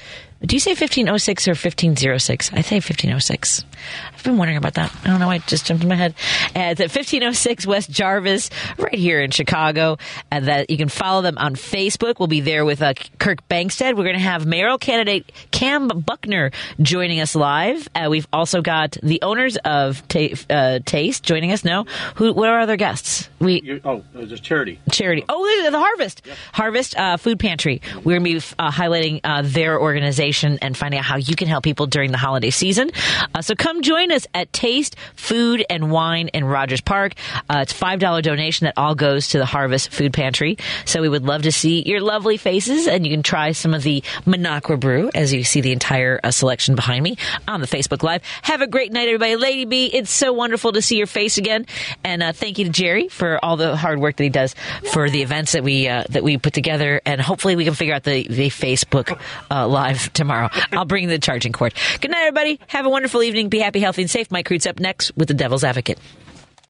Do 0.45 0.57
you 0.57 0.61
say 0.61 0.73
1506 0.73 1.49
or 1.49 1.53
1506? 1.53 2.53
I 2.53 2.61
say 2.61 2.77
1506. 2.77 3.65
I've 4.25 4.31
been 4.31 4.39
wondering 4.39 4.57
about 4.57 4.73
that. 4.75 4.91
I 5.05 5.09
don't 5.09 5.21
know. 5.21 5.27
why 5.27 5.35
It 5.35 5.47
just 5.47 5.67
jumped 5.67 5.83
in 5.83 5.89
my 5.91 5.97
head. 5.97 6.15
Uh, 6.57 6.73
it's 6.73 6.81
at 6.81 6.85
1506 6.85 7.67
West 7.67 7.91
Jarvis, 7.91 8.49
right 8.79 8.95
here 8.95 9.21
in 9.21 9.31
Chicago. 9.31 9.99
And 10.31 10.49
that 10.49 10.71
you 10.71 10.79
can 10.79 10.89
follow 10.89 11.21
them 11.21 11.37
on 11.37 11.55
Facebook. 11.57 12.19
We'll 12.19 12.29
be 12.29 12.41
there 12.41 12.65
with 12.65 12.81
uh, 12.81 12.95
Kirk 13.19 13.47
Bangstad. 13.51 13.99
We're 13.99 14.05
going 14.05 14.15
to 14.15 14.23
have 14.23 14.47
mayoral 14.47 14.79
candidate 14.79 15.31
Kam 15.51 15.89
Buckner 15.89 16.53
joining 16.81 17.21
us 17.21 17.35
live. 17.35 17.87
Uh, 17.95 18.07
we've 18.09 18.27
also 18.33 18.63
got 18.63 18.97
the 19.03 19.21
owners 19.21 19.59
of 19.59 20.09
Ta- 20.09 20.29
uh, 20.49 20.79
Taste 20.87 21.23
joining 21.23 21.53
us. 21.53 21.63
No, 21.63 21.85
who? 22.15 22.33
What 22.33 22.49
are 22.49 22.61
other 22.61 22.79
guests? 22.79 23.29
We 23.41 23.61
You're, 23.63 23.81
oh, 23.85 24.03
was 24.15 24.33
a 24.33 24.39
charity. 24.39 24.81
charity. 24.91 25.23
Oh, 25.29 25.71
the, 25.71 25.79
Harvest, 25.79 26.27
Harvest 26.55 26.97
uh, 26.97 27.19
Food 27.19 27.39
Pantry. 27.39 27.83
We're 27.97 28.19
going 28.19 28.25
to 28.25 28.41
be 28.41 28.55
uh, 28.59 28.71
highlighting 28.71 29.21
uh, 29.23 29.43
their 29.45 29.79
organization 29.79 30.59
and 30.63 30.75
finding 30.75 30.99
out 30.99 31.05
how 31.05 31.17
you 31.17 31.37
can 31.37 31.47
help 31.47 31.63
people 31.63 31.87
during 31.87 32.11
the 32.11 32.17
holiday 32.17 32.49
season. 32.49 32.91
Uh, 33.35 33.43
so 33.43 33.55
come 33.55 33.83
join 33.83 34.11
us 34.13 34.14
at 34.35 34.53
Taste 34.53 34.97
Food 35.17 35.65
and 35.69 35.91
Wine 35.91 36.29
in 36.29 36.45
Rogers 36.45 36.81
Park. 36.81 37.15
Uh, 37.49 37.61
it's 37.63 37.73
five 37.73 37.99
dollar 37.99 38.23
donation 38.23 38.67
that 38.67 38.75
all 38.77 38.95
goes 38.95 39.29
to 39.29 39.39
the 39.39 39.47
Harvest 39.47 39.91
Food 39.91 40.13
Pantry. 40.13 40.57
So 40.85 41.01
we 41.01 41.09
would 41.09 41.25
love 41.25 41.43
to 41.43 41.53
see 41.53 41.83
your 41.83 42.01
lovely 42.01 42.37
faces, 42.37 42.87
and 42.87 43.05
you 43.05 43.13
can 43.13 43.23
try 43.23 43.53
some 43.53 43.75
of 43.75 43.83
the 43.83 44.03
Minocqua 44.27 44.79
Brew 44.79 45.11
as 45.15 45.33
you 45.33 45.45
see 45.45 45.61
the 45.61 45.73
entire 45.73 46.21
uh, 46.23 46.31
selection 46.31 46.75
behind 46.75 47.03
me 47.03 47.17
on 47.49 47.61
the 47.61 47.67
Facebook 47.67 48.03
Live. 48.03 48.23
Have 48.43 48.61
a 48.61 48.67
great 48.67 48.93
night, 48.93 49.09
everybody. 49.09 49.37
Lady 49.37 49.65
B, 49.65 49.87
it's 49.87 50.11
so 50.11 50.33
wonderful 50.33 50.73
to 50.73 50.83
see 50.83 50.97
your 50.97 51.07
face 51.07 51.39
again, 51.39 51.67
and 52.05 52.23
uh, 52.23 52.33
thank 52.33 52.59
you 52.59 52.67
to 52.67 52.71
Jerry 52.71 53.09
for 53.09 53.45
all 53.45 53.57
the 53.57 53.77
hard 53.77 53.99
work 53.99 54.17
that 54.17 54.25
he 54.25 54.31
does 54.31 54.55
for 54.93 55.11
the 55.11 55.23
events 55.23 55.53
that 55.53 55.65
we 55.65 55.89
uh, 55.89 56.05
that 56.11 56.23
we 56.23 56.39
put 56.39 56.55
together, 56.55 57.01
and 57.05 57.21
hopefully 57.21 57.57
we 57.57 57.65
can 57.65 57.75
figure 57.75 57.95
out 57.95 58.05
the 58.05 58.27
the 58.29 58.49
Facebook 58.49 59.19
uh, 59.51 59.67
Live 59.67 60.13
tomorrow. 60.13 60.51
I'll 60.73 60.85
bring 60.85 61.09
the 61.09 61.19
charging 61.19 61.53
cord. 61.53 61.75
Good 62.01 62.11
night, 62.11 62.21
everybody. 62.27 62.61
Have 62.69 62.87
a 62.87 62.91
wonderful 62.91 63.23
evening. 63.23 63.49
Be 63.49 63.59
happy, 63.59 63.81
healthy, 63.81 64.04
safe. 64.09 64.31
Mike 64.31 64.47
Creed's 64.47 64.67
up 64.67 64.81
next 64.81 65.17
with 65.17 65.29
the 65.29 65.35
Devil's 65.35 65.65
Advocate. 65.65 65.99